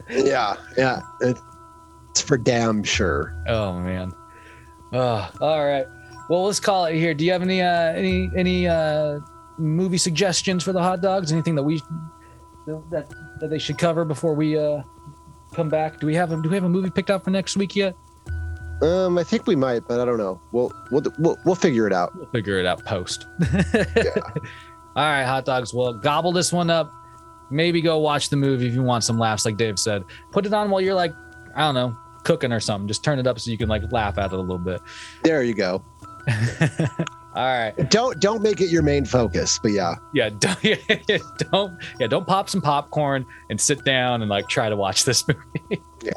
yeah, 0.10 0.56
yeah, 0.78 1.02
it's 1.22 2.22
for 2.22 2.38
damn 2.38 2.84
sure. 2.84 3.34
oh 3.48 3.80
man. 3.80 4.12
Oh, 4.92 5.30
all 5.40 5.66
right. 5.66 5.86
Well, 6.30 6.46
let's 6.46 6.60
call 6.60 6.86
it 6.86 6.96
here. 6.96 7.14
Do 7.14 7.26
you 7.26 7.32
have 7.32 7.42
any 7.42 7.62
uh 7.62 7.94
any 7.94 8.30
any 8.36 8.68
uh 8.68 9.20
movie 9.58 9.98
suggestions 9.98 10.64
for 10.64 10.74
the 10.74 10.82
hot 10.82 11.02
dogs? 11.02 11.32
Anything 11.32 11.56
that 11.56 11.64
we 11.64 11.82
that 12.68 13.10
that 13.40 13.50
they 13.50 13.60
should 13.60 13.78
cover 13.78 14.06
before 14.06 14.34
we 14.34 14.58
uh 14.58 14.82
come 15.54 15.70
back? 15.70 16.00
Do 16.00 16.08
we 16.08 16.16
have 16.16 16.32
a 16.32 16.42
do 16.42 16.50
we 16.50 16.56
have 16.56 16.64
a 16.66 16.70
movie 16.70 16.90
picked 16.90 17.10
out 17.10 17.24
for 17.24 17.32
next 17.32 17.58
week 17.58 17.76
yet? 17.76 17.96
Um, 18.82 19.18
I 19.18 19.24
think 19.24 19.46
we 19.46 19.56
might, 19.56 19.88
but 19.88 20.00
I 20.00 20.06
don't 20.06 20.18
know. 20.18 20.40
We'll 20.52 20.72
we'll 20.92 21.04
we'll, 21.18 21.38
we'll 21.46 21.56
figure 21.56 21.86
it 21.86 21.94
out. 21.94 22.16
We'll 22.16 22.30
figure 22.30 22.60
it 22.60 22.66
out 22.66 22.84
post. 22.86 23.28
All 24.96 25.06
right, 25.06 25.24
hot 25.24 25.46
dogs. 25.46 25.74
Well, 25.74 25.94
gobble 25.94 26.32
this 26.32 26.52
one 26.54 26.70
up. 26.70 26.92
Maybe 27.52 27.82
go 27.82 27.98
watch 27.98 28.30
the 28.30 28.36
movie 28.38 28.68
if 28.68 28.74
you 28.74 28.84
want 28.84 29.04
some 29.04 29.18
laughs, 29.18 29.46
like 29.46 29.58
Dave 29.58 29.80
said. 29.80 30.04
Put 30.32 30.46
it 30.46 30.54
on 30.54 30.70
while 30.70 30.82
you're 30.82 30.94
like, 30.94 31.14
I 31.56 31.62
don't 31.62 31.76
know, 31.76 31.98
cooking 32.24 32.52
or 32.52 32.60
something. 32.60 32.88
Just 32.88 33.04
turn 33.04 33.20
it 33.20 33.28
up 33.28 33.40
so 33.40 33.52
you 33.52 33.58
can 33.58 33.68
like 33.70 33.92
laugh 33.92 34.18
at 34.18 34.32
it 34.32 34.34
a 34.34 34.38
little 34.38 34.58
bit. 34.58 34.82
There 35.24 35.44
you 35.44 35.54
go. 35.54 35.84
All 37.36 37.46
right. 37.46 37.74
Don't 37.90 38.20
don't 38.20 38.42
make 38.42 38.62
it 38.62 38.70
your 38.70 38.82
main 38.82 39.06
focus, 39.06 39.60
but 39.62 39.72
yeah, 39.72 39.96
Yeah, 40.14 40.30
don't, 40.40 40.60
don't 41.52 41.78
yeah, 42.00 42.08
don't 42.08 42.26
pop 42.28 42.50
some 42.50 42.62
popcorn 42.62 43.26
and 43.50 43.60
sit 43.60 43.84
down 43.84 44.22
and 44.22 44.30
like 44.30 44.48
try 44.48 44.70
to 44.70 44.76
watch 44.76 45.06
this 45.06 45.28
movie. 45.28 45.82
yeah, 46.04 46.12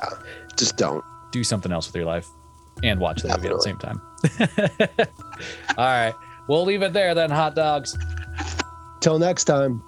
just 0.57 0.77
don't. 0.77 1.05
Do 1.31 1.43
something 1.43 1.73
else 1.73 1.87
with 1.87 1.97
your 1.97 2.05
life 2.05 2.29
and 2.83 3.01
watch 3.01 3.23
the 3.23 3.29
movie 3.29 3.49
at 3.49 3.55
the 3.55 3.61
same 3.61 3.79
time. 3.79 4.01
All 5.79 5.85
right. 5.85 6.15
We'll 6.49 6.65
leave 6.65 6.83
it 6.83 6.93
there 6.93 7.15
then, 7.15 7.31
hot 7.31 7.55
dogs. 7.55 7.97
Till 9.01 9.19
next 9.19 9.45
time. 9.45 9.83